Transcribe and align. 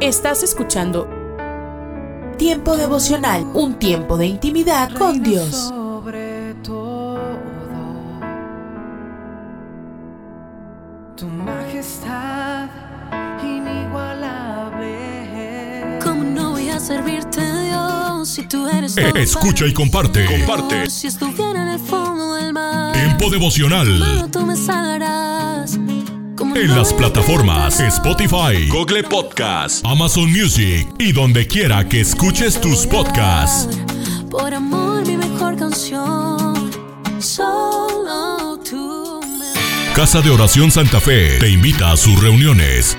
Estás 0.00 0.42
escuchando 0.42 1.08
Tiempo 2.38 2.76
devocional, 2.76 3.44
un 3.54 3.74
tiempo 3.74 4.16
de 4.16 4.26
intimidad 4.26 4.90
con 4.92 5.22
Dios. 5.22 5.50
Sobre 5.68 6.54
todo, 6.64 7.20
tu 11.16 11.26
majestad 11.26 12.68
inigualable. 13.42 14.98
¿Cómo 16.02 16.24
no 16.24 16.50
voy 16.52 16.68
a 16.70 16.80
servirte, 16.80 17.40
Dios, 17.40 18.28
si 18.28 18.42
tú 18.48 18.66
eres 18.66 18.96
Eh, 18.96 19.12
escucha 19.16 19.64
y 19.66 19.72
comparte. 19.72 20.24
Comparte. 20.26 20.90
Si 20.90 21.06
estuviera 21.06 21.62
en 21.62 21.68
el 21.68 21.78
fondo 21.78 22.34
del 22.34 22.52
mar, 22.52 22.92
Tiempo 22.94 23.30
devocional. 23.30 23.86
solo 23.86 24.28
tú 24.28 24.44
me 24.44 24.56
salvarás. 24.56 25.13
¿Cómo 26.54 26.66
En 26.66 26.76
las 26.76 26.92
plataformas? 26.92 27.80
Spotify, 27.80 28.68
Google 28.68 29.02
Podcast, 29.02 29.84
Amazon 29.84 30.30
Music 30.30 30.86
y 31.00 31.10
donde 31.12 31.48
quiera 31.48 31.88
que 31.88 32.00
escuches 32.00 32.60
tus 32.60 32.86
podcasts. 32.86 33.76
Por 34.30 34.54
amor, 34.54 35.04
mi 35.04 35.16
mejor 35.16 35.56
canción. 35.56 36.70
Solo 37.18 38.58
tú 38.68 39.20
Casa 39.94 40.20
de 40.20 40.30
Oración 40.30 40.72
Santa 40.72 41.00
Fe 41.00 41.38
te 41.38 41.48
invita 41.48 41.92
a 41.92 41.96
sus 41.96 42.20
reuniones. 42.20 42.98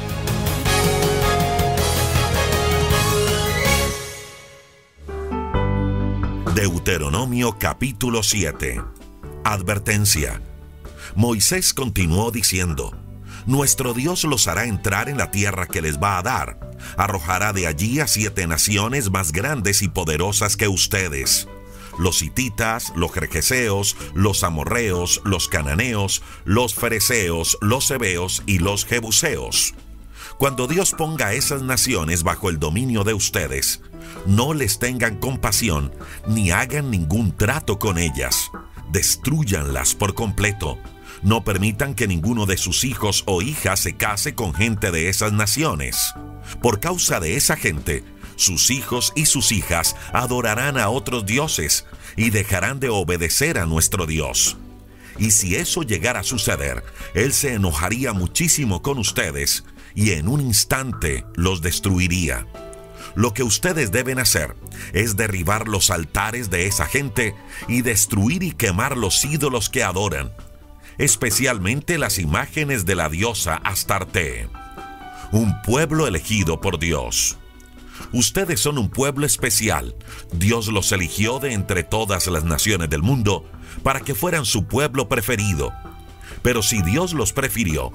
Deuteronomio 6.55 7.57
capítulo 7.57 8.23
7. 8.23 8.83
Advertencia. 9.45 10.41
Moisés 11.15 11.73
continuó 11.73 12.29
diciendo, 12.29 12.93
Nuestro 13.45 13.93
Dios 13.93 14.25
los 14.25 14.49
hará 14.49 14.65
entrar 14.65 15.07
en 15.07 15.17
la 15.17 15.31
tierra 15.31 15.65
que 15.67 15.81
les 15.81 15.97
va 15.97 16.17
a 16.17 16.23
dar. 16.23 16.59
Arrojará 16.97 17.53
de 17.53 17.67
allí 17.67 18.01
a 18.01 18.07
siete 18.07 18.47
naciones 18.47 19.11
más 19.11 19.31
grandes 19.31 19.81
y 19.81 19.87
poderosas 19.87 20.57
que 20.57 20.67
ustedes 20.67 21.47
los 21.97 22.21
hititas, 22.21 22.91
los 22.95 23.11
jerjeseos, 23.11 23.95
los 24.13 24.43
amorreos, 24.43 25.21
los 25.23 25.47
cananeos, 25.47 26.23
los 26.45 26.73
fereceos, 26.73 27.57
los 27.61 27.91
hebeos 27.91 28.43
y 28.45 28.59
los 28.59 28.85
jebuseos. 28.85 29.73
Cuando 30.37 30.67
Dios 30.67 30.93
ponga 30.97 31.33
esas 31.33 31.61
naciones 31.61 32.23
bajo 32.23 32.49
el 32.49 32.59
dominio 32.59 33.03
de 33.03 33.13
ustedes, 33.13 33.81
no 34.25 34.53
les 34.53 34.79
tengan 34.79 35.17
compasión 35.17 35.91
ni 36.27 36.51
hagan 36.51 36.91
ningún 36.91 37.35
trato 37.35 37.79
con 37.79 37.97
ellas. 37.97 38.51
Destruyanlas 38.91 39.95
por 39.95 40.13
completo. 40.13 40.77
No 41.23 41.43
permitan 41.43 41.93
que 41.93 42.07
ninguno 42.07 42.45
de 42.45 42.57
sus 42.57 42.83
hijos 42.83 43.23
o 43.27 43.41
hijas 43.41 43.79
se 43.79 43.95
case 43.95 44.33
con 44.33 44.53
gente 44.53 44.91
de 44.91 45.09
esas 45.09 45.33
naciones. 45.33 46.13
Por 46.61 46.79
causa 46.79 47.19
de 47.19 47.35
esa 47.35 47.55
gente, 47.55 48.03
sus 48.35 48.71
hijos 48.71 49.13
y 49.15 49.25
sus 49.25 49.51
hijas 49.51 49.95
adorarán 50.13 50.77
a 50.77 50.89
otros 50.89 51.25
dioses 51.25 51.85
y 52.15 52.31
dejarán 52.31 52.79
de 52.79 52.89
obedecer 52.89 53.59
a 53.59 53.65
nuestro 53.65 54.07
Dios. 54.07 54.57
Y 55.19 55.31
si 55.31 55.55
eso 55.55 55.83
llegara 55.83 56.21
a 56.21 56.23
suceder, 56.23 56.83
Él 57.13 57.33
se 57.33 57.53
enojaría 57.53 58.13
muchísimo 58.13 58.81
con 58.81 58.97
ustedes 58.97 59.63
y 59.93 60.11
en 60.11 60.27
un 60.27 60.41
instante 60.41 61.25
los 61.35 61.61
destruiría. 61.61 62.47
Lo 63.15 63.33
que 63.33 63.43
ustedes 63.43 63.91
deben 63.91 64.19
hacer 64.19 64.55
es 64.93 65.17
derribar 65.17 65.67
los 65.67 65.91
altares 65.91 66.49
de 66.49 66.67
esa 66.67 66.85
gente 66.85 67.35
y 67.67 67.81
destruir 67.81 68.43
y 68.43 68.51
quemar 68.51 68.97
los 68.97 69.23
ídolos 69.25 69.69
que 69.69 69.83
adoran, 69.83 70.31
especialmente 70.97 71.97
las 71.97 72.19
imágenes 72.19 72.85
de 72.85 72.95
la 72.95 73.09
diosa 73.09 73.55
Astarte, 73.55 74.49
un 75.31 75.61
pueblo 75.61 76.07
elegido 76.07 76.61
por 76.61 76.79
Dios. 76.79 77.37
Ustedes 78.13 78.59
son 78.59 78.77
un 78.77 78.89
pueblo 78.89 79.25
especial. 79.25 79.95
Dios 80.33 80.67
los 80.67 80.91
eligió 80.91 81.39
de 81.39 81.53
entre 81.53 81.83
todas 81.83 82.27
las 82.27 82.43
naciones 82.43 82.89
del 82.89 83.03
mundo 83.03 83.45
para 83.83 84.01
que 84.01 84.15
fueran 84.15 84.45
su 84.45 84.65
pueblo 84.65 85.07
preferido. 85.07 85.71
Pero 86.41 86.61
si 86.63 86.81
Dios 86.81 87.13
los 87.13 87.31
prefirió, 87.33 87.91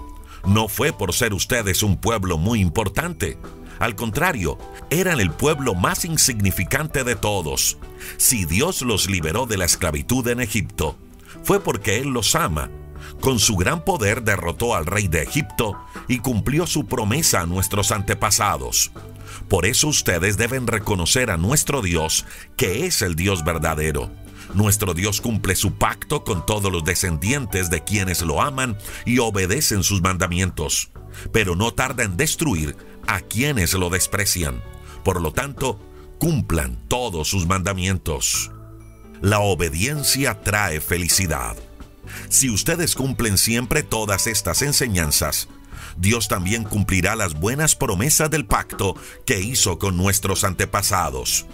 no 0.47 0.69
fue 0.69 0.93
por 0.93 1.13
ser 1.13 1.35
ustedes 1.35 1.83
un 1.83 1.97
pueblo 1.97 2.39
muy 2.39 2.61
importante. 2.61 3.37
Al 3.79 3.95
contrario, 3.95 4.59
eran 4.91 5.21
el 5.21 5.31
pueblo 5.31 5.75
más 5.75 6.05
insignificante 6.05 7.05
de 7.05 7.17
todos. 7.17 7.79
Si 8.17 8.45
Dios 8.45 8.83
los 8.83 9.09
liberó 9.09 9.47
de 9.47 9.59
la 9.59 9.65
esclavitud 9.65 10.27
en 10.29 10.41
Egipto, 10.41 10.97
fue 11.43 11.61
porque 11.61 11.99
Él 11.99 12.09
los 12.09 12.35
ama. 12.35 12.71
Con 13.21 13.39
su 13.39 13.57
gran 13.57 13.85
poder 13.85 14.23
derrotó 14.23 14.75
al 14.75 14.87
rey 14.87 15.09
de 15.09 15.23
Egipto 15.23 15.77
y 16.09 16.19
cumplió 16.19 16.67
su 16.67 16.87
promesa 16.87 17.43
a 17.43 17.47
nuestros 17.47 17.93
antepasados. 17.93 18.91
Por 19.49 19.67
eso 19.67 19.89
ustedes 19.89 20.37
deben 20.37 20.67
reconocer 20.67 21.31
a 21.31 21.37
nuestro 21.37 21.83
Dios, 21.83 22.25
que 22.57 22.87
es 22.87 23.03
el 23.03 23.15
Dios 23.15 23.45
verdadero. 23.45 24.11
Nuestro 24.55 24.95
Dios 24.95 25.21
cumple 25.21 25.57
su 25.57 25.75
pacto 25.75 26.25
con 26.25 26.47
todos 26.47 26.73
los 26.73 26.85
descendientes 26.85 27.71
de 27.71 27.83
quienes 27.85 28.23
lo 28.23 28.41
aman 28.43 28.77
y 29.05 29.19
obedecen 29.19 29.83
sus 29.83 30.03
mandamientos, 30.03 30.91
pero 31.33 31.57
no 31.57 31.75
tarda 31.75 32.05
en 32.05 32.17
destruir 32.17 32.77
a 33.07 33.21
quienes 33.21 33.75
lo 33.75 33.91
desprecian. 33.91 34.63
Por 35.05 35.21
lo 35.21 35.33
tanto, 35.33 35.81
cumplan 36.19 36.79
todos 36.89 37.29
sus 37.29 37.47
mandamientos. 37.47 38.51
La 39.23 39.41
obediencia 39.41 40.41
trae 40.43 40.81
felicidad. 40.81 41.57
Si 42.29 42.51
ustedes 42.51 42.95
cumplen 42.95 43.39
siempre 43.39 43.83
todas 43.83 44.27
estas 44.27 44.63
enseñanzas, 44.63 45.49
Dios 45.97 46.29
también 46.29 46.65
cumplirá 46.65 47.17
las 47.17 47.35
buenas 47.35 47.75
promesas 47.75 48.31
del 48.31 48.47
pacto 48.47 48.97
que 49.25 49.41
hizo 49.41 49.79
con 49.79 49.97
nuestros 49.97 50.45
antepasados. 50.45 51.47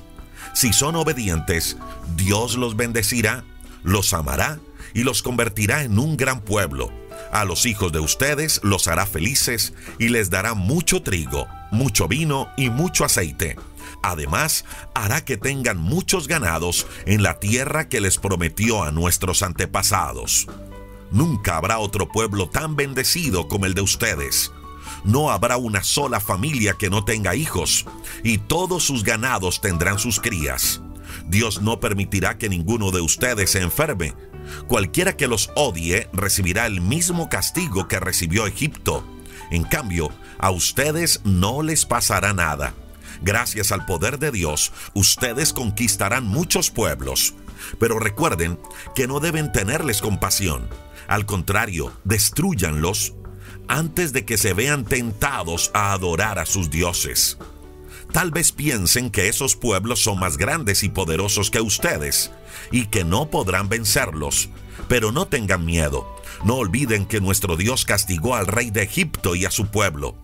Si 0.54 0.72
son 0.72 0.96
obedientes, 0.96 1.76
Dios 2.16 2.56
los 2.56 2.76
bendecirá, 2.76 3.44
los 3.82 4.12
amará 4.12 4.58
y 4.94 5.04
los 5.04 5.22
convertirá 5.22 5.82
en 5.84 5.98
un 5.98 6.16
gran 6.16 6.40
pueblo. 6.40 6.92
A 7.32 7.46
los 7.46 7.64
hijos 7.64 7.90
de 7.92 7.98
ustedes 7.98 8.60
los 8.62 8.88
hará 8.88 9.06
felices 9.06 9.72
y 9.98 10.10
les 10.10 10.28
dará 10.28 10.52
mucho 10.52 11.02
trigo, 11.02 11.48
mucho 11.70 12.06
vino 12.06 12.48
y 12.58 12.68
mucho 12.68 13.06
aceite. 13.06 13.56
Además, 14.02 14.66
hará 14.94 15.24
que 15.24 15.38
tengan 15.38 15.78
muchos 15.78 16.28
ganados 16.28 16.86
en 17.06 17.22
la 17.22 17.40
tierra 17.40 17.88
que 17.88 18.02
les 18.02 18.18
prometió 18.18 18.82
a 18.82 18.92
nuestros 18.92 19.42
antepasados. 19.42 20.46
Nunca 21.10 21.56
habrá 21.56 21.78
otro 21.78 22.06
pueblo 22.06 22.50
tan 22.50 22.76
bendecido 22.76 23.48
como 23.48 23.64
el 23.64 23.72
de 23.72 23.80
ustedes. 23.80 24.52
No 25.04 25.30
habrá 25.30 25.56
una 25.56 25.82
sola 25.82 26.20
familia 26.20 26.74
que 26.78 26.90
no 26.90 27.04
tenga 27.04 27.34
hijos, 27.34 27.86
y 28.22 28.38
todos 28.38 28.84
sus 28.84 29.04
ganados 29.04 29.62
tendrán 29.62 29.98
sus 29.98 30.20
crías. 30.20 30.82
Dios 31.26 31.62
no 31.62 31.80
permitirá 31.80 32.36
que 32.36 32.50
ninguno 32.50 32.90
de 32.90 33.00
ustedes 33.00 33.50
se 33.50 33.62
enferme. 33.62 34.14
Cualquiera 34.68 35.16
que 35.16 35.28
los 35.28 35.50
odie 35.54 36.08
recibirá 36.12 36.66
el 36.66 36.80
mismo 36.80 37.28
castigo 37.28 37.88
que 37.88 38.00
recibió 38.00 38.46
Egipto. 38.46 39.06
En 39.50 39.64
cambio, 39.64 40.10
a 40.38 40.50
ustedes 40.50 41.20
no 41.24 41.62
les 41.62 41.84
pasará 41.84 42.32
nada. 42.32 42.74
Gracias 43.22 43.70
al 43.70 43.86
poder 43.86 44.18
de 44.18 44.30
Dios, 44.30 44.72
ustedes 44.94 45.52
conquistarán 45.52 46.26
muchos 46.26 46.70
pueblos. 46.70 47.34
Pero 47.78 47.98
recuerden 47.98 48.58
que 48.94 49.06
no 49.06 49.20
deben 49.20 49.52
tenerles 49.52 50.00
compasión. 50.00 50.68
Al 51.06 51.26
contrario, 51.26 51.92
destruyanlos 52.04 53.14
antes 53.68 54.12
de 54.12 54.24
que 54.24 54.38
se 54.38 54.54
vean 54.54 54.84
tentados 54.84 55.70
a 55.74 55.92
adorar 55.92 56.38
a 56.38 56.46
sus 56.46 56.70
dioses. 56.70 57.38
Tal 58.12 58.30
vez 58.30 58.52
piensen 58.52 59.10
que 59.10 59.28
esos 59.28 59.56
pueblos 59.56 60.00
son 60.00 60.20
más 60.20 60.36
grandes 60.36 60.82
y 60.82 60.90
poderosos 60.90 61.50
que 61.50 61.62
ustedes 61.62 62.30
y 62.70 62.86
que 62.86 63.04
no 63.04 63.30
podrán 63.30 63.70
vencerlos, 63.70 64.50
pero 64.86 65.12
no 65.12 65.26
tengan 65.26 65.64
miedo. 65.64 66.06
No 66.44 66.56
olviden 66.56 67.06
que 67.06 67.22
nuestro 67.22 67.56
Dios 67.56 67.86
castigó 67.86 68.34
al 68.34 68.46
rey 68.46 68.70
de 68.70 68.82
Egipto 68.82 69.34
y 69.34 69.46
a 69.46 69.50
su 69.50 69.68
pueblo. 69.68 70.14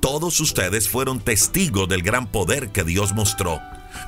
Todos 0.00 0.40
ustedes 0.40 0.88
fueron 0.88 1.20
testigos 1.20 1.88
del 1.88 2.02
gran 2.02 2.26
poder 2.26 2.70
que 2.70 2.84
Dios 2.84 3.12
mostró. 3.12 3.60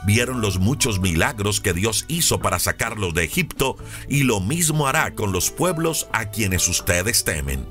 Vieron 0.07 0.41
los 0.41 0.59
muchos 0.59 0.99
milagros 0.99 1.61
que 1.61 1.75
Dios 1.75 2.07
hizo 2.09 2.39
para 2.41 2.59
sacarlos 2.59 3.13
de 3.13 3.25
Egipto 3.25 3.77
y 4.09 4.23
lo 4.23 4.41
mismo 4.41 4.87
hará 4.87 5.15
con 5.15 5.33
los 5.33 5.51
pueblos 5.51 6.07
a 6.13 6.31
quienes 6.31 6.67
ustedes 6.67 7.25
temen. 7.25 7.67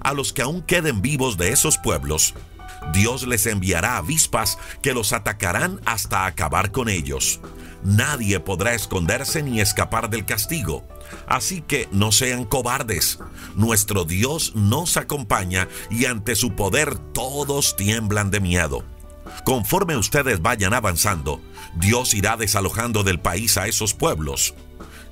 A 0.00 0.12
los 0.12 0.32
que 0.32 0.42
aún 0.42 0.62
queden 0.62 1.00
vivos 1.00 1.38
de 1.38 1.50
esos 1.50 1.78
pueblos, 1.78 2.34
Dios 2.92 3.26
les 3.26 3.46
enviará 3.46 3.96
avispas 3.96 4.58
que 4.82 4.94
los 4.94 5.12
atacarán 5.12 5.80
hasta 5.84 6.26
acabar 6.26 6.72
con 6.72 6.88
ellos. 6.88 7.40
Nadie 7.84 8.38
podrá 8.38 8.74
esconderse 8.74 9.42
ni 9.42 9.60
escapar 9.60 10.08
del 10.08 10.24
castigo. 10.24 10.86
Así 11.26 11.62
que 11.62 11.88
no 11.92 12.12
sean 12.12 12.44
cobardes. 12.44 13.18
Nuestro 13.56 14.04
Dios 14.04 14.54
nos 14.54 14.96
acompaña 14.96 15.68
y 15.90 16.06
ante 16.06 16.36
su 16.36 16.54
poder 16.54 16.96
todos 16.98 17.76
tiemblan 17.76 18.30
de 18.30 18.40
miedo. 18.40 18.84
Conforme 19.44 19.96
ustedes 19.96 20.40
vayan 20.42 20.74
avanzando, 20.74 21.40
Dios 21.76 22.14
irá 22.14 22.36
desalojando 22.36 23.02
del 23.02 23.20
país 23.20 23.56
a 23.56 23.66
esos 23.66 23.94
pueblos. 23.94 24.54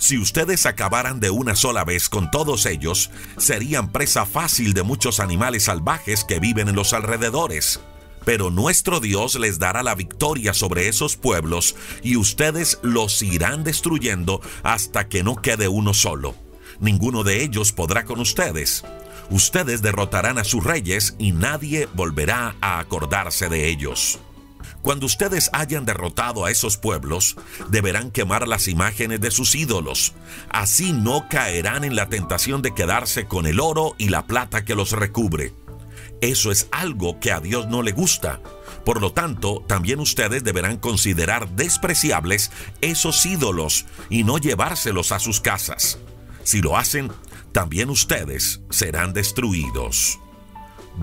Si 0.00 0.16
ustedes 0.16 0.64
acabaran 0.64 1.20
de 1.20 1.28
una 1.28 1.54
sola 1.54 1.84
vez 1.84 2.08
con 2.08 2.30
todos 2.30 2.64
ellos, 2.64 3.10
serían 3.36 3.92
presa 3.92 4.24
fácil 4.24 4.72
de 4.72 4.82
muchos 4.82 5.20
animales 5.20 5.64
salvajes 5.64 6.24
que 6.24 6.40
viven 6.40 6.68
en 6.68 6.74
los 6.74 6.94
alrededores. 6.94 7.80
Pero 8.24 8.50
nuestro 8.50 9.00
Dios 9.00 9.38
les 9.38 9.58
dará 9.58 9.82
la 9.82 9.94
victoria 9.94 10.54
sobre 10.54 10.88
esos 10.88 11.16
pueblos 11.16 11.76
y 12.02 12.16
ustedes 12.16 12.78
los 12.82 13.20
irán 13.20 13.62
destruyendo 13.62 14.40
hasta 14.62 15.06
que 15.06 15.22
no 15.22 15.36
quede 15.36 15.68
uno 15.68 15.92
solo. 15.92 16.34
Ninguno 16.80 17.22
de 17.22 17.42
ellos 17.42 17.72
podrá 17.72 18.06
con 18.06 18.20
ustedes. 18.20 18.84
Ustedes 19.28 19.82
derrotarán 19.82 20.38
a 20.38 20.44
sus 20.44 20.64
reyes 20.64 21.14
y 21.18 21.32
nadie 21.32 21.86
volverá 21.92 22.56
a 22.62 22.78
acordarse 22.78 23.50
de 23.50 23.68
ellos. 23.68 24.18
Cuando 24.82 25.04
ustedes 25.06 25.50
hayan 25.52 25.84
derrotado 25.84 26.44
a 26.44 26.50
esos 26.50 26.78
pueblos, 26.78 27.36
deberán 27.68 28.10
quemar 28.10 28.48
las 28.48 28.66
imágenes 28.66 29.20
de 29.20 29.30
sus 29.30 29.54
ídolos. 29.54 30.14
Así 30.48 30.92
no 30.92 31.28
caerán 31.28 31.84
en 31.84 31.96
la 31.96 32.08
tentación 32.08 32.62
de 32.62 32.74
quedarse 32.74 33.26
con 33.26 33.46
el 33.46 33.60
oro 33.60 33.94
y 33.98 34.08
la 34.08 34.26
plata 34.26 34.64
que 34.64 34.74
los 34.74 34.92
recubre. 34.92 35.52
Eso 36.22 36.50
es 36.50 36.68
algo 36.70 37.20
que 37.20 37.30
a 37.30 37.40
Dios 37.40 37.66
no 37.68 37.82
le 37.82 37.92
gusta. 37.92 38.40
Por 38.84 39.02
lo 39.02 39.12
tanto, 39.12 39.62
también 39.66 40.00
ustedes 40.00 40.44
deberán 40.44 40.78
considerar 40.78 41.50
despreciables 41.50 42.50
esos 42.80 43.24
ídolos 43.26 43.84
y 44.08 44.24
no 44.24 44.38
llevárselos 44.38 45.12
a 45.12 45.18
sus 45.18 45.40
casas. 45.40 45.98
Si 46.42 46.62
lo 46.62 46.78
hacen, 46.78 47.12
también 47.52 47.90
ustedes 47.90 48.62
serán 48.70 49.12
destruidos. 49.12 50.18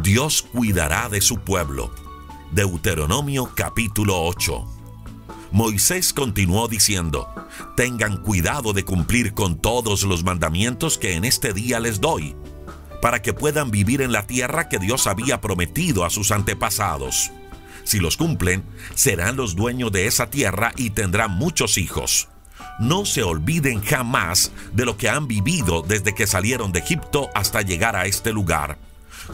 Dios 0.02 0.42
cuidará 0.42 1.10
de 1.10 1.22
su 1.22 1.40
pueblo 1.40 2.07
Deuteronomio 2.52 3.52
capítulo 3.54 4.24
8. 4.24 4.66
Moisés 5.52 6.14
continuó 6.14 6.70
diciendo, 6.70 7.28
Tengan 7.76 8.18
cuidado 8.24 8.72
de 8.72 8.86
cumplir 8.86 9.34
con 9.34 9.60
todos 9.62 10.04
los 10.04 10.24
mandamientos 10.24 10.98
que 10.98 11.16
en 11.16 11.26
este 11.26 11.52
día 11.52 11.82
les 11.82 12.00
doy, 12.00 12.38
para 13.02 13.22
que 13.22 13.34
puedan 13.34 13.70
vivir 13.70 14.02
en 14.02 14.14
la 14.14 14.26
tierra 14.28 14.70
que 14.70 14.80
Dios 14.80 15.08
había 15.08 15.42
prometido 15.42 16.06
a 16.06 16.10
sus 16.10 16.32
antepasados. 16.32 17.32
Si 17.84 18.00
los 18.00 18.16
cumplen, 18.16 18.64
serán 18.96 19.36
los 19.36 19.56
dueños 19.56 19.92
de 19.92 20.08
esa 20.08 20.30
tierra 20.30 20.72
y 20.78 20.92
tendrán 20.92 21.32
muchos 21.32 21.78
hijos. 21.78 22.30
No 22.80 23.06
se 23.06 23.24
olviden 23.24 23.82
jamás 23.84 24.54
de 24.72 24.86
lo 24.86 24.96
que 24.96 25.10
han 25.10 25.28
vivido 25.28 25.82
desde 25.82 26.16
que 26.16 26.28
salieron 26.28 26.72
de 26.72 26.80
Egipto 26.80 27.30
hasta 27.36 27.62
llegar 27.62 27.98
a 27.98 28.06
este 28.06 28.32
lugar 28.32 28.78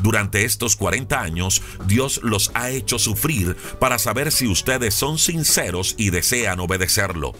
durante 0.01 0.45
estos 0.45 0.75
40 0.75 1.19
años, 1.19 1.61
Dios 1.85 2.19
los 2.23 2.51
ha 2.53 2.69
hecho 2.69 2.99
sufrir 2.99 3.55
para 3.79 3.99
saber 3.99 4.31
si 4.31 4.47
ustedes 4.47 4.93
son 4.93 5.17
sinceros 5.17 5.95
y 5.97 6.09
desean 6.09 6.59
obedecerlo. 6.59 7.33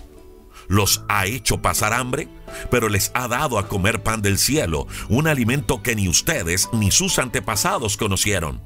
Los 0.68 1.04
ha 1.10 1.26
hecho 1.26 1.62
pasar 1.62 1.94
hambre, 1.94 2.28
pero 2.72 2.90
les 2.90 3.12
ha 3.14 3.28
dado 3.28 3.58
a 3.58 3.68
comer 3.68 4.04
pan 4.04 4.22
del 4.22 4.38
cielo, 4.38 4.88
un 5.10 5.28
alimento 5.28 5.84
que 5.84 5.96
ni 5.96 6.08
ustedes 6.08 6.70
ni 6.72 6.92
sus 6.92 7.20
antepasados 7.20 7.98
conocieron. 7.98 8.62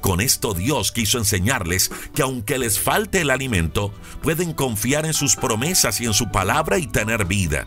Con 0.00 0.20
esto 0.20 0.54
Dios 0.54 0.92
quiso 0.92 1.18
enseñarles 1.18 1.90
que 2.14 2.22
aunque 2.22 2.58
les 2.58 2.78
falte 2.78 3.20
el 3.20 3.30
alimento, 3.30 3.92
pueden 4.22 4.52
confiar 4.52 5.06
en 5.06 5.14
sus 5.14 5.36
promesas 5.36 6.00
y 6.00 6.06
en 6.06 6.14
su 6.14 6.30
palabra 6.30 6.78
y 6.78 6.86
tener 6.86 7.26
vida. 7.26 7.66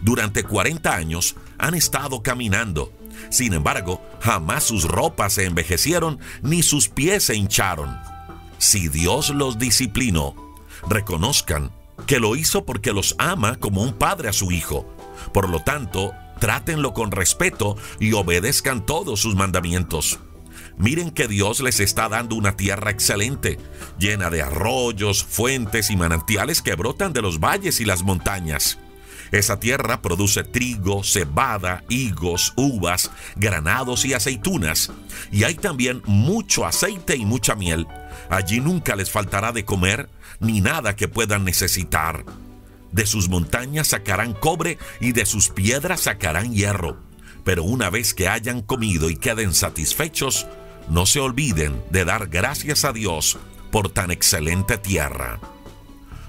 Durante 0.00 0.44
40 0.44 0.94
años 0.94 1.36
han 1.58 1.74
estado 1.74 2.22
caminando, 2.22 2.92
sin 3.30 3.52
embargo, 3.52 4.02
jamás 4.20 4.64
sus 4.64 4.84
ropas 4.84 5.34
se 5.34 5.44
envejecieron 5.44 6.18
ni 6.42 6.62
sus 6.62 6.88
pies 6.88 7.24
se 7.24 7.36
hincharon. 7.36 7.98
Si 8.58 8.88
Dios 8.88 9.30
los 9.30 9.58
disciplinó, 9.58 10.34
reconozcan 10.88 11.70
que 12.06 12.20
lo 12.20 12.36
hizo 12.36 12.64
porque 12.64 12.92
los 12.92 13.14
ama 13.18 13.56
como 13.56 13.82
un 13.82 13.94
padre 13.94 14.28
a 14.28 14.32
su 14.32 14.52
hijo. 14.52 14.86
Por 15.32 15.48
lo 15.48 15.60
tanto, 15.60 16.12
trátenlo 16.40 16.92
con 16.92 17.10
respeto 17.10 17.76
y 18.00 18.12
obedezcan 18.12 18.84
todos 18.84 19.20
sus 19.20 19.34
mandamientos. 19.34 20.18
Miren 20.76 21.10
que 21.10 21.28
Dios 21.28 21.60
les 21.60 21.78
está 21.78 22.08
dando 22.08 22.34
una 22.34 22.56
tierra 22.56 22.90
excelente, 22.90 23.58
llena 23.98 24.28
de 24.28 24.42
arroyos, 24.42 25.24
fuentes 25.24 25.90
y 25.90 25.96
manantiales 25.96 26.62
que 26.62 26.74
brotan 26.74 27.12
de 27.12 27.22
los 27.22 27.38
valles 27.38 27.80
y 27.80 27.84
las 27.84 28.02
montañas. 28.02 28.78
Esa 29.34 29.58
tierra 29.58 30.00
produce 30.00 30.44
trigo, 30.44 31.02
cebada, 31.02 31.82
higos, 31.88 32.52
uvas, 32.54 33.10
granados 33.34 34.04
y 34.04 34.14
aceitunas. 34.14 34.92
Y 35.32 35.42
hay 35.42 35.56
también 35.56 36.02
mucho 36.06 36.64
aceite 36.64 37.16
y 37.16 37.24
mucha 37.24 37.56
miel. 37.56 37.88
Allí 38.30 38.60
nunca 38.60 38.94
les 38.94 39.10
faltará 39.10 39.50
de 39.50 39.64
comer 39.64 40.08
ni 40.38 40.60
nada 40.60 40.94
que 40.94 41.08
puedan 41.08 41.44
necesitar. 41.44 42.24
De 42.92 43.06
sus 43.06 43.28
montañas 43.28 43.88
sacarán 43.88 44.34
cobre 44.34 44.78
y 45.00 45.10
de 45.10 45.26
sus 45.26 45.48
piedras 45.48 46.02
sacarán 46.02 46.54
hierro. 46.54 46.96
Pero 47.42 47.64
una 47.64 47.90
vez 47.90 48.14
que 48.14 48.28
hayan 48.28 48.62
comido 48.62 49.10
y 49.10 49.16
queden 49.16 49.52
satisfechos, 49.52 50.46
no 50.88 51.06
se 51.06 51.18
olviden 51.18 51.82
de 51.90 52.04
dar 52.04 52.28
gracias 52.28 52.84
a 52.84 52.92
Dios 52.92 53.36
por 53.72 53.90
tan 53.90 54.12
excelente 54.12 54.78
tierra. 54.78 55.40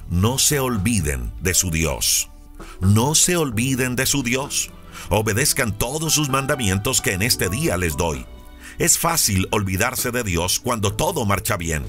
No 0.09 0.39
se 0.39 0.59
olviden 0.59 1.31
de 1.39 1.53
su 1.53 1.69
Dios. 1.69 2.31
No 2.79 3.15
se 3.15 3.37
olviden 3.37 3.95
de 3.95 4.05
su 4.05 4.23
Dios. 4.23 4.71
Obedezcan 5.09 5.77
todos 5.77 6.13
sus 6.13 6.29
mandamientos 6.29 7.01
que 7.01 7.13
en 7.13 7.21
este 7.21 7.49
día 7.49 7.77
les 7.77 7.97
doy. 7.97 8.25
Es 8.77 8.97
fácil 8.97 9.47
olvidarse 9.51 10.11
de 10.11 10.23
Dios 10.23 10.59
cuando 10.59 10.93
todo 10.93 11.25
marcha 11.25 11.57
bien. 11.57 11.85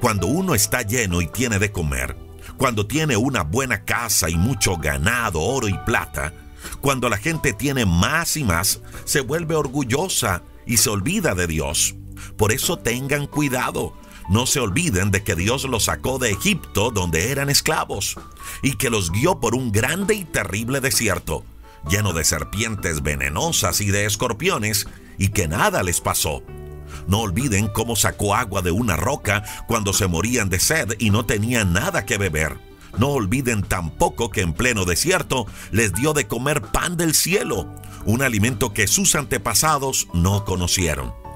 Cuando 0.00 0.26
uno 0.26 0.54
está 0.54 0.82
lleno 0.82 1.20
y 1.20 1.26
tiene 1.26 1.58
de 1.58 1.72
comer, 1.72 2.16
cuando 2.56 2.86
tiene 2.86 3.16
una 3.16 3.42
buena 3.42 3.84
casa 3.84 4.28
y 4.30 4.36
mucho 4.36 4.76
ganado, 4.76 5.40
oro 5.40 5.68
y 5.68 5.78
plata, 5.84 6.32
cuando 6.80 7.08
la 7.08 7.18
gente 7.18 7.52
tiene 7.52 7.86
más 7.86 8.36
y 8.36 8.44
más, 8.44 8.80
se 9.04 9.20
vuelve 9.20 9.54
orgullosa 9.54 10.42
y 10.66 10.78
se 10.78 10.90
olvida 10.90 11.34
de 11.34 11.46
Dios. 11.46 11.94
Por 12.36 12.52
eso 12.52 12.76
tengan 12.78 13.26
cuidado 13.26 13.94
no 14.28 14.44
se 14.46 14.60
olviden 14.60 15.10
de 15.10 15.22
que 15.22 15.34
Dios 15.34 15.64
los 15.64 15.84
sacó 15.84 16.18
de 16.18 16.30
Egipto 16.30 16.90
donde 16.90 17.30
eran 17.30 17.48
esclavos 17.48 18.16
y 18.62 18.74
que 18.74 18.90
los 18.90 19.10
guió 19.10 19.40
por 19.40 19.54
un 19.54 19.72
grande 19.72 20.14
y 20.14 20.24
terrible 20.24 20.80
desierto, 20.80 21.44
lleno 21.88 22.12
de 22.12 22.24
serpientes 22.24 23.02
venenosas 23.02 23.80
y 23.80 23.90
de 23.90 24.04
escorpiones, 24.04 24.86
y 25.16 25.28
que 25.28 25.48
nada 25.48 25.82
les 25.82 26.00
pasó. 26.00 26.42
No 27.06 27.20
olviden 27.20 27.68
cómo 27.68 27.96
sacó 27.96 28.34
agua 28.34 28.60
de 28.60 28.70
una 28.70 28.96
roca 28.96 29.42
cuando 29.66 29.92
se 29.92 30.06
morían 30.06 30.50
de 30.50 30.60
sed 30.60 30.94
y 30.98 31.10
no 31.10 31.24
tenían 31.24 31.72
nada 31.72 32.04
que 32.04 32.18
beber. 32.18 32.56
No 32.98 33.08
olviden 33.08 33.62
tampoco 33.62 34.30
que 34.30 34.42
en 34.42 34.52
pleno 34.52 34.84
desierto 34.84 35.46
les 35.70 35.94
dio 35.94 36.12
de 36.12 36.26
comer 36.26 36.62
pan 36.62 36.96
del 36.96 37.14
cielo, 37.14 37.74
un 38.04 38.22
alimento 38.22 38.72
que 38.72 38.86
sus 38.86 39.14
antepasados 39.14 40.08
no 40.12 40.44
conocieron 40.44 41.27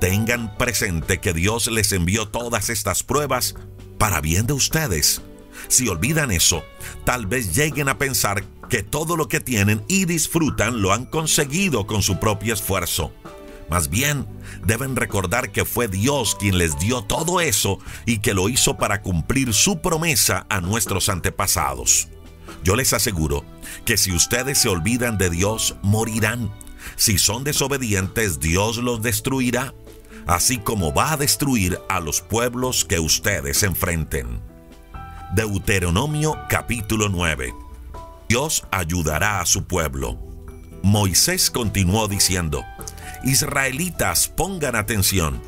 tengan 0.00 0.56
presente 0.56 1.18
que 1.18 1.32
Dios 1.32 1.68
les 1.68 1.92
envió 1.92 2.28
todas 2.28 2.70
estas 2.70 3.02
pruebas 3.02 3.54
para 3.98 4.20
bien 4.20 4.46
de 4.46 4.52
ustedes. 4.52 5.22
Si 5.68 5.88
olvidan 5.88 6.30
eso, 6.30 6.64
tal 7.04 7.26
vez 7.26 7.54
lleguen 7.54 7.88
a 7.88 7.98
pensar 7.98 8.44
que 8.68 8.82
todo 8.82 9.16
lo 9.16 9.28
que 9.28 9.40
tienen 9.40 9.84
y 9.88 10.04
disfrutan 10.04 10.82
lo 10.82 10.92
han 10.92 11.06
conseguido 11.06 11.86
con 11.86 12.02
su 12.02 12.18
propio 12.18 12.54
esfuerzo. 12.54 13.12
Más 13.70 13.88
bien, 13.88 14.26
deben 14.64 14.94
recordar 14.94 15.50
que 15.50 15.64
fue 15.64 15.88
Dios 15.88 16.36
quien 16.38 16.58
les 16.58 16.78
dio 16.78 17.02
todo 17.02 17.40
eso 17.40 17.78
y 18.04 18.18
que 18.18 18.34
lo 18.34 18.48
hizo 18.48 18.76
para 18.76 19.00
cumplir 19.00 19.54
su 19.54 19.80
promesa 19.80 20.46
a 20.50 20.60
nuestros 20.60 21.08
antepasados. 21.08 22.08
Yo 22.62 22.76
les 22.76 22.92
aseguro 22.92 23.44
que 23.84 23.96
si 23.96 24.12
ustedes 24.12 24.58
se 24.58 24.68
olvidan 24.68 25.18
de 25.18 25.30
Dios, 25.30 25.76
morirán. 25.82 26.50
Si 26.96 27.18
son 27.18 27.44
desobedientes, 27.44 28.40
Dios 28.40 28.76
los 28.76 29.02
destruirá 29.02 29.74
así 30.26 30.58
como 30.58 30.92
va 30.92 31.12
a 31.12 31.16
destruir 31.16 31.78
a 31.88 32.00
los 32.00 32.20
pueblos 32.20 32.84
que 32.84 32.98
ustedes 32.98 33.62
enfrenten. 33.62 34.40
Deuteronomio 35.34 36.38
capítulo 36.48 37.08
9. 37.08 37.54
Dios 38.28 38.66
ayudará 38.70 39.40
a 39.40 39.46
su 39.46 39.64
pueblo. 39.64 40.18
Moisés 40.82 41.50
continuó 41.50 42.08
diciendo, 42.08 42.64
Israelitas, 43.24 44.28
pongan 44.28 44.76
atención. 44.76 45.40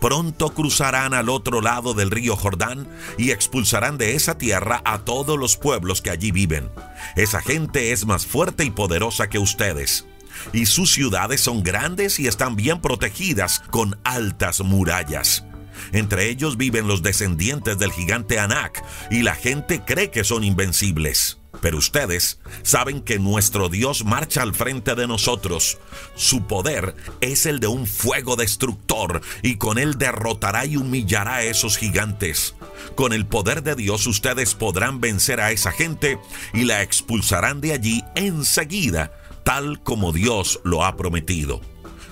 Pronto 0.00 0.52
cruzarán 0.52 1.14
al 1.14 1.30
otro 1.30 1.62
lado 1.62 1.94
del 1.94 2.10
río 2.10 2.36
Jordán 2.36 2.86
y 3.16 3.30
expulsarán 3.30 3.96
de 3.96 4.14
esa 4.14 4.36
tierra 4.36 4.82
a 4.84 4.98
todos 4.98 5.38
los 5.38 5.56
pueblos 5.56 6.02
que 6.02 6.10
allí 6.10 6.30
viven. 6.30 6.68
Esa 7.16 7.40
gente 7.40 7.92
es 7.92 8.04
más 8.04 8.26
fuerte 8.26 8.64
y 8.64 8.70
poderosa 8.70 9.28
que 9.28 9.38
ustedes 9.38 10.06
y 10.52 10.66
sus 10.66 10.92
ciudades 10.92 11.40
son 11.40 11.62
grandes 11.62 12.18
y 12.20 12.26
están 12.26 12.56
bien 12.56 12.80
protegidas 12.80 13.62
con 13.70 13.98
altas 14.04 14.60
murallas. 14.60 15.44
Entre 15.92 16.28
ellos 16.28 16.56
viven 16.56 16.86
los 16.86 17.02
descendientes 17.02 17.78
del 17.78 17.92
gigante 17.92 18.38
Anak 18.38 18.84
y 19.10 19.22
la 19.22 19.34
gente 19.34 19.82
cree 19.84 20.10
que 20.10 20.24
son 20.24 20.44
invencibles. 20.44 21.38
Pero 21.60 21.78
ustedes 21.78 22.40
saben 22.62 23.00
que 23.00 23.18
nuestro 23.18 23.68
Dios 23.68 24.04
marcha 24.04 24.42
al 24.42 24.54
frente 24.54 24.94
de 24.94 25.06
nosotros. 25.06 25.78
Su 26.14 26.46
poder 26.46 26.94
es 27.20 27.46
el 27.46 27.60
de 27.60 27.68
un 27.68 27.86
fuego 27.86 28.36
destructor 28.36 29.20
y 29.42 29.56
con 29.56 29.78
él 29.78 29.96
derrotará 29.96 30.66
y 30.66 30.76
humillará 30.76 31.36
a 31.36 31.42
esos 31.44 31.76
gigantes. 31.76 32.54
Con 32.96 33.12
el 33.12 33.26
poder 33.26 33.62
de 33.62 33.76
Dios 33.76 34.06
ustedes 34.06 34.54
podrán 34.54 35.00
vencer 35.00 35.40
a 35.40 35.52
esa 35.52 35.72
gente 35.72 36.18
y 36.52 36.64
la 36.64 36.82
expulsarán 36.82 37.60
de 37.60 37.72
allí 37.72 38.04
enseguida, 38.14 39.12
tal 39.44 39.80
como 39.82 40.12
Dios 40.12 40.60
lo 40.64 40.84
ha 40.84 40.96
prometido 40.96 41.60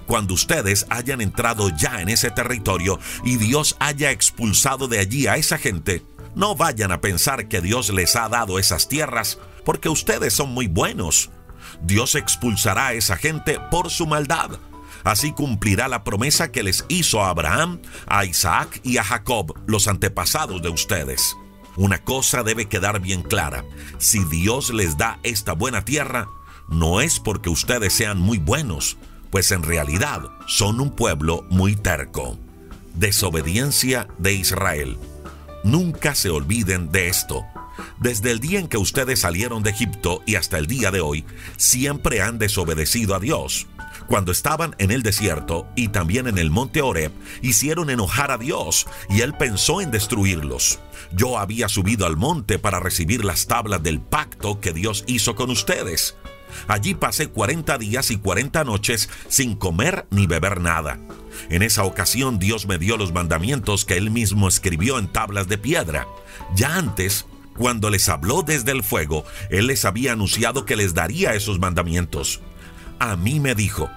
cuando 0.07 0.35
ustedes 0.35 0.87
hayan 0.91 1.21
entrado 1.21 1.71
ya 1.71 2.03
en 2.03 2.09
ese 2.09 2.31
territorio 2.31 2.99
y 3.25 3.37
Dios 3.37 3.77
haya 3.79 4.11
expulsado 4.11 4.89
de 4.89 4.99
allí 4.99 5.27
a 5.27 5.37
esa 5.37 5.59
gente, 5.59 6.05
no 6.35 6.55
vayan 6.55 6.93
a 6.93 7.01
pensar 7.01 7.49
que 7.49 7.61
Dios 7.61 7.91
les 7.91 8.17
ha 8.17 8.29
dado 8.29 8.59
esas 8.59 8.89
tierras 8.89 9.39
porque 9.65 9.89
ustedes 9.89 10.35
son 10.35 10.53
muy 10.53 10.67
buenos. 10.67 11.31
Dios 11.83 12.15
expulsará 12.15 12.89
a 12.89 12.93
esa 12.93 13.17
gente 13.17 13.59
por 13.71 13.91
su 13.91 14.07
maldad. 14.07 14.51
Así 15.05 15.33
cumplirá 15.33 15.89
la 15.89 16.05
promesa 16.05 16.53
que 16.53 16.63
les 16.63 16.85
hizo 16.89 17.23
a 17.23 17.31
Abraham, 17.31 17.81
a 18.07 18.25
Isaac 18.25 18.81
y 18.85 18.99
a 18.99 19.05
Jacob, 19.05 19.59
los 19.67 19.89
antepasados 19.89 20.63
de 20.63 20.69
ustedes. 20.69 21.37
Una 21.77 22.05
cosa 22.05 22.43
debe 22.43 22.67
quedar 22.69 23.01
bien 23.01 23.23
clara. 23.23 23.65
Si 23.99 24.23
Dios 24.27 24.71
les 24.71 24.99
da 24.99 25.19
esta 25.23 25.55
buena 25.55 25.85
tierra, 25.85 26.29
no 26.73 27.01
es 27.01 27.21
porque 27.21 27.51
ustedes 27.51 27.93
sean 27.93 28.19
muy 28.19 28.39
buenos, 28.39 28.97
pues 29.31 29.53
en 29.53 29.63
realidad 29.63 30.23
son 30.47 30.81
un 30.81 30.91
pueblo 30.91 31.45
muy 31.51 31.77
terco. 31.77 32.39
Desobediencia 32.95 34.09
de 34.19 34.33
Israel. 34.33 34.97
Nunca 35.65 36.15
se 36.15 36.31
olviden 36.31 36.91
de 36.91 37.09
esto. 37.09 37.45
Desde 38.01 38.31
el 38.31 38.41
día 38.41 38.59
en 38.59 38.69
que 38.69 38.79
ustedes 38.79 39.21
salieron 39.21 39.63
de 39.63 39.71
Egipto 39.71 40.23
y 40.27 40.37
hasta 40.37 40.59
el 40.59 40.67
día 40.67 40.91
de 40.91 41.01
hoy, 41.01 41.25
siempre 41.57 42.23
han 42.23 42.39
desobedecido 42.39 43.15
a 43.15 43.21
Dios. 43.21 43.67
Cuando 44.07 44.33
estaban 44.33 44.75
en 44.79 44.91
el 44.91 45.03
desierto 45.03 45.67
y 45.77 45.89
también 45.89 46.27
en 46.27 46.39
el 46.39 46.51
monte 46.51 46.83
Oreb, 46.83 47.13
hicieron 47.43 47.91
enojar 47.91 48.31
a 48.31 48.39
Dios 48.39 48.87
y 49.09 49.21
él 49.21 49.35
pensó 49.35 49.81
en 49.81 49.91
destruirlos. 49.91 50.81
Yo 51.13 51.39
había 51.39 51.69
subido 51.69 52.07
al 52.07 52.17
monte 52.17 52.59
para 52.59 52.81
recibir 52.81 53.25
las 53.25 53.47
tablas 53.47 53.83
del 53.83 54.01
pacto 54.01 54.61
que 54.61 54.73
Dios 54.73 55.05
hizo 55.07 55.35
con 55.35 55.51
ustedes. 55.51 56.17
Allí 56.69 56.95
pasé 56.95 57.29
40 57.29 57.79
días 57.79 58.11
y 58.11 58.17
40 58.17 58.65
noches 58.65 59.09
sin 59.29 59.55
comer 59.55 60.07
ni 60.11 60.27
beber 60.27 60.61
nada. 60.61 60.99
En 61.51 61.63
esa 61.63 61.85
ocasión 61.85 62.39
Dios 62.39 62.67
me 62.67 62.79
dio 62.79 62.97
los 62.97 63.13
mandamientos 63.13 63.85
que 63.85 63.97
Él 63.97 64.11
mismo 64.11 64.49
escribió 64.49 64.99
en 64.99 65.09
tablas 65.09 65.49
de 65.49 65.59
piedra. 65.59 66.07
Ya 66.55 66.77
antes, 66.77 67.27
cuando 67.57 67.91
les 67.91 68.09
habló 68.09 68.43
desde 68.43 68.73
el 68.73 68.83
fuego, 68.83 69.25
Él 69.51 69.67
les 69.67 69.85
había 69.85 70.13
anunciado 70.13 70.65
que 70.65 70.77
les 70.77 70.95
daría 70.95 71.35
esos 71.35 71.59
mandamientos. 71.59 72.41
A 72.99 73.17
mí 73.17 73.41
me 73.41 73.57
dijo, 73.57 73.91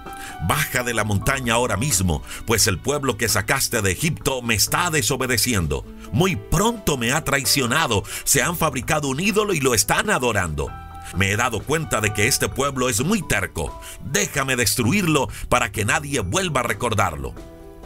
baja 0.48 0.82
de 0.82 0.92
la 0.92 1.04
montaña 1.04 1.54
ahora 1.54 1.76
mismo, 1.76 2.22
pues 2.44 2.66
el 2.66 2.78
pueblo 2.78 3.16
que 3.16 3.28
sacaste 3.28 3.80
de 3.80 3.92
Egipto 3.92 4.42
me 4.42 4.54
está 4.54 4.90
desobedeciendo. 4.90 5.84
Muy 6.12 6.34
pronto 6.34 6.96
me 6.96 7.12
ha 7.12 7.22
traicionado, 7.22 8.02
se 8.24 8.42
han 8.42 8.56
fabricado 8.56 9.08
un 9.08 9.20
ídolo 9.20 9.54
y 9.54 9.60
lo 9.60 9.74
están 9.74 10.10
adorando. 10.10 10.72
Me 11.14 11.30
he 11.30 11.36
dado 11.36 11.60
cuenta 11.60 12.00
de 12.00 12.12
que 12.12 12.26
este 12.26 12.48
pueblo 12.48 12.88
es 12.88 13.04
muy 13.04 13.22
terco. 13.22 13.80
Déjame 14.04 14.56
destruirlo 14.56 15.28
para 15.48 15.70
que 15.70 15.84
nadie 15.84 16.20
vuelva 16.20 16.60
a 16.60 16.64
recordarlo. 16.64 17.34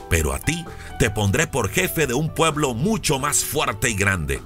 Pero 0.08 0.32
a 0.32 0.40
ti 0.40 0.64
te 0.98 1.10
pondré 1.10 1.46
por 1.46 1.70
jefe 1.70 2.06
de 2.06 2.14
un 2.14 2.34
pueblo 2.34 2.74
mucho 2.74 3.18
más 3.18 3.44
fuerte 3.44 3.90
y 3.90 3.94
grande. 3.94 4.40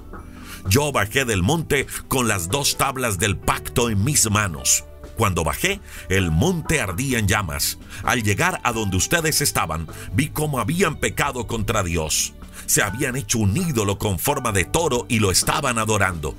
Yo 0.67 0.91
bajé 0.91 1.25
del 1.25 1.43
monte 1.43 1.87
con 2.07 2.27
las 2.27 2.49
dos 2.49 2.77
tablas 2.77 3.19
del 3.19 3.37
pacto 3.37 3.89
en 3.89 4.03
mis 4.03 4.29
manos. 4.29 4.83
Cuando 5.15 5.43
bajé, 5.43 5.79
el 6.09 6.31
monte 6.31 6.81
ardía 6.81 7.19
en 7.19 7.27
llamas. 7.27 7.77
Al 8.03 8.23
llegar 8.23 8.59
a 8.63 8.73
donde 8.73 8.97
ustedes 8.97 9.41
estaban, 9.41 9.87
vi 10.13 10.29
cómo 10.29 10.59
habían 10.59 10.97
pecado 10.97 11.47
contra 11.47 11.83
Dios. 11.83 12.33
Se 12.65 12.81
habían 12.81 13.15
hecho 13.15 13.39
un 13.39 13.55
ídolo 13.55 13.97
con 13.97 14.19
forma 14.19 14.51
de 14.51 14.65
toro 14.65 15.05
y 15.07 15.19
lo 15.19 15.31
estaban 15.31 15.77
adorando. 15.77 16.35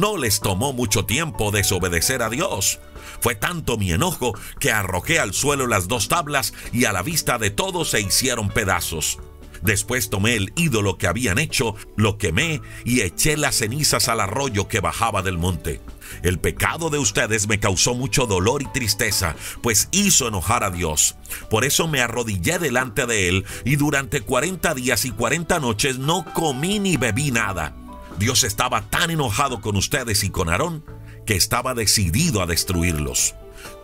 No 0.00 0.16
les 0.16 0.40
tomó 0.40 0.72
mucho 0.72 1.04
tiempo 1.04 1.50
desobedecer 1.50 2.22
a 2.22 2.30
Dios. 2.30 2.80
Fue 3.20 3.34
tanto 3.34 3.76
mi 3.76 3.92
enojo 3.92 4.32
que 4.58 4.72
arrojé 4.72 5.18
al 5.18 5.34
suelo 5.34 5.66
las 5.66 5.88
dos 5.88 6.08
tablas 6.08 6.54
y 6.72 6.86
a 6.86 6.92
la 6.94 7.02
vista 7.02 7.36
de 7.36 7.50
todos 7.50 7.90
se 7.90 8.00
hicieron 8.00 8.48
pedazos. 8.48 9.18
Después 9.60 10.08
tomé 10.08 10.36
el 10.36 10.54
ídolo 10.56 10.96
que 10.96 11.06
habían 11.06 11.38
hecho, 11.38 11.76
lo 11.96 12.16
quemé 12.16 12.62
y 12.86 13.02
eché 13.02 13.36
las 13.36 13.56
cenizas 13.56 14.08
al 14.08 14.20
arroyo 14.20 14.68
que 14.68 14.80
bajaba 14.80 15.20
del 15.20 15.36
monte. 15.36 15.82
El 16.22 16.38
pecado 16.38 16.88
de 16.88 16.96
ustedes 16.96 17.46
me 17.46 17.60
causó 17.60 17.92
mucho 17.94 18.24
dolor 18.24 18.62
y 18.62 18.72
tristeza, 18.72 19.36
pues 19.62 19.90
hizo 19.92 20.28
enojar 20.28 20.64
a 20.64 20.70
Dios. 20.70 21.16
Por 21.50 21.66
eso 21.66 21.88
me 21.88 22.00
arrodillé 22.00 22.58
delante 22.58 23.04
de 23.04 23.28
Él 23.28 23.44
y 23.66 23.76
durante 23.76 24.22
cuarenta 24.22 24.72
días 24.72 25.04
y 25.04 25.10
cuarenta 25.10 25.60
noches 25.60 25.98
no 25.98 26.24
comí 26.32 26.78
ni 26.78 26.96
bebí 26.96 27.32
nada. 27.32 27.76
Dios 28.20 28.44
estaba 28.44 28.82
tan 28.90 29.10
enojado 29.10 29.62
con 29.62 29.76
ustedes 29.76 30.24
y 30.24 30.30
con 30.30 30.50
Aarón 30.50 30.84
que 31.24 31.36
estaba 31.36 31.72
decidido 31.72 32.42
a 32.42 32.46
destruirlos. 32.46 33.34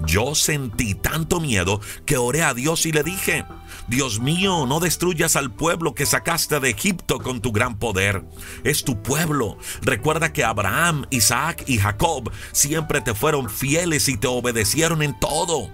Yo 0.06 0.34
sentí 0.34 0.94
tanto 0.94 1.40
miedo 1.40 1.80
que 2.04 2.18
oré 2.18 2.42
a 2.42 2.52
Dios 2.52 2.84
y 2.84 2.92
le 2.92 3.02
dije, 3.02 3.46
Dios 3.88 4.20
mío, 4.20 4.66
no 4.66 4.78
destruyas 4.78 5.36
al 5.36 5.54
pueblo 5.54 5.94
que 5.94 6.04
sacaste 6.04 6.60
de 6.60 6.68
Egipto 6.68 7.18
con 7.18 7.40
tu 7.40 7.50
gran 7.50 7.78
poder. 7.78 8.24
Es 8.62 8.84
tu 8.84 9.02
pueblo. 9.02 9.56
Recuerda 9.80 10.34
que 10.34 10.44
Abraham, 10.44 11.06
Isaac 11.08 11.64
y 11.66 11.78
Jacob 11.78 12.30
siempre 12.52 13.00
te 13.00 13.14
fueron 13.14 13.48
fieles 13.48 14.06
y 14.10 14.18
te 14.18 14.26
obedecieron 14.26 15.02
en 15.02 15.18
todo. 15.18 15.70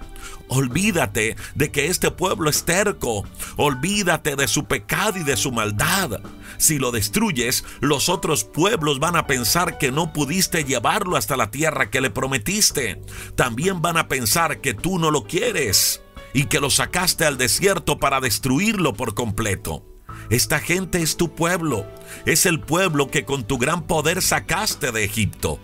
Olvídate 0.55 1.35
de 1.55 1.71
que 1.71 1.87
este 1.87 2.11
pueblo 2.11 2.51
es 2.51 2.65
terco. 2.65 3.25
Olvídate 3.57 4.37
de 4.37 4.47
su 4.47 4.67
pecado 4.67 5.19
y 5.19 5.23
de 5.23 5.39
su 5.39 5.51
maldad. 5.51 6.21
Si 6.59 6.79
lo 6.79 6.91
destruyes, 6.91 7.65
los 7.81 8.11
otros 8.11 8.45
pueblos 8.45 8.99
van 8.99 9.17
a 9.17 9.27
pensar 9.27 9.79
que 9.79 9.91
no 9.91 10.13
pudiste 10.13 10.65
llevarlo 10.65 11.17
hasta 11.17 11.39
la 11.39 11.51
tierra 11.51 11.89
que 11.89 12.03
le 12.03 12.11
prometiste. 12.11 13.01
También 13.35 13.81
van 13.81 13.97
a 13.97 14.09
pensar 14.09 14.61
que 14.61 14.75
tú 14.75 14.99
no 14.99 15.11
lo 15.11 15.25
quieres 15.25 16.03
y 16.35 16.45
que 16.45 16.61
lo 16.61 16.69
sacaste 16.69 17.25
al 17.25 17.39
desierto 17.39 17.99
para 17.99 18.21
destruirlo 18.21 18.93
por 18.93 19.15
completo. 19.15 19.87
Esta 20.29 20.59
gente 20.59 21.01
es 21.01 21.17
tu 21.17 21.35
pueblo, 21.35 21.87
es 22.27 22.45
el 22.45 22.61
pueblo 22.61 23.11
que 23.11 23.25
con 23.25 23.45
tu 23.45 23.57
gran 23.57 23.87
poder 23.87 24.21
sacaste 24.21 24.93
de 24.93 25.05
Egipto. 25.05 25.59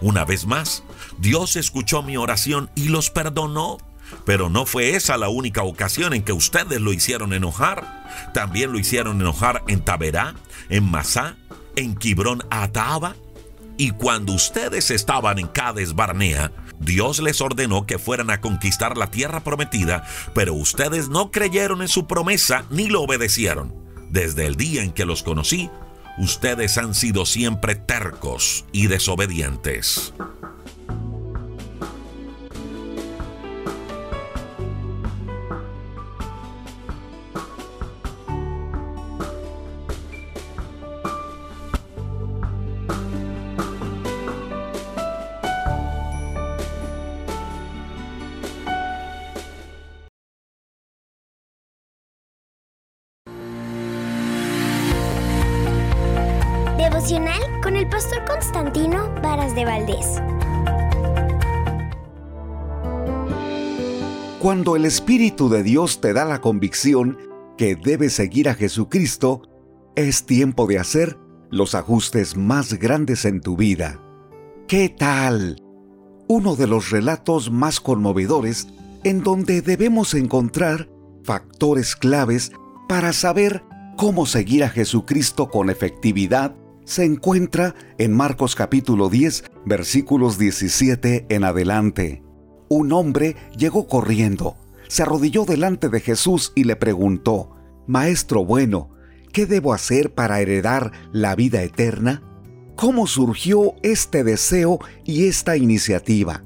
Una 0.00 0.24
vez 0.24 0.46
más, 0.46 0.82
Dios 1.18 1.56
escuchó 1.56 2.02
mi 2.02 2.16
oración 2.16 2.70
y 2.74 2.88
los 2.88 3.10
perdonó. 3.10 3.76
Pero 4.24 4.48
no 4.48 4.66
fue 4.66 4.94
esa 4.96 5.16
la 5.16 5.28
única 5.28 5.62
ocasión 5.62 6.12
en 6.14 6.22
que 6.22 6.32
ustedes 6.32 6.80
lo 6.80 6.92
hicieron 6.92 7.32
enojar. 7.32 8.30
También 8.34 8.72
lo 8.72 8.78
hicieron 8.78 9.20
enojar 9.20 9.62
en 9.68 9.84
Taberá, 9.84 10.34
en 10.68 10.90
Masá, 10.90 11.36
en 11.76 11.94
Quibrón 11.94 12.42
Ataba. 12.50 13.16
Y 13.76 13.92
cuando 13.92 14.34
ustedes 14.34 14.90
estaban 14.90 15.38
en 15.38 15.46
Cades 15.46 15.94
Barnea, 15.94 16.52
Dios 16.80 17.20
les 17.20 17.40
ordenó 17.40 17.86
que 17.86 17.98
fueran 17.98 18.30
a 18.30 18.40
conquistar 18.40 18.96
la 18.96 19.10
tierra 19.10 19.44
prometida, 19.44 20.04
pero 20.34 20.54
ustedes 20.54 21.08
no 21.08 21.30
creyeron 21.30 21.82
en 21.82 21.88
su 21.88 22.06
promesa 22.06 22.64
ni 22.70 22.88
lo 22.88 23.02
obedecieron. 23.02 23.74
Desde 24.10 24.46
el 24.46 24.56
día 24.56 24.82
en 24.82 24.92
que 24.92 25.04
los 25.04 25.22
conocí, 25.22 25.70
ustedes 26.18 26.78
han 26.78 26.94
sido 26.94 27.26
siempre 27.26 27.74
tercos 27.74 28.64
y 28.72 28.86
desobedientes. 28.86 30.12
Varas 58.88 59.54
de 59.54 59.64
Valdés. 59.66 60.22
Cuando 64.38 64.74
el 64.74 64.86
Espíritu 64.86 65.50
de 65.50 65.62
Dios 65.62 66.00
te 66.00 66.14
da 66.14 66.24
la 66.24 66.40
convicción 66.40 67.18
que 67.58 67.76
debes 67.76 68.14
seguir 68.14 68.48
a 68.48 68.54
Jesucristo, 68.54 69.42
es 69.96 70.24
tiempo 70.24 70.66
de 70.66 70.78
hacer 70.78 71.18
los 71.50 71.74
ajustes 71.74 72.38
más 72.38 72.72
grandes 72.74 73.26
en 73.26 73.42
tu 73.42 73.56
vida. 73.56 74.00
¿Qué 74.66 74.88
tal? 74.88 75.60
Uno 76.26 76.56
de 76.56 76.66
los 76.66 76.90
relatos 76.90 77.50
más 77.50 77.80
conmovedores 77.80 78.68
en 79.04 79.22
donde 79.22 79.60
debemos 79.60 80.14
encontrar 80.14 80.88
factores 81.22 81.96
claves 81.96 82.50
para 82.88 83.12
saber 83.12 83.62
cómo 83.98 84.24
seguir 84.24 84.64
a 84.64 84.70
Jesucristo 84.70 85.50
con 85.50 85.68
efectividad 85.68 86.54
se 86.84 87.04
encuentra 87.04 87.74
en 87.98 88.12
Marcos 88.12 88.54
capítulo 88.54 89.08
10, 89.08 89.44
versículos 89.64 90.38
17 90.38 91.26
en 91.28 91.44
adelante. 91.44 92.22
Un 92.68 92.92
hombre 92.92 93.36
llegó 93.56 93.86
corriendo, 93.86 94.56
se 94.88 95.02
arrodilló 95.02 95.44
delante 95.44 95.88
de 95.88 96.00
Jesús 96.00 96.52
y 96.54 96.64
le 96.64 96.76
preguntó, 96.76 97.54
Maestro 97.86 98.44
bueno, 98.44 98.90
¿qué 99.32 99.46
debo 99.46 99.72
hacer 99.72 100.14
para 100.14 100.40
heredar 100.40 100.92
la 101.12 101.34
vida 101.34 101.62
eterna? 101.62 102.22
¿Cómo 102.76 103.06
surgió 103.06 103.74
este 103.82 104.24
deseo 104.24 104.78
y 105.04 105.26
esta 105.26 105.56
iniciativa? 105.56 106.44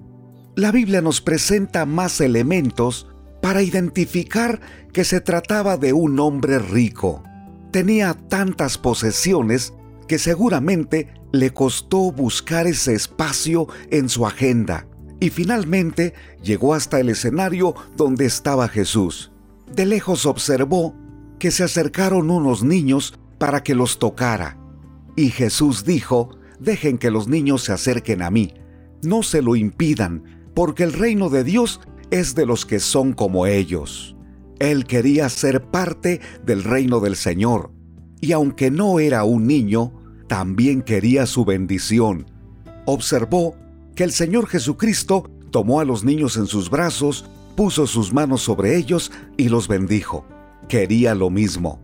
La 0.57 0.73
Biblia 0.73 1.01
nos 1.01 1.21
presenta 1.21 1.87
más 1.87 2.21
elementos 2.21 3.09
para 3.41 3.63
identificar 3.63 4.61
que 4.93 5.05
se 5.05 5.21
trataba 5.21 5.77
de 5.77 5.93
un 5.93 6.19
hombre 6.19 6.59
rico. 6.59 7.23
Tenía 7.71 8.15
tantas 8.15 8.79
posesiones 8.79 9.75
que 10.07 10.19
seguramente 10.19 11.13
le 11.33 11.51
costó 11.51 12.13
buscar 12.13 12.67
ese 12.67 12.95
espacio 12.95 13.69
en 13.91 14.09
su 14.09 14.27
agenda 14.27 14.87
y 15.25 15.31
finalmente 15.31 16.13
llegó 16.43 16.75
hasta 16.75 17.01
el 17.01 17.09
escenario 17.09 17.75
donde 17.97 18.27
estaba 18.27 18.69
Jesús. 18.69 19.33
De 19.75 19.87
lejos 19.87 20.27
observó 20.27 20.95
que 21.39 21.51
se 21.51 21.65
acercaron 21.65 22.31
unos 22.31 22.63
niños 22.63 23.19
para 23.39 23.63
que 23.63 23.75
los 23.75 23.99
tocara. 23.99 24.59
Y 25.17 25.31
Jesús 25.31 25.85
dijo, 25.85 26.31
dejen 26.59 26.99
que 26.99 27.11
los 27.11 27.29
niños 27.29 27.65
se 27.65 27.73
acerquen 27.73 28.23
a 28.23 28.31
mí, 28.31 28.55
no 29.03 29.23
se 29.23 29.43
lo 29.43 29.57
impidan, 29.57 30.51
porque 30.55 30.83
el 30.83 30.93
reino 30.93 31.31
de 31.31 31.43
Dios 31.43 31.81
es 32.11 32.35
de 32.35 32.47
los 32.47 32.67
que 32.67 32.79
son 32.79 33.13
como 33.13 33.47
ellos. 33.47 34.17
Él 34.59 34.85
quería 34.85 35.29
ser 35.29 35.63
parte 35.71 36.21
del 36.45 36.63
reino 36.63 37.01
del 37.01 37.17
Señor, 37.17 37.73
y 38.25 38.33
aunque 38.33 38.71
no 38.71 39.01
era 39.01 39.25
un 39.25 39.47
niño, 39.47 39.93
también 40.29 40.81
quería 40.81 41.27
su 41.27 41.45
bendición. 41.45 42.25
Observó 42.87 43.55
que 43.95 44.03
el 44.03 44.13
Señor 44.13 44.47
Jesucristo 44.47 45.31
tomó 45.51 45.79
a 45.81 45.85
los 45.85 46.05
niños 46.05 46.39
en 46.39 46.47
sus 46.47 46.71
brazos, 46.71 47.27
puso 47.55 47.87
sus 47.87 48.15
manos 48.15 48.41
sobre 48.41 48.77
ellos 48.77 49.13
y 49.37 49.51
los 49.51 49.69
bendijo. 49.69 50.25
Quería 50.69 51.15
lo 51.15 51.29
mismo, 51.29 51.81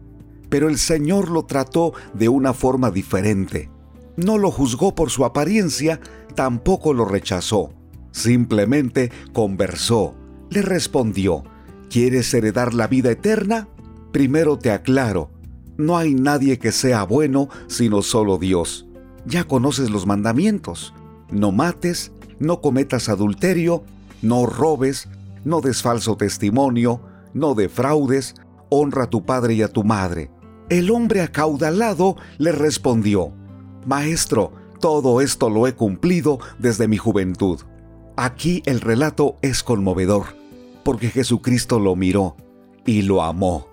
pero 0.49 0.70
el 0.70 0.78
Señor 0.78 1.28
lo 1.28 1.44
trató 1.44 1.92
de 2.14 2.30
una 2.30 2.54
forma 2.54 2.90
diferente. 2.90 3.68
No 4.16 4.38
lo 4.38 4.50
juzgó 4.50 4.94
por 4.94 5.11
su 5.11 5.26
apariencia, 5.26 6.00
tampoco 6.35 6.94
lo 6.94 7.04
rechazó. 7.04 7.75
Simplemente 8.12 9.12
conversó, 9.35 10.14
le 10.49 10.62
respondió, 10.62 11.44
¿quieres 11.90 12.32
heredar 12.32 12.73
la 12.73 12.87
vida 12.87 13.11
eterna? 13.11 13.68
Primero 14.11 14.59
te 14.59 14.70
aclaro, 14.70 15.30
no 15.80 15.96
hay 15.96 16.14
nadie 16.14 16.58
que 16.58 16.72
sea 16.72 17.04
bueno 17.04 17.49
sino 17.66 18.02
solo 18.02 18.38
Dios. 18.38 18.87
Ya 19.26 19.44
conoces 19.44 19.90
los 19.90 20.06
mandamientos. 20.06 20.94
No 21.30 21.52
mates, 21.52 22.12
no 22.38 22.60
cometas 22.60 23.08
adulterio, 23.08 23.84
no 24.22 24.46
robes, 24.46 25.08
no 25.44 25.60
des 25.60 25.82
falso 25.82 26.16
testimonio, 26.16 27.00
no 27.34 27.54
defraudes, 27.54 28.34
honra 28.68 29.04
a 29.04 29.10
tu 29.10 29.25
padre 29.25 29.54
y 29.54 29.62
a 29.62 29.68
tu 29.68 29.84
madre. 29.84 30.30
El 30.68 30.90
hombre 30.90 31.20
acaudalado 31.20 32.16
le 32.38 32.52
respondió, 32.52 33.32
Maestro, 33.87 34.52
todo 34.80 35.20
esto 35.20 35.50
lo 35.50 35.66
he 35.66 35.75
cumplido 35.75 36.38
desde 36.58 36.88
mi 36.88 36.96
juventud. 36.96 37.60
Aquí 38.16 38.62
el 38.66 38.80
relato 38.80 39.37
es 39.42 39.62
conmovedor, 39.62 40.26
porque 40.84 41.10
Jesucristo 41.10 41.78
lo 41.78 41.96
miró 41.96 42.37
y 42.87 43.02
lo 43.02 43.22
amó. 43.22 43.66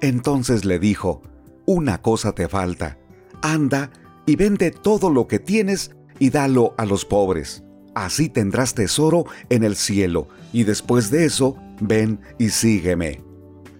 Entonces 0.00 0.64
le 0.64 0.78
dijo, 0.78 1.22
una 1.70 2.02
cosa 2.02 2.32
te 2.32 2.48
falta, 2.48 2.98
anda 3.42 3.92
y 4.26 4.34
vende 4.34 4.72
todo 4.72 5.08
lo 5.08 5.28
que 5.28 5.38
tienes 5.38 5.92
y 6.18 6.30
dalo 6.30 6.74
a 6.78 6.84
los 6.84 7.04
pobres. 7.04 7.62
Así 7.94 8.28
tendrás 8.28 8.74
tesoro 8.74 9.24
en 9.50 9.62
el 9.62 9.76
cielo, 9.76 10.26
y 10.52 10.64
después 10.64 11.12
de 11.12 11.26
eso, 11.26 11.56
ven 11.80 12.20
y 12.40 12.48
sígueme. 12.48 13.22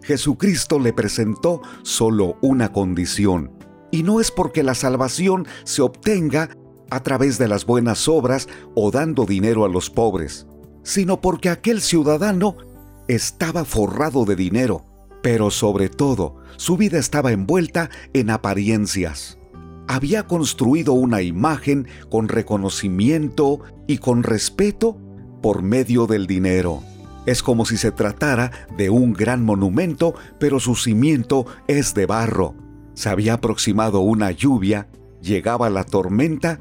Jesucristo 0.05 0.79
le 0.79 0.93
presentó 0.93 1.63
solo 1.83 2.37
una 2.43 2.73
condición, 2.73 3.51
y 3.91 4.05
no 4.05 4.21
es 4.21 4.31
porque 4.31 4.63
la 4.63 4.77
salvación 4.77 5.49
se 5.65 5.83
obtenga 5.83 6.51
a 6.91 7.03
través 7.03 7.39
de 7.39 7.49
las 7.49 7.67
buenas 7.67 8.07
obras 8.07 8.49
o 8.77 8.93
dando 8.93 9.27
dinero 9.27 9.65
a 9.65 9.69
los 9.69 9.91
pobres, 9.91 10.47
sino 10.85 11.21
porque 11.21 11.49
aquel 11.49 11.81
ciudadano 11.81 12.57
estaba 13.09 13.65
forrado 13.65 14.25
de 14.27 14.37
dinero, 14.37 14.85
pero 15.23 15.51
sobre 15.51 15.89
todo 15.89 16.37
su 16.57 16.77
vida 16.77 16.99
estaba 16.99 17.33
envuelta 17.33 17.91
en 18.13 18.31
apariencias. 18.31 19.39
Había 19.89 20.25
construido 20.25 20.93
una 20.93 21.23
imagen 21.23 21.89
con 22.11 22.29
reconocimiento 22.29 23.61
y 23.87 23.99
con 23.99 24.23
respeto 24.23 24.97
por 25.43 25.63
medio 25.63 26.07
del 26.07 26.27
dinero. 26.27 26.83
Es 27.27 27.43
como 27.43 27.67
si 27.67 27.77
se 27.77 27.91
tratara 27.91 28.51
de 28.77 28.91
un 28.91 29.13
gran 29.13 29.45
monumento, 29.45 30.15
pero 30.39 30.61
su 30.61 30.75
cimiento 30.75 31.47
es 31.67 31.95
de 31.95 32.07
barro. 32.07 32.55
Se 32.95 33.09
había 33.09 33.35
aproximado 33.35 34.01
una 34.01 34.31
lluvia, 34.31 34.89
llegaba 35.21 35.71
la 35.71 35.85
tormenta 35.85 36.61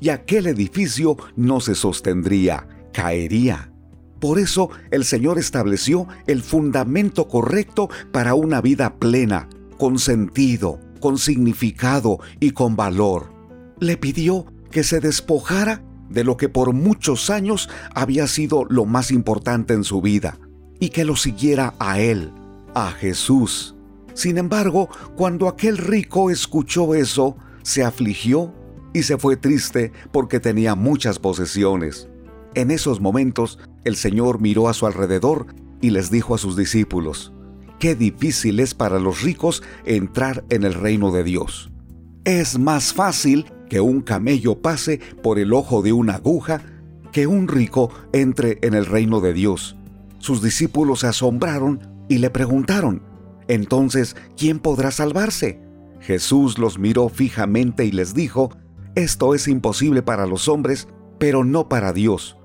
y 0.00 0.08
aquel 0.08 0.46
edificio 0.46 1.16
no 1.36 1.60
se 1.60 1.74
sostendría, 1.74 2.66
caería. 2.92 3.72
Por 4.20 4.38
eso 4.38 4.70
el 4.90 5.04
Señor 5.04 5.38
estableció 5.38 6.06
el 6.26 6.42
fundamento 6.42 7.26
correcto 7.26 7.88
para 8.12 8.34
una 8.34 8.60
vida 8.60 8.98
plena, 8.98 9.48
con 9.78 9.98
sentido, 9.98 10.78
con 11.00 11.18
significado 11.18 12.18
y 12.38 12.50
con 12.50 12.76
valor. 12.76 13.32
Le 13.80 13.96
pidió 13.96 14.46
que 14.70 14.84
se 14.84 15.00
despojara 15.00 15.82
de 16.10 16.24
lo 16.24 16.36
que 16.36 16.48
por 16.48 16.72
muchos 16.72 17.30
años 17.30 17.70
había 17.94 18.26
sido 18.26 18.66
lo 18.68 18.84
más 18.84 19.10
importante 19.10 19.74
en 19.74 19.84
su 19.84 20.02
vida, 20.02 20.38
y 20.80 20.90
que 20.90 21.04
lo 21.04 21.16
siguiera 21.16 21.74
a 21.78 22.00
Él, 22.00 22.32
a 22.74 22.90
Jesús. 22.90 23.74
Sin 24.12 24.36
embargo, 24.36 24.88
cuando 25.16 25.48
aquel 25.48 25.78
rico 25.78 26.30
escuchó 26.30 26.94
eso, 26.94 27.36
se 27.62 27.84
afligió 27.84 28.52
y 28.92 29.04
se 29.04 29.16
fue 29.16 29.36
triste 29.36 29.92
porque 30.12 30.40
tenía 30.40 30.74
muchas 30.74 31.18
posesiones. 31.18 32.08
En 32.54 32.70
esos 32.70 33.00
momentos 33.00 33.58
el 33.84 33.96
Señor 33.96 34.40
miró 34.40 34.68
a 34.68 34.74
su 34.74 34.86
alrededor 34.86 35.46
y 35.80 35.90
les 35.90 36.10
dijo 36.10 36.34
a 36.34 36.38
sus 36.38 36.56
discípulos, 36.56 37.32
qué 37.78 37.94
difícil 37.94 38.60
es 38.60 38.74
para 38.74 38.98
los 38.98 39.22
ricos 39.22 39.62
entrar 39.84 40.44
en 40.50 40.64
el 40.64 40.74
reino 40.74 41.10
de 41.10 41.24
Dios. 41.24 41.70
Es 42.24 42.58
más 42.58 42.92
fácil 42.92 43.46
que 43.68 43.80
un 43.80 44.02
camello 44.02 44.60
pase 44.60 45.00
por 45.22 45.38
el 45.38 45.52
ojo 45.52 45.80
de 45.80 45.92
una 45.92 46.16
aguja 46.16 46.62
que 47.12 47.26
un 47.26 47.48
rico 47.48 47.90
entre 48.12 48.58
en 48.62 48.74
el 48.74 48.86
reino 48.86 49.20
de 49.20 49.32
Dios. 49.32 49.76
Sus 50.18 50.42
discípulos 50.42 51.00
se 51.00 51.06
asombraron 51.06 51.80
y 52.08 52.18
le 52.18 52.30
preguntaron, 52.30 53.02
entonces, 53.48 54.16
¿quién 54.36 54.58
podrá 54.58 54.90
salvarse? 54.90 55.60
Jesús 56.00 56.58
los 56.58 56.78
miró 56.78 57.08
fijamente 57.08 57.84
y 57.84 57.92
les 57.92 58.14
dijo, 58.14 58.50
esto 58.94 59.34
es 59.34 59.48
imposible 59.48 60.02
para 60.02 60.26
los 60.26 60.48
hombres, 60.48 60.88
pero 61.18 61.44
no 61.44 61.68
para 61.68 61.92
Dios, 61.92 62.36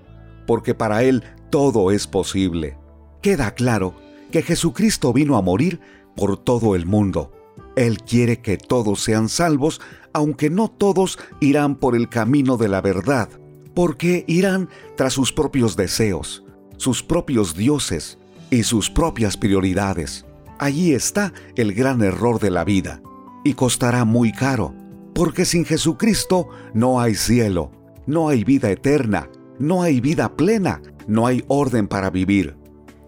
porque 0.46 0.74
para 0.74 1.04
Él 1.04 1.24
todo 1.50 1.92
es 1.92 2.08
posible. 2.08 2.78
Queda 3.22 3.52
claro 3.52 3.96
que 4.32 4.42
Jesucristo 4.42 5.14
vino 5.14 5.38
a 5.38 5.42
morir 5.42 5.80
por 6.16 6.38
todo 6.38 6.76
el 6.76 6.86
mundo. 6.86 7.32
Él 7.76 8.00
quiere 8.00 8.40
que 8.42 8.58
todos 8.58 9.02
sean 9.04 9.30
salvos, 9.30 9.82
aunque 10.14 10.50
no 10.50 10.70
todos 10.70 11.20
irán 11.42 11.76
por 11.76 11.96
el 11.96 12.10
camino 12.10 12.58
de 12.58 12.70
la 12.70 12.82
verdad, 12.82 13.30
porque 13.74 14.24
irán 14.28 14.70
tras 14.96 15.14
sus 15.14 15.34
propios 15.34 15.76
deseos, 15.76 16.44
sus 16.78 17.04
propios 17.04 17.56
dioses 17.56 18.18
y 18.50 18.64
sus 18.64 18.90
propias 18.90 19.36
prioridades. 19.36 20.26
Allí 20.58 20.94
está 20.94 21.34
el 21.56 21.74
gran 21.74 22.02
error 22.02 22.40
de 22.40 22.52
la 22.52 22.64
vida, 22.64 23.02
y 23.44 23.54
costará 23.54 24.06
muy 24.06 24.32
caro 24.32 24.74
porque 25.16 25.46
sin 25.46 25.64
Jesucristo 25.64 26.50
no 26.74 27.00
hay 27.00 27.16
cielo, 27.16 27.72
no 28.06 28.28
hay 28.28 28.44
vida 28.44 28.70
eterna, 28.70 29.30
no 29.60 29.82
hay 29.84 30.02
vida 30.02 30.36
plena, 30.36 30.82
no 31.08 31.28
hay 31.28 31.44
orden 31.48 31.88
para 31.88 32.10
vivir. 32.10 32.58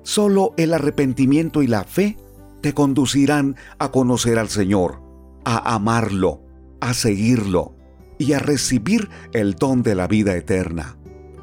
Solo 0.04 0.54
el 0.58 0.74
arrepentimiento 0.74 1.64
y 1.64 1.68
la 1.68 1.84
fe 1.84 2.18
te 2.62 2.74
conducirán 2.74 3.56
a 3.80 3.92
conocer 3.92 4.40
al 4.40 4.50
Señor, 4.50 5.02
a 5.46 5.76
amarlo, 5.76 6.42
a 6.80 6.94
seguirlo 6.94 7.76
y 8.18 8.34
a 8.34 8.40
recibir 8.40 9.10
el 9.34 9.54
don 9.54 9.84
de 9.84 9.96
la 9.96 10.08
vida 10.08 10.36
eterna. 10.36 10.98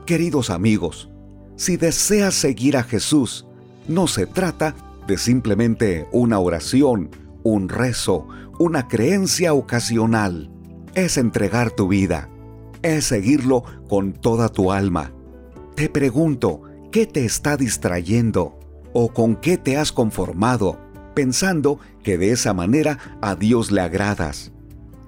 Queridos 0.06 0.50
amigos, 0.50 1.10
si 1.56 1.76
deseas 1.76 2.34
seguir 2.34 2.76
a 2.76 2.82
Jesús, 2.82 3.46
no 3.86 4.06
se 4.06 4.26
trata 4.26 4.74
de 5.06 5.18
simplemente 5.18 6.08
una 6.12 6.38
oración, 6.38 7.10
un 7.42 7.68
rezo, 7.68 8.26
una 8.58 8.88
creencia 8.88 9.52
ocasional 9.52 10.50
es 10.94 11.18
entregar 11.18 11.70
tu 11.70 11.88
vida, 11.88 12.28
es 12.84 13.06
seguirlo 13.06 13.64
con 13.88 14.12
toda 14.12 14.48
tu 14.48 14.70
alma. 14.70 15.12
Te 15.74 15.88
pregunto, 15.88 16.62
¿qué 16.92 17.06
te 17.06 17.24
está 17.24 17.56
distrayendo? 17.56 18.60
¿O 18.92 19.12
con 19.12 19.36
qué 19.36 19.56
te 19.56 19.76
has 19.76 19.90
conformado, 19.90 20.78
pensando 21.14 21.80
que 22.02 22.18
de 22.18 22.30
esa 22.30 22.52
manera 22.52 22.98
a 23.22 23.34
Dios 23.34 23.72
le 23.72 23.80
agradas. 23.80 24.52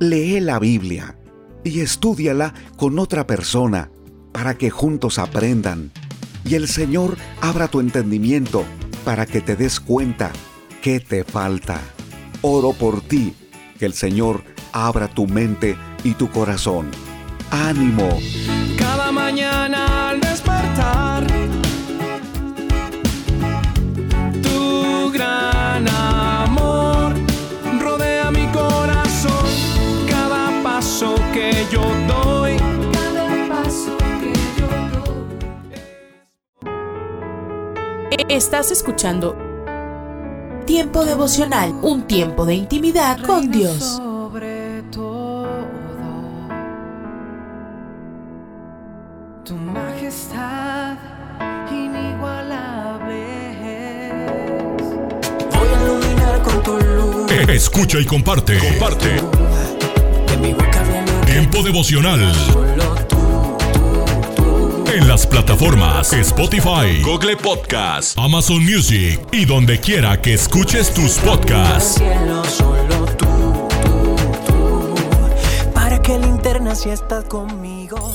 Lee 0.01 0.41
la 0.41 0.59
Biblia 0.59 1.19
y 1.63 1.81
estúdiala 1.81 2.55
con 2.77 2.99
otra 2.99 3.27
persona 3.27 3.91
para 4.33 4.57
que 4.57 4.71
juntos 4.71 5.19
aprendan 5.19 5.93
y 6.45 6.55
el 6.55 6.69
Señor 6.69 7.17
abra 7.41 7.69
tu 7.69 7.81
entendimiento 7.81 8.65
para 9.05 9.27
que 9.27 9.41
te 9.41 9.57
des 9.57 9.81
cuenta 9.81 10.33
qué 10.83 11.01
te 11.01 11.25
falta. 11.25 11.81
Oro 12.43 12.73
por 12.73 13.01
ti, 13.01 13.35
que 13.79 13.87
el 13.87 13.95
Señor 13.95 14.43
abra 14.73 15.09
tu 15.09 15.27
mente 15.27 15.77
y 16.05 16.13
tu 16.15 16.31
corazón. 16.31 16.91
Ánimo. 17.51 18.21
Cada 18.79 19.13
mañana 19.13 20.11
al 20.11 20.21
despertar, 20.21 21.27
tu 24.43 25.11
gran 25.13 25.89
amor 25.89 27.15
rodea 27.81 28.31
mi 28.31 28.47
corazón. 28.49 29.47
Cada 30.09 30.63
paso 30.63 31.15
que 31.33 31.67
yo 31.71 31.83
doy, 32.09 32.57
cada 32.93 33.49
paso 33.49 33.97
que 34.21 34.33
yo 34.59 34.69
doy. 38.11 38.25
Estás 38.29 38.71
escuchando 38.71 39.47
Tiempo 40.67 41.05
devocional, 41.05 41.73
un 41.83 42.09
tiempo 42.09 42.45
de 42.45 42.57
intimidad 42.57 43.21
con 43.25 43.53
Dios. 43.53 44.03
Escucha 57.49 57.99
y 58.01 58.05
comparte. 58.05 58.59
Comparte. 58.59 59.23
Tiempo 61.27 61.63
devocional 61.63 62.33
en 64.97 65.09
las 65.09 65.27
plataformas 65.27 66.13
Spotify, 66.13 67.03
Google 67.03 67.37
Podcast, 67.37 68.19
Amazon 68.19 68.65
Music 68.65 69.21
y 69.31 69.45
donde 69.45 69.79
quiera 69.79 70.21
que 70.21 70.35
escuches 70.35 70.93
tus 70.95 71.19
podcasts. 71.19 72.01
Para 75.75 76.01
que 76.01 76.19
si 76.75 76.91
estás 76.91 77.25
conmigo. 77.25 78.15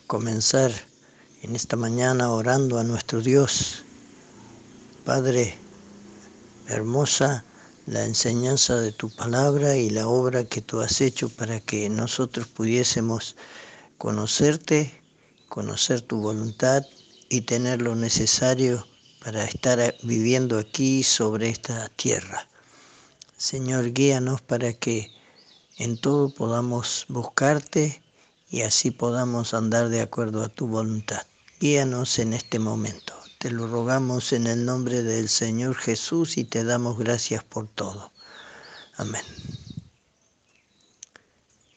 comenzar 0.11 0.73
en 1.41 1.55
esta 1.55 1.77
mañana 1.77 2.33
orando 2.33 2.77
a 2.77 2.83
nuestro 2.83 3.21
Dios. 3.21 3.85
Padre, 5.05 5.57
hermosa 6.67 7.45
la 7.85 8.03
enseñanza 8.03 8.75
de 8.75 8.91
tu 8.91 9.09
palabra 9.09 9.77
y 9.77 9.89
la 9.89 10.09
obra 10.09 10.43
que 10.43 10.59
tú 10.61 10.81
has 10.81 10.99
hecho 10.99 11.29
para 11.29 11.61
que 11.61 11.89
nosotros 11.89 12.45
pudiésemos 12.49 13.37
conocerte, 13.97 15.01
conocer 15.47 16.01
tu 16.01 16.17
voluntad 16.17 16.83
y 17.29 17.39
tener 17.43 17.81
lo 17.81 17.95
necesario 17.95 18.85
para 19.23 19.45
estar 19.45 19.95
viviendo 20.03 20.59
aquí 20.59 21.03
sobre 21.03 21.47
esta 21.47 21.87
tierra. 21.87 22.49
Señor, 23.37 23.93
guíanos 23.93 24.41
para 24.41 24.73
que 24.73 25.09
en 25.77 25.97
todo 25.97 26.33
podamos 26.33 27.05
buscarte 27.07 28.00
y 28.51 28.63
así 28.63 28.91
podamos 28.91 29.53
andar 29.53 29.87
de 29.87 30.01
acuerdo 30.01 30.43
a 30.43 30.49
tu 30.49 30.67
voluntad. 30.67 31.25
Guíanos 31.59 32.19
en 32.19 32.33
este 32.33 32.59
momento. 32.59 33.13
Te 33.39 33.49
lo 33.49 33.65
rogamos 33.67 34.33
en 34.33 34.45
el 34.45 34.65
nombre 34.65 35.03
del 35.03 35.29
Señor 35.29 35.75
Jesús 35.75 36.37
y 36.37 36.43
te 36.43 36.65
damos 36.65 36.99
gracias 36.99 37.45
por 37.45 37.69
todo. 37.69 38.11
Amén. 38.97 39.23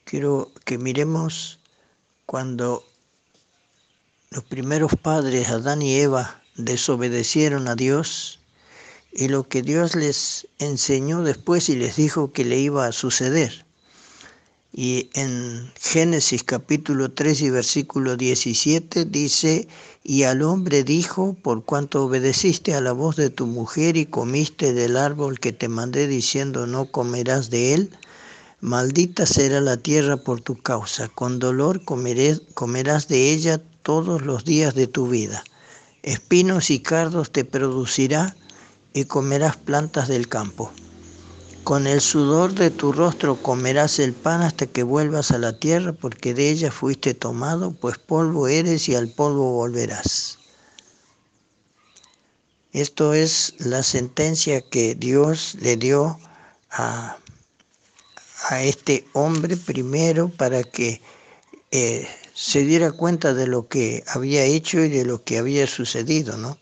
Quiero 0.05 0.51
que 0.65 0.77
miremos 0.77 1.61
cuando 2.27 2.85
los 4.31 4.43
primeros 4.43 4.93
padres, 5.01 5.49
Adán 5.51 5.81
y 5.81 5.95
Eva, 5.95 6.43
desobedecieron 6.57 7.69
a 7.69 7.77
Dios 7.77 8.41
y 9.13 9.29
lo 9.29 9.49
que 9.49 9.63
Dios 9.63 9.95
les 9.95 10.49
enseñó 10.59 11.23
después 11.23 11.69
y 11.69 11.77
les 11.77 11.95
dijo 11.95 12.33
que 12.33 12.45
le 12.45 12.59
iba 12.59 12.87
a 12.87 12.93
suceder. 12.93 13.64
Y 14.77 15.09
en 15.15 15.71
Génesis 15.81 16.43
capítulo 16.43 17.13
3 17.13 17.43
y 17.43 17.51
versículo 17.51 18.17
17 18.17 19.05
dice, 19.05 19.69
y 20.03 20.25
al 20.25 20.43
hombre 20.43 20.83
dijo, 20.83 21.37
por 21.43 21.65
cuanto 21.65 22.05
obedeciste 22.05 22.75
a 22.75 22.81
la 22.81 22.91
voz 22.91 23.15
de 23.15 23.31
tu 23.31 23.47
mujer 23.47 23.97
y 23.97 24.07
comiste 24.07 24.73
del 24.73 24.97
árbol 24.97 25.39
que 25.39 25.53
te 25.53 25.69
mandé 25.69 26.09
diciendo, 26.09 26.67
no 26.67 26.91
comerás 26.91 27.51
de 27.51 27.75
él, 27.75 27.91
maldita 28.61 29.27
será 29.27 29.61
la 29.61 29.77
tierra 29.77 30.17
por 30.17 30.41
tu 30.41 30.57
causa, 30.57 31.07
con 31.07 31.39
dolor 31.39 31.85
comeré- 31.85 32.41
comerás 32.55 33.07
de 33.07 33.31
ella 33.31 33.63
todos 33.83 34.23
los 34.23 34.45
días 34.45 34.75
de 34.75 34.89
tu 34.89 35.07
vida. 35.07 35.45
Espinos 36.03 36.71
y 36.71 36.81
cardos 36.81 37.31
te 37.31 37.45
producirá 37.45 38.35
y 38.93 39.05
comerás 39.05 39.57
plantas 39.57 40.09
del 40.09 40.27
campo. 40.27 40.73
Con 41.65 41.87
el 41.87 42.03
sudor 42.03 42.53
de 42.53 42.71
tu 42.71 42.93
rostro 42.93 43.37
comerás 43.37 43.99
el 43.99 44.13
pan 44.13 44.43
hasta 44.43 44.67
que 44.67 44.83
vuelvas 44.83 45.31
a 45.31 45.39
la 45.39 45.59
tierra, 45.59 45.95
porque 45.95 46.35
de 46.35 46.51
ella 46.51 46.71
fuiste 46.71 47.15
tomado, 47.15 47.73
pues 47.73 47.97
polvo 47.97 48.49
eres 48.49 48.87
y 48.91 48.95
al 48.95 49.09
polvo 49.09 49.51
volverás. 49.53 50.39
Esto 52.73 53.15
es 53.15 53.55
la 53.61 53.83
sentencia 53.83 54.61
que 54.61 54.95
Dios 54.95 55.57
le 55.59 55.79
dio 55.79 56.19
a, 56.71 57.17
a 58.51 58.63
este 58.63 59.07
hombre 59.15 59.57
primero 59.57 60.29
para 60.29 60.65
que 60.65 61.01
eh, 61.71 62.07
se 62.35 62.63
diera 62.65 62.93
cuenta 62.93 63.33
de 63.33 63.47
lo 63.47 63.69
que 63.69 64.05
había 64.07 64.45
hecho 64.45 64.81
y 64.85 64.91
de 64.91 65.07
lo 65.07 65.25
que 65.25 65.39
había 65.39 65.67
sucedido, 65.67 66.37
¿no? 66.37 66.59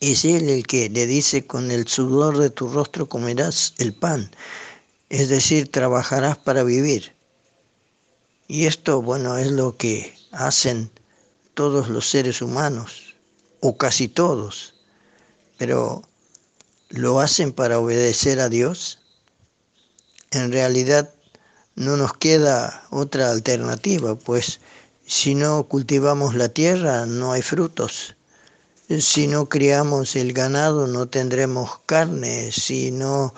Es 0.00 0.26
Él 0.26 0.50
el 0.50 0.66
que 0.66 0.90
le 0.90 1.06
dice, 1.06 1.46
con 1.46 1.70
el 1.70 1.88
sudor 1.88 2.36
de 2.36 2.50
tu 2.50 2.68
rostro 2.68 3.08
comerás 3.08 3.72
el 3.78 3.94
pan, 3.94 4.30
es 5.08 5.30
decir, 5.30 5.70
trabajarás 5.70 6.36
para 6.36 6.62
vivir. 6.64 7.14
Y 8.46 8.66
esto, 8.66 9.00
bueno, 9.00 9.38
es 9.38 9.50
lo 9.50 9.76
que 9.76 10.14
hacen 10.32 10.90
todos 11.54 11.88
los 11.88 12.10
seres 12.10 12.42
humanos, 12.42 13.14
o 13.60 13.78
casi 13.78 14.08
todos, 14.08 14.74
pero 15.56 16.02
¿lo 16.90 17.20
hacen 17.20 17.52
para 17.52 17.78
obedecer 17.78 18.38
a 18.40 18.50
Dios? 18.50 18.98
En 20.30 20.52
realidad 20.52 21.14
no 21.74 21.96
nos 21.96 22.12
queda 22.14 22.86
otra 22.90 23.30
alternativa, 23.30 24.14
pues 24.14 24.60
si 25.06 25.34
no 25.34 25.64
cultivamos 25.64 26.34
la 26.34 26.50
tierra 26.50 27.06
no 27.06 27.32
hay 27.32 27.40
frutos. 27.40 28.15
Si 28.88 29.26
no 29.26 29.48
criamos 29.48 30.14
el 30.14 30.32
ganado 30.32 30.86
no 30.86 31.08
tendremos 31.08 31.80
carne, 31.86 32.52
si 32.52 32.92
no 32.92 33.34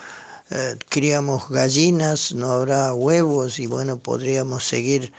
eh, 0.51 0.77
criamos 0.91 1.49
gallinas 1.49 2.35
no 2.35 2.53
habrá 2.53 2.93
huevos 2.93 3.59
y 3.59 3.67
bueno, 3.67 3.99
podríamos 3.99 4.65
seguir 4.65 5.11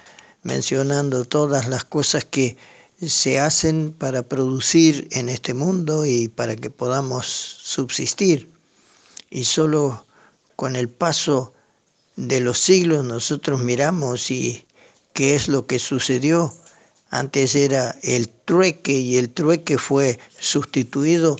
mencionando 0.43 1.25
todas 1.25 1.67
las 1.67 1.83
cosas 1.83 2.25
que 2.25 2.57
se 3.01 3.39
hacen 3.39 3.91
para 3.91 4.21
producir 4.21 5.07
en 5.11 5.29
este 5.29 5.55
mundo 5.55 6.05
y 6.05 6.27
para 6.27 6.55
que 6.55 6.69
podamos 6.69 7.25
subsistir. 7.25 8.51
Y 9.31 9.45
solo 9.45 10.05
con 10.55 10.75
el 10.75 10.89
paso 10.89 11.53
de 12.17 12.39
los 12.39 12.59
siglos 12.59 13.03
nosotros 13.03 13.61
miramos 13.61 14.29
y 14.29 14.67
qué 15.13 15.33
es 15.33 15.47
lo 15.47 15.65
que 15.65 15.79
sucedió 15.79 16.53
antes 17.09 17.55
era 17.55 17.95
el 18.03 18.29
trueque 18.29 18.93
y 18.93 19.17
el 19.17 19.29
trueque 19.29 19.77
fue 19.77 20.19
sustituido 20.39 21.37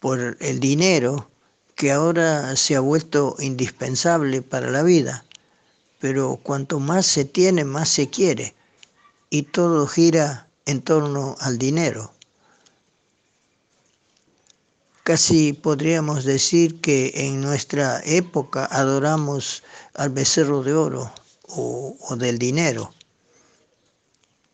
por 0.00 0.36
el 0.40 0.60
dinero 0.60 1.30
que 1.74 1.92
ahora 1.92 2.56
se 2.56 2.76
ha 2.76 2.80
vuelto 2.80 3.36
indispensable 3.38 4.42
para 4.42 4.70
la 4.70 4.82
vida. 4.82 5.24
Pero 6.00 6.38
cuanto 6.42 6.80
más 6.80 7.06
se 7.06 7.24
tiene, 7.24 7.64
más 7.64 7.88
se 7.88 8.08
quiere. 8.08 8.54
Y 9.30 9.42
todo 9.42 9.86
gira 9.86 10.48
en 10.66 10.82
torno 10.82 11.36
al 11.40 11.58
dinero. 11.58 12.12
casi 15.08 15.54
podríamos 15.54 16.24
decir 16.24 16.82
que 16.82 17.10
en 17.14 17.40
nuestra 17.40 18.02
época 18.04 18.68
adoramos 18.70 19.62
al 19.94 20.10
becerro 20.10 20.62
de 20.62 20.74
oro 20.74 21.10
o, 21.46 21.96
del 22.18 22.38
dinero. 22.38 22.92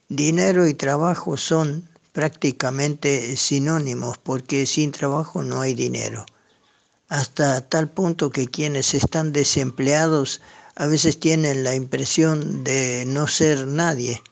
Dinero 0.09 0.69
y 0.69 0.75
trabajo 0.75 1.37
son 1.37 1.89
prácticamente 2.13 3.37
sinónimos 3.37 4.19
porque 4.19 4.67
sin 4.67 4.93
trabajo 4.93 5.43
no 5.43 5.61
hay 5.61 5.75
dinero. 5.75 6.27
Hasta 7.09 7.61
tal 7.69 7.91
punto 7.91 8.31
que 8.31 8.47
quienes 8.47 8.95
están 8.95 9.33
desempleados 9.33 10.41
a 10.77 10.87
veces 10.87 11.19
tienen 11.19 11.65
la 11.65 11.75
impresión 11.75 12.65
de 12.65 13.05
no 13.07 13.27
ser 13.27 13.67
nadie. 13.67 14.23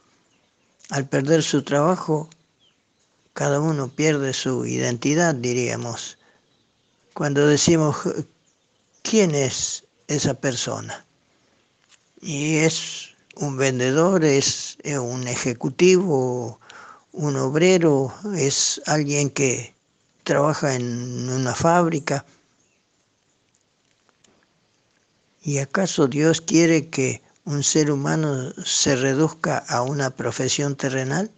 Al 0.90 1.08
perder 1.08 1.42
su 1.42 1.62
trabajo, 1.62 2.28
cada 3.32 3.60
uno 3.60 3.88
pierde 3.88 4.32
su 4.34 4.66
identidad, 4.66 5.34
diríamos. 5.34 6.18
Cuando 7.14 7.46
decimos, 7.46 7.96
¿quién 9.02 9.34
es 9.34 9.84
esa 10.06 10.34
persona? 10.34 11.04
Y 12.20 12.56
es 12.56 13.11
un 13.36 13.56
vendedor, 13.56 14.24
es 14.24 14.78
un 14.84 15.26
ejecutivo, 15.26 16.60
un 17.12 17.36
obrero, 17.36 18.12
es 18.36 18.80
alguien 18.86 19.30
que 19.30 19.74
trabaja 20.24 20.74
en 20.74 21.28
una 21.28 21.54
fábrica. 21.54 22.24
¿Y 25.42 25.58
acaso 25.58 26.06
Dios 26.06 26.40
quiere 26.40 26.88
que 26.88 27.22
un 27.44 27.64
ser 27.64 27.90
humano 27.90 28.52
se 28.64 28.96
reduzca 28.96 29.58
a 29.58 29.82
una 29.82 30.10
profesión 30.10 30.76
terrenal? 30.76 31.30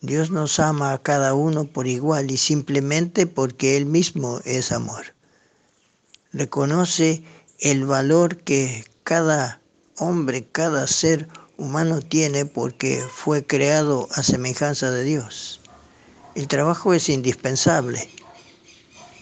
Dios 0.00 0.30
nos 0.30 0.58
ama 0.60 0.92
a 0.92 1.02
cada 1.02 1.34
uno 1.34 1.64
por 1.64 1.86
igual 1.86 2.30
y 2.30 2.36
simplemente 2.36 3.26
porque 3.26 3.76
Él 3.76 3.86
mismo 3.86 4.40
es 4.44 4.72
amor. 4.72 5.14
Reconoce 6.32 7.22
el 7.58 7.86
valor 7.86 8.36
que 8.38 8.84
cada 9.04 9.60
hombre, 9.98 10.46
cada 10.50 10.86
ser 10.86 11.28
humano 11.56 12.00
tiene 12.00 12.44
porque 12.44 13.02
fue 13.10 13.46
creado 13.46 14.08
a 14.12 14.22
semejanza 14.22 14.90
de 14.90 15.04
Dios. 15.04 15.60
El 16.34 16.48
trabajo 16.48 16.92
es 16.92 17.08
indispensable. 17.08 18.08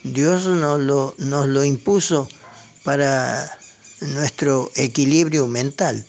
Dios 0.02 0.46
nos 0.46 0.80
lo, 0.80 1.14
nos 1.18 1.46
lo 1.46 1.64
impuso 1.64 2.28
para 2.82 3.58
nuestro 4.00 4.70
equilibrio 4.74 5.46
mental, 5.46 6.04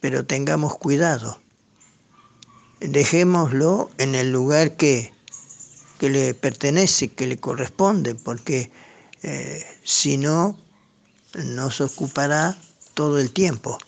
pero 0.00 0.26
tengamos 0.26 0.76
cuidado. 0.76 1.40
Dejémoslo 2.80 3.90
en 3.98 4.14
el 4.14 4.32
lugar 4.32 4.76
que, 4.76 5.12
que 5.98 6.10
le 6.10 6.34
pertenece, 6.34 7.08
que 7.08 7.26
le 7.26 7.38
corresponde, 7.38 8.14
porque 8.14 8.70
eh, 9.22 9.64
si 9.84 10.16
no, 10.16 10.58
nos 11.34 11.80
ocupará 11.80 12.58
todo 12.94 13.18
el 13.18 13.32
tiempo. 13.32 13.78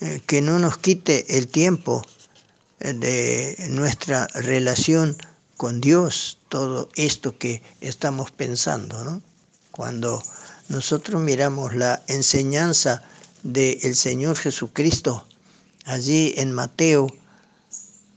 Eh, 0.00 0.22
que 0.26 0.40
no 0.40 0.60
nos 0.60 0.78
quite 0.78 1.38
el 1.38 1.48
tiempo 1.48 2.04
eh, 2.78 2.92
de 2.92 3.66
nuestra 3.70 4.28
relación 4.28 5.16
con 5.56 5.80
Dios, 5.80 6.38
todo 6.48 6.88
esto 6.94 7.36
que 7.36 7.62
estamos 7.80 8.30
pensando. 8.30 9.02
¿no? 9.02 9.20
Cuando 9.72 10.22
nosotros 10.68 11.20
miramos 11.20 11.74
la 11.74 12.00
enseñanza 12.06 13.02
del 13.42 13.96
Señor 13.96 14.36
Jesucristo, 14.36 15.26
allí 15.84 16.32
en 16.36 16.52
Mateo, 16.52 17.08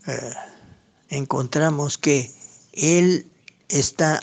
eh, 0.06 0.34
encontramos 1.10 1.98
que 1.98 2.32
Él 2.74 3.26
está 3.70 4.22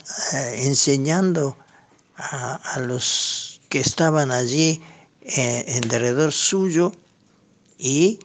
enseñando 0.54 1.56
a, 2.16 2.54
a, 2.54 2.78
los 2.80 3.60
que 3.68 3.80
estaban 3.80 4.30
allí 4.30 4.80
en 5.28 5.80
derredor 5.88 6.32
suyo 6.32 6.92
y 7.78 8.18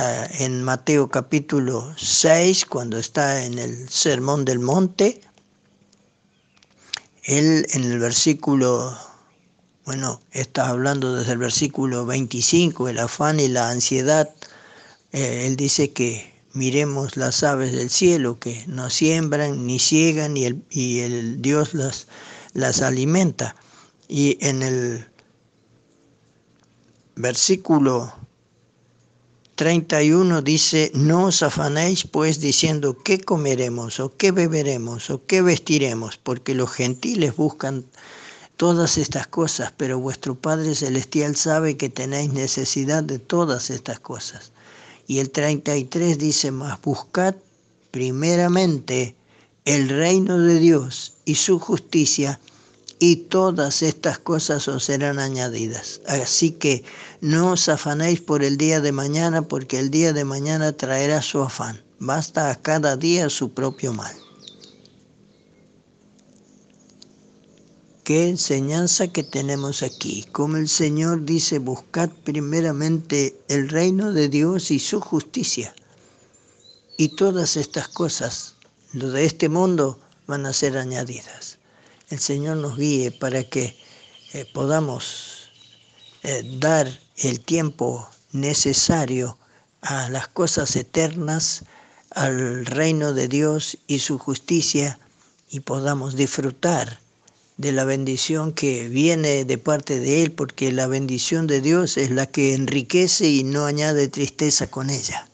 uh, 0.00 0.42
en 0.42 0.62
Mateo 0.62 1.08
capítulo 1.08 1.94
6, 1.96 2.66
cuando 2.66 2.98
está 2.98 3.44
en 3.44 3.58
el 3.58 3.88
Sermón 3.88 4.44
del 4.44 4.58
Monte, 4.58 5.20
él 7.22 7.66
en 7.70 7.84
el 7.84 8.00
versículo, 8.00 8.96
bueno, 9.84 10.20
está 10.32 10.68
hablando 10.68 11.14
desde 11.14 11.32
el 11.32 11.38
versículo 11.38 12.04
25, 12.04 12.88
el 12.88 12.98
afán 12.98 13.38
y 13.38 13.46
la 13.46 13.70
ansiedad, 13.70 14.28
eh, 15.12 15.46
él 15.46 15.56
dice 15.56 15.92
que 15.92 16.34
miremos 16.52 17.16
las 17.16 17.44
aves 17.44 17.72
del 17.72 17.90
cielo, 17.90 18.40
que 18.40 18.64
no 18.66 18.90
siembran 18.90 19.66
ni 19.66 19.78
ciegan 19.78 20.36
y 20.36 20.46
el, 20.46 20.64
y 20.68 20.98
el 21.00 21.40
Dios 21.40 21.74
las, 21.74 22.08
las 22.54 22.82
alimenta. 22.82 23.54
Y 24.08 24.36
en 24.46 24.62
el 24.62 25.06
versículo 27.16 28.12
31 29.56 30.42
dice, 30.42 30.90
no 30.94 31.26
os 31.26 31.42
afanéis 31.42 32.04
pues 32.04 32.40
diciendo 32.40 32.96
qué 33.04 33.20
comeremos 33.20 34.00
o 34.00 34.16
qué 34.16 34.32
beberemos 34.32 35.10
o 35.10 35.24
qué 35.26 35.42
vestiremos, 35.42 36.16
porque 36.16 36.54
los 36.54 36.70
gentiles 36.70 37.36
buscan 37.36 37.84
todas 38.56 38.96
estas 38.96 39.26
cosas, 39.26 39.72
pero 39.76 39.98
vuestro 39.98 40.34
Padre 40.34 40.74
Celestial 40.74 41.36
sabe 41.36 41.76
que 41.76 41.90
tenéis 41.90 42.32
necesidad 42.32 43.04
de 43.04 43.18
todas 43.18 43.70
estas 43.70 44.00
cosas. 44.00 44.52
Y 45.06 45.18
el 45.18 45.30
33 45.30 46.18
dice 46.18 46.50
más, 46.50 46.80
buscad 46.80 47.34
primeramente 47.90 49.14
el 49.64 49.88
reino 49.88 50.38
de 50.38 50.58
Dios 50.58 51.14
y 51.24 51.34
su 51.34 51.58
justicia, 51.58 52.40
y 53.04 53.16
todas 53.16 53.82
estas 53.82 54.20
cosas 54.20 54.68
os 54.68 54.84
serán 54.84 55.18
añadidas. 55.18 56.00
Así 56.06 56.52
que 56.52 56.84
no 57.20 57.50
os 57.50 57.68
afanéis 57.68 58.20
por 58.20 58.44
el 58.44 58.56
día 58.56 58.80
de 58.80 58.92
mañana, 58.92 59.42
porque 59.42 59.80
el 59.80 59.90
día 59.90 60.12
de 60.12 60.24
mañana 60.24 60.72
traerá 60.72 61.20
su 61.20 61.42
afán. 61.42 61.82
Basta 61.98 62.48
a 62.48 62.54
cada 62.54 62.96
día 62.96 63.28
su 63.28 63.50
propio 63.50 63.92
mal. 63.92 64.14
Qué 68.04 68.28
enseñanza 68.28 69.08
que 69.08 69.24
tenemos 69.24 69.82
aquí. 69.82 70.24
Como 70.30 70.56
el 70.56 70.68
Señor 70.68 71.24
dice, 71.24 71.58
buscad 71.58 72.08
primeramente 72.22 73.36
el 73.48 73.68
reino 73.68 74.12
de 74.12 74.28
Dios 74.28 74.70
y 74.70 74.78
su 74.78 75.00
justicia. 75.00 75.74
Y 76.96 77.16
todas 77.16 77.56
estas 77.56 77.88
cosas, 77.88 78.54
de 78.92 79.24
este 79.24 79.48
mundo, 79.48 79.98
van 80.28 80.46
a 80.46 80.52
ser 80.52 80.78
añadidas 80.78 81.51
el 82.12 82.18
Señor 82.18 82.58
nos 82.58 82.76
guíe 82.76 83.10
para 83.10 83.42
que 83.42 83.74
eh, 84.34 84.44
podamos 84.52 85.50
eh, 86.22 86.42
dar 86.58 86.86
el 87.16 87.40
tiempo 87.40 88.06
necesario 88.32 89.38
a 89.80 90.10
las 90.10 90.28
cosas 90.28 90.76
eternas, 90.76 91.64
al 92.10 92.66
reino 92.66 93.14
de 93.14 93.28
Dios 93.28 93.78
y 93.86 94.00
su 94.00 94.18
justicia, 94.18 94.98
y 95.48 95.60
podamos 95.60 96.14
disfrutar 96.14 97.00
de 97.56 97.72
la 97.72 97.84
bendición 97.84 98.52
que 98.52 98.90
viene 98.90 99.46
de 99.46 99.56
parte 99.56 99.98
de 99.98 100.22
Él, 100.22 100.32
porque 100.32 100.70
la 100.70 100.88
bendición 100.88 101.46
de 101.46 101.62
Dios 101.62 101.96
es 101.96 102.10
la 102.10 102.26
que 102.26 102.52
enriquece 102.52 103.26
y 103.30 103.42
no 103.42 103.64
añade 103.64 104.08
tristeza 104.08 104.66
con 104.66 104.90
ella 104.90 105.31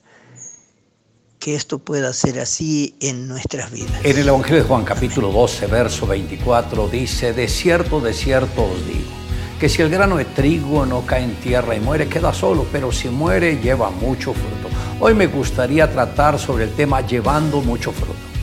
esto 1.54 1.78
pueda 1.78 2.12
ser 2.12 2.40
así 2.40 2.94
en 3.00 3.28
nuestras 3.28 3.70
vidas. 3.70 4.04
En 4.04 4.18
el 4.18 4.28
Evangelio 4.28 4.62
de 4.62 4.68
Juan 4.68 4.84
capítulo 4.84 5.30
12, 5.30 5.66
verso 5.66 6.06
24 6.06 6.88
dice, 6.88 7.32
de 7.32 7.48
cierto, 7.48 8.00
de 8.00 8.12
cierto 8.12 8.64
os 8.64 8.86
digo, 8.86 9.10
que 9.58 9.68
si 9.68 9.82
el 9.82 9.90
grano 9.90 10.16
de 10.16 10.24
trigo 10.24 10.86
no 10.86 11.04
cae 11.04 11.24
en 11.24 11.34
tierra 11.36 11.74
y 11.74 11.80
muere, 11.80 12.08
queda 12.08 12.32
solo, 12.32 12.66
pero 12.70 12.92
si 12.92 13.08
muere, 13.08 13.60
lleva 13.60 13.90
mucho 13.90 14.32
fruto. 14.32 14.68
Hoy 15.00 15.14
me 15.14 15.26
gustaría 15.26 15.90
tratar 15.90 16.38
sobre 16.38 16.64
el 16.64 16.70
tema 16.70 17.00
llevando 17.06 17.60
mucho 17.60 17.92
fruto. 17.92 18.37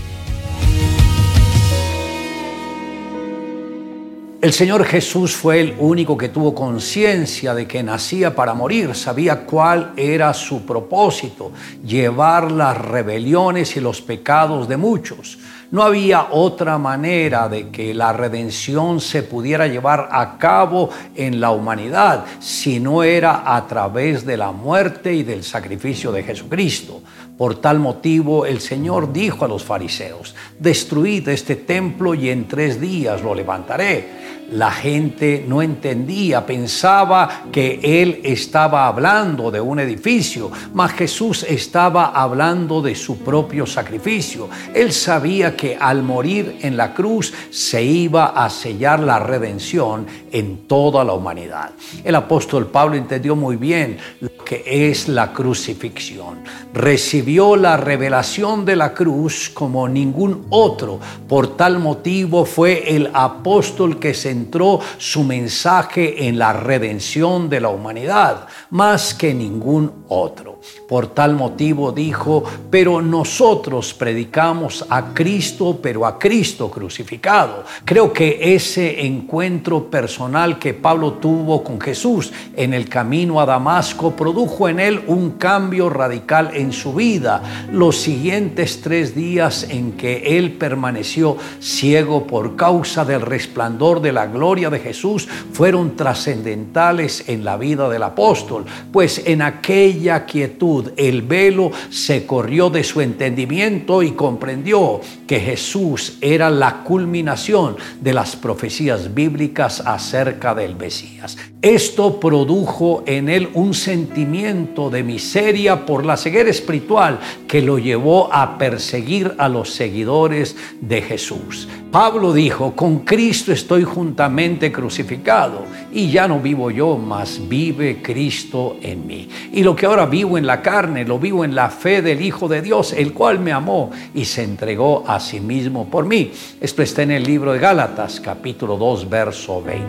El 4.46 4.54
Señor 4.54 4.86
Jesús 4.86 5.36
fue 5.36 5.60
el 5.60 5.76
único 5.80 6.16
que 6.16 6.30
tuvo 6.30 6.54
conciencia 6.54 7.56
de 7.56 7.66
que 7.66 7.82
nacía 7.82 8.36
para 8.36 8.54
morir, 8.54 8.94
sabía 8.94 9.44
cuál 9.44 9.94
era 9.98 10.32
su 10.36 10.68
propósito, 10.68 11.52
llevar 11.84 12.52
las 12.52 12.78
rebeliones 12.78 13.76
y 13.76 13.80
los 13.80 14.04
pecados 14.04 14.68
de 14.68 14.78
muchos. 14.78 15.40
No 15.72 15.82
había 15.82 16.28
otra 16.30 16.78
manera 16.78 17.50
de 17.50 17.70
que 17.70 17.96
la 17.96 18.14
redención 18.14 19.02
se 19.02 19.24
pudiera 19.24 19.66
llevar 19.66 20.10
a 20.12 20.38
cabo 20.38 20.92
en 21.16 21.42
la 21.42 21.50
humanidad 21.50 22.26
si 22.40 22.80
no 22.80 23.02
era 23.02 23.56
a 23.56 23.66
través 23.66 24.28
de 24.28 24.38
la 24.38 24.52
muerte 24.52 25.12
y 25.12 25.24
del 25.24 25.44
sacrificio 25.44 26.12
de 26.12 26.22
Jesucristo. 26.22 27.02
Por 27.38 27.56
tal 27.56 27.80
motivo 27.80 28.46
el 28.46 28.62
Señor 28.62 29.12
dijo 29.12 29.44
a 29.44 29.48
los 29.48 29.64
fariseos, 29.64 30.36
destruid 30.58 31.28
este 31.28 31.58
templo 31.58 32.14
y 32.14 32.30
en 32.30 32.48
tres 32.48 32.80
días 32.80 33.22
lo 33.22 33.36
levantaré. 33.36 34.45
La 34.52 34.72
gente 34.72 35.44
no 35.48 35.62
entendía, 35.62 36.46
pensaba 36.46 37.46
que 37.52 37.80
él 37.84 38.22
estaba 38.24 38.88
hablando 38.88 39.52
de 39.52 39.62
un 39.62 39.80
edificio, 39.80 40.52
mas 40.74 40.94
Jesús 40.94 41.44
estaba 41.44 42.08
hablando 42.08 42.82
de 42.82 42.96
su 42.96 43.20
propio 43.20 43.66
sacrificio. 43.66 44.50
Él 44.74 44.92
sabía 44.94 45.56
que 45.56 45.78
al 45.80 46.04
morir 46.04 46.58
en 46.62 46.78
la 46.78 46.94
cruz 46.94 47.34
se 47.50 47.84
iba 47.84 48.28
a 48.28 48.50
sellar 48.50 49.00
la 49.00 49.20
redención 49.20 50.06
en 50.32 50.68
toda 50.68 51.04
la 51.04 51.14
humanidad. 51.14 51.72
El 52.04 52.16
apóstol 52.16 52.68
Pablo 52.68 52.96
entendió 52.96 53.36
muy 53.36 53.56
bien 53.56 53.98
lo 54.20 54.30
que 54.44 54.90
es 54.90 55.08
la 55.08 55.34
crucifixión. 55.34 56.40
Recibió 56.74 57.56
la 57.56 57.78
revelación 57.78 58.66
de 58.66 58.76
la 58.76 58.94
cruz 58.94 59.50
como 59.54 59.88
ningún 59.88 60.46
otro. 60.50 61.00
Por 61.28 61.58
tal 61.58 61.80
motivo 61.80 62.46
fue 62.46 62.96
el 62.96 63.10
apóstol 63.14 64.00
que 64.00 64.14
centró 64.36 64.82
su 64.98 65.24
mensaje 65.24 66.28
en 66.28 66.38
la 66.38 66.52
redención 66.52 67.50
de 67.50 67.62
la 67.62 67.70
humanidad, 67.70 68.48
más 68.72 69.14
que 69.14 69.34
ningún 69.34 70.04
otro. 70.10 70.55
Por 70.88 71.08
tal 71.08 71.36
motivo 71.36 71.92
dijo, 71.92 72.44
pero 72.70 73.02
nosotros 73.02 73.94
predicamos 73.94 74.86
a 74.90 75.14
Cristo, 75.14 75.80
pero 75.82 76.06
a 76.06 76.20
Cristo 76.20 76.70
crucificado. 76.70 77.64
Creo 77.84 78.14
que 78.14 78.54
ese 78.56 79.06
encuentro 79.06 79.90
personal 79.90 80.60
que 80.60 80.76
Pablo 80.76 81.14
tuvo 81.14 81.64
con 81.64 81.82
Jesús 81.82 82.32
en 82.56 82.74
el 82.74 82.88
camino 82.88 83.42
a 83.42 83.48
Damasco 83.48 84.16
produjo 84.16 84.70
en 84.70 84.80
él 84.80 85.02
un 85.08 85.32
cambio 85.32 85.90
radical 85.90 86.52
en 86.54 86.72
su 86.72 86.94
vida. 86.94 87.42
Los 87.72 87.98
siguientes 87.98 88.82
tres 88.82 89.16
días 89.16 89.66
en 89.68 89.94
que 89.94 90.38
él 90.38 90.54
permaneció 90.54 91.36
ciego 91.60 92.28
por 92.28 92.56
causa 92.56 93.06
del 93.06 93.22
resplandor 93.22 94.02
de 94.02 94.14
la 94.14 94.28
gloria 94.28 94.70
de 94.70 94.80
Jesús 94.80 95.28
fueron 95.52 95.96
trascendentales 95.96 97.28
en 97.28 97.44
la 97.44 97.58
vida 97.58 97.90
del 97.90 98.04
apóstol, 98.04 98.66
pues 98.92 99.24
en 99.26 99.42
aquella 99.42 100.26
quietud 100.26 100.55
el 100.98 101.22
velo 101.22 101.72
se 101.90 102.26
corrió 102.26 102.70
de 102.70 102.84
su 102.84 103.02
entendimiento 103.02 104.02
y 104.02 104.12
comprendió 104.12 105.02
que 105.28 105.40
Jesús 105.40 106.18
era 106.22 106.50
la 106.50 106.84
culminación 106.84 107.76
de 108.02 108.14
las 108.14 108.36
profecías 108.36 109.14
bíblicas 109.14 109.82
acerca 109.86 110.56
del 110.56 110.76
Mesías. 110.76 111.38
Esto 111.62 112.20
produjo 112.20 113.04
en 113.06 113.28
él 113.28 113.50
un 113.54 113.74
sentimiento 113.74 114.90
de 114.90 115.04
miseria 115.04 115.86
por 115.86 116.06
la 116.06 116.18
ceguera 116.18 116.50
espiritual 116.50 117.20
que 117.48 117.62
lo 117.62 117.80
llevó 117.80 118.32
a 118.34 118.58
perseguir 118.58 119.34
a 119.38 119.50
los 119.50 119.72
seguidores 119.72 120.56
de 120.82 121.02
Jesús. 121.02 121.68
Pablo 121.96 122.34
dijo, 122.34 122.76
con 122.76 123.06
Cristo 123.06 123.54
estoy 123.54 123.86
juntamente 123.86 124.70
crucificado 124.70 125.64
y 125.94 126.12
ya 126.12 126.28
no 126.28 126.42
vivo 126.42 126.70
yo, 126.70 126.98
mas 126.98 127.40
vive 127.48 128.02
Cristo 128.02 128.76
en 128.82 129.08
mí. 129.08 129.30
Y 129.54 129.64
lo 129.64 129.78
que 129.78 129.86
ahora 129.86 130.06
vivo 130.06 130.38
en 130.38 130.46
la 130.46 130.62
carne, 130.62 131.06
lo 131.06 131.18
vivo 131.20 131.46
en 131.46 131.56
la 131.56 131.70
fe 131.70 132.02
del 132.02 132.22
Hijo 132.22 132.50
de 132.50 132.62
Dios, 132.62 132.92
el 132.92 133.14
cual 133.14 133.40
me 133.40 133.54
amó 133.54 133.92
y 134.14 134.26
se 134.26 134.44
entregó 134.44 135.06
a 135.08 135.22
sí 135.22 135.40
mismo 135.40 135.86
por 135.86 136.06
mí. 136.06 136.34
Esto 136.60 136.84
está 136.84 137.04
en 137.04 137.12
el 137.12 137.24
libro 137.24 137.54
de 137.54 137.60
Gálatas, 137.60 138.20
capítulo 138.20 138.76
2, 138.76 139.10
verso 139.10 139.62
20. 139.62 139.86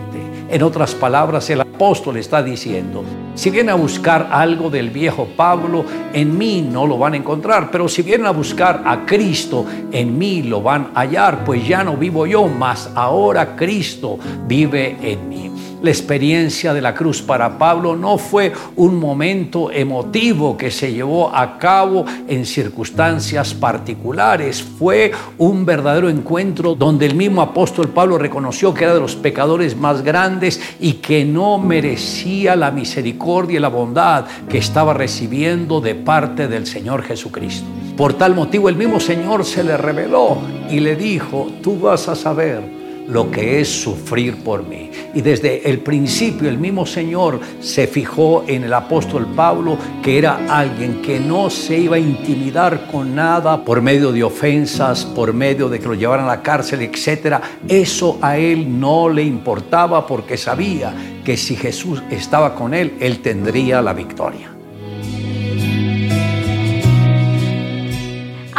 En 0.49 0.63
otras 0.63 0.95
palabras, 0.95 1.49
el 1.49 1.59
apóstol 1.59 2.15
está 2.15 2.41
diciendo, 2.41 3.03
si 3.35 3.49
vienen 3.49 3.71
a 3.71 3.75
buscar 3.75 4.29
algo 4.31 4.69
del 4.69 4.91
viejo 4.91 5.27
Pablo, 5.35 5.83
en 6.13 6.37
mí 6.37 6.61
no 6.61 6.87
lo 6.87 6.97
van 6.97 7.15
a 7.15 7.17
encontrar, 7.17 7.69
pero 7.69 7.89
si 7.89 8.01
vienen 8.01 8.27
a 8.27 8.31
buscar 8.31 8.81
a 8.85 9.05
Cristo, 9.05 9.65
en 9.91 10.17
mí 10.17 10.41
lo 10.41 10.61
van 10.61 10.91
a 10.95 11.01
hallar, 11.01 11.43
pues 11.43 11.67
ya 11.67 11.83
no 11.83 11.96
vivo 11.97 12.25
yo, 12.25 12.47
mas 12.47 12.89
ahora 12.95 13.55
Cristo 13.55 14.17
vive 14.47 14.97
en 15.01 15.29
mí. 15.29 15.46
La 15.79 15.91
experiencia 15.91 16.73
de 16.73 16.81
la 16.81 16.95
cruz 16.95 17.21
para 17.21 17.59
Pablo 17.59 17.95
no 17.95 18.17
fue 18.17 18.51
un 18.77 18.99
momento 18.99 19.69
emotivo 19.71 20.57
que 20.57 20.71
se 20.71 20.91
llevó 20.91 21.29
a 21.35 21.59
cabo 21.59 22.03
en 22.27 22.47
circunstancias 22.47 23.53
particulares, 23.53 24.63
fue 24.63 25.11
un 25.37 25.65
verdadero 25.67 26.09
encuentro 26.09 26.73
donde 26.73 27.05
el 27.05 27.13
mismo 27.13 27.43
apóstol 27.43 27.89
Pablo 27.89 28.17
reconoció 28.17 28.73
que 28.73 28.85
era 28.85 28.95
de 28.95 28.99
los 28.99 29.15
pecadores 29.15 29.77
más 29.77 30.01
grandes 30.01 30.59
y 30.79 30.93
que 30.93 31.23
no 31.23 31.59
merecía 31.59 32.55
la 32.55 32.71
misericordia 32.71 33.57
y 33.57 33.61
la 33.61 33.67
bondad 33.67 34.25
que 34.49 34.57
estaba 34.57 34.95
recibiendo 34.95 35.79
de 35.79 35.93
parte 35.93 36.47
del 36.47 36.65
Señor 36.65 37.03
Jesucristo. 37.03 37.67
Por 37.95 38.15
tal 38.15 38.33
motivo 38.33 38.67
el 38.67 38.75
mismo 38.75 38.99
Señor 38.99 39.45
se 39.45 39.63
le 39.63 39.77
reveló 39.77 40.39
y 40.71 40.79
le 40.79 40.95
dijo, 40.95 41.47
tú 41.61 41.79
vas 41.79 42.07
a 42.07 42.15
saber 42.15 42.76
lo 43.07 43.31
que 43.31 43.61
es 43.61 43.67
sufrir 43.67 44.43
por 44.43 44.63
mí. 44.67 44.91
Y 45.13 45.21
desde 45.21 45.69
el 45.69 45.79
principio 45.79 46.49
el 46.49 46.57
mismo 46.57 46.85
Señor 46.85 47.39
se 47.59 47.87
fijó 47.87 48.43
en 48.47 48.63
el 48.63 48.73
apóstol 48.73 49.27
Pablo, 49.35 49.77
que 50.03 50.17
era 50.17 50.45
alguien 50.49 51.01
que 51.01 51.19
no 51.19 51.49
se 51.49 51.77
iba 51.77 51.95
a 51.95 51.99
intimidar 51.99 52.87
con 52.91 53.15
nada 53.15 53.63
por 53.63 53.81
medio 53.81 54.11
de 54.11 54.23
ofensas, 54.23 55.05
por 55.05 55.33
medio 55.33 55.69
de 55.69 55.79
que 55.79 55.87
lo 55.87 55.93
llevaran 55.93 56.25
a 56.25 56.29
la 56.29 56.41
cárcel, 56.41 56.81
etc. 56.81 57.37
Eso 57.67 58.17
a 58.21 58.37
él 58.37 58.79
no 58.79 59.09
le 59.09 59.23
importaba 59.23 60.05
porque 60.05 60.37
sabía 60.37 60.93
que 61.23 61.37
si 61.37 61.55
Jesús 61.55 62.03
estaba 62.09 62.55
con 62.55 62.73
él, 62.73 62.93
él 62.99 63.21
tendría 63.21 63.81
la 63.81 63.93
victoria. 63.93 64.56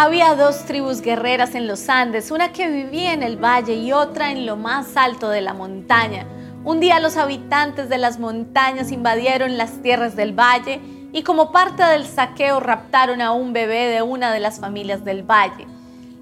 Había 0.01 0.37
dos 0.37 0.65
tribus 0.65 1.01
guerreras 1.01 1.57
en 1.57 1.67
los 1.67 1.89
Andes, 1.89 2.31
una 2.31 2.53
que 2.53 2.69
vivía 2.69 3.13
en 3.13 3.25
el 3.25 3.37
valle 3.37 3.75
y 3.75 3.91
otra 3.91 4.31
en 4.31 4.47
lo 4.47 4.55
más 4.55 4.97
alto 4.97 5.29
de 5.29 5.41
la 5.41 5.55
montaña. 5.55 6.25
Un 6.63 6.79
día 6.79 7.01
los 7.01 7.17
habitantes 7.17 7.89
de 7.89 7.99
las 7.99 8.21
montañas 8.21 8.93
invadieron 8.93 9.59
las 9.59 9.83
tierras 9.83 10.15
del 10.15 10.39
valle 10.39 10.81
y 11.13 11.25
como 11.25 11.51
parte 11.51 11.83
del 11.83 12.07
saqueo 12.07 12.61
raptaron 12.61 13.21
a 13.21 13.33
un 13.33 13.53
bebé 13.53 13.89
de 13.89 14.03
una 14.03 14.33
de 14.33 14.39
las 14.39 14.61
familias 14.61 15.05
del 15.05 15.29
valle. 15.29 15.67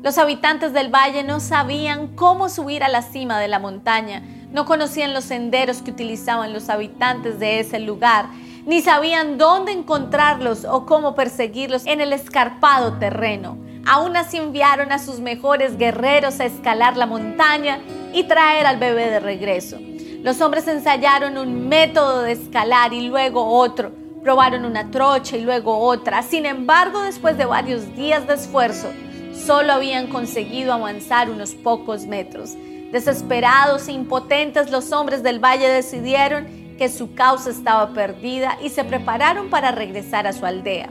Los 0.03 0.17
habitantes 0.17 0.73
del 0.73 0.89
valle 0.89 1.23
no 1.23 1.39
sabían 1.39 2.07
cómo 2.17 2.49
subir 2.49 2.83
a 2.83 2.89
la 2.89 3.03
cima 3.03 3.39
de 3.39 3.49
la 3.49 3.59
montaña, 3.59 4.23
no 4.53 4.65
conocían 4.65 5.13
los 5.13 5.25
senderos 5.25 5.83
que 5.83 5.91
utilizaban 5.91 6.55
los 6.55 6.71
habitantes 6.71 7.39
de 7.39 7.61
ese 7.61 7.79
lugar, 7.79 8.25
ni 8.67 8.83
sabían 8.83 9.39
dónde 9.39 9.71
encontrarlos 9.71 10.65
o 10.65 10.85
cómo 10.85 11.15
perseguirlos 11.15 11.87
en 11.87 12.01
el 12.01 12.13
escarpado 12.13 12.95
terreno. 12.99 13.57
Aún 13.87 14.17
así 14.17 14.39
enviaron 14.39 14.91
a 14.91 14.99
sus 14.99 15.21
mejores 15.21 15.79
guerreros 15.79 16.41
a 16.41 16.45
escalar 16.45 16.97
la 16.97 17.07
montaña 17.07 17.79
y 18.13 18.25
traer 18.25 18.67
al 18.67 18.79
bebé 18.79 19.09
de 19.09 19.21
regreso. 19.21 19.79
Los 20.23 20.41
hombres 20.41 20.67
ensayaron 20.67 21.39
un 21.39 21.69
método 21.69 22.23
de 22.23 22.33
escalar 22.33 22.93
y 22.93 23.07
luego 23.07 23.47
otro. 23.47 23.93
Probaron 24.25 24.65
una 24.65 24.91
trocha 24.91 25.37
y 25.37 25.43
luego 25.43 25.79
otra. 25.79 26.23
Sin 26.23 26.47
embargo, 26.47 27.03
después 27.03 27.39
de 27.39 27.45
varios 27.45 27.95
días 27.95 28.27
de 28.27 28.35
esfuerzo, 28.35 28.89
solo 29.33 29.75
habían 29.75 30.09
conseguido 30.09 30.73
avanzar 30.73 31.31
unos 31.31 31.55
pocos 31.55 32.07
metros. 32.07 32.55
Desesperados 32.91 33.87
e 33.87 33.93
impotentes, 33.93 34.73
los 34.73 34.91
hombres 34.91 35.23
del 35.23 35.39
valle 35.39 35.69
decidieron 35.69 36.66
que 36.77 36.89
su 36.89 37.15
causa 37.15 37.51
estaba 37.51 37.91
perdida 37.91 38.59
y 38.63 38.71
se 38.71 38.85
prepararon 38.85 39.51
para 39.51 39.73
regresar 39.73 40.27
a 40.27 40.33
su 40.33 40.47
aldea. 40.47 40.91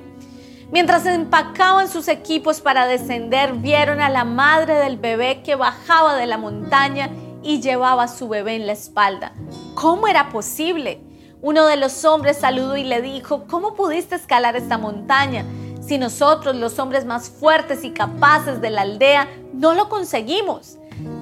Mientras 0.72 1.06
empacaban 1.06 1.88
sus 1.88 2.08
equipos 2.08 2.60
para 2.60 2.88
descender, 2.88 3.54
vieron 3.54 4.02
a 4.02 4.10
la 4.10 4.26
madre 4.26 4.76
del 4.76 4.98
bebé 4.98 5.42
que 5.44 5.56
bajaba 5.56 6.16
de 6.16 6.26
la 6.26 6.38
montaña 6.38 7.10
y 7.44 7.62
llevaba 7.62 8.04
a 8.04 8.08
su 8.08 8.28
bebé 8.28 8.56
en 8.56 8.66
la 8.66 8.74
espalda. 8.74 9.34
¿Cómo 9.76 10.08
era 10.08 10.30
posible? 10.30 11.02
Uno 11.42 11.68
de 11.68 11.78
los 11.78 12.04
hombres 12.04 12.38
saludó 12.38 12.76
y 12.76 12.84
le 12.84 13.04
dijo, 13.04 13.46
¿cómo 13.48 13.76
pudiste 13.76 14.16
escalar 14.16 14.56
esta 14.56 14.80
montaña? 14.80 15.46
Si 15.80 16.00
nosotros, 16.00 16.56
los 16.56 16.80
hombres 16.80 17.06
más 17.06 17.30
fuertes 17.30 17.84
y 17.84 17.92
capaces 17.92 18.60
de 18.60 18.72
la 18.72 18.82
aldea, 18.82 19.28
no 19.54 19.76
lo 19.76 19.88
conseguimos. 19.88 20.80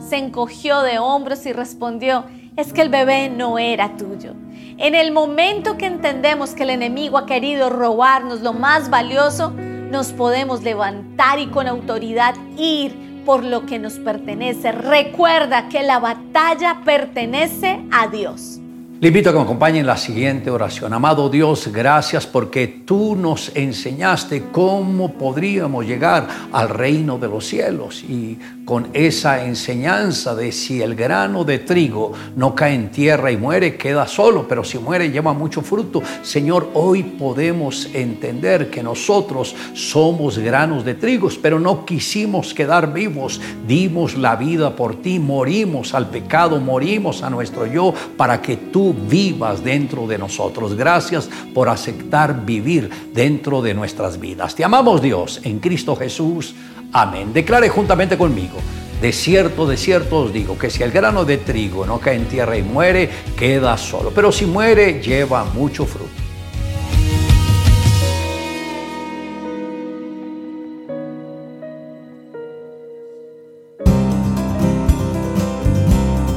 Se 0.08 0.16
encogió 0.16 0.82
de 0.82 1.00
hombros 1.00 1.46
y 1.46 1.52
respondió, 1.52 2.24
es 2.56 2.72
que 2.74 2.82
el 2.82 2.90
bebé 2.90 3.30
no 3.30 3.58
era 3.58 3.98
tuyo. 3.98 4.34
En 4.78 4.96
el 4.96 5.12
momento 5.12 5.78
que 5.78 5.86
entendemos 5.86 6.52
que 6.52 6.64
el 6.64 6.72
enemigo 6.72 7.18
ha 7.18 7.26
querido 7.26 7.70
robarnos 7.70 8.42
lo 8.42 8.54
más 8.54 8.90
valioso, 8.90 9.52
nos 9.52 10.12
podemos 10.12 10.64
levantar 10.64 11.40
y 11.40 11.48
con 11.48 11.68
autoridad 11.68 12.36
ir 12.58 13.22
por 13.26 13.44
lo 13.44 13.66
que 13.66 13.80
nos 13.80 13.94
pertenece. 13.94 14.72
Recuerda 14.72 15.70
que 15.70 15.84
la 15.84 16.00
batalla 16.00 16.82
pertenece 16.84 17.82
a 17.92 18.08
Dios. 18.08 18.60
Le 19.00 19.10
invito 19.10 19.30
a 19.30 19.34
que 19.34 19.40
me 19.40 19.44
acompañe 19.44 19.80
en 19.80 19.86
la 19.86 19.98
siguiente 19.98 20.50
oración. 20.50 20.94
Amado 20.94 21.30
Dios, 21.30 21.68
gracias 21.74 22.26
porque 22.26 22.68
tú 22.68 23.18
nos 23.18 23.54
enseñaste 23.54 24.46
cómo 24.52 25.12
podríamos 25.14 25.86
llegar 25.86 26.26
al 26.54 26.70
reino 26.70 27.18
de 27.18 27.28
los 27.28 27.46
cielos 27.46 28.02
y 28.02 28.40
con 28.66 28.88
esa 28.94 29.46
enseñanza 29.46 30.36
de 30.36 30.52
si 30.52 30.82
el 30.82 30.96
grano 30.96 31.44
de 31.44 31.60
trigo 31.60 32.14
no 32.36 32.56
cae 32.56 32.74
en 32.74 32.92
tierra 32.92 33.32
y 33.32 33.38
muere, 33.38 33.76
queda 33.78 34.08
solo, 34.08 34.48
pero 34.48 34.64
si 34.64 34.78
muere 34.78 35.12
lleva 35.12 35.34
mucho 35.34 35.62
fruto. 35.62 36.02
Señor, 36.22 36.70
hoy 36.74 37.04
podemos 37.04 37.90
entender 37.94 38.70
que 38.70 38.82
nosotros 38.82 39.56
somos 39.74 40.38
granos 40.38 40.86
de 40.86 40.94
trigos, 40.96 41.38
pero 41.38 41.60
no 41.60 41.86
quisimos 41.86 42.54
quedar 42.54 42.94
vivos. 42.94 43.42
Dimos 43.68 44.16
la 44.16 44.36
vida 44.36 44.76
por 44.76 45.02
ti, 45.02 45.20
morimos 45.20 45.94
al 45.94 46.10
pecado, 46.10 46.60
morimos 46.60 47.22
a 47.22 47.30
nuestro 47.30 47.66
yo 47.66 47.94
para 48.16 48.42
que 48.42 48.56
tú 48.56 48.94
vivas 48.94 49.64
dentro 49.64 50.08
de 50.08 50.18
nosotros. 50.18 50.76
Gracias 50.76 51.30
por 51.54 51.68
aceptar 51.68 52.46
vivir 52.46 52.90
dentro 53.14 53.62
de 53.62 53.74
nuestras 53.74 54.20
vidas. 54.20 54.56
Te 54.56 54.64
amamos 54.64 55.02
Dios 55.02 55.42
en 55.44 55.60
Cristo 55.60 55.96
Jesús. 55.96 56.56
Amén. 56.94 57.34
Declare 57.34 57.70
juntamente 57.70 58.18
conmigo. 58.18 58.58
De 59.02 59.12
cierto, 59.12 59.68
de 59.68 59.76
cierto 59.76 60.20
os 60.20 60.32
digo 60.32 60.58
que 60.58 60.70
si 60.70 60.84
el 60.84 60.92
grano 60.92 61.26
de 61.26 61.38
trigo 61.38 61.86
no 61.86 62.00
cae 62.00 62.16
en 62.16 62.26
tierra 62.26 62.56
y 62.56 62.62
muere, 62.62 63.10
queda 63.36 63.78
solo. 63.78 64.12
Pero 64.16 64.32
si 64.32 64.46
muere, 64.46 65.02
lleva 65.02 65.44
mucho 65.44 65.86
fruto. 65.86 66.12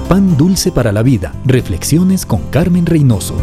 Pan 0.08 0.36
dulce 0.36 0.72
para 0.72 0.90
la 0.90 1.02
vida. 1.02 1.34
Reflexiones 1.44 2.24
con 2.24 2.50
Carmen 2.50 2.86
Reynoso. 2.86 3.36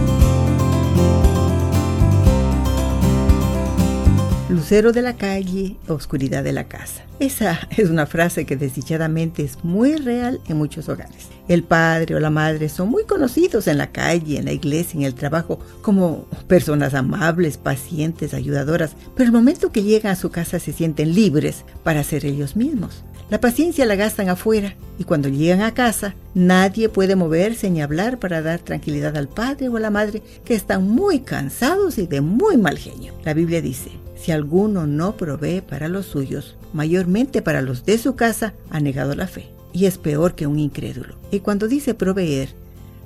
Lucero 4.54 4.92
de 4.92 5.02
la 5.02 5.18
calle, 5.18 5.78
oscuridad 5.88 6.44
de 6.44 6.52
la 6.52 6.66
casa. 6.66 7.02
Esa 7.20 7.60
es 7.76 7.90
una 7.90 8.06
frase 8.06 8.46
que 8.46 8.56
desdichadamente 8.56 9.42
es 9.42 9.64
muy 9.64 9.96
real 9.96 10.42
en 10.48 10.58
muchos 10.58 10.90
hogares. 10.90 11.30
El 11.48 11.64
padre 11.64 12.16
o 12.16 12.20
la 12.20 12.30
madre 12.30 12.70
son 12.70 12.90
muy 12.90 13.04
conocidos 13.06 13.68
en 13.68 13.80
la 13.80 13.92
calle, 13.92 14.38
en 14.38 14.46
la 14.46 14.52
iglesia, 14.52 15.00
en 15.00 15.06
el 15.06 15.16
trabajo, 15.16 15.60
como 15.82 16.28
personas 16.48 16.94
amables, 16.94 17.58
pacientes, 17.58 18.36
ayudadoras, 18.36 18.96
pero 19.16 19.26
el 19.26 19.34
momento 19.34 19.72
que 19.72 19.82
llegan 19.82 20.12
a 20.12 20.16
su 20.16 20.30
casa 20.30 20.60
se 20.60 20.72
sienten 20.72 21.16
libres 21.16 21.66
para 21.84 22.04
ser 22.04 22.24
ellos 22.24 22.56
mismos. 22.56 23.04
La 23.32 23.40
paciencia 23.40 23.86
la 23.86 23.96
gastan 23.96 24.30
afuera 24.30 24.76
y 25.00 25.06
cuando 25.06 25.30
llegan 25.30 25.62
a 25.62 25.74
casa 25.74 26.14
nadie 26.36 26.90
puede 26.90 27.16
moverse 27.16 27.72
ni 27.72 27.82
hablar 27.82 28.20
para 28.20 28.44
dar 28.44 28.60
tranquilidad 28.60 29.18
al 29.18 29.30
padre 29.30 29.70
o 29.70 29.78
a 29.78 29.80
la 29.80 29.90
madre 29.90 30.22
que 30.46 30.54
están 30.54 30.88
muy 30.88 31.22
cansados 31.22 31.98
y 31.98 32.06
de 32.06 32.22
muy 32.22 32.58
mal 32.58 32.78
genio. 32.78 33.14
La 33.26 33.34
Biblia 33.34 33.60
dice, 33.60 33.90
si 34.24 34.32
alguno 34.32 34.88
no 34.88 35.18
provee 35.18 35.60
para 35.60 35.90
los 35.90 36.06
suyos, 36.06 36.56
mayormente 36.72 37.42
para 37.42 37.62
los 37.62 37.84
de 37.84 37.98
su 37.98 38.16
casa, 38.16 38.54
ha 38.70 38.80
negado 38.80 39.16
la 39.16 39.28
fe 39.28 39.52
y 39.74 39.86
es 39.86 39.98
peor 39.98 40.34
que 40.34 40.48
un 40.48 40.60
incrédulo. 40.60 41.16
Y 41.30 41.42
cuando 41.42 41.68
dice 41.68 41.94
proveer, 41.94 42.56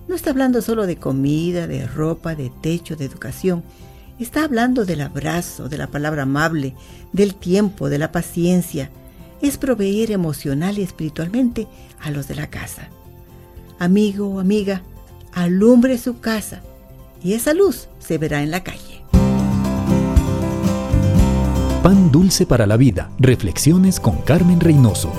no 0.07 0.13
está 0.13 0.29
hablando 0.29 0.61
solo 0.61 0.85
de 0.85 0.97
comida, 0.97 1.65
de 1.65 1.87
ropa, 1.87 2.35
de 2.35 2.51
techo, 2.61 2.95
de 2.95 3.05
educación. 3.05 3.63
Está 4.19 4.43
hablando 4.43 4.85
del 4.85 5.01
abrazo, 5.01 5.69
de 5.69 5.79
la 5.79 5.87
palabra 5.87 6.21
amable, 6.21 6.75
del 7.13 7.33
tiempo, 7.33 7.89
de 7.89 7.97
la 7.97 8.11
paciencia. 8.11 8.91
Es 9.41 9.57
proveer 9.57 10.11
emocional 10.11 10.77
y 10.77 10.83
espiritualmente 10.83 11.67
a 11.99 12.11
los 12.11 12.27
de 12.27 12.35
la 12.35 12.51
casa. 12.51 12.89
Amigo 13.79 14.27
o 14.27 14.39
amiga, 14.39 14.83
alumbre 15.33 15.97
su 15.97 16.19
casa 16.19 16.61
y 17.23 17.33
esa 17.33 17.55
luz 17.55 17.87
se 17.97 18.19
verá 18.19 18.43
en 18.43 18.51
la 18.51 18.63
calle. 18.63 18.86
Pan 21.87 22.11
dulce 22.11 22.45
para 22.45 22.67
la 22.67 22.75
vida. 22.75 23.11
Reflexiones 23.17 24.01
con 24.01 24.17
Carmen 24.17 24.59
Reynoso. 24.59 25.09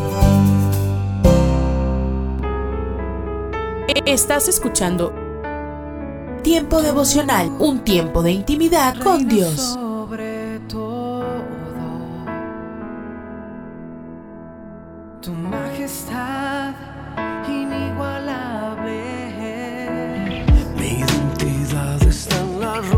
Estás 4.05 4.49
escuchando 4.49 5.15
Tiempo 6.43 6.83
devocional, 6.83 7.51
un 7.59 7.85
tiempo 7.85 8.23
de 8.23 8.33
intimidad 8.33 8.99
con 9.03 9.29
Dios. 9.29 9.79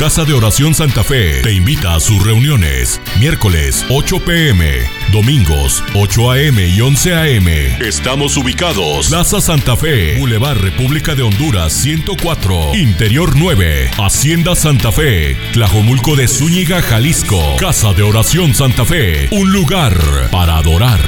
Casa 0.00 0.24
de 0.24 0.32
Oración 0.32 0.74
Santa 0.74 1.04
Fe 1.04 1.42
te 1.42 1.52
invita 1.52 1.94
a 1.94 2.00
sus 2.00 2.24
reuniones. 2.24 3.02
Miércoles 3.18 3.84
8 3.90 4.24
pm, 4.24 4.78
domingos 5.12 5.84
8 5.94 6.30
am 6.30 6.58
y 6.58 6.80
11 6.80 7.14
am. 7.14 7.48
Estamos 7.82 8.38
ubicados. 8.38 9.08
Plaza 9.08 9.42
Santa 9.42 9.76
Fe, 9.76 10.18
Boulevard 10.18 10.56
República 10.56 11.14
de 11.14 11.20
Honduras 11.22 11.74
104, 11.74 12.76
Interior 12.76 13.36
9, 13.36 13.90
Hacienda 13.98 14.56
Santa 14.56 14.90
Fe, 14.90 15.36
Tlajomulco 15.52 16.16
de 16.16 16.28
Zúñiga, 16.28 16.80
Jalisco. 16.80 17.56
Casa 17.58 17.92
de 17.92 18.02
Oración 18.02 18.54
Santa 18.54 18.86
Fe, 18.86 19.28
un 19.32 19.52
lugar 19.52 19.98
para 20.32 20.56
adorar. 20.56 21.00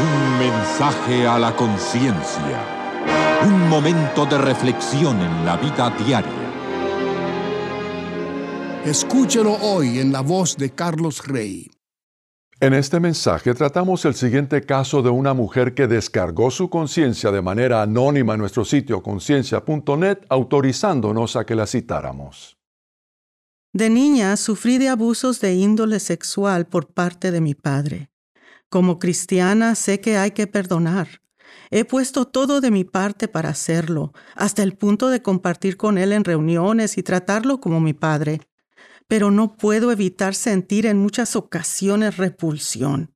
Un 0.00 0.38
mensaje 0.38 1.26
a 1.26 1.38
la 1.38 1.54
conciencia. 1.54 2.64
Un 3.44 3.68
momento 3.68 4.24
de 4.24 4.38
reflexión 4.38 5.20
en 5.20 5.44
la 5.44 5.58
vida 5.58 5.92
diaria. 6.06 6.51
Escúchelo 8.84 9.52
hoy 9.60 10.00
en 10.00 10.10
la 10.10 10.22
voz 10.22 10.56
de 10.56 10.70
Carlos 10.70 11.24
Rey. 11.24 11.70
En 12.58 12.74
este 12.74 12.98
mensaje 12.98 13.54
tratamos 13.54 14.04
el 14.04 14.14
siguiente 14.14 14.62
caso 14.62 15.02
de 15.02 15.08
una 15.08 15.34
mujer 15.34 15.72
que 15.72 15.86
descargó 15.86 16.50
su 16.50 16.68
conciencia 16.68 17.30
de 17.30 17.42
manera 17.42 17.80
anónima 17.82 18.32
en 18.32 18.40
nuestro 18.40 18.64
sitio 18.64 19.00
conciencia.net, 19.00 20.18
autorizándonos 20.28 21.36
a 21.36 21.46
que 21.46 21.54
la 21.54 21.68
citáramos. 21.68 22.58
De 23.72 23.88
niña 23.88 24.36
sufrí 24.36 24.78
de 24.78 24.88
abusos 24.88 25.40
de 25.40 25.54
índole 25.54 26.00
sexual 26.00 26.66
por 26.66 26.88
parte 26.88 27.30
de 27.30 27.40
mi 27.40 27.54
padre. 27.54 28.10
Como 28.68 28.98
cristiana 28.98 29.76
sé 29.76 30.00
que 30.00 30.16
hay 30.16 30.32
que 30.32 30.48
perdonar. 30.48 31.22
He 31.70 31.84
puesto 31.84 32.24
todo 32.24 32.60
de 32.60 32.72
mi 32.72 32.82
parte 32.82 33.28
para 33.28 33.50
hacerlo, 33.50 34.12
hasta 34.34 34.64
el 34.64 34.76
punto 34.76 35.08
de 35.08 35.22
compartir 35.22 35.76
con 35.76 35.98
él 35.98 36.12
en 36.12 36.24
reuniones 36.24 36.98
y 36.98 37.04
tratarlo 37.04 37.60
como 37.60 37.78
mi 37.78 37.92
padre 37.92 38.40
pero 39.12 39.30
no 39.30 39.58
puedo 39.58 39.92
evitar 39.92 40.34
sentir 40.34 40.86
en 40.86 40.96
muchas 40.96 41.36
ocasiones 41.36 42.16
repulsión. 42.16 43.14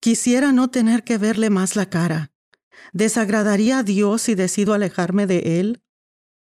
Quisiera 0.00 0.52
no 0.52 0.68
tener 0.68 1.02
que 1.02 1.16
verle 1.16 1.48
más 1.48 1.76
la 1.76 1.88
cara. 1.88 2.30
¿Desagradaría 2.92 3.78
a 3.78 3.82
Dios 3.82 4.20
si 4.20 4.34
decido 4.34 4.74
alejarme 4.74 5.26
de 5.26 5.60
Él? 5.60 5.82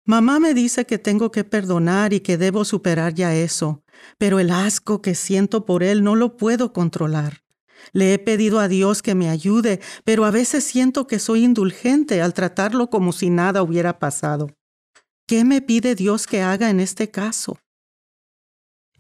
Mamá 0.06 0.40
me 0.40 0.54
dice 0.54 0.86
que 0.86 1.00
tengo 1.00 1.32
que 1.32 1.44
perdonar 1.44 2.14
y 2.14 2.20
que 2.20 2.38
debo 2.38 2.64
superar 2.64 3.16
ya 3.16 3.34
eso, 3.34 3.84
pero 4.20 4.40
el 4.40 4.52
asco 4.52 5.02
que 5.02 5.16
siento 5.16 5.66
por 5.66 5.82
Él 5.82 6.04
no 6.04 6.14
lo 6.14 6.38
puedo 6.38 6.72
controlar. 6.72 7.42
Le 7.94 8.14
he 8.14 8.20
pedido 8.20 8.60
a 8.60 8.68
Dios 8.68 9.02
que 9.02 9.16
me 9.16 9.32
ayude, 9.32 9.80
pero 10.04 10.24
a 10.24 10.30
veces 10.30 10.64
siento 10.64 11.08
que 11.08 11.18
soy 11.18 11.46
indulgente 11.46 12.22
al 12.22 12.36
tratarlo 12.36 12.92
como 12.92 13.12
si 13.12 13.32
nada 13.32 13.64
hubiera 13.64 13.98
pasado. 13.98 14.56
¿Qué 15.26 15.46
me 15.46 15.64
pide 15.64 15.96
Dios 15.96 16.28
que 16.28 16.44
haga 16.44 16.70
en 16.70 16.80
este 16.80 17.10
caso? 17.10 17.58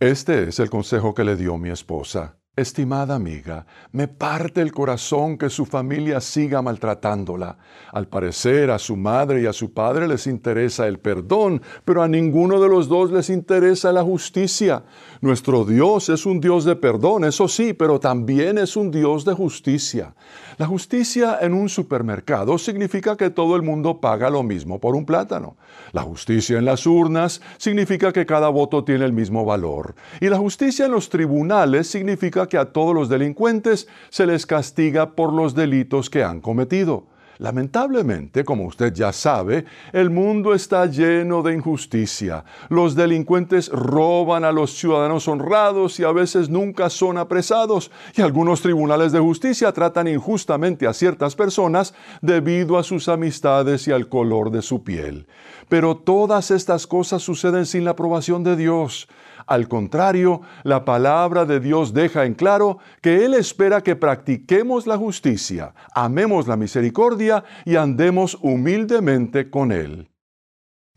Este 0.02 0.50
es 0.50 0.60
el 0.60 0.72
consejo 0.72 1.14
que 1.14 1.24
le 1.24 1.36
dio 1.36 1.60
mi 1.60 1.70
esposa. 1.70 2.41
Estimada 2.58 3.16
amiga, 3.16 3.66
me 3.94 4.10
parte 4.10 4.60
el 4.60 4.74
corazón 4.74 5.38
que 5.38 5.50
su 5.50 5.66
familia 5.66 6.20
siga 6.20 6.62
maltratándola. 6.62 7.58
Al 7.94 8.10
parecer 8.10 8.72
a 8.72 8.78
su 8.78 8.98
madre 8.98 9.42
y 9.42 9.46
a 9.46 9.54
su 9.54 9.72
padre 9.72 10.06
les 10.06 10.28
interesa 10.28 10.86
el 10.86 11.00
perdón, 11.00 11.62
pero 11.86 12.04
a 12.04 12.10
ninguno 12.10 12.60
de 12.60 12.68
los 12.68 12.90
dos 12.90 13.10
les 13.10 13.30
interesa 13.30 13.94
la 13.94 14.04
justicia. 14.04 14.84
Nuestro 15.22 15.64
Dios 15.64 16.10
es 16.10 16.26
un 16.26 16.42
Dios 16.42 16.66
de 16.66 16.76
perdón, 16.76 17.24
eso 17.24 17.48
sí, 17.48 17.72
pero 17.72 18.02
también 18.02 18.58
es 18.58 18.76
un 18.76 18.92
Dios 18.92 19.24
de 19.24 19.34
justicia. 19.34 20.14
La 20.58 20.68
justicia 20.68 21.38
en 21.42 21.54
un 21.54 21.70
supermercado 21.70 22.58
significa 22.58 23.16
que 23.16 23.30
todo 23.30 23.56
el 23.56 23.62
mundo 23.62 24.02
paga 24.02 24.30
lo 24.30 24.44
mismo 24.44 24.78
por 24.78 24.96
un 24.96 25.06
plátano. 25.06 25.56
La 25.94 26.02
justicia 26.02 26.58
en 26.58 26.66
las 26.66 26.86
urnas 26.86 27.42
significa 27.58 28.12
que 28.12 28.26
cada 28.26 28.50
voto 28.50 28.84
tiene 28.84 29.06
el 29.06 29.14
mismo 29.14 29.46
valor. 29.46 29.96
Y 30.20 30.28
la 30.28 30.38
justicia 30.38 30.86
en 30.86 30.92
los 30.92 31.10
tribunales 31.10 31.88
significa 31.88 32.41
que 32.48 32.58
a 32.58 32.66
todos 32.66 32.94
los 32.94 33.10
delincuentes 33.10 33.88
se 34.10 34.26
les 34.26 34.46
castiga 34.46 35.12
por 35.12 35.34
los 35.34 35.56
delitos 35.56 36.10
que 36.10 36.24
han 36.24 36.42
cometido. 36.42 37.06
Lamentablemente, 37.42 38.46
como 38.46 38.66
usted 38.66 38.94
ya 38.94 39.12
sabe, 39.12 39.66
el 39.94 40.12
mundo 40.12 40.54
está 40.54 40.86
lleno 40.86 41.42
de 41.42 41.56
injusticia. 41.56 42.46
Los 42.70 42.94
delincuentes 42.94 43.70
roban 43.70 44.46
a 44.46 44.52
los 44.52 44.78
ciudadanos 44.78 45.28
honrados 45.28 46.00
y 46.00 46.04
a 46.04 46.12
veces 46.12 46.50
nunca 46.50 46.92
son 46.92 47.18
apresados, 47.18 47.90
y 48.16 48.22
algunos 48.22 48.62
tribunales 48.62 49.12
de 49.12 49.20
justicia 49.20 49.72
tratan 49.72 50.08
injustamente 50.08 50.86
a 50.86 50.94
ciertas 50.94 51.36
personas 51.36 51.96
debido 52.22 52.78
a 52.78 52.84
sus 52.84 53.10
amistades 53.10 53.88
y 53.88 53.92
al 53.92 54.08
color 54.08 54.52
de 54.52 54.62
su 54.62 54.84
piel. 54.84 55.26
Pero 55.68 55.98
todas 55.98 56.52
estas 56.52 56.86
cosas 56.86 57.24
suceden 57.24 57.66
sin 57.66 57.86
la 57.86 57.92
aprobación 57.92 58.44
de 58.44 58.56
Dios. 58.56 59.08
Al 59.48 59.68
contrario, 59.68 60.42
la 60.64 60.86
palabra 60.86 61.46
de 61.46 61.60
Dios 61.60 61.94
deja 61.94 62.26
en 62.26 62.34
claro 62.34 62.80
que 63.02 63.26
Él 63.26 63.34
espera 63.34 63.82
que 63.82 63.96
practiquemos 63.96 64.88
la 64.88 64.98
justicia, 64.98 65.74
amemos 65.94 66.48
la 66.48 66.58
misericordia 66.58 67.44
y 67.66 67.76
andemos 67.76 68.38
humildemente 68.42 69.50
con 69.50 69.72
Él. 69.72 70.12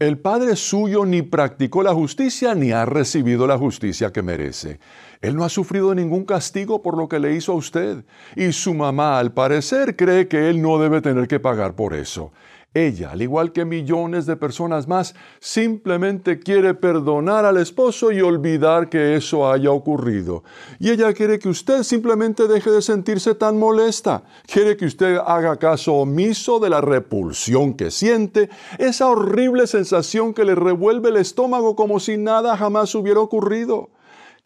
El 0.00 0.18
Padre 0.18 0.56
suyo 0.56 1.06
ni 1.06 1.22
practicó 1.22 1.84
la 1.84 1.94
justicia 1.94 2.56
ni 2.56 2.72
ha 2.72 2.84
recibido 2.84 3.46
la 3.46 3.56
justicia 3.56 4.12
que 4.12 4.22
merece. 4.22 4.80
Él 5.20 5.36
no 5.36 5.44
ha 5.44 5.48
sufrido 5.48 5.94
ningún 5.94 6.24
castigo 6.24 6.82
por 6.82 6.98
lo 6.98 7.08
que 7.08 7.20
le 7.20 7.34
hizo 7.34 7.52
a 7.52 7.54
usted, 7.54 8.04
y 8.34 8.50
su 8.50 8.74
mamá 8.74 9.20
al 9.20 9.32
parecer 9.32 9.94
cree 9.94 10.26
que 10.26 10.50
Él 10.50 10.60
no 10.60 10.80
debe 10.80 11.00
tener 11.00 11.28
que 11.28 11.38
pagar 11.38 11.76
por 11.76 11.94
eso. 11.94 12.32
Ella, 12.74 13.12
al 13.12 13.22
igual 13.22 13.52
que 13.52 13.64
millones 13.64 14.26
de 14.26 14.34
personas 14.34 14.88
más, 14.88 15.14
simplemente 15.38 16.40
quiere 16.40 16.74
perdonar 16.74 17.44
al 17.44 17.56
esposo 17.58 18.10
y 18.10 18.20
olvidar 18.20 18.88
que 18.88 19.14
eso 19.14 19.48
haya 19.48 19.70
ocurrido. 19.70 20.42
Y 20.80 20.90
ella 20.90 21.12
quiere 21.12 21.38
que 21.38 21.48
usted 21.48 21.84
simplemente 21.84 22.48
deje 22.48 22.72
de 22.72 22.82
sentirse 22.82 23.36
tan 23.36 23.60
molesta. 23.60 24.24
Quiere 24.52 24.76
que 24.76 24.86
usted 24.86 25.18
haga 25.24 25.56
caso 25.56 25.94
omiso 25.94 26.58
de 26.58 26.70
la 26.70 26.80
repulsión 26.80 27.74
que 27.74 27.92
siente, 27.92 28.50
esa 28.78 29.06
horrible 29.08 29.68
sensación 29.68 30.34
que 30.34 30.44
le 30.44 30.56
revuelve 30.56 31.10
el 31.10 31.18
estómago 31.18 31.76
como 31.76 32.00
si 32.00 32.16
nada 32.16 32.56
jamás 32.56 32.92
hubiera 32.96 33.20
ocurrido. 33.20 33.90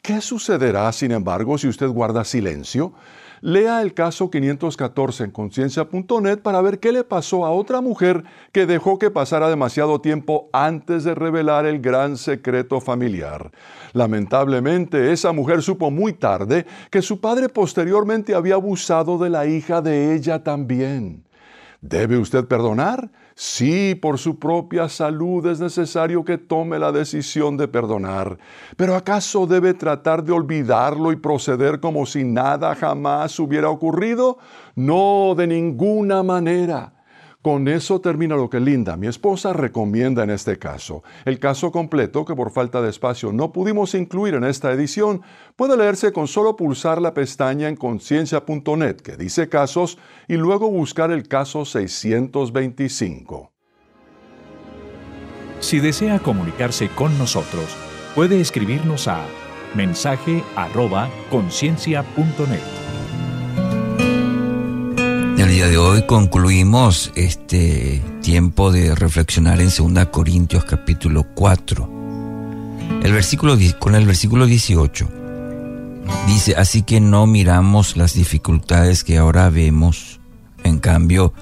¿Qué 0.03 0.21
sucederá, 0.21 0.93
sin 0.93 1.13
embargo, 1.13 1.57
si 1.57 1.67
usted 1.67 1.89
guarda 1.89 2.25
silencio? 2.25 2.93
Lea 3.41 3.83
el 3.83 3.95
caso 3.95 4.31
514 4.31 5.25
en 5.25 5.31
conciencia.net 5.31 6.39
para 6.39 6.61
ver 6.61 6.81
qué 6.81 6.93
le 6.93 7.05
pasó 7.05 7.47
a 7.47 7.51
otra 7.51 7.81
mujer 7.81 8.25
que 8.53 8.67
dejó 8.67 8.99
que 8.99 9.11
pasara 9.11 9.49
demasiado 9.49 10.01
tiempo 10.01 10.49
antes 10.53 11.05
de 11.05 11.15
revelar 11.15 11.67
el 11.67 11.81
gran 11.81 12.17
secreto 12.17 12.81
familiar. 12.81 13.51
Lamentablemente, 13.93 15.13
esa 15.13 15.33
mujer 15.33 15.63
supo 15.63 15.91
muy 15.91 16.13
tarde 16.13 16.67
que 16.91 17.03
su 17.03 17.21
padre 17.21 17.49
posteriormente 17.49 18.35
había 18.35 18.55
abusado 18.55 19.19
de 19.19 19.31
la 19.31 19.47
hija 19.47 19.81
de 19.81 20.15
ella 20.15 20.43
también. 20.43 21.25
¿Debe 21.81 22.19
usted 22.19 22.45
perdonar? 22.47 23.11
Sí, 23.41 23.95
por 23.95 24.19
su 24.19 24.37
propia 24.41 24.89
salud 24.89 25.47
es 25.47 25.61
necesario 25.61 26.25
que 26.25 26.39
tome 26.39 26.77
la 26.77 26.91
decisión 26.91 27.57
de 27.57 27.69
perdonar. 27.69 28.37
Pero 28.77 28.97
¿acaso 28.97 29.47
debe 29.47 29.75
tratar 29.75 30.25
de 30.25 30.33
olvidarlo 30.33 31.13
y 31.13 31.17
proceder 31.17 31.79
como 31.79 32.05
si 32.05 32.25
nada 32.25 32.75
jamás 32.75 33.39
hubiera 33.39 33.71
ocurrido? 33.71 34.39
No, 34.75 35.37
de 35.37 35.47
ninguna 35.47 36.25
manera. 36.25 36.98
Con 37.43 37.69
eso 37.69 38.01
termina 38.01 38.35
lo 38.35 38.51
que 38.51 38.59
Linda, 38.59 38.97
mi 38.97 39.07
esposa, 39.07 39.53
recomienda 39.53 40.25
en 40.25 40.31
este 40.31 40.59
caso. 40.59 41.05
El 41.25 41.39
caso 41.39 41.71
completo, 41.71 42.25
que 42.25 42.35
por 42.35 42.51
falta 42.51 42.83
de 42.83 42.91
espacio 42.91 43.33
no 43.33 43.53
pudimos 43.53 43.95
incluir 43.95 44.35
en 44.35 44.43
esta 44.43 44.73
edición, 44.73 45.23
puede 45.55 45.77
leerse 45.77 46.13
con 46.13 46.27
solo 46.27 46.57
pulsar 46.57 47.01
la 47.01 47.15
pestaña 47.15 47.69
en 47.69 47.77
conciencia.net 47.77 48.97
que 48.97 49.17
dice 49.17 49.49
casos 49.49 49.99
y 50.27 50.35
luego 50.35 50.69
buscar 50.69 51.13
el 51.13 51.29
caso 51.29 51.65
625. 51.65 53.53
Si 55.61 55.79
desea 55.79 56.19
comunicarse 56.19 56.89
con 56.89 57.17
nosotros, 57.19 57.77
puede 58.17 58.41
escribirnos 58.41 59.07
a 59.07 59.25
mensaje 59.75 60.43
el 65.41 65.51
día 65.51 65.69
de 65.69 65.79
hoy 65.79 66.03
concluimos 66.03 67.13
este 67.15 68.03
tiempo 68.23 68.73
de 68.73 68.97
reflexionar 68.97 69.61
en 69.61 69.69
2 69.69 70.07
Corintios 70.07 70.65
capítulo 70.65 71.25
4. 71.35 71.89
El 73.05 73.13
versículo, 73.13 73.57
con 73.79 73.95
el 73.95 74.05
versículo 74.05 74.47
18 74.47 75.09
dice, 76.27 76.57
así 76.57 76.83
que 76.83 77.01
no 77.01 77.29
miramos 77.29 77.97
las 77.97 78.15
dificultades 78.15 79.05
que 79.05 79.19
ahora 79.19 79.49
vemos, 79.49 80.19
en 80.65 80.81
cambio 80.81 81.33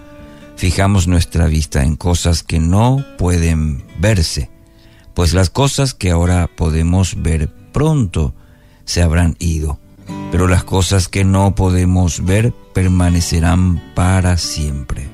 fijamos 0.56 1.08
nuestra 1.08 1.46
vista 1.46 1.82
en 1.82 1.96
cosas 1.96 2.42
que 2.42 2.60
no 2.60 3.02
pueden 3.16 3.82
verse, 3.98 4.50
pues 5.14 5.32
las 5.32 5.48
cosas 5.48 5.94
que 5.94 6.10
ahora 6.10 6.50
podemos 6.54 7.22
ver 7.22 7.50
pronto 7.72 8.34
se 8.84 9.00
habrán 9.00 9.36
ido 9.38 9.78
pero 10.30 10.48
las 10.48 10.64
cosas 10.64 11.08
que 11.08 11.24
no 11.24 11.54
podemos 11.54 12.24
ver 12.24 12.52
permanecerán 12.72 13.82
para 13.94 14.36
siempre. 14.36 15.08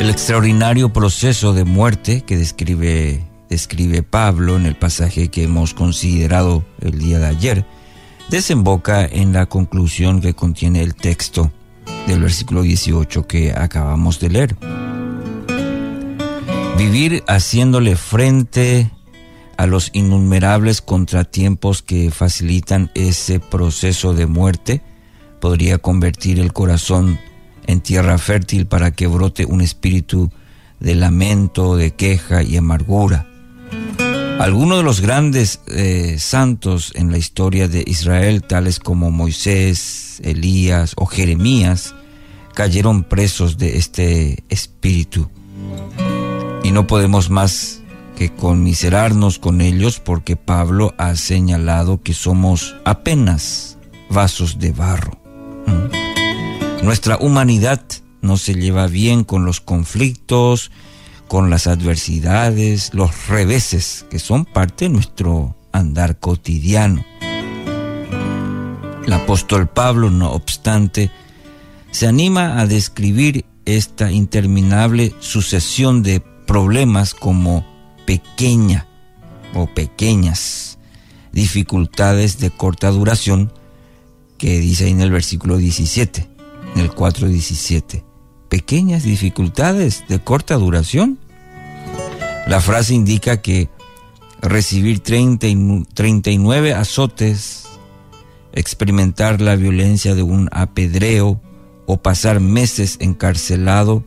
El 0.00 0.10
extraordinario 0.10 0.92
proceso 0.92 1.52
de 1.52 1.64
muerte 1.64 2.20
que 2.20 2.36
describe, 2.36 3.24
describe 3.48 4.02
Pablo 4.02 4.56
en 4.56 4.66
el 4.66 4.76
pasaje 4.76 5.28
que 5.28 5.42
hemos 5.42 5.74
considerado 5.74 6.64
el 6.80 6.98
día 6.98 7.18
de 7.18 7.26
ayer, 7.26 7.66
desemboca 8.30 9.04
en 9.04 9.32
la 9.32 9.46
conclusión 9.46 10.20
que 10.20 10.34
contiene 10.34 10.82
el 10.82 10.94
texto 10.94 11.50
del 12.06 12.20
versículo 12.20 12.62
18 12.62 13.26
que 13.26 13.52
acabamos 13.52 14.20
de 14.20 14.30
leer. 14.30 14.56
Vivir 16.78 17.24
haciéndole 17.26 17.96
frente 17.96 18.90
a 19.56 19.66
los 19.66 19.90
innumerables 19.92 20.80
contratiempos 20.80 21.82
que 21.82 22.10
facilitan 22.10 22.90
ese 22.94 23.40
proceso 23.40 24.14
de 24.14 24.26
muerte, 24.26 24.82
podría 25.40 25.78
convertir 25.78 26.38
el 26.38 26.52
corazón 26.52 27.18
en 27.66 27.80
tierra 27.80 28.18
fértil 28.18 28.66
para 28.66 28.90
que 28.90 29.06
brote 29.06 29.46
un 29.46 29.60
espíritu 29.60 30.30
de 30.80 30.94
lamento, 30.94 31.76
de 31.76 31.92
queja 31.92 32.42
y 32.42 32.56
amargura. 32.56 33.26
Algunos 34.38 34.78
de 34.78 34.84
los 34.84 35.00
grandes 35.00 35.60
eh, 35.68 36.16
santos 36.18 36.92
en 36.94 37.10
la 37.10 37.16
historia 37.16 37.68
de 37.68 37.82
Israel, 37.86 38.42
tales 38.42 38.78
como 38.78 39.10
Moisés, 39.10 40.20
Elías 40.22 40.92
o 40.96 41.06
Jeremías, 41.06 41.94
cayeron 42.54 43.04
presos 43.04 43.56
de 43.56 43.78
este 43.78 44.44
espíritu. 44.50 45.30
Y 46.62 46.70
no 46.70 46.86
podemos 46.86 47.30
más 47.30 47.80
que 48.16 48.34
conmiserarnos 48.34 49.38
con 49.38 49.60
ellos 49.60 50.00
porque 50.00 50.34
Pablo 50.34 50.94
ha 50.98 51.14
señalado 51.14 52.02
que 52.02 52.14
somos 52.14 52.74
apenas 52.84 53.78
vasos 54.10 54.58
de 54.58 54.72
barro. 54.72 55.20
¿Mm? 55.66 56.84
Nuestra 56.84 57.18
humanidad 57.18 57.82
no 58.22 58.36
se 58.38 58.54
lleva 58.54 58.88
bien 58.88 59.22
con 59.22 59.44
los 59.44 59.60
conflictos, 59.60 60.72
con 61.28 61.50
las 61.50 61.66
adversidades, 61.66 62.94
los 62.94 63.28
reveses 63.28 64.06
que 64.10 64.18
son 64.18 64.44
parte 64.44 64.86
de 64.86 64.90
nuestro 64.90 65.56
andar 65.72 66.18
cotidiano. 66.18 67.04
El 69.06 69.12
apóstol 69.12 69.68
Pablo, 69.68 70.10
no 70.10 70.32
obstante, 70.32 71.10
se 71.90 72.06
anima 72.06 72.60
a 72.60 72.66
describir 72.66 73.44
esta 73.66 74.10
interminable 74.10 75.14
sucesión 75.20 76.02
de 76.02 76.20
problemas 76.20 77.14
como 77.14 77.75
pequeña 78.06 78.86
o 79.54 79.66
pequeñas 79.66 80.78
dificultades 81.32 82.38
de 82.38 82.50
corta 82.50 82.90
duración 82.90 83.52
que 84.38 84.58
dice 84.60 84.84
ahí 84.84 84.92
en 84.92 85.00
el 85.00 85.10
versículo 85.10 85.56
17, 85.56 86.28
en 86.74 86.80
el 86.80 86.90
4.17. 86.90 88.04
Pequeñas 88.48 89.02
dificultades 89.02 90.04
de 90.08 90.18
corta 90.18 90.54
duración. 90.56 91.18
La 92.46 92.60
frase 92.60 92.94
indica 92.94 93.42
que 93.42 93.68
recibir 94.40 95.00
30 95.00 95.46
y 95.46 95.84
39 95.94 96.74
azotes, 96.74 97.64
experimentar 98.52 99.40
la 99.40 99.56
violencia 99.56 100.14
de 100.14 100.22
un 100.22 100.48
apedreo 100.52 101.40
o 101.86 101.96
pasar 101.98 102.40
meses 102.40 102.96
encarcelado 103.00 104.04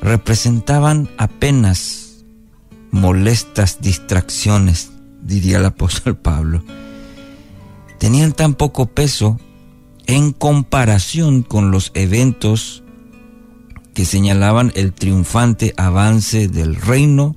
representaban 0.00 1.08
apenas 1.16 2.03
molestas 2.94 3.80
distracciones, 3.80 4.92
diría 5.20 5.58
el 5.58 5.64
apóstol 5.64 6.16
Pablo, 6.16 6.62
tenían 7.98 8.32
tan 8.32 8.54
poco 8.54 8.86
peso 8.86 9.40
en 10.06 10.32
comparación 10.32 11.42
con 11.42 11.72
los 11.72 11.90
eventos 11.94 12.84
que 13.94 14.04
señalaban 14.04 14.72
el 14.76 14.92
triunfante 14.92 15.74
avance 15.76 16.46
del 16.46 16.76
reino, 16.76 17.34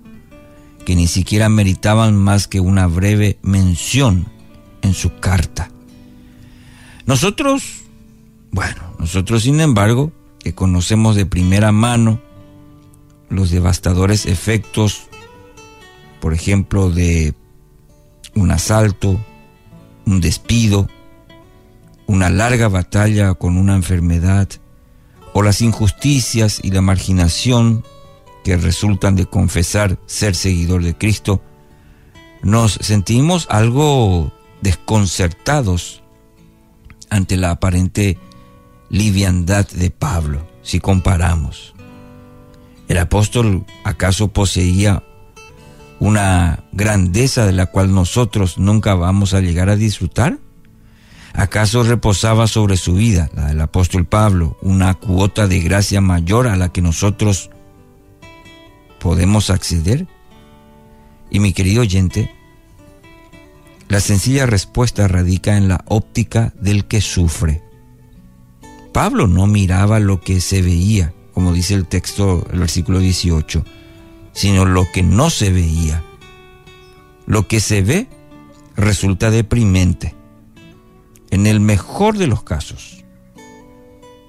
que 0.86 0.96
ni 0.96 1.08
siquiera 1.08 1.50
meritaban 1.50 2.16
más 2.16 2.48
que 2.48 2.60
una 2.60 2.86
breve 2.86 3.40
mención 3.42 4.28
en 4.84 4.94
su 4.94 5.16
carta. 5.16 5.72
Nosotros, 7.08 7.64
bueno, 8.52 8.94
nosotros 9.00 9.42
sin 9.42 9.60
embargo, 9.60 10.12
que 10.40 10.54
conocemos 10.54 11.16
de 11.16 11.26
primera 11.26 11.72
mano 11.72 12.22
los 13.30 13.50
devastadores 13.50 14.28
efectos, 14.28 15.07
por 16.20 16.34
ejemplo, 16.34 16.90
de 16.90 17.34
un 18.36 18.52
asalto, 18.52 19.20
un 20.06 20.22
despido, 20.22 20.90
una 22.06 22.30
larga 22.30 22.68
batalla 22.68 23.34
con 23.34 23.58
una 23.58 23.76
enfermedad, 23.76 24.50
o 25.34 25.44
las 25.44 25.62
injusticias 25.62 26.60
y 26.64 26.72
la 26.72 26.82
marginación 26.82 27.84
que 28.44 28.58
resultan 28.58 29.16
de 29.16 29.26
confesar 29.26 30.00
ser 30.06 30.36
seguidor 30.36 30.84
de 30.84 30.98
Cristo, 30.98 31.42
nos 32.42 32.74
sentimos 32.74 33.46
algo 33.50 34.32
desconcertados 34.62 36.02
ante 37.10 37.38
la 37.38 37.52
aparente 37.52 38.18
liviandad 38.90 39.68
de 39.68 39.92
Pablo, 39.92 40.48
si 40.62 40.80
comparamos. 40.80 41.74
¿El 42.88 42.98
apóstol 43.00 43.66
acaso 43.84 44.30
poseía 44.30 45.04
una 46.00 46.64
grandeza 46.72 47.46
de 47.46 47.54
la 47.54 47.68
cual 47.68 47.94
nosotros 47.94 48.58
nunca 48.58 48.94
vamos 48.96 49.34
a 49.34 49.42
llegar 49.42 49.70
a 49.70 49.76
disfrutar? 49.76 50.38
¿Acaso 51.34 51.84
reposaba 51.84 52.48
sobre 52.48 52.78
su 52.78 52.96
vida, 52.96 53.30
la 53.36 53.48
del 53.48 53.62
apóstol 53.62 54.06
Pablo, 54.06 54.58
una 54.62 54.96
cuota 54.96 55.48
de 55.48 55.60
gracia 55.60 56.02
mayor 56.02 56.48
a 56.48 56.56
la 56.56 56.70
que 56.70 56.82
nosotros 56.82 57.52
podemos 59.00 59.50
acceder? 59.50 60.08
Y 61.30 61.40
mi 61.40 61.54
querido 61.54 61.82
oyente, 61.82 62.32
la 63.88 64.00
sencilla 64.00 64.46
respuesta 64.46 65.08
radica 65.08 65.58
en 65.58 65.68
la 65.68 65.84
óptica 65.88 66.54
del 66.60 66.86
que 66.86 67.02
sufre. 67.02 67.62
Pablo 68.92 69.28
no 69.28 69.46
miraba 69.46 70.00
lo 70.00 70.22
que 70.22 70.42
se 70.42 70.62
veía, 70.62 71.14
como 71.34 71.54
dice 71.54 71.76
el 71.76 71.86
texto, 71.86 72.48
el 72.52 72.60
versículo 72.60 73.00
18, 73.00 73.64
sino 74.38 74.66
lo 74.66 74.92
que 74.92 75.02
no 75.02 75.32
se 75.32 75.52
veía. 75.52 76.04
Lo 77.26 77.48
que 77.48 77.60
se 77.60 77.82
ve 77.82 78.08
resulta 78.76 79.32
deprimente 79.32 80.14
en 81.32 81.48
el 81.48 81.60
mejor 81.60 82.20
de 82.20 82.28
los 82.28 82.44
casos. 82.44 83.04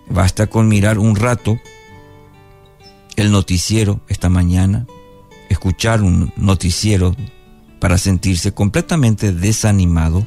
Basta 0.08 0.46
con 0.46 0.66
mirar 0.66 0.98
un 0.98 1.14
rato 1.14 1.60
el 3.16 3.30
noticiero 3.30 4.00
esta 4.08 4.30
mañana, 4.30 4.86
escuchar 5.50 6.00
un 6.02 6.32
noticiero 6.36 7.14
para 7.78 7.98
sentirse 7.98 8.54
completamente 8.54 9.30
desanimado 9.32 10.26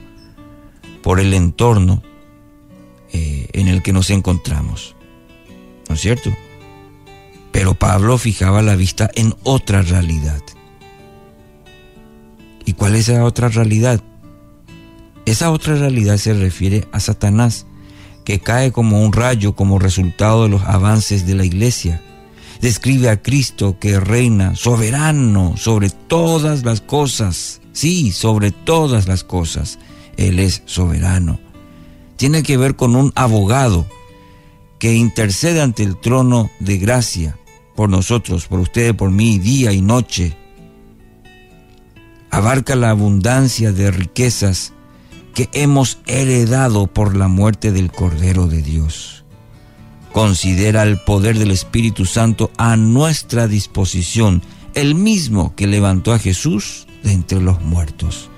por 1.02 1.20
el 1.20 1.34
entorno 1.34 2.04
eh, 3.12 3.50
en 3.54 3.68
el 3.68 3.82
que 3.82 3.94
nos 3.94 4.12
encontramos. 4.12 4.96
¿No 5.90 5.96
es 5.96 6.02
cierto? 6.02 6.30
Pero 7.52 7.74
Pablo 7.74 8.18
fijaba 8.18 8.62
la 8.62 8.76
vista 8.76 9.10
en 9.16 9.36
otra 9.43 9.82
realidad. 9.82 10.41
¿Y 12.66 12.74
cuál 12.74 12.95
es 12.95 13.10
esa 13.10 13.24
otra 13.24 13.49
realidad? 13.49 14.02
Esa 15.26 15.52
otra 15.52 15.76
realidad 15.76 16.18
se 16.18 16.34
refiere 16.34 16.88
a 16.91 16.99
Satanás, 16.99 17.66
que 18.24 18.39
cae 18.39 18.72
como 18.72 19.04
un 19.04 19.14
rayo 19.14 19.56
como 19.56 19.80
resultado 19.80 20.43
de 20.43 20.49
los 20.49 20.64
avances 20.64 21.26
de 21.26 21.36
la 21.36 21.45
iglesia. 21.45 22.02
Describe 22.62 23.10
a 23.10 23.22
Cristo 23.22 23.78
que 23.80 23.99
reina 23.99 24.56
soberano 24.56 25.58
sobre 25.58 25.89
todas 25.89 26.64
las 26.64 26.80
cosas. 26.80 27.62
Sí, 27.74 28.12
sobre 28.12 28.52
todas 28.52 29.08
las 29.08 29.24
cosas. 29.24 29.80
Él 30.18 30.39
es 30.39 30.62
soberano. 30.66 31.39
Tiene 32.18 32.43
que 32.43 32.58
ver 32.58 32.76
con 32.76 32.95
un 32.95 33.12
abogado 33.16 33.88
que 34.78 34.93
intercede 34.93 35.62
ante 35.62 35.84
el 35.84 35.99
trono 35.99 36.52
de 36.60 36.78
gracia 36.78 37.38
por 37.76 37.89
nosotros, 37.89 38.47
por 38.47 38.59
ustedes, 38.59 38.93
por 38.93 39.11
mí, 39.11 39.39
día 39.39 39.72
y 39.72 39.82
noche. 39.82 40.38
Abarca 42.30 42.76
la 42.76 42.89
abundancia 42.89 43.72
de 43.72 43.91
riquezas 43.91 44.74
que 45.34 45.49
hemos 45.53 45.99
heredado 46.07 46.88
por 46.88 47.15
la 47.15 47.28
muerte 47.28 47.72
del 47.72 47.91
Cordero 47.91 48.47
de 48.47 48.61
Dios. 48.61 49.26
Considera 50.11 50.84
el 50.84 50.99
poder 50.99 51.39
del 51.39 51.51
Espíritu 51.51 52.05
Santo 52.05 52.51
a 52.57 52.76
nuestra 52.76 53.47
disposición, 53.47 54.41
el 54.74 54.95
mismo 54.95 55.55
que 55.55 55.67
levantó 55.67 56.13
a 56.13 56.19
Jesús 56.19 56.88
de 57.03 57.13
entre 57.13 57.41
los 57.41 57.61
muertos. 57.61 58.30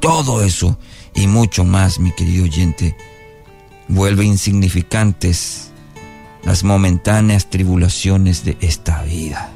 Todo 0.00 0.42
eso 0.42 0.78
y 1.14 1.26
mucho 1.26 1.64
más, 1.64 1.98
mi 1.98 2.12
querido 2.12 2.44
oyente, 2.44 2.96
vuelve 3.88 4.24
insignificantes 4.24 5.71
las 6.44 6.64
momentáneas 6.64 7.50
tribulaciones 7.50 8.44
de 8.44 8.56
esta 8.60 9.02
vida. 9.02 9.50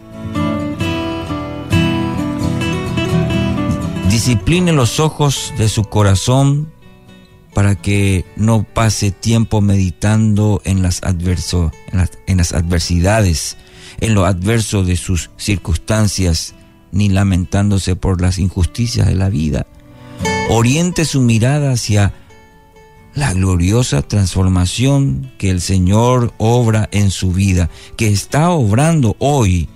Discipline 4.10 4.72
los 4.72 4.98
ojos 4.98 5.52
de 5.58 5.68
su 5.68 5.84
corazón 5.84 6.72
para 7.56 7.74
que 7.74 8.24
no 8.36 8.64
pase 8.64 9.10
tiempo 9.10 9.60
meditando 9.60 10.60
en 10.64 10.82
las, 10.82 11.02
adverso, 11.02 11.72
en 12.26 12.36
las, 12.36 12.52
adversidades, 12.52 13.56
en 14.00 14.14
lo 14.14 14.26
adverso 14.26 14.84
de 14.84 14.96
sus 14.96 15.30
circunstancias, 15.38 16.54
ni 16.92 17.08
lamentándose 17.08 17.96
por 17.96 18.20
las 18.20 18.38
injusticias 18.38 19.06
de 19.06 19.14
la 19.14 19.30
vida. 19.30 19.66
Oriente 20.50 21.04
su 21.04 21.22
mirada 21.22 21.72
hacia 21.72 22.12
la 23.16 23.32
gloriosa 23.32 24.02
transformación 24.02 25.32
que 25.38 25.50
el 25.50 25.60
Señor 25.60 26.32
obra 26.38 26.88
en 26.92 27.10
su 27.10 27.32
vida, 27.32 27.70
que 27.96 28.08
está 28.08 28.50
obrando 28.50 29.16
hoy 29.18 29.68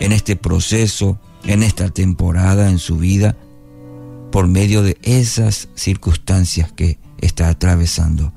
en 0.00 0.12
este 0.12 0.36
proceso, 0.36 1.18
en 1.44 1.62
esta 1.62 1.88
temporada 1.88 2.68
en 2.68 2.78
su 2.78 2.98
vida, 2.98 3.36
por 4.30 4.48
medio 4.48 4.82
de 4.82 4.98
esas 5.02 5.68
circunstancias 5.74 6.72
que 6.72 6.98
está 7.18 7.48
atravesando. 7.48 8.32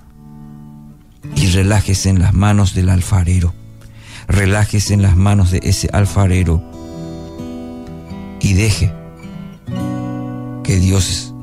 Y 1.35 1.47
relájese 1.47 2.09
en 2.09 2.19
las 2.19 2.33
manos 2.33 2.75
del 2.75 2.89
alfarero. 2.89 3.53
Relájese 4.27 4.93
en 4.93 5.01
las 5.01 5.15
manos 5.15 5.51
de 5.51 5.59
ese 5.63 5.89
alfarero 5.91 6.63
y 8.39 8.53
deje 8.53 8.91
que 10.63 10.77
Dios, 10.77 11.34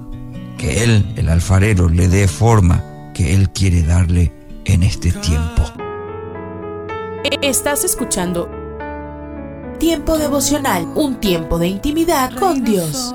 que 0.62 0.84
Él, 0.84 1.04
el 1.16 1.28
alfarero, 1.28 1.88
le 1.88 2.06
dé 2.06 2.28
forma 2.28 2.84
que 3.14 3.34
Él 3.34 3.50
quiere 3.50 3.82
darle 3.82 4.32
en 4.64 4.84
este 4.84 5.10
tiempo. 5.10 5.64
Estás 7.42 7.82
escuchando 7.82 8.48
Tiempo 9.80 10.16
devocional, 10.16 10.86
un 10.94 11.16
tiempo 11.16 11.58
de 11.58 11.66
intimidad 11.66 12.32
con 12.38 12.62
Dios. 12.62 13.12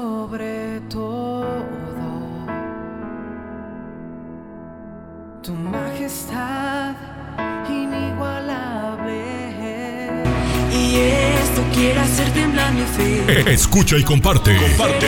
quiere 11.73 11.99
hacer 11.99 12.33
temblar 12.33 12.73
mi 12.73 12.81
fe. 12.81 13.53
Escucha 13.53 13.97
y 13.97 14.03
comparte. 14.03 14.57
Comparte. 14.57 15.07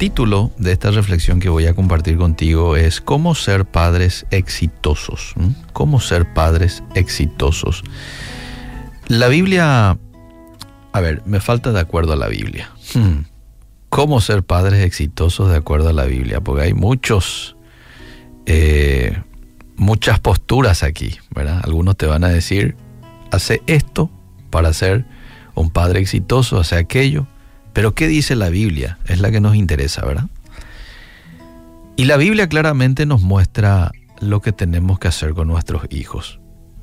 Título 0.00 0.50
de 0.56 0.72
esta 0.72 0.90
reflexión 0.90 1.40
que 1.40 1.50
voy 1.50 1.66
a 1.66 1.74
compartir 1.74 2.16
contigo 2.16 2.74
es 2.74 3.02
¿Cómo 3.02 3.34
ser 3.34 3.66
padres 3.66 4.24
exitosos? 4.30 5.34
¿Mm? 5.36 5.48
¿Cómo 5.74 6.00
ser 6.00 6.32
padres 6.32 6.82
exitosos? 6.94 7.84
La 9.08 9.28
Biblia, 9.28 9.98
a 10.92 11.00
ver, 11.02 11.20
me 11.26 11.38
falta 11.38 11.72
de 11.72 11.80
acuerdo 11.80 12.14
a 12.14 12.16
la 12.16 12.28
Biblia. 12.28 12.70
Hmm. 12.94 13.26
cómo 13.90 14.22
ser 14.22 14.42
padres 14.42 14.82
exitosos 14.82 15.50
de 15.50 15.56
acuerdo 15.56 15.90
a 15.90 15.92
la 15.92 16.06
Biblia, 16.06 16.40
porque 16.40 16.62
hay 16.62 16.72
muchos, 16.72 17.56
eh, 18.46 19.22
muchas 19.76 20.18
posturas 20.18 20.82
aquí, 20.82 21.18
¿verdad? 21.34 21.60
Algunos 21.62 21.98
te 21.98 22.06
van 22.06 22.24
a 22.24 22.28
decir, 22.28 22.74
hace 23.30 23.60
esto 23.66 24.10
para 24.48 24.72
ser 24.72 25.04
un 25.54 25.68
padre 25.68 26.00
exitoso, 26.00 26.58
hace 26.58 26.76
aquello, 26.76 27.26
pero 27.72 27.94
¿qué 27.94 28.08
dice 28.08 28.36
la 28.36 28.48
Biblia? 28.48 28.98
Es 29.06 29.20
la 29.20 29.30
que 29.30 29.40
nos 29.40 29.56
interesa, 29.56 30.04
¿verdad? 30.04 30.26
Y 31.96 32.04
la 32.04 32.16
Biblia 32.16 32.48
claramente 32.48 33.06
nos 33.06 33.20
muestra 33.20 33.92
lo 34.20 34.40
que 34.40 34.52
tenemos 34.52 34.98
que 34.98 35.08
hacer 35.08 35.34
con 35.34 35.48
nuestros 35.48 35.82
hijos. 35.90 36.40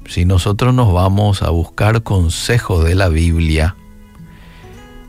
Si 0.08 0.26
nosotros 0.26 0.74
nos 0.74 0.94
vamos 0.94 1.42
a 1.42 1.50
buscar 1.50 2.04
consejos 2.04 2.86
de 2.86 2.96
la 2.96 3.10
Biblia, 3.10 3.76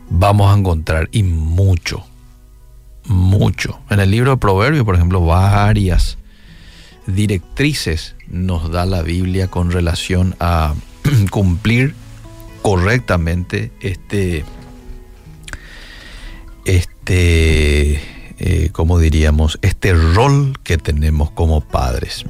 vamos 0.09 0.53
a 0.53 0.57
encontrar 0.57 1.09
y 1.11 1.23
mucho, 1.23 2.05
mucho. 3.05 3.79
En 3.89 3.99
el 3.99 4.11
libro 4.11 4.31
de 4.31 4.37
Proverbios, 4.37 4.83
por 4.83 4.95
ejemplo, 4.95 5.25
varias 5.25 6.17
directrices 7.05 8.15
nos 8.27 8.71
da 8.71 8.85
la 8.85 9.01
Biblia 9.01 9.47
con 9.47 9.71
relación 9.71 10.35
a 10.39 10.73
cumplir 11.31 11.95
correctamente 12.61 13.71
este, 13.81 14.43
este, 16.69 17.99
eh, 18.37 18.69
¿cómo 18.71 18.99
diríamos? 18.99 19.57
Este 19.61 19.93
rol 19.93 20.59
que 20.63 20.77
tenemos 20.77 21.31
como 21.31 21.61
padres. 21.61 22.25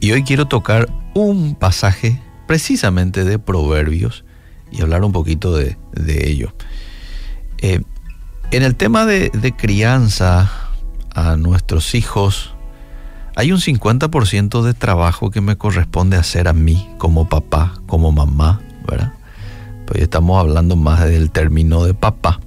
Y 0.00 0.12
hoy 0.12 0.24
quiero 0.24 0.46
tocar 0.46 0.88
un 1.14 1.54
pasaje 1.54 2.20
precisamente 2.46 3.24
de 3.24 3.38
Proverbios 3.38 4.24
y 4.70 4.80
hablar 4.80 5.04
un 5.04 5.12
poquito 5.12 5.54
de, 5.54 5.76
ello. 6.06 6.54
Eh, 7.58 7.82
en 8.50 8.62
el 8.62 8.76
tema 8.76 9.04
de, 9.04 9.28
de, 9.30 9.54
crianza 9.54 10.50
a 11.14 11.36
nuestros 11.36 11.94
hijos, 11.94 12.54
hay 13.36 13.52
un 13.52 13.58
50% 13.58 14.62
de 14.62 14.72
trabajo 14.72 15.30
que 15.30 15.42
me 15.42 15.56
corresponde 15.56 16.16
hacer 16.16 16.48
a 16.48 16.54
mí 16.54 16.88
como 16.96 17.28
papá, 17.28 17.74
como 17.86 18.10
mamá, 18.10 18.62
¿verdad? 18.86 19.12
Pues 19.86 20.02
estamos 20.02 20.40
hablando 20.40 20.76
más 20.76 21.04
del 21.04 21.30
término 21.30 21.84
de 21.84 21.92
papá. 21.92 22.40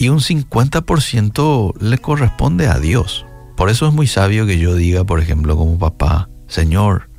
Y 0.00 0.08
un 0.08 0.20
50% 0.20 1.74
le 1.78 1.98
corresponde 1.98 2.68
a 2.68 2.78
Dios. 2.78 3.26
Por 3.54 3.68
eso 3.68 3.86
es 3.86 3.92
muy 3.92 4.06
sabio 4.06 4.46
que 4.46 4.58
yo 4.58 4.74
diga, 4.74 5.04
por 5.04 5.20
ejemplo, 5.20 5.58
como 5.58 5.78
papá, 5.78 6.30
Señor, 6.48 7.10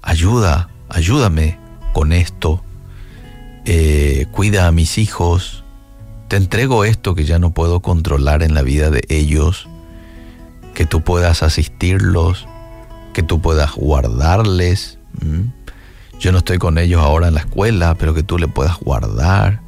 ayuda, 0.00 0.70
ayúdame 0.88 1.58
con 1.92 2.14
esto, 2.14 2.64
eh, 3.66 4.24
cuida 4.32 4.66
a 4.66 4.72
mis 4.72 4.96
hijos, 4.96 5.64
te 6.28 6.36
entrego 6.36 6.86
esto 6.86 7.14
que 7.14 7.26
ya 7.26 7.38
no 7.38 7.52
puedo 7.52 7.80
controlar 7.80 8.42
en 8.42 8.54
la 8.54 8.62
vida 8.62 8.88
de 8.88 9.04
ellos, 9.10 9.68
que 10.72 10.86
tú 10.86 11.02
puedas 11.02 11.42
asistirlos, 11.42 12.48
que 13.12 13.22
tú 13.22 13.42
puedas 13.42 13.72
guardarles. 13.72 14.98
Yo 16.18 16.32
no 16.32 16.38
estoy 16.38 16.56
con 16.56 16.78
ellos 16.78 17.02
ahora 17.02 17.28
en 17.28 17.34
la 17.34 17.40
escuela, 17.40 17.96
pero 17.96 18.14
que 18.14 18.22
tú 18.22 18.38
le 18.38 18.48
puedas 18.48 18.78
guardar. 18.80 19.65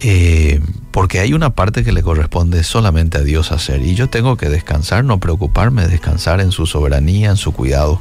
Eh, 0.00 0.60
porque 0.90 1.20
hay 1.20 1.32
una 1.32 1.54
parte 1.54 1.84
que 1.84 1.92
le 1.92 2.02
corresponde 2.02 2.62
solamente 2.62 3.18
a 3.18 3.22
Dios 3.22 3.52
hacer 3.52 3.82
y 3.82 3.94
yo 3.94 4.08
tengo 4.08 4.36
que 4.36 4.48
descansar, 4.48 5.04
no 5.04 5.20
preocuparme, 5.20 5.88
descansar 5.88 6.40
en 6.40 6.52
su 6.52 6.66
soberanía, 6.66 7.30
en 7.30 7.36
su 7.36 7.52
cuidado 7.52 8.00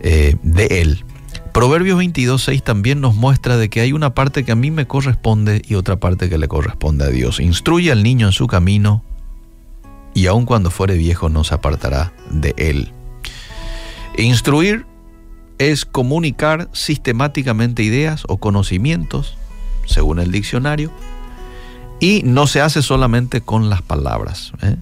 eh, 0.00 0.36
de 0.42 0.82
Él. 0.82 1.04
Proverbios 1.52 1.98
22.6 1.98 2.62
también 2.62 3.00
nos 3.00 3.14
muestra 3.14 3.56
de 3.56 3.68
que 3.68 3.80
hay 3.80 3.92
una 3.92 4.14
parte 4.14 4.44
que 4.44 4.52
a 4.52 4.56
mí 4.56 4.70
me 4.70 4.86
corresponde 4.86 5.62
y 5.66 5.74
otra 5.74 5.96
parte 5.96 6.28
que 6.28 6.38
le 6.38 6.48
corresponde 6.48 7.04
a 7.04 7.08
Dios. 7.08 7.40
Instruye 7.40 7.90
al 7.90 8.02
niño 8.02 8.26
en 8.26 8.32
su 8.32 8.46
camino 8.46 9.02
y 10.14 10.26
aun 10.26 10.46
cuando 10.46 10.70
fuere 10.70 10.96
viejo 10.96 11.28
no 11.28 11.44
se 11.44 11.54
apartará 11.54 12.12
de 12.30 12.54
él. 12.56 12.92
Instruir 14.16 14.86
es 15.58 15.84
comunicar 15.84 16.68
sistemáticamente 16.72 17.82
ideas 17.82 18.22
o 18.28 18.38
conocimientos, 18.38 19.36
según 19.90 20.20
el 20.20 20.30
diccionario, 20.30 20.90
y 22.00 22.22
no 22.24 22.46
se 22.46 22.60
hace 22.60 22.82
solamente 22.82 23.40
con 23.42 23.68
las 23.68 23.82
palabras. 23.82 24.52
¿eh? 24.62 24.76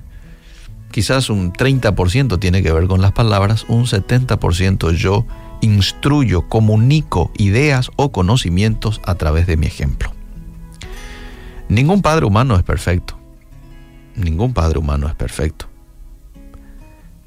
Quizás 0.91 1.31
un 1.31 1.53
30% 1.53 2.39
tiene 2.39 2.63
que 2.63 2.73
ver 2.73 2.87
con 2.87 3.01
las 3.01 3.13
palabras, 3.13 3.65
un 3.69 3.87
70% 3.87 4.93
yo 4.93 5.27
instruyo, 5.61 6.49
comunico 6.49 7.33
ideas 7.37 7.91
o 7.97 8.13
conocimientos 8.13 9.01
a 9.05 9.17
través 9.17 9.47
de 9.47 9.57
mi 9.57 9.67
ejemplo. 9.67 10.13
Ningún 11.69 12.01
padre 12.01 12.27
humano 12.27 12.57
es 12.57 12.63
perfecto. 12.63 13.19
Ningún 14.15 14.55
padre 14.55 14.79
humano 14.79 15.09
es 15.09 15.15
perfecto. 15.15 15.67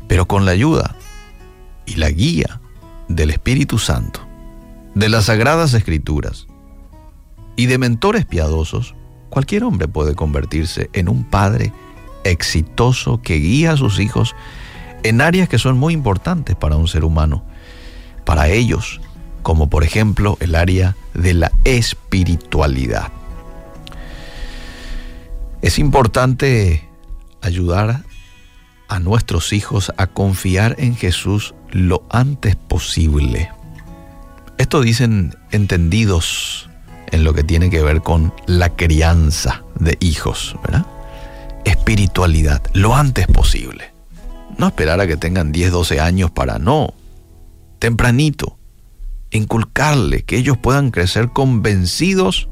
Pero 0.07 0.27
con 0.27 0.45
la 0.45 0.51
ayuda 0.51 0.95
y 1.85 1.95
la 1.95 2.09
guía 2.09 2.61
del 3.07 3.29
Espíritu 3.29 3.77
Santo, 3.77 4.21
de 4.95 5.09
las 5.09 5.25
Sagradas 5.25 5.73
Escrituras 5.73 6.47
y 7.55 7.65
de 7.67 7.77
mentores 7.77 8.25
piadosos, 8.25 8.95
cualquier 9.29 9.63
hombre 9.63 9.87
puede 9.87 10.15
convertirse 10.15 10.89
en 10.93 11.09
un 11.09 11.23
padre 11.23 11.73
exitoso 12.23 13.21
que 13.21 13.35
guía 13.35 13.73
a 13.73 13.77
sus 13.77 13.99
hijos 13.99 14.35
en 15.03 15.21
áreas 15.21 15.49
que 15.49 15.57
son 15.57 15.77
muy 15.77 15.93
importantes 15.93 16.55
para 16.55 16.75
un 16.75 16.87
ser 16.87 17.03
humano 17.03 17.43
para 18.25 18.49
ellos, 18.49 19.01
como 19.41 19.69
por 19.69 19.83
ejemplo 19.83 20.37
el 20.39 20.55
área 20.55 20.95
de 21.13 21.33
la 21.33 21.51
espiritualidad. 21.63 23.11
Es 25.61 25.79
importante 25.79 26.87
ayudar 27.41 28.03
a 28.87 28.99
nuestros 28.99 29.53
hijos 29.53 29.91
a 29.97 30.07
confiar 30.07 30.75
en 30.79 30.95
Jesús 30.95 31.53
lo 31.71 32.03
antes 32.09 32.55
posible. 32.55 33.49
Esto 34.57 34.81
dicen 34.81 35.35
entendidos 35.51 36.69
en 37.11 37.23
lo 37.23 37.33
que 37.33 37.43
tiene 37.43 37.69
que 37.69 37.81
ver 37.81 38.01
con 38.01 38.33
la 38.47 38.75
crianza 38.75 39.63
de 39.79 39.97
hijos, 39.99 40.55
¿verdad? 40.63 40.85
Espiritualidad, 41.65 42.61
lo 42.73 42.95
antes 42.95 43.27
posible. 43.27 43.91
No 44.57 44.67
esperar 44.67 44.99
a 44.99 45.07
que 45.07 45.17
tengan 45.17 45.51
10, 45.51 45.71
12 45.71 45.99
años 45.99 46.31
para 46.31 46.59
no 46.59 46.93
tempranito, 47.81 48.59
inculcarle 49.31 50.21
que 50.21 50.37
ellos 50.37 50.55
puedan 50.55 50.91
crecer 50.91 51.29
convencidos 51.29 52.47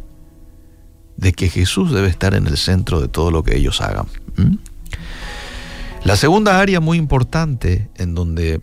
de 1.17 1.33
que 1.33 1.49
Jesús 1.49 1.91
debe 1.91 2.07
estar 2.07 2.33
en 2.33 2.47
el 2.47 2.57
centro 2.57 2.99
de 2.99 3.09
todo 3.09 3.29
lo 3.29 3.43
que 3.43 3.55
ellos 3.55 3.79
hagan. 3.79 4.07
La 6.03 6.15
segunda 6.15 6.59
área 6.59 6.79
muy 6.79 6.97
importante 6.97 7.89
en 7.95 8.15
donde 8.15 8.61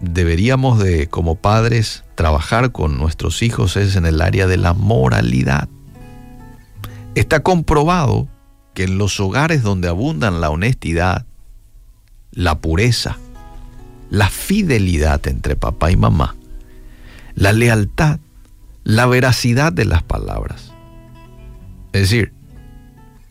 deberíamos 0.00 0.78
de, 0.78 1.08
como 1.08 1.36
padres, 1.36 2.04
trabajar 2.14 2.72
con 2.72 2.98
nuestros 2.98 3.42
hijos 3.42 3.76
es 3.76 3.96
en 3.96 4.06
el 4.06 4.20
área 4.20 4.46
de 4.46 4.56
la 4.56 4.72
moralidad. 4.72 5.68
Está 7.14 7.40
comprobado 7.40 8.28
que 8.74 8.84
en 8.84 8.98
los 8.98 9.18
hogares 9.20 9.62
donde 9.62 9.88
abundan 9.88 10.40
la 10.40 10.50
honestidad, 10.50 11.26
la 12.32 12.58
pureza, 12.58 13.18
la 14.10 14.28
fidelidad 14.28 15.26
entre 15.26 15.56
papá 15.56 15.90
y 15.90 15.96
mamá, 15.96 16.36
la 17.34 17.52
lealtad, 17.52 18.20
la 18.84 19.06
veracidad 19.06 19.72
de 19.72 19.84
las 19.84 20.02
palabras. 20.02 20.72
Es 21.92 22.02
decir, 22.02 22.32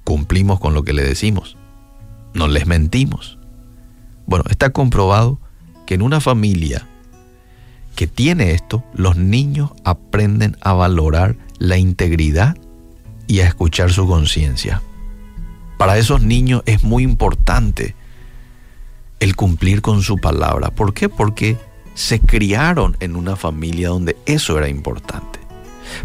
cumplimos 0.04 0.60
con 0.60 0.74
lo 0.74 0.84
que 0.84 0.94
le 0.94 1.04
decimos, 1.04 1.58
no 2.34 2.48
les 2.48 2.68
mentimos. 2.68 3.38
Bueno, 4.26 4.46
está 4.50 4.70
comprobado 4.70 5.40
que 5.90 5.96
en 5.96 6.04
una 6.04 6.22
familia 6.22 6.86
que 7.96 8.06
tiene 8.06 8.52
esto, 8.52 8.84
los 8.94 9.18
niños 9.18 9.72
aprenden 9.84 10.56
a 10.62 10.74
valorar 10.74 11.36
la 11.58 11.80
integridad 11.80 12.56
y 13.26 13.40
a 13.40 13.48
escuchar 13.48 13.92
su 13.92 14.06
conciencia. 14.06 14.84
Para 15.80 15.98
esos 15.98 16.22
niños 16.22 16.62
es 16.68 16.84
muy 16.84 17.02
importante 17.02 17.96
el 19.20 19.36
cumplir 19.36 19.82
con 19.82 20.04
su 20.04 20.18
palabra. 20.18 20.70
¿Por 20.70 20.94
qué? 20.94 21.10
Porque 21.10 21.58
se 21.96 22.20
criaron 22.20 22.96
en 23.00 23.16
una 23.16 23.36
familia 23.36 23.90
donde 23.90 24.16
eso 24.28 24.60
era 24.60 24.70
importante. 24.70 25.40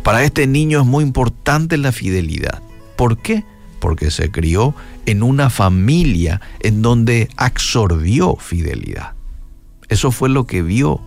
Para 0.02 0.24
este 0.24 0.46
niño 0.46 0.80
es 0.80 0.86
muy 0.86 1.04
importante 1.04 1.76
la 1.76 1.92
fidelidad. 1.92 2.62
¿Por 2.96 3.18
qué? 3.18 3.44
Porque 3.80 4.10
se 4.10 4.30
crió 4.30 4.74
en 5.04 5.22
una 5.22 5.50
familia 5.50 6.40
en 6.60 6.80
donde 6.80 7.28
absorbió 7.36 8.36
fidelidad. 8.36 9.13
Eso 9.88 10.10
fue 10.10 10.28
lo 10.28 10.46
que 10.46 10.62
vio. 10.62 11.00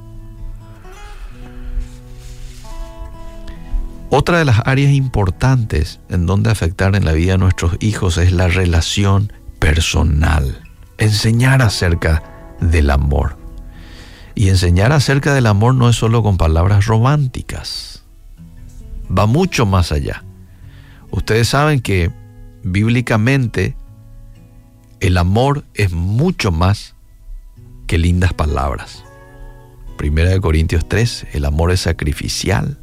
Otra 4.09 4.39
de 4.39 4.45
las 4.45 4.61
áreas 4.65 4.93
importantes 4.93 5.99
en 6.09 6.25
donde 6.25 6.49
afectar 6.49 6.95
en 6.95 7.05
la 7.05 7.11
vida 7.11 7.33
de 7.33 7.37
nuestros 7.37 7.75
hijos 7.79 8.17
es 8.17 8.31
la 8.31 8.47
relación 8.47 9.33
personal 9.59 10.61
enseñar 10.97 11.61
acerca 11.61 12.23
del 12.59 12.89
amor. 12.89 13.37
Y 14.35 14.49
enseñar 14.49 14.91
acerca 14.91 15.33
del 15.33 15.47
amor 15.47 15.73
no 15.73 15.89
es 15.89 15.95
solo 15.95 16.21
con 16.21 16.37
palabras 16.37 16.85
románticas, 16.85 18.03
va 19.15 19.25
mucho 19.25 19.65
más 19.65 19.91
allá. 19.91 20.23
Ustedes 21.09 21.47
saben 21.47 21.81
que 21.81 22.11
bíblicamente 22.63 23.75
el 24.99 25.17
amor 25.17 25.63
es 25.73 25.91
mucho 25.91 26.51
más 26.51 26.93
que 27.87 27.97
lindas 27.97 28.33
palabras. 28.33 29.03
Primera 29.97 30.29
de 30.29 30.39
Corintios 30.39 30.87
3, 30.87 31.27
el 31.33 31.45
amor 31.45 31.71
es 31.71 31.81
sacrificial. 31.81 32.77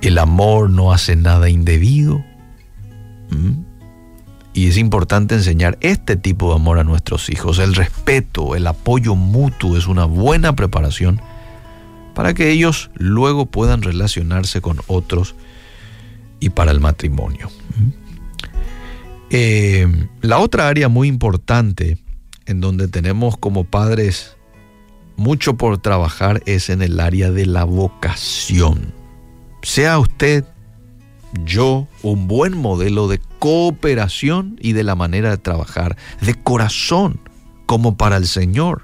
El 0.00 0.18
amor 0.18 0.70
no 0.70 0.92
hace 0.92 1.16
nada 1.16 1.50
indebido. 1.50 2.24
¿Mm? 3.30 3.64
Y 4.54 4.68
es 4.68 4.78
importante 4.78 5.34
enseñar 5.34 5.76
este 5.80 6.16
tipo 6.16 6.50
de 6.50 6.54
amor 6.54 6.78
a 6.78 6.84
nuestros 6.84 7.28
hijos. 7.28 7.58
El 7.58 7.74
respeto, 7.74 8.54
el 8.54 8.66
apoyo 8.66 9.16
mutuo 9.16 9.76
es 9.76 9.88
una 9.88 10.04
buena 10.04 10.54
preparación 10.54 11.20
para 12.14 12.32
que 12.34 12.50
ellos 12.50 12.90
luego 12.94 13.46
puedan 13.46 13.82
relacionarse 13.82 14.60
con 14.60 14.78
otros 14.86 15.34
y 16.38 16.50
para 16.50 16.70
el 16.70 16.78
matrimonio. 16.78 17.50
Eh, 19.30 19.88
la 20.20 20.38
otra 20.38 20.68
área 20.68 20.88
muy 20.88 21.08
importante 21.08 21.98
en 22.46 22.60
donde 22.60 22.88
tenemos 22.88 23.36
como 23.36 23.64
padres 23.64 24.36
mucho 25.16 25.54
por 25.54 25.78
trabajar 25.78 26.42
es 26.46 26.70
en 26.70 26.82
el 26.82 27.00
área 27.00 27.30
de 27.30 27.46
la 27.46 27.64
vocación. 27.64 28.92
Sea 29.62 29.98
usted, 29.98 30.44
yo, 31.44 31.88
un 32.02 32.26
buen 32.28 32.56
modelo 32.56 33.08
de 33.08 33.20
cooperación 33.38 34.58
y 34.60 34.72
de 34.72 34.84
la 34.84 34.94
manera 34.94 35.30
de 35.30 35.38
trabajar, 35.38 35.96
de 36.20 36.34
corazón, 36.34 37.20
como 37.66 37.96
para 37.96 38.16
el 38.16 38.26
Señor. 38.26 38.82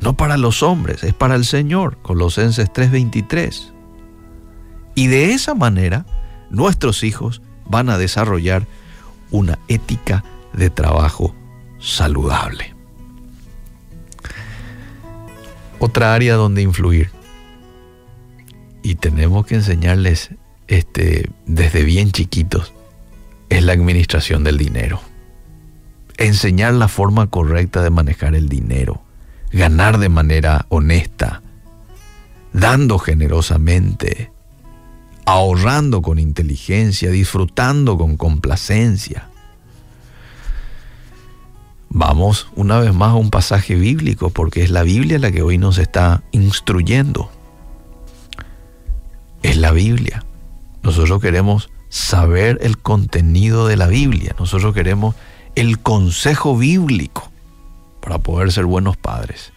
No 0.00 0.16
para 0.16 0.36
los 0.36 0.62
hombres, 0.62 1.04
es 1.04 1.14
para 1.14 1.34
el 1.34 1.44
Señor. 1.44 1.98
Colosenses 2.02 2.70
3:23. 2.72 3.72
Y 4.94 5.08
de 5.08 5.32
esa 5.32 5.54
manera, 5.54 6.06
nuestros 6.50 7.02
hijos 7.04 7.42
van 7.66 7.90
a 7.90 7.98
desarrollar 7.98 8.66
una 9.30 9.58
ética 9.68 10.24
de 10.52 10.70
trabajo 10.70 11.34
saludable. 11.80 12.74
Otra 15.78 16.14
área 16.14 16.34
donde 16.34 16.62
influir. 16.62 17.10
Y 18.82 18.96
tenemos 18.96 19.46
que 19.46 19.56
enseñarles 19.56 20.30
este, 20.68 21.30
desde 21.46 21.84
bien 21.84 22.12
chiquitos 22.12 22.72
es 23.48 23.64
la 23.64 23.72
administración 23.72 24.44
del 24.44 24.56
dinero. 24.56 25.00
Enseñar 26.16 26.74
la 26.74 26.88
forma 26.88 27.26
correcta 27.28 27.82
de 27.82 27.90
manejar 27.90 28.34
el 28.34 28.48
dinero, 28.48 29.02
ganar 29.52 29.98
de 29.98 30.08
manera 30.08 30.66
honesta, 30.68 31.42
dando 32.52 32.98
generosamente, 32.98 34.30
ahorrando 35.24 36.02
con 36.02 36.18
inteligencia, 36.18 37.10
disfrutando 37.10 37.98
con 37.98 38.16
complacencia. 38.16 39.29
Vamos 41.92 42.46
una 42.54 42.78
vez 42.78 42.94
más 42.94 43.10
a 43.10 43.16
un 43.16 43.30
pasaje 43.30 43.74
bíblico, 43.74 44.30
porque 44.30 44.62
es 44.62 44.70
la 44.70 44.84
Biblia 44.84 45.18
la 45.18 45.32
que 45.32 45.42
hoy 45.42 45.58
nos 45.58 45.78
está 45.78 46.22
instruyendo. 46.30 47.30
Es 49.42 49.56
la 49.56 49.72
Biblia. 49.72 50.24
Nosotros 50.84 51.20
queremos 51.20 51.68
saber 51.88 52.58
el 52.62 52.78
contenido 52.78 53.66
de 53.66 53.76
la 53.76 53.88
Biblia. 53.88 54.36
Nosotros 54.38 54.72
queremos 54.72 55.16
el 55.56 55.80
consejo 55.80 56.56
bíblico 56.56 57.28
para 58.00 58.18
poder 58.18 58.52
ser 58.52 58.66
buenos 58.66 58.96
padres. 58.96 59.52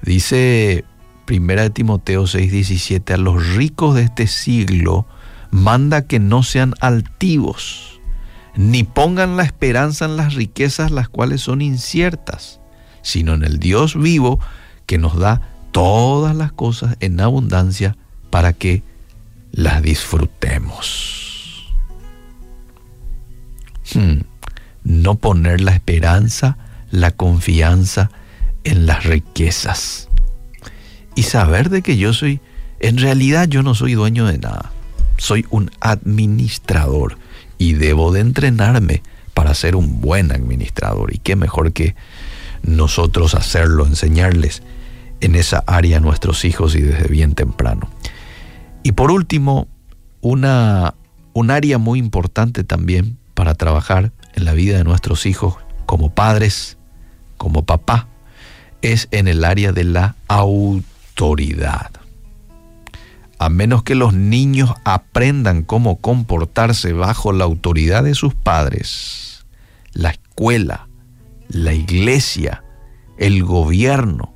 Dice 0.00 0.84
1 1.28 1.70
Timoteo 1.72 2.28
6:17, 2.28 3.14
a 3.14 3.16
los 3.16 3.56
ricos 3.56 3.96
de 3.96 4.02
este 4.02 4.28
siglo 4.28 5.06
manda 5.50 6.06
que 6.06 6.20
no 6.20 6.44
sean 6.44 6.74
altivos 6.80 7.93
ni 8.56 8.84
pongan 8.84 9.36
la 9.36 9.42
esperanza 9.42 10.04
en 10.04 10.16
las 10.16 10.34
riquezas 10.34 10.90
las 10.90 11.08
cuales 11.08 11.40
son 11.40 11.62
inciertas, 11.62 12.60
sino 13.02 13.34
en 13.34 13.44
el 13.44 13.58
Dios 13.58 14.00
vivo 14.00 14.40
que 14.86 14.98
nos 14.98 15.18
da 15.18 15.42
todas 15.72 16.36
las 16.36 16.52
cosas 16.52 16.96
en 17.00 17.20
abundancia 17.20 17.96
para 18.30 18.52
que 18.52 18.82
las 19.50 19.82
disfrutemos. 19.82 21.72
Hmm. 23.92 24.20
No 24.84 25.16
poner 25.16 25.60
la 25.60 25.72
esperanza, 25.72 26.58
la 26.90 27.10
confianza 27.10 28.10
en 28.64 28.86
las 28.86 29.04
riquezas. 29.04 30.08
Y 31.16 31.24
saber 31.24 31.70
de 31.70 31.82
que 31.82 31.96
yo 31.96 32.12
soy, 32.12 32.40
en 32.80 32.98
realidad 32.98 33.48
yo 33.48 33.62
no 33.62 33.74
soy 33.74 33.94
dueño 33.94 34.26
de 34.26 34.38
nada, 34.38 34.72
soy 35.16 35.46
un 35.50 35.70
administrador 35.80 37.16
y 37.64 37.72
debo 37.72 38.12
de 38.12 38.20
entrenarme 38.20 39.02
para 39.32 39.54
ser 39.54 39.74
un 39.74 40.02
buen 40.02 40.32
administrador. 40.32 41.14
Y 41.14 41.18
qué 41.18 41.34
mejor 41.34 41.72
que 41.72 41.96
nosotros 42.62 43.34
hacerlo, 43.34 43.86
enseñarles 43.86 44.62
en 45.22 45.34
esa 45.34 45.64
área 45.66 45.96
a 45.96 46.00
nuestros 46.00 46.44
hijos 46.44 46.74
y 46.74 46.82
desde 46.82 47.08
bien 47.08 47.34
temprano. 47.34 47.88
Y 48.82 48.92
por 48.92 49.10
último, 49.10 49.66
una, 50.20 50.92
un 51.32 51.50
área 51.50 51.78
muy 51.78 51.98
importante 51.98 52.64
también 52.64 53.16
para 53.32 53.54
trabajar 53.54 54.12
en 54.34 54.44
la 54.44 54.52
vida 54.52 54.76
de 54.76 54.84
nuestros 54.84 55.24
hijos 55.24 55.54
como 55.86 56.10
padres, 56.14 56.76
como 57.38 57.64
papá, 57.64 58.08
es 58.82 59.08
en 59.10 59.26
el 59.26 59.42
área 59.42 59.72
de 59.72 59.84
la 59.84 60.16
autoridad 60.28 62.03
a 63.44 63.50
menos 63.50 63.82
que 63.82 63.94
los 63.94 64.14
niños 64.14 64.72
aprendan 64.84 65.64
cómo 65.64 66.00
comportarse 66.00 66.94
bajo 66.94 67.30
la 67.30 67.44
autoridad 67.44 68.02
de 68.02 68.14
sus 68.14 68.34
padres, 68.34 69.44
la 69.92 70.08
escuela, 70.08 70.88
la 71.48 71.74
iglesia, 71.74 72.64
el 73.18 73.44
gobierno, 73.44 74.34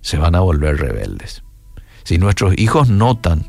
se 0.00 0.16
van 0.16 0.34
a 0.34 0.40
volver 0.40 0.78
rebeldes. 0.78 1.44
Si 2.04 2.16
nuestros 2.16 2.54
hijos 2.56 2.88
notan 2.88 3.44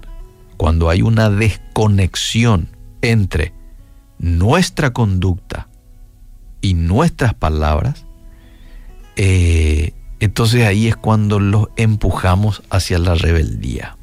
cuando 0.57 0.89
hay 0.89 1.01
una 1.01 1.29
desconexión 1.29 2.75
entre 3.01 3.53
nuestra 4.19 4.91
conducta 4.91 5.69
y 6.59 6.73
nuestras 6.73 7.35
palabras, 7.35 8.05
eh, 9.15 9.93
entonces 10.23 10.65
ahí 10.65 10.87
es 10.87 10.95
cuando 10.95 11.39
los 11.39 11.67
empujamos 11.75 12.63
hacia 12.69 12.99
la 12.99 13.15
rebeldía. 13.15 13.97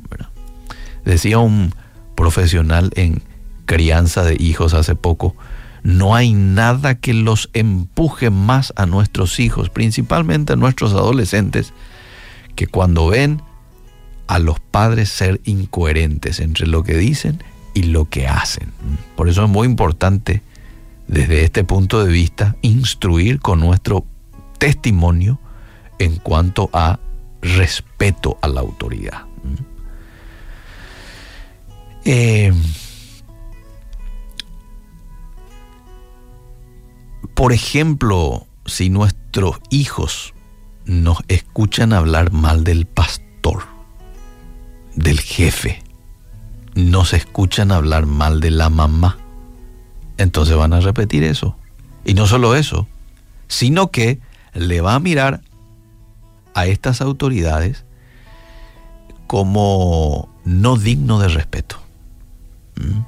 Decía 1.04 1.38
un 1.38 1.74
profesional 2.14 2.90
en 2.94 3.22
crianza 3.64 4.22
de 4.22 4.36
hijos 4.38 4.74
hace 4.74 4.94
poco, 4.94 5.34
no 5.82 6.14
hay 6.14 6.34
nada 6.34 6.96
que 6.96 7.14
los 7.14 7.48
empuje 7.54 8.28
más 8.28 8.74
a 8.76 8.84
nuestros 8.84 9.40
hijos, 9.40 9.70
principalmente 9.70 10.52
a 10.52 10.56
nuestros 10.56 10.92
adolescentes, 10.92 11.72
que 12.54 12.66
cuando 12.66 13.06
ven 13.06 13.40
a 14.26 14.38
los 14.38 14.60
padres 14.60 15.08
ser 15.08 15.40
incoherentes 15.44 16.38
entre 16.40 16.66
lo 16.66 16.82
que 16.82 16.96
dicen 16.98 17.42
y 17.72 17.84
lo 17.84 18.10
que 18.10 18.28
hacen. 18.28 18.72
Por 19.16 19.30
eso 19.30 19.44
es 19.44 19.50
muy 19.50 19.66
importante 19.66 20.42
desde 21.08 21.44
este 21.44 21.64
punto 21.64 22.04
de 22.04 22.12
vista 22.12 22.56
instruir 22.60 23.40
con 23.40 23.60
nuestro 23.60 24.04
testimonio 24.58 25.40
en 26.00 26.16
cuanto 26.16 26.70
a 26.72 26.98
respeto 27.42 28.38
a 28.42 28.48
la 28.48 28.60
autoridad. 28.60 29.26
Eh, 32.04 32.52
por 37.34 37.52
ejemplo, 37.52 38.46
si 38.64 38.88
nuestros 38.90 39.58
hijos 39.70 40.34
nos 40.86 41.18
escuchan 41.28 41.92
hablar 41.92 42.32
mal 42.32 42.64
del 42.64 42.86
pastor, 42.86 43.64
del 44.96 45.20
jefe, 45.20 45.82
nos 46.74 47.12
escuchan 47.12 47.72
hablar 47.72 48.06
mal 48.06 48.40
de 48.40 48.50
la 48.50 48.70
mamá, 48.70 49.18
entonces 50.16 50.56
van 50.56 50.72
a 50.72 50.80
repetir 50.80 51.24
eso. 51.24 51.56
Y 52.04 52.14
no 52.14 52.26
solo 52.26 52.56
eso, 52.56 52.88
sino 53.48 53.90
que 53.90 54.18
le 54.54 54.80
va 54.80 54.94
a 54.94 55.00
mirar 55.00 55.42
a 56.54 56.66
estas 56.66 57.00
autoridades 57.00 57.84
como 59.26 60.28
no 60.44 60.76
digno 60.76 61.20
de 61.20 61.28
respeto. 61.28 61.80
¿Mm? 62.76 63.00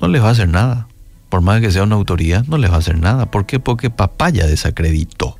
No 0.00 0.08
les 0.08 0.22
va 0.22 0.28
a 0.28 0.32
hacer 0.32 0.48
nada. 0.48 0.88
Por 1.28 1.40
más 1.40 1.60
que 1.60 1.70
sea 1.70 1.84
una 1.84 1.94
autoridad, 1.94 2.44
no 2.46 2.58
les 2.58 2.70
va 2.70 2.76
a 2.76 2.78
hacer 2.78 2.98
nada. 2.98 3.30
¿Por 3.30 3.46
qué? 3.46 3.60
Porque 3.60 3.90
papá 3.90 4.30
ya 4.30 4.46
desacreditó, 4.46 5.38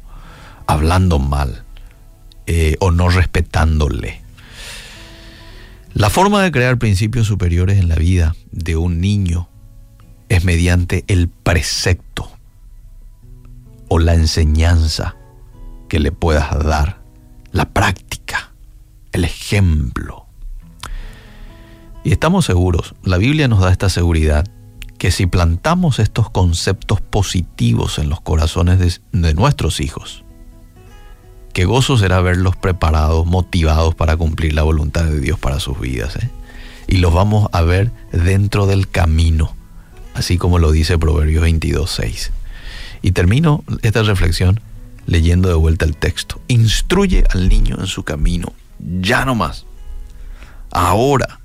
hablando 0.66 1.18
mal 1.18 1.64
eh, 2.46 2.76
o 2.80 2.90
no 2.90 3.08
respetándole. 3.08 4.22
La 5.94 6.10
forma 6.10 6.42
de 6.42 6.50
crear 6.50 6.78
principios 6.78 7.26
superiores 7.26 7.78
en 7.78 7.88
la 7.88 7.96
vida 7.96 8.34
de 8.50 8.76
un 8.76 9.00
niño 9.00 9.48
es 10.28 10.44
mediante 10.44 11.04
el 11.06 11.28
precepto 11.28 12.30
o 13.88 13.98
la 13.98 14.14
enseñanza 14.14 15.16
que 15.94 16.00
le 16.00 16.10
puedas 16.10 16.58
dar, 16.58 16.98
la 17.52 17.66
práctica, 17.66 18.50
el 19.12 19.24
ejemplo. 19.24 20.26
Y 22.02 22.10
estamos 22.10 22.46
seguros, 22.46 22.96
la 23.04 23.16
Biblia 23.16 23.46
nos 23.46 23.60
da 23.60 23.70
esta 23.70 23.88
seguridad, 23.88 24.44
que 24.98 25.12
si 25.12 25.26
plantamos 25.26 26.00
estos 26.00 26.30
conceptos 26.30 27.00
positivos 27.00 28.00
en 28.00 28.08
los 28.08 28.20
corazones 28.20 29.00
de, 29.12 29.34
nuestros 29.34 29.78
hijos, 29.78 30.24
qué 31.52 31.64
gozo 31.64 31.96
será 31.96 32.20
verlos 32.20 32.56
preparados, 32.56 33.24
motivados 33.24 33.94
para 33.94 34.16
cumplir 34.16 34.52
la 34.52 34.64
voluntad 34.64 35.04
de 35.04 35.20
Dios 35.20 35.38
para 35.38 35.60
sus 35.60 35.78
vidas. 35.78 36.16
¿eh? 36.16 36.28
Y 36.88 36.96
los 36.96 37.14
vamos 37.14 37.48
a 37.52 37.62
ver 37.62 37.92
dentro 38.10 38.66
del 38.66 38.88
camino, 38.88 39.54
así 40.14 40.38
como 40.38 40.58
lo 40.58 40.72
dice 40.72 40.98
Proverbios 40.98 41.44
22.6. 41.44 42.30
Y 43.00 43.12
termino 43.12 43.62
esta 43.82 44.02
reflexión 44.02 44.58
leyendo 45.06 45.48
de 45.48 45.54
vuelta 45.54 45.84
el 45.84 45.96
texto. 45.96 46.40
Instruye 46.48 47.24
al 47.30 47.48
niño 47.48 47.76
en 47.78 47.86
su 47.86 48.02
camino, 48.02 48.52
ya 48.78 49.24
no 49.24 49.34
más. 49.34 49.66
Ahora, 50.70 51.40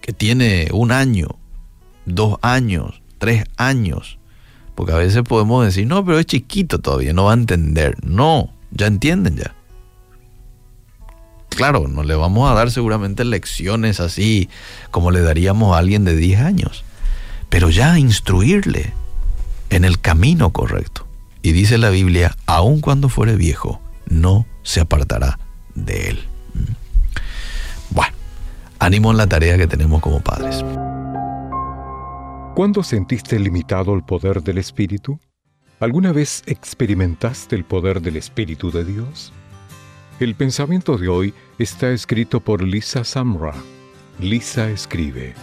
que 0.00 0.12
tiene 0.12 0.68
un 0.72 0.92
año, 0.92 1.28
dos 2.04 2.38
años, 2.42 3.02
tres 3.18 3.44
años, 3.56 4.18
porque 4.74 4.92
a 4.92 4.96
veces 4.96 5.22
podemos 5.22 5.64
decir, 5.64 5.86
no, 5.86 6.04
pero 6.04 6.18
es 6.18 6.26
chiquito 6.26 6.80
todavía, 6.80 7.12
no 7.12 7.24
va 7.24 7.32
a 7.32 7.34
entender. 7.34 7.96
No, 8.04 8.52
ya 8.70 8.86
entienden 8.86 9.36
ya. 9.36 9.54
Claro, 11.48 11.88
no 11.88 12.02
le 12.02 12.14
vamos 12.14 12.50
a 12.50 12.54
dar 12.54 12.70
seguramente 12.70 13.24
lecciones 13.24 13.98
así 13.98 14.50
como 14.90 15.10
le 15.10 15.22
daríamos 15.22 15.74
a 15.74 15.78
alguien 15.78 16.04
de 16.04 16.14
10 16.14 16.40
años, 16.40 16.84
pero 17.48 17.70
ya 17.70 17.98
instruirle 17.98 18.92
en 19.70 19.84
el 19.84 19.98
camino 19.98 20.50
correcto. 20.50 20.95
Y 21.46 21.52
dice 21.52 21.78
la 21.78 21.90
Biblia, 21.90 22.34
aun 22.46 22.80
cuando 22.80 23.08
fuere 23.08 23.36
viejo, 23.36 23.80
no 24.10 24.48
se 24.64 24.80
apartará 24.80 25.38
de 25.76 26.08
él. 26.08 26.18
Mm. 26.54 27.94
Bueno, 27.94 28.16
ánimo 28.80 29.12
en 29.12 29.16
la 29.16 29.28
tarea 29.28 29.56
que 29.56 29.68
tenemos 29.68 30.02
como 30.02 30.18
padres. 30.18 30.64
¿Cuándo 32.56 32.82
sentiste 32.82 33.38
limitado 33.38 33.94
el 33.94 34.02
poder 34.02 34.42
del 34.42 34.58
Espíritu? 34.58 35.20
¿Alguna 35.78 36.10
vez 36.10 36.42
experimentaste 36.46 37.54
el 37.54 37.64
poder 37.64 38.00
del 38.00 38.16
Espíritu 38.16 38.72
de 38.72 38.84
Dios? 38.84 39.32
El 40.18 40.34
pensamiento 40.34 40.98
de 40.98 41.06
hoy 41.06 41.32
está 41.60 41.92
escrito 41.92 42.40
por 42.40 42.60
Lisa 42.60 43.04
Samra. 43.04 43.54
Lisa 44.18 44.68
escribe. 44.68 45.34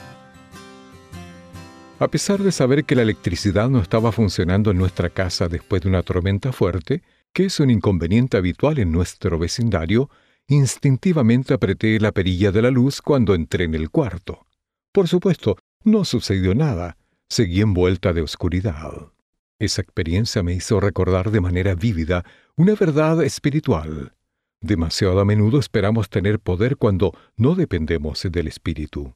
A 2.00 2.08
pesar 2.08 2.42
de 2.42 2.52
saber 2.52 2.86
que 2.86 2.96
la 2.96 3.04
electricidad 3.04 3.70
no 3.70 3.80
estaba 3.80 4.12
funcionando 4.12 4.72
en 4.72 4.78
nuestra 4.78 5.10
casa 5.10 5.48
después 5.48 5.82
de 5.84 5.90
una 5.90 6.04
tormenta 6.04 6.52
fuerte, 6.52 7.04
que 7.32 7.46
es 7.46 7.60
un 7.60 7.70
inconveniente 7.70 8.36
habitual 8.36 8.80
en 8.80 8.92
nuestro 8.92 9.40
vecindario, 9.40 10.10
instintivamente 10.48 11.54
apreté 11.54 12.00
la 12.00 12.12
perilla 12.12 12.52
de 12.52 12.62
la 12.62 12.72
luz 12.72 13.02
cuando 13.02 13.36
entré 13.36 13.66
en 13.66 13.76
el 13.76 13.90
cuarto. 13.90 14.46
Por 14.92 15.08
supuesto, 15.08 15.58
no 15.84 16.04
sucedió 16.04 16.56
nada, 16.56 16.98
seguí 17.30 17.62
envuelta 17.62 18.12
de 18.12 18.22
oscuridad. 18.22 19.12
Esa 19.60 19.82
experiencia 19.82 20.44
me 20.44 20.54
hizo 20.54 20.80
recordar 20.80 21.32
de 21.32 21.42
manera 21.42 21.76
vívida 21.76 22.26
una 22.56 22.76
verdad 22.76 23.24
espiritual. 23.24 24.14
Demasiado 24.62 25.20
a 25.20 25.26
menudo 25.26 25.60
esperamos 25.60 26.10
tener 26.10 26.40
poder 26.40 26.78
cuando 26.78 27.14
no 27.38 27.56
dependemos 27.56 28.24
del 28.30 28.48
Espíritu. 28.48 29.14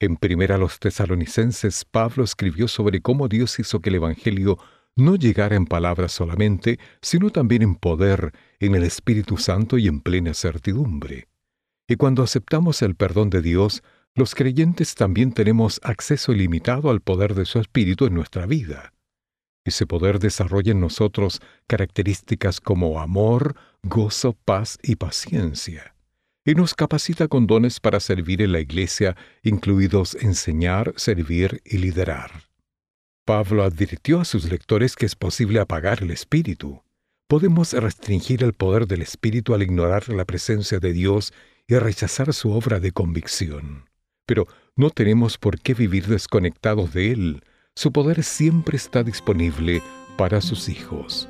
En 0.00 0.16
primera 0.16 0.58
los 0.58 0.78
tesalonicenses, 0.78 1.84
Pablo 1.84 2.22
escribió 2.22 2.68
sobre 2.68 3.00
cómo 3.00 3.26
Dios 3.26 3.58
hizo 3.58 3.80
que 3.80 3.88
el 3.88 3.96
Evangelio 3.96 4.56
no 4.94 5.16
llegara 5.16 5.56
en 5.56 5.66
palabras 5.66 6.12
solamente, 6.12 6.78
sino 7.02 7.30
también 7.30 7.62
en 7.62 7.74
poder, 7.74 8.32
en 8.60 8.76
el 8.76 8.84
Espíritu 8.84 9.38
Santo 9.38 9.76
y 9.76 9.88
en 9.88 10.00
plena 10.00 10.34
certidumbre. 10.34 11.28
Y 11.88 11.96
cuando 11.96 12.22
aceptamos 12.22 12.82
el 12.82 12.94
perdón 12.94 13.30
de 13.30 13.42
Dios, 13.42 13.82
los 14.14 14.34
creyentes 14.34 14.94
también 14.94 15.32
tenemos 15.32 15.80
acceso 15.82 16.32
ilimitado 16.32 16.90
al 16.90 17.00
poder 17.00 17.34
de 17.34 17.44
su 17.44 17.58
Espíritu 17.58 18.06
en 18.06 18.14
nuestra 18.14 18.46
vida. 18.46 18.92
Ese 19.64 19.86
poder 19.86 20.20
desarrolla 20.20 20.72
en 20.72 20.80
nosotros 20.80 21.40
características 21.66 22.60
como 22.60 23.00
amor, 23.00 23.56
gozo, 23.82 24.34
paz 24.44 24.78
y 24.82 24.96
paciencia. 24.96 25.94
Y 26.48 26.54
nos 26.54 26.74
capacita 26.74 27.28
con 27.28 27.46
dones 27.46 27.78
para 27.78 28.00
servir 28.00 28.40
en 28.40 28.52
la 28.52 28.60
iglesia, 28.60 29.18
incluidos 29.42 30.14
enseñar, 30.14 30.94
servir 30.96 31.60
y 31.62 31.76
liderar. 31.76 32.30
Pablo 33.26 33.64
advirtió 33.64 34.22
a 34.22 34.24
sus 34.24 34.50
lectores 34.50 34.96
que 34.96 35.04
es 35.04 35.14
posible 35.14 35.60
apagar 35.60 36.02
el 36.02 36.10
espíritu. 36.10 36.82
Podemos 37.26 37.74
restringir 37.74 38.42
el 38.42 38.54
poder 38.54 38.86
del 38.86 39.02
espíritu 39.02 39.52
al 39.52 39.62
ignorar 39.62 40.08
la 40.08 40.24
presencia 40.24 40.80
de 40.80 40.94
Dios 40.94 41.34
y 41.66 41.74
rechazar 41.74 42.32
su 42.32 42.50
obra 42.50 42.80
de 42.80 42.92
convicción. 42.92 43.84
Pero 44.24 44.46
no 44.74 44.88
tenemos 44.88 45.36
por 45.36 45.60
qué 45.60 45.74
vivir 45.74 46.06
desconectados 46.06 46.94
de 46.94 47.12
Él, 47.12 47.44
su 47.74 47.92
poder 47.92 48.22
siempre 48.22 48.78
está 48.78 49.02
disponible 49.04 49.82
para 50.16 50.40
sus 50.40 50.70
hijos. 50.70 51.28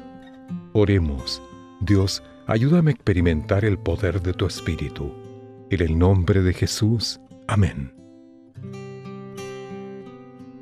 Oremos, 0.75 1.43
Dios, 1.81 2.23
ayúdame 2.49 2.91
a 2.91 2.95
experimentar 2.95 3.65
el 3.65 3.79
poder 3.79 4.21
de 4.21 4.33
tu 4.33 4.47
Espíritu. 4.47 5.13
En 5.71 5.81
el 5.81 5.97
nombre 5.97 6.43
de 6.43 6.53
Jesús. 6.53 7.21
Amén. 7.47 7.95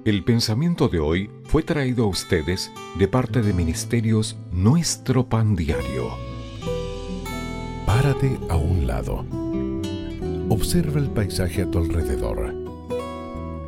El 0.05 0.23
pensamiento 0.23 0.89
de 0.89 1.01
hoy 1.01 1.31
fue 1.45 1.63
traído 1.63 2.05
a 2.05 2.09
ustedes 2.09 2.71
de 2.99 3.09
parte 3.09 3.41
de 3.41 3.55
Ministerios 3.55 4.37
Nuestro 4.53 5.27
Pan 5.27 5.57
Diario. 5.57 6.11
Párate 7.87 8.39
a 8.51 8.57
un 8.57 8.87
lado. 8.87 9.25
Observa 10.51 11.01
el 11.01 11.09
paisaje 11.09 11.63
a 11.63 11.71
tu 11.71 11.79
alrededor 11.79 12.67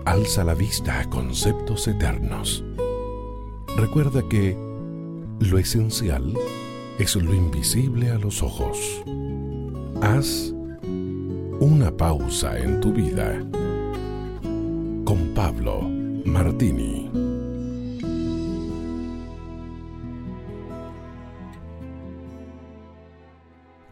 alza 0.08 0.42
la 0.42 0.54
vista 0.54 1.00
a 1.00 1.10
conceptos 1.10 1.86
eternos. 1.86 2.64
Recuerda 3.76 4.26
que 4.26 4.56
lo 5.40 5.58
esencial 5.58 6.32
es 6.98 7.14
lo 7.14 7.32
invisible 7.32 8.10
a 8.10 8.18
los 8.18 8.42
ojos. 8.42 8.76
Haz 10.02 10.52
una 11.60 11.96
pausa 11.96 12.58
en 12.58 12.80
tu 12.80 12.92
vida 12.92 13.38
con 15.04 15.32
Pablo 15.34 15.82
Martini. 16.24 17.08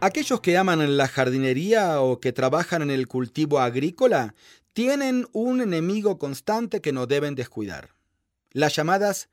Aquellos 0.01 0.41
que 0.41 0.57
aman 0.57 0.97
la 0.97 1.07
jardinería 1.07 2.01
o 2.01 2.21
que 2.21 2.33
trabajan 2.33 2.83
en 2.83 2.91
el 2.91 3.07
cultivo 3.07 3.61
agrícola 3.61 4.35
tienen 4.73 5.27
un 5.33 5.61
enemigo 5.61 6.19
constante 6.19 6.81
que 6.81 6.93
no 6.93 7.07
deben 7.07 7.37
descuidar. 7.37 7.91
Las 8.51 8.75
llamadas 8.75 9.29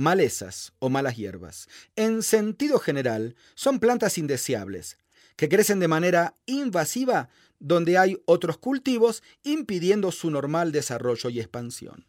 malezas 0.00 0.72
o 0.78 0.88
malas 0.88 1.16
hierbas. 1.16 1.68
En 1.94 2.22
sentido 2.22 2.78
general, 2.78 3.36
son 3.54 3.78
plantas 3.78 4.16
indeseables, 4.16 4.96
que 5.36 5.48
crecen 5.48 5.78
de 5.78 5.88
manera 5.88 6.34
invasiva 6.46 7.28
donde 7.58 7.98
hay 7.98 8.16
otros 8.24 8.56
cultivos 8.56 9.22
impidiendo 9.42 10.10
su 10.10 10.30
normal 10.30 10.72
desarrollo 10.72 11.28
y 11.28 11.38
expansión. 11.38 12.06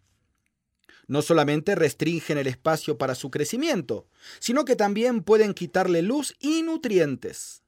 No 1.07 1.21
solamente 1.21 1.75
restringen 1.75 2.37
el 2.37 2.47
espacio 2.47 2.97
para 2.97 3.13
su 3.13 3.29
crecimiento, 3.29 4.07
sino 4.39 4.63
que 4.63 4.77
también 4.77 5.21
pueden 5.21 5.53
quitarle 5.53 6.01
luz 6.01 6.35
y 6.39 6.63
nutrientes. 6.63 7.63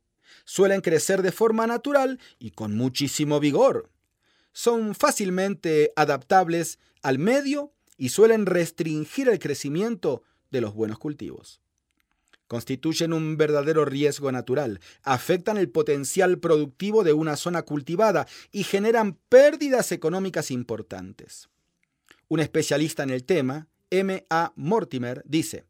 Suelen 0.46 0.80
crecer 0.80 1.22
de 1.22 1.34
forma 1.34 1.68
natural 1.68 2.20
y 2.40 2.52
con 2.52 2.76
muchísimo 2.76 3.42
vigor 3.42 3.90
son 4.54 4.94
fácilmente 4.96 5.92
adaptables 5.96 6.80
al 7.02 7.18
medio 7.20 7.74
y 7.98 8.10
suelen 8.10 8.46
restringir 8.46 9.30
el 9.30 9.40
crecimiento 9.40 10.24
de 10.52 10.62
los 10.62 10.74
buenos 10.74 11.00
cultivos. 11.00 11.62
Constituyen 12.48 13.14
un 13.14 13.38
verdadero 13.38 13.86
riesgo 13.86 14.32
natural, 14.32 14.80
afectan 15.02 15.58
el 15.58 15.70
potencial 15.70 16.40
productivo 16.40 17.04
de 17.04 17.14
una 17.14 17.36
zona 17.36 17.64
cultivada 17.64 18.28
y 18.52 18.64
generan 18.64 19.18
pérdidas 19.30 19.92
económicas 19.92 20.52
importantes. 20.52 21.50
Un 22.28 22.40
especialista 22.40 23.04
en 23.04 23.10
el 23.10 23.24
tema, 23.24 23.68
M. 23.90 24.26
A. 24.30 24.54
Mortimer, 24.56 25.24
dice, 25.26 25.66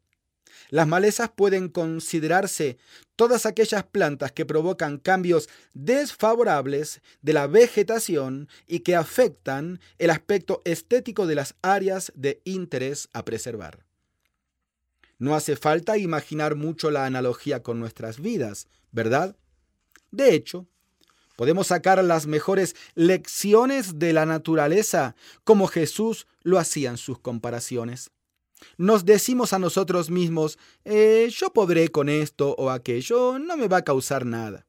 las 0.70 0.86
malezas 0.86 1.30
pueden 1.34 1.68
considerarse 1.68 2.78
todas 3.16 3.46
aquellas 3.46 3.84
plantas 3.84 4.32
que 4.32 4.46
provocan 4.46 4.98
cambios 4.98 5.48
desfavorables 5.72 7.00
de 7.22 7.32
la 7.32 7.46
vegetación 7.46 8.48
y 8.66 8.80
que 8.80 8.96
afectan 8.96 9.80
el 9.98 10.10
aspecto 10.10 10.62
estético 10.64 11.26
de 11.26 11.34
las 11.36 11.54
áreas 11.62 12.12
de 12.14 12.40
interés 12.44 13.08
a 13.12 13.24
preservar. 13.24 13.84
No 15.18 15.34
hace 15.34 15.56
falta 15.56 15.96
imaginar 15.96 16.56
mucho 16.56 16.90
la 16.90 17.06
analogía 17.06 17.62
con 17.62 17.78
nuestras 17.78 18.20
vidas, 18.20 18.66
¿verdad? 18.90 19.36
De 20.10 20.34
hecho, 20.34 20.66
podemos 21.36 21.68
sacar 21.68 22.02
las 22.02 22.26
mejores 22.26 22.74
lecciones 22.94 23.98
de 23.98 24.12
la 24.12 24.26
naturaleza 24.26 25.14
como 25.44 25.66
Jesús 25.68 26.26
lo 26.42 26.58
hacía 26.58 26.90
en 26.90 26.96
sus 26.96 27.18
comparaciones 27.18 28.10
nos 28.76 29.04
decimos 29.04 29.52
a 29.52 29.58
nosotros 29.58 30.10
mismos, 30.10 30.58
eh, 30.84 31.28
yo 31.30 31.52
podré 31.52 31.88
con 31.88 32.08
esto 32.08 32.54
o 32.58 32.70
aquello, 32.70 33.38
no 33.38 33.56
me 33.56 33.68
va 33.68 33.78
a 33.78 33.84
causar 33.84 34.24
nada. 34.26 34.66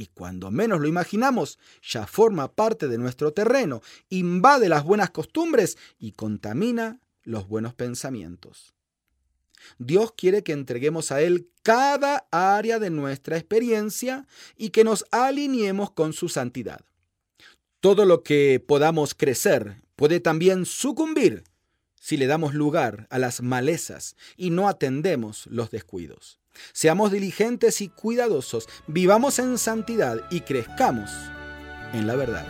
y 0.00 0.06
cuando 0.06 0.52
menos 0.52 0.80
lo 0.80 0.86
imaginamos, 0.86 1.58
ya 1.82 2.06
forma 2.06 2.52
parte 2.54 2.86
de 2.86 2.98
nuestro 2.98 3.32
terreno, 3.32 3.82
invade 4.10 4.68
las 4.68 4.84
buenas 4.84 5.10
costumbres 5.10 5.76
y 5.98 6.12
contamina 6.12 7.00
los 7.24 7.48
buenos 7.48 7.74
pensamientos. 7.74 8.74
Dios 9.78 10.12
quiere 10.16 10.42
que 10.42 10.52
entreguemos 10.52 11.12
a 11.12 11.20
Él 11.20 11.50
cada 11.62 12.26
área 12.30 12.78
de 12.78 12.90
nuestra 12.90 13.36
experiencia 13.36 14.26
y 14.56 14.70
que 14.70 14.84
nos 14.84 15.04
alineemos 15.10 15.90
con 15.90 16.12
su 16.12 16.28
santidad. 16.28 16.80
Todo 17.80 18.04
lo 18.04 18.22
que 18.22 18.64
podamos 18.66 19.14
crecer 19.14 19.82
puede 19.94 20.20
también 20.20 20.64
sucumbir 20.64 21.44
si 22.00 22.16
le 22.16 22.26
damos 22.26 22.54
lugar 22.54 23.06
a 23.10 23.18
las 23.18 23.42
malezas 23.42 24.16
y 24.36 24.50
no 24.50 24.68
atendemos 24.68 25.46
los 25.46 25.70
descuidos. 25.70 26.38
Seamos 26.72 27.12
diligentes 27.12 27.80
y 27.80 27.88
cuidadosos, 27.88 28.68
vivamos 28.86 29.38
en 29.38 29.58
santidad 29.58 30.18
y 30.30 30.40
crezcamos 30.40 31.10
en 31.92 32.06
la 32.06 32.16
verdad. 32.16 32.46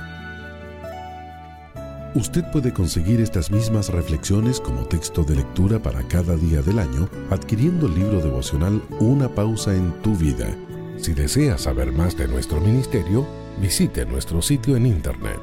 Usted 2.15 2.43
puede 2.51 2.73
conseguir 2.73 3.21
estas 3.21 3.51
mismas 3.51 3.91
reflexiones 3.91 4.61
como 4.61 4.87
texto 4.87 5.25
de 5.25 5.37
lectura 5.37 5.79
para 5.79 6.03
cada 6.09 6.37
día 6.37 6.63
del 6.63 6.79
año 6.79 7.09
adquiriendo 7.31 7.87
el 7.87 7.95
libro 7.95 8.21
devocional 8.21 8.83
Una 8.99 9.33
pausa 9.35 9.75
en 9.75 9.93
tu 10.03 10.17
vida. 10.17 10.49
Si 10.97 11.13
desea 11.13 11.59
saber 11.59 11.93
más 11.93 12.17
de 12.17 12.27
nuestro 12.27 12.61
ministerio, 12.61 13.27
visite 13.61 14.07
nuestro 14.07 14.41
sitio 14.41 14.77
en 14.77 14.87
internet 14.87 15.41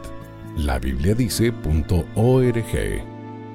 labibliadice.org. 0.57 3.14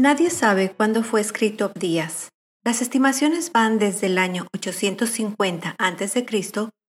Nadie 0.00 0.30
sabe 0.30 0.72
cuándo 0.72 1.02
fue 1.02 1.20
escrito 1.20 1.66
Abdías. 1.66 2.30
Las 2.64 2.80
estimaciones 2.80 3.52
van 3.52 3.78
desde 3.78 4.06
el 4.06 4.16
año 4.16 4.46
850 4.54 5.76
a.C., 5.78 6.24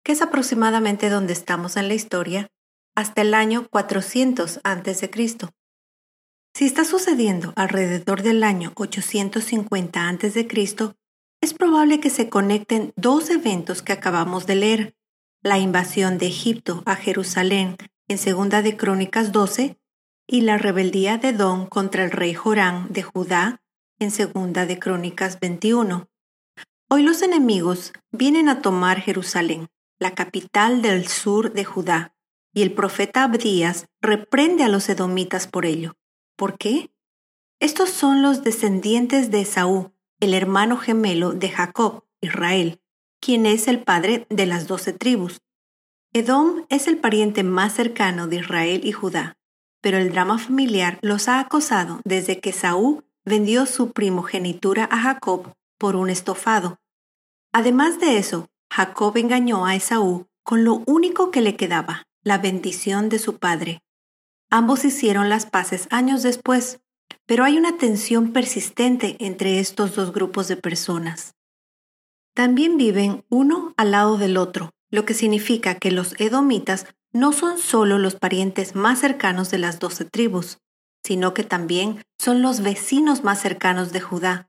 que 0.04 0.12
es 0.12 0.22
aproximadamente 0.22 1.10
donde 1.10 1.32
estamos 1.32 1.76
en 1.76 1.88
la 1.88 1.94
historia, 1.94 2.46
hasta 2.94 3.22
el 3.22 3.34
año 3.34 3.66
400 3.68 4.60
a.C. 4.62 5.10
Si 6.54 6.64
está 6.64 6.84
sucediendo 6.84 7.52
alrededor 7.56 8.22
del 8.22 8.44
año 8.44 8.70
850 8.76 10.08
a.C., 10.08 10.48
es 11.40 11.54
probable 11.54 11.98
que 11.98 12.08
se 12.08 12.28
conecten 12.28 12.92
dos 12.94 13.30
eventos 13.30 13.82
que 13.82 13.94
acabamos 13.94 14.46
de 14.46 14.54
leer, 14.54 14.94
la 15.42 15.58
invasión 15.58 16.18
de 16.18 16.28
Egipto 16.28 16.84
a 16.86 16.94
Jerusalén 16.94 17.76
en 18.06 18.18
Segunda 18.18 18.62
de 18.62 18.76
Crónicas 18.76 19.32
12 19.32 19.76
y 20.32 20.40
la 20.40 20.56
rebeldía 20.56 21.18
de 21.18 21.28
Edom 21.28 21.66
contra 21.66 22.04
el 22.04 22.10
rey 22.10 22.32
Jorán 22.32 22.90
de 22.90 23.02
Judá 23.02 23.60
en 23.98 24.10
Segunda 24.10 24.64
de 24.64 24.78
Crónicas 24.78 25.38
21. 25.38 26.08
Hoy 26.88 27.02
los 27.02 27.20
enemigos 27.20 27.92
vienen 28.12 28.48
a 28.48 28.62
tomar 28.62 29.02
Jerusalén, 29.02 29.68
la 29.98 30.14
capital 30.14 30.80
del 30.80 31.06
sur 31.06 31.52
de 31.52 31.66
Judá, 31.66 32.14
y 32.54 32.62
el 32.62 32.72
profeta 32.72 33.24
Abdías 33.24 33.88
reprende 34.00 34.64
a 34.64 34.68
los 34.68 34.88
edomitas 34.88 35.46
por 35.46 35.66
ello. 35.66 35.96
¿Por 36.34 36.56
qué? 36.56 36.90
Estos 37.60 37.90
son 37.90 38.22
los 38.22 38.42
descendientes 38.42 39.30
de 39.30 39.42
Esaú, 39.42 39.92
el 40.18 40.32
hermano 40.32 40.78
gemelo 40.78 41.32
de 41.32 41.50
Jacob, 41.50 42.06
Israel, 42.22 42.80
quien 43.20 43.44
es 43.44 43.68
el 43.68 43.82
padre 43.82 44.26
de 44.30 44.46
las 44.46 44.66
doce 44.66 44.94
tribus. 44.94 45.42
Edom 46.14 46.64
es 46.70 46.88
el 46.88 46.96
pariente 46.96 47.42
más 47.42 47.74
cercano 47.74 48.28
de 48.28 48.36
Israel 48.36 48.80
y 48.82 48.92
Judá, 48.92 49.36
pero 49.82 49.98
el 49.98 50.10
drama 50.10 50.38
familiar 50.38 50.98
los 51.02 51.28
ha 51.28 51.40
acosado 51.40 52.00
desde 52.04 52.40
que 52.40 52.52
Saúl 52.52 53.04
vendió 53.24 53.66
su 53.66 53.92
primogenitura 53.92 54.88
a 54.90 54.98
Jacob 54.98 55.52
por 55.76 55.96
un 55.96 56.08
estofado. 56.08 56.78
Además 57.52 58.00
de 58.00 58.16
eso, 58.16 58.48
Jacob 58.72 59.16
engañó 59.18 59.66
a 59.66 59.74
Esaú 59.74 60.26
con 60.42 60.64
lo 60.64 60.82
único 60.86 61.30
que 61.30 61.42
le 61.42 61.56
quedaba, 61.56 62.06
la 62.22 62.38
bendición 62.38 63.08
de 63.08 63.18
su 63.18 63.36
padre. 63.38 63.82
Ambos 64.50 64.84
hicieron 64.84 65.28
las 65.28 65.46
paces 65.46 65.88
años 65.90 66.22
después, 66.22 66.80
pero 67.26 67.44
hay 67.44 67.58
una 67.58 67.76
tensión 67.76 68.32
persistente 68.32 69.16
entre 69.18 69.58
estos 69.58 69.94
dos 69.94 70.12
grupos 70.12 70.48
de 70.48 70.56
personas. 70.56 71.34
También 72.34 72.76
viven 72.76 73.24
uno 73.28 73.74
al 73.76 73.90
lado 73.90 74.16
del 74.16 74.36
otro, 74.36 74.70
lo 74.90 75.04
que 75.04 75.14
significa 75.14 75.74
que 75.74 75.90
los 75.90 76.18
edomitas 76.20 76.86
no 77.12 77.32
son 77.32 77.58
solo 77.58 77.98
los 77.98 78.16
parientes 78.16 78.74
más 78.74 79.00
cercanos 79.00 79.50
de 79.50 79.58
las 79.58 79.78
doce 79.78 80.04
tribus, 80.04 80.58
sino 81.04 81.34
que 81.34 81.44
también 81.44 82.02
son 82.18 82.42
los 82.42 82.60
vecinos 82.60 83.24
más 83.24 83.40
cercanos 83.40 83.92
de 83.92 84.00
Judá. 84.00 84.48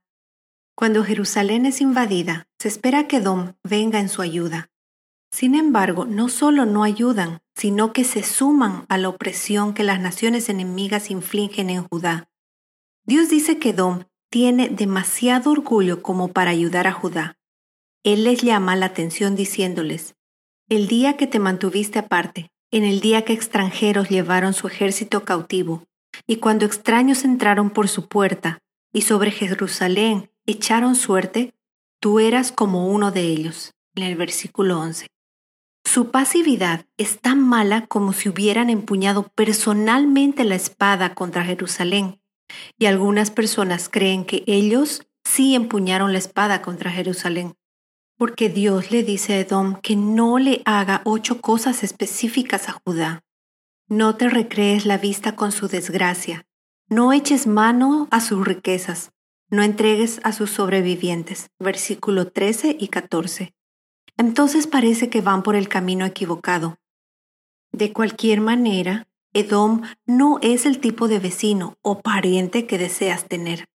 Cuando 0.76 1.04
Jerusalén 1.04 1.66
es 1.66 1.82
invadida, 1.82 2.48
se 2.60 2.68
espera 2.68 3.08
que 3.08 3.18
Edom 3.18 3.54
venga 3.64 4.00
en 4.00 4.10
su 4.10 4.22
ayuda. 4.22 4.70
Sin 5.32 5.56
embargo, 5.56 6.06
no 6.06 6.30
solo 6.30 6.66
no 6.66 6.84
ayudan, 6.84 7.42
sino 7.56 7.92
que 7.92 8.04
se 8.04 8.24
suman 8.24 8.86
a 8.88 8.98
la 8.98 9.10
opresión 9.10 9.74
que 9.74 9.84
las 9.84 10.00
naciones 10.00 10.48
enemigas 10.50 11.10
infligen 11.10 11.70
en 11.70 11.88
Judá. 11.88 12.30
Dios 13.06 13.30
dice 13.30 13.60
que 13.60 13.70
Edom 13.70 14.06
tiene 14.30 14.70
demasiado 14.70 15.52
orgullo 15.52 16.02
como 16.02 16.30
para 16.30 16.52
ayudar 16.52 16.88
a 16.88 16.94
Judá. 16.94 17.36
Él 18.04 18.24
les 18.24 18.42
llama 18.42 18.76
la 18.76 18.88
atención 18.88 19.36
diciéndoles, 19.36 20.16
el 20.70 20.88
día 20.88 21.18
que 21.18 21.28
te 21.28 21.40
mantuviste 21.40 22.00
aparte, 22.00 22.53
en 22.74 22.84
el 22.84 23.02
día 23.02 23.24
que 23.24 23.34
extranjeros 23.34 24.10
llevaron 24.10 24.56
su 24.56 24.66
ejército 24.66 25.24
cautivo, 25.24 25.84
y 26.26 26.38
cuando 26.38 26.66
extraños 26.66 27.24
entraron 27.24 27.70
por 27.70 27.88
su 27.88 28.08
puerta, 28.08 28.64
y 28.92 29.02
sobre 29.02 29.30
Jerusalén 29.30 30.32
echaron 30.48 30.96
suerte, 30.96 31.54
tú 32.00 32.20
eras 32.20 32.52
como 32.52 32.88
uno 32.88 33.12
de 33.12 33.22
ellos. 33.22 33.74
En 33.96 34.02
el 34.02 34.16
versículo 34.16 34.80
11. 34.80 35.06
Su 35.86 36.10
pasividad 36.10 36.88
es 36.98 37.20
tan 37.20 37.40
mala 37.40 37.86
como 37.86 38.12
si 38.12 38.28
hubieran 38.28 38.72
empuñado 38.72 39.28
personalmente 39.36 40.44
la 40.44 40.56
espada 40.56 41.14
contra 41.14 41.46
Jerusalén, 41.46 42.22
y 42.80 42.88
algunas 42.88 43.30
personas 43.30 43.88
creen 43.88 44.26
que 44.26 44.44
ellos 44.48 45.06
sí 45.24 45.54
empuñaron 45.54 46.12
la 46.12 46.18
espada 46.18 46.64
contra 46.64 46.90
Jerusalén 46.90 47.54
porque 48.18 48.50
Dios 48.50 48.92
le 48.92 49.04
dice 49.04 49.34
a 49.34 49.40
Edom 49.40 49.80
que 49.82 49.96
no 49.96 50.40
le 50.40 50.62
haga 50.66 51.02
ocho 51.06 51.42
cosas 51.42 51.84
específicas 51.84 52.70
a 52.70 52.80
Judá. 52.86 53.24
No 53.88 54.16
te 54.16 54.30
recrees 54.30 54.86
la 54.86 54.98
vista 54.98 55.36
con 55.36 55.52
su 55.52 55.68
desgracia, 55.68 56.46
no 56.90 57.14
eches 57.14 57.48
mano 57.48 58.08
a 58.12 58.22
sus 58.22 58.46
riquezas, 58.46 59.12
no 59.50 59.62
entregues 59.64 60.20
a 60.24 60.32
sus 60.32 60.50
sobrevivientes. 60.52 61.50
Versículo 61.60 62.32
13 62.32 62.76
y 62.80 62.88
14. 62.88 63.54
Entonces 64.18 64.68
parece 64.68 65.10
que 65.10 65.22
van 65.22 65.44
por 65.44 65.56
el 65.56 65.68
camino 65.68 66.06
equivocado. 66.06 66.78
De 67.72 67.94
cualquier 67.94 68.42
manera, 68.42 69.08
Edom 69.34 69.82
no 70.06 70.40
es 70.42 70.66
el 70.66 70.80
tipo 70.80 71.08
de 71.08 71.20
vecino 71.20 71.76
o 71.82 72.02
pariente 72.02 72.68
que 72.68 72.78
deseas 72.78 73.28
tener. 73.28 73.66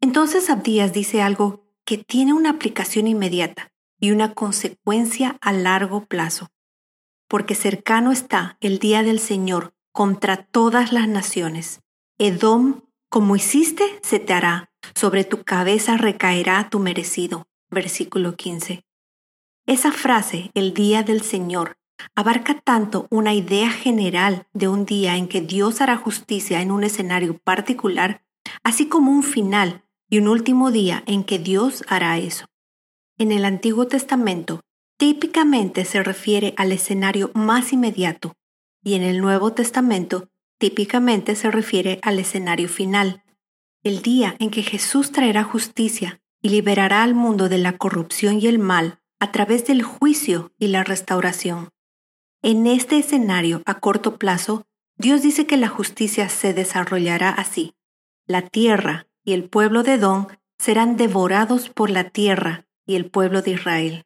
Entonces 0.00 0.50
Abdías 0.50 0.92
dice 0.92 1.22
algo 1.22 1.63
que 1.84 1.98
tiene 1.98 2.32
una 2.32 2.50
aplicación 2.50 3.06
inmediata. 3.06 3.70
y 4.00 4.10
una 4.10 4.34
consecuencia 4.34 5.38
a 5.40 5.52
largo 5.52 6.04
plazo. 6.04 6.50
Porque 7.26 7.54
cercano 7.54 8.12
está 8.12 8.58
el 8.60 8.78
día 8.78 9.02
del 9.02 9.18
Señor 9.18 9.72
contra 9.92 10.44
todas 10.44 10.92
las 10.92 11.08
naciones. 11.08 11.80
Edom, 12.18 12.82
como 13.08 13.34
hiciste, 13.34 13.84
se 14.02 14.18
te 14.18 14.34
hará, 14.34 14.70
sobre 14.94 15.24
tu 15.24 15.42
cabeza 15.42 15.96
recaerá 15.96 16.68
tu 16.68 16.80
merecido. 16.80 17.46
Versículo 17.70 18.36
15. 18.36 18.84
Esa 19.64 19.90
frase, 19.90 20.50
el 20.52 20.74
día 20.74 21.02
del 21.02 21.22
Señor, 21.22 21.78
abarca 22.14 22.60
tanto 22.60 23.06
una 23.10 23.32
idea 23.32 23.70
general 23.70 24.46
de 24.52 24.68
un 24.68 24.84
día 24.84 25.16
en 25.16 25.28
que 25.28 25.40
Dios 25.40 25.80
hará 25.80 25.96
justicia 25.96 26.60
en 26.60 26.70
un 26.70 26.84
escenario 26.84 27.38
particular, 27.38 28.22
así 28.62 28.86
como 28.88 29.12
un 29.12 29.22
final 29.22 29.84
y 30.14 30.18
un 30.18 30.28
último 30.28 30.70
día 30.70 31.02
en 31.06 31.24
que 31.24 31.40
Dios 31.40 31.82
hará 31.88 32.18
eso. 32.18 32.46
En 33.18 33.32
el 33.32 33.44
Antiguo 33.44 33.88
Testamento, 33.88 34.60
típicamente 34.96 35.84
se 35.84 36.04
refiere 36.04 36.54
al 36.56 36.70
escenario 36.70 37.32
más 37.34 37.72
inmediato, 37.72 38.32
y 38.84 38.94
en 38.94 39.02
el 39.02 39.20
Nuevo 39.20 39.54
Testamento, 39.54 40.28
típicamente 40.58 41.34
se 41.34 41.50
refiere 41.50 41.98
al 42.02 42.20
escenario 42.20 42.68
final, 42.68 43.24
el 43.82 44.02
día 44.02 44.36
en 44.38 44.50
que 44.50 44.62
Jesús 44.62 45.10
traerá 45.10 45.42
justicia 45.42 46.20
y 46.40 46.50
liberará 46.50 47.02
al 47.02 47.16
mundo 47.16 47.48
de 47.48 47.58
la 47.58 47.76
corrupción 47.76 48.40
y 48.40 48.46
el 48.46 48.60
mal 48.60 49.00
a 49.18 49.32
través 49.32 49.66
del 49.66 49.82
juicio 49.82 50.52
y 50.60 50.68
la 50.68 50.84
restauración. 50.84 51.70
En 52.40 52.68
este 52.68 52.98
escenario 52.98 53.62
a 53.66 53.80
corto 53.80 54.16
plazo, 54.16 54.64
Dios 54.96 55.22
dice 55.22 55.48
que 55.48 55.56
la 55.56 55.68
justicia 55.68 56.28
se 56.28 56.54
desarrollará 56.54 57.30
así. 57.30 57.74
La 58.28 58.42
tierra 58.42 59.08
y 59.24 59.32
el 59.32 59.48
pueblo 59.48 59.82
de 59.82 59.94
Edom 59.94 60.26
serán 60.58 60.96
devorados 60.96 61.68
por 61.68 61.90
la 61.90 62.10
tierra 62.10 62.66
y 62.86 62.96
el 62.96 63.10
pueblo 63.10 63.42
de 63.42 63.52
Israel. 63.52 64.04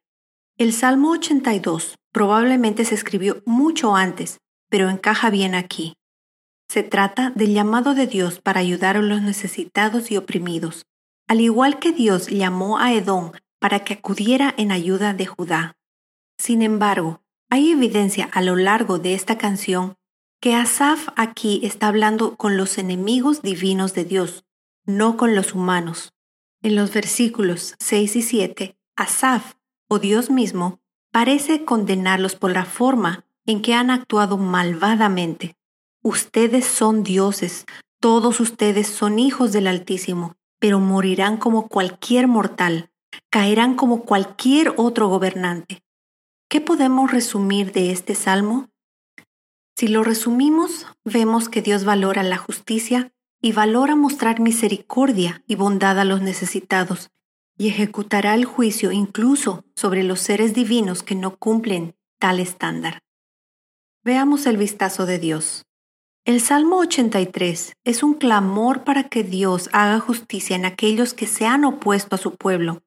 El 0.57 0.73
Salmo 0.73 1.11
82 1.11 1.97
probablemente 2.11 2.85
se 2.85 2.95
escribió 2.95 3.41
mucho 3.45 3.95
antes, 3.95 4.39
pero 4.69 4.89
encaja 4.89 5.29
bien 5.29 5.55
aquí. 5.55 5.93
Se 6.67 6.83
trata 6.83 7.31
del 7.31 7.53
llamado 7.53 7.95
de 7.95 8.07
Dios 8.07 8.39
para 8.39 8.59
ayudar 8.59 8.97
a 8.97 9.01
los 9.01 9.21
necesitados 9.21 10.11
y 10.11 10.17
oprimidos, 10.17 10.85
al 11.27 11.41
igual 11.41 11.79
que 11.79 11.91
Dios 11.91 12.27
llamó 12.27 12.77
a 12.77 12.93
Edom 12.93 13.31
para 13.59 13.83
que 13.83 13.95
acudiera 13.95 14.53
en 14.57 14.71
ayuda 14.71 15.13
de 15.13 15.25
Judá. 15.25 15.75
Sin 16.37 16.61
embargo, 16.61 17.21
hay 17.49 17.71
evidencia 17.71 18.29
a 18.31 18.41
lo 18.41 18.55
largo 18.55 18.99
de 18.99 19.13
esta 19.13 19.37
canción 19.37 19.95
que 20.41 20.55
Asaf 20.55 21.09
aquí 21.15 21.59
está 21.63 21.87
hablando 21.87 22.37
con 22.37 22.55
los 22.55 22.77
enemigos 22.77 23.41
divinos 23.41 23.93
de 23.93 24.05
Dios, 24.05 24.45
no 24.89 25.17
con 25.17 25.35
los 25.35 25.53
humanos. 25.53 26.13
En 26.61 26.75
los 26.75 26.91
versículos 26.91 27.75
6 27.79 28.15
y 28.17 28.21
7, 28.23 28.77
Asaf, 28.95 29.53
o 29.87 29.99
Dios 29.99 30.29
mismo, 30.29 30.79
parece 31.11 31.63
condenarlos 31.63 32.35
por 32.35 32.51
la 32.51 32.65
forma 32.65 33.25
en 33.45 33.61
que 33.61 33.73
han 33.75 33.91
actuado 33.91 34.37
malvadamente. 34.37 35.55
Ustedes 36.01 36.65
son 36.65 37.03
dioses, 37.03 37.65
todos 37.99 38.39
ustedes 38.39 38.87
son 38.87 39.19
hijos 39.19 39.51
del 39.51 39.67
Altísimo, 39.67 40.35
pero 40.59 40.79
morirán 40.79 41.37
como 41.37 41.67
cualquier 41.67 42.27
mortal, 42.27 42.89
caerán 43.29 43.75
como 43.75 44.03
cualquier 44.03 44.73
otro 44.77 45.07
gobernante. 45.07 45.83
¿Qué 46.49 46.61
podemos 46.61 47.11
resumir 47.11 47.71
de 47.73 47.91
este 47.91 48.15
salmo? 48.15 48.69
Si 49.75 49.87
lo 49.87 50.03
resumimos, 50.03 50.87
vemos 51.05 51.47
que 51.47 51.61
Dios 51.61 51.85
valora 51.85 52.23
la 52.23 52.37
justicia 52.37 53.13
y 53.41 53.53
valora 53.53 53.95
mostrar 53.95 54.39
misericordia 54.39 55.43
y 55.47 55.55
bondad 55.55 55.99
a 55.99 56.05
los 56.05 56.21
necesitados, 56.21 57.09
y 57.57 57.67
ejecutará 57.67 58.35
el 58.35 58.45
juicio 58.45 58.91
incluso 58.91 59.65
sobre 59.75 60.03
los 60.03 60.19
seres 60.19 60.53
divinos 60.53 61.03
que 61.03 61.15
no 61.15 61.35
cumplen 61.35 61.95
tal 62.19 62.39
estándar. 62.39 62.99
Veamos 64.03 64.45
el 64.45 64.57
vistazo 64.57 65.05
de 65.05 65.19
Dios. 65.19 65.65
El 66.25 66.41
Salmo 66.41 66.77
83 66.77 67.73
es 67.83 68.03
un 68.03 68.13
clamor 68.13 68.83
para 68.83 69.03
que 69.09 69.23
Dios 69.23 69.69
haga 69.73 69.99
justicia 69.99 70.55
en 70.55 70.65
aquellos 70.65 71.13
que 71.13 71.27
se 71.27 71.45
han 71.45 71.65
opuesto 71.65 72.15
a 72.15 72.19
su 72.19 72.35
pueblo. 72.35 72.81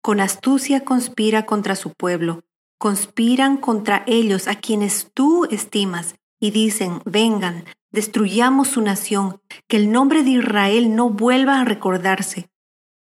Con 0.00 0.20
astucia 0.20 0.84
conspira 0.84 1.44
contra 1.44 1.76
su 1.76 1.92
pueblo, 1.92 2.44
conspiran 2.78 3.56
contra 3.56 4.04
ellos 4.06 4.48
a 4.48 4.54
quienes 4.54 5.10
tú 5.12 5.46
estimas 5.50 6.14
y 6.40 6.50
dicen, 6.50 7.00
vengan, 7.04 7.64
destruyamos 7.90 8.68
su 8.68 8.80
nación, 8.80 9.40
que 9.66 9.76
el 9.76 9.90
nombre 9.90 10.22
de 10.22 10.30
Israel 10.30 10.94
no 10.94 11.10
vuelva 11.10 11.60
a 11.60 11.64
recordarse. 11.64 12.50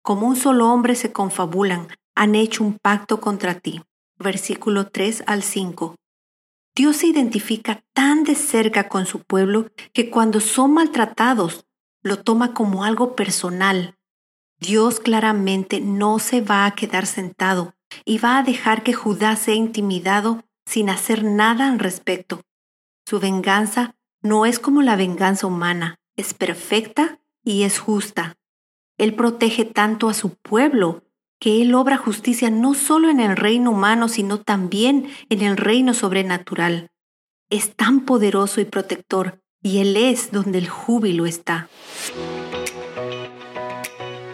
Como 0.03 0.27
un 0.27 0.37
solo 0.37 0.71
hombre 0.71 0.95
se 0.95 1.13
confabulan, 1.13 1.89
han 2.15 2.35
hecho 2.35 2.63
un 2.63 2.79
pacto 2.79 3.21
contra 3.21 3.59
ti. 3.61 3.83
Versículo 4.19 4.89
3 4.89 5.25
al 5.27 5.43
5. 5.43 5.97
Dios 6.77 6.97
se 6.99 7.07
identifica 7.07 7.85
tan 7.93 8.25
de 8.25 8.35
cerca 8.35 8.89
con 8.89 9.07
su 9.07 9.21
pueblo 9.21 9.71
que 9.93 10.11
cuando 10.11 10.41
son 10.41 10.75
maltratados 10.75 11.67
lo 12.03 12.23
toma 12.23 12.53
como 12.53 12.85
algo 12.85 13.17
personal. 13.17 13.97
Dios 14.59 15.01
claramente 15.01 15.81
no 15.81 16.19
se 16.19 16.41
va 16.41 16.67
a 16.67 16.75
quedar 16.75 17.07
sentado 17.07 17.75
y 18.05 18.19
va 18.19 18.39
a 18.39 18.43
dejar 18.43 18.83
que 18.83 18.93
Judá 18.93 19.37
sea 19.37 19.55
intimidado 19.55 20.45
sin 20.67 20.91
hacer 20.91 21.25
nada 21.25 21.69
al 21.69 21.79
respecto. 21.79 22.43
Su 23.07 23.21
venganza 23.21 23.95
no 24.25 24.47
es 24.47 24.59
como 24.59 24.81
la 24.81 24.97
venganza 24.97 25.47
humana, 25.47 26.01
es 26.17 26.33
perfecta 26.33 27.21
y 27.45 27.65
es 27.65 27.79
justa. 27.79 28.37
Él 28.97 29.15
protege 29.15 29.67
tanto 29.67 30.09
a 30.09 30.15
su 30.15 30.31
pueblo 30.31 31.05
que 31.39 31.61
Él 31.61 31.75
obra 31.75 31.99
justicia 31.99 32.49
no 32.49 32.73
solo 32.73 33.11
en 33.11 33.21
el 33.21 33.37
reino 33.37 33.71
humano, 33.71 34.09
sino 34.09 34.41
también 34.41 35.09
en 35.29 35.43
el 35.43 35.59
reino 35.59 35.93
sobrenatural. 35.93 36.91
Es 37.51 37.77
tan 37.77 38.07
poderoso 38.07 38.63
y 38.63 38.65
protector, 38.65 39.43
y 39.63 39.79
Él 39.79 39.95
es 39.95 40.33
donde 40.33 40.57
el 40.59 40.71
júbilo 40.71 41.27
está. 41.27 41.69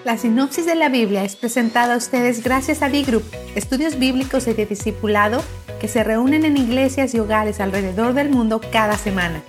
La 0.04 0.16
sinopsis 0.18 0.66
de 0.66 0.76
la 0.76 0.88
Biblia 0.88 1.24
es 1.24 1.34
presentada 1.34 1.94
a 1.94 1.96
ustedes 1.96 2.44
gracias 2.44 2.82
a 2.82 2.88
D-Group, 2.88 3.24
estudios 3.56 3.98
bíblicos 3.98 4.46
y 4.46 4.52
de 4.52 4.66
discipulado 4.66 5.42
que 5.80 5.88
se 5.88 6.04
reúnen 6.04 6.44
en 6.44 6.56
iglesias 6.56 7.14
y 7.14 7.18
hogares 7.18 7.58
alrededor 7.58 8.14
del 8.14 8.28
mundo 8.28 8.60
cada 8.70 8.96
semana. 8.96 9.42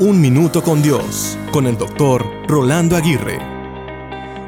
Un 0.00 0.20
minuto 0.20 0.62
con 0.62 0.82
Dios, 0.82 1.38
con 1.52 1.68
el 1.68 1.78
doctor 1.78 2.26
Rolando 2.48 2.96
Aguirre. 2.96 3.38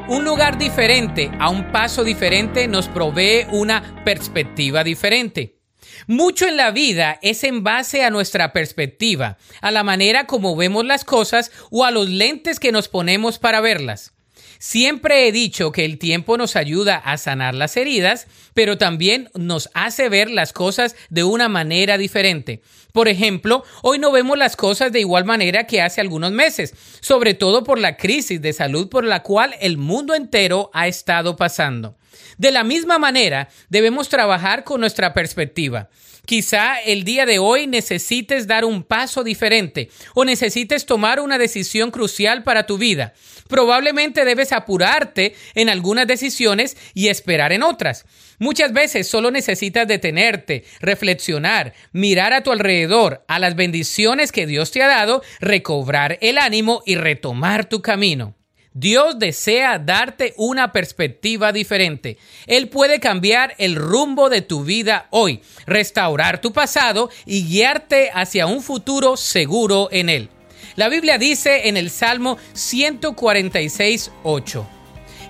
Un 0.09 0.25
lugar 0.25 0.57
diferente 0.57 1.31
a 1.39 1.49
un 1.49 1.71
paso 1.71 2.03
diferente 2.03 2.67
nos 2.67 2.89
provee 2.89 3.45
una 3.51 4.03
perspectiva 4.03 4.83
diferente. 4.83 5.59
Mucho 6.07 6.47
en 6.47 6.57
la 6.57 6.71
vida 6.71 7.19
es 7.21 7.43
en 7.43 7.63
base 7.63 8.03
a 8.03 8.09
nuestra 8.09 8.51
perspectiva, 8.51 9.37
a 9.61 9.71
la 9.71 9.83
manera 9.83 10.27
como 10.27 10.55
vemos 10.55 10.85
las 10.85 11.03
cosas 11.03 11.51
o 11.71 11.85
a 11.85 11.91
los 11.91 12.09
lentes 12.09 12.59
que 12.59 12.71
nos 12.71 12.87
ponemos 12.87 13.39
para 13.39 13.61
verlas. 13.61 14.16
Siempre 14.59 15.27
he 15.27 15.31
dicho 15.31 15.71
que 15.71 15.85
el 15.85 15.97
tiempo 15.97 16.37
nos 16.37 16.55
ayuda 16.55 16.97
a 16.97 17.17
sanar 17.17 17.53
las 17.53 17.77
heridas, 17.77 18.27
pero 18.53 18.77
también 18.77 19.29
nos 19.35 19.69
hace 19.73 20.09
ver 20.09 20.29
las 20.29 20.53
cosas 20.53 20.95
de 21.09 21.23
una 21.23 21.49
manera 21.49 21.97
diferente. 21.97 22.61
Por 22.91 23.07
ejemplo, 23.07 23.63
hoy 23.83 23.99
no 23.99 24.11
vemos 24.11 24.37
las 24.37 24.55
cosas 24.55 24.91
de 24.91 25.01
igual 25.01 25.25
manera 25.25 25.67
que 25.67 25.81
hace 25.81 26.01
algunos 26.01 26.31
meses, 26.31 26.73
sobre 26.99 27.35
todo 27.35 27.63
por 27.63 27.77
la 27.77 27.97
crisis 27.97 28.41
de 28.41 28.53
salud 28.53 28.89
por 28.89 29.03
la 29.03 29.21
cual 29.21 29.55
el 29.61 29.77
mundo 29.77 30.15
entero 30.15 30.71
ha 30.73 30.87
estado 30.87 31.35
pasando. 31.35 31.95
De 32.37 32.51
la 32.51 32.63
misma 32.63 32.97
manera, 32.97 33.49
debemos 33.69 34.09
trabajar 34.09 34.63
con 34.63 34.79
nuestra 34.79 35.13
perspectiva. 35.13 35.89
Quizá 36.27 36.81
el 36.81 37.05
día 37.05 37.25
de 37.25 37.39
hoy 37.39 37.67
necesites 37.67 38.47
dar 38.47 38.65
un 38.65 38.83
paso 38.83 39.23
diferente 39.23 39.89
o 40.13 40.25
necesites 40.25 40.85
tomar 40.85 41.21
una 41.21 41.37
decisión 41.37 41.89
crucial 41.89 42.43
para 42.43 42.65
tu 42.65 42.77
vida. 42.77 43.13
Probablemente 43.47 44.25
debes 44.25 44.51
apurarte 44.51 45.35
en 45.55 45.69
algunas 45.69 46.07
decisiones 46.07 46.77
y 46.93 47.07
esperar 47.07 47.51
en 47.51 47.63
otras. 47.63 48.05
Muchas 48.39 48.73
veces 48.73 49.07
solo 49.07 49.31
necesitas 49.31 49.87
detenerte, 49.87 50.63
reflexionar, 50.79 51.73
mirar 51.91 52.33
a 52.33 52.43
tu 52.43 52.51
alrededor, 52.51 53.23
a 53.27 53.39
las 53.39 53.55
bendiciones 53.55 54.31
que 54.31 54.45
Dios 54.45 54.71
te 54.71 54.83
ha 54.83 54.87
dado, 54.87 55.23
recobrar 55.39 56.17
el 56.21 56.37
ánimo 56.37 56.83
y 56.85 56.95
retomar 56.95 57.65
tu 57.65 57.81
camino. 57.81 58.35
Dios 58.79 59.17
desea 59.17 59.79
darte 59.79 60.35
una 60.37 60.71
perspectiva 60.71 61.51
diferente. 61.51 62.19
Él 62.45 62.69
puede 62.69 62.99
cambiar 62.99 63.55
el 63.57 63.75
rumbo 63.75 64.29
de 64.29 64.43
tu 64.43 64.63
vida 64.63 65.07
hoy, 65.09 65.41
restaurar 65.65 66.41
tu 66.41 66.53
pasado 66.53 67.09
y 67.25 67.43
guiarte 67.47 68.11
hacia 68.13 68.45
un 68.45 68.61
futuro 68.61 69.17
seguro 69.17 69.89
en 69.91 70.09
Él. 70.09 70.29
La 70.77 70.87
Biblia 70.89 71.17
dice 71.17 71.67
en 71.69 71.75
el 71.75 71.89
Salmo 71.89 72.37
146, 72.53 74.11
8. 74.21 74.67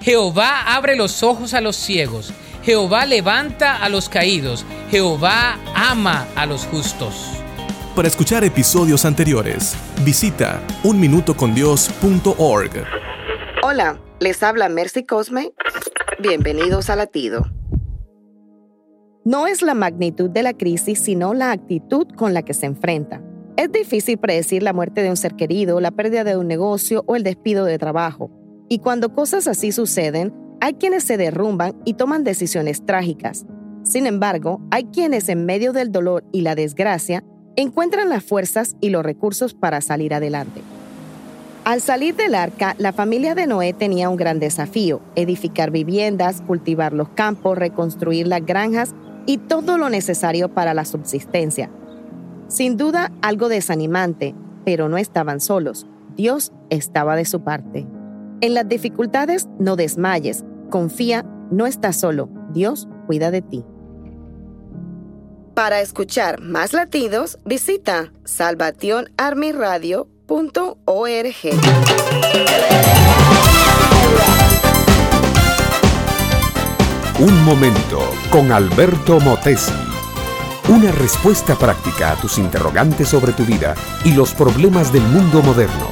Jehová 0.02 0.76
abre 0.76 0.98
los 0.98 1.24
ojos 1.24 1.54
a 1.54 1.62
los 1.62 1.78
ciegos, 1.78 2.34
Jehová 2.64 3.06
levanta 3.06 3.78
a 3.78 3.88
los 3.88 4.10
caídos, 4.10 4.66
Jehová 4.92 5.58
ama 5.74 6.28
a 6.36 6.46
los 6.46 6.66
justos. 6.66 7.32
Para 7.96 8.10
escuchar 8.10 8.44
episodios 8.44 9.06
anteriores, 9.06 9.78
visita 10.04 10.62
unminutocondios.org. 10.84 12.72
Hola, 13.64 14.02
les 14.20 14.44
habla 14.44 14.68
Mercy 14.68 15.06
Cosme. 15.06 15.54
Bienvenidos 16.20 16.90
a 16.90 16.98
Latido. 16.98 17.46
No 19.24 19.48
es 19.48 19.62
la 19.62 19.76
magnitud 19.76 20.30
de 20.30 20.44
la 20.44 20.52
crisis, 20.52 21.00
sino 21.00 21.34
la 21.34 21.52
actitud 21.52 22.06
con 22.18 22.34
la 22.34 22.44
que 22.44 22.54
se 22.54 22.66
enfrenta. 22.66 23.22
Es 23.58 23.72
difícil 23.72 24.20
predecir 24.20 24.62
la 24.62 24.72
muerte 24.72 25.02
de 25.02 25.10
un 25.10 25.18
ser 25.18 25.36
querido, 25.36 25.80
la 25.80 25.90
pérdida 25.90 26.24
de 26.24 26.38
un 26.38 26.48
negocio 26.48 27.04
o 27.08 27.16
el 27.16 27.24
despido 27.24 27.66
de 27.66 27.80
trabajo. 27.80 28.30
Y 28.70 28.80
cuando 28.80 29.16
cosas 29.16 29.48
así 29.48 29.72
suceden, 29.72 30.32
hay 30.62 30.76
quienes 30.76 31.04
se 31.04 31.18
derrumban 31.18 31.74
y 31.84 31.96
toman 31.96 32.24
decisiones 32.24 32.86
trágicas. 32.86 33.48
Sin 33.82 34.06
embargo, 34.06 34.62
hay 34.70 34.84
quienes 34.86 35.28
en 35.28 35.46
medio 35.46 35.74
del 35.74 35.92
dolor 35.92 36.24
y 36.32 36.42
la 36.42 36.54
desgracia 36.54 37.24
encuentran 37.56 38.10
las 38.10 38.24
fuerzas 38.24 38.76
y 38.80 38.92
los 38.92 39.04
recursos 39.04 39.56
para 39.56 39.82
salir 39.82 40.14
adelante. 40.14 40.62
Al 41.64 41.82
salir 41.82 42.16
del 42.16 42.36
arca, 42.36 42.76
la 42.78 42.94
familia 42.94 43.34
de 43.34 43.48
Noé 43.48 43.74
tenía 43.74 44.08
un 44.08 44.18
gran 44.18 44.38
desafío, 44.38 45.02
edificar 45.16 45.72
viviendas, 45.72 46.42
cultivar 46.42 46.94
los 46.94 47.10
campos, 47.10 47.58
reconstruir 47.58 48.28
las 48.28 48.46
granjas 48.46 48.94
y 49.26 49.40
todo 49.40 49.80
lo 49.80 49.90
necesario 49.90 50.54
para 50.54 50.76
la 50.76 50.86
subsistencia. 50.86 51.72
Sin 52.48 52.78
duda 52.78 53.12
algo 53.22 53.50
desanimante, 53.50 54.34
pero 54.64 54.88
no 54.90 54.98
estaban 54.98 55.40
solos. 55.42 55.86
Dios 56.16 56.54
estaba 56.70 57.16
de 57.16 57.26
su 57.26 57.42
parte. 57.42 57.86
En 58.42 58.54
las 58.54 58.68
dificultades 58.68 59.48
no 59.60 59.76
desmayes, 59.76 60.46
confía, 60.70 61.26
no 61.52 61.66
estás 61.66 61.98
solo, 61.98 62.30
Dios 62.54 62.88
cuida 63.06 63.32
de 63.32 63.42
ti. 63.42 63.66
Para 65.54 65.82
escuchar 65.82 66.40
más 66.42 66.74
latidos, 66.74 67.40
visita 67.44 68.14
salvationarmyradio.org. 68.26 70.08
Un 77.20 77.44
momento 77.44 78.00
con 78.30 78.52
Alberto 78.52 79.20
Motesi. 79.20 79.87
Una 80.70 80.92
respuesta 80.92 81.56
práctica 81.56 82.12
a 82.12 82.16
tus 82.18 82.38
interrogantes 82.38 83.08
sobre 83.08 83.32
tu 83.32 83.46
vida 83.46 83.74
y 84.04 84.12
los 84.12 84.34
problemas 84.34 84.92
del 84.92 85.04
mundo 85.04 85.42
moderno. 85.42 85.90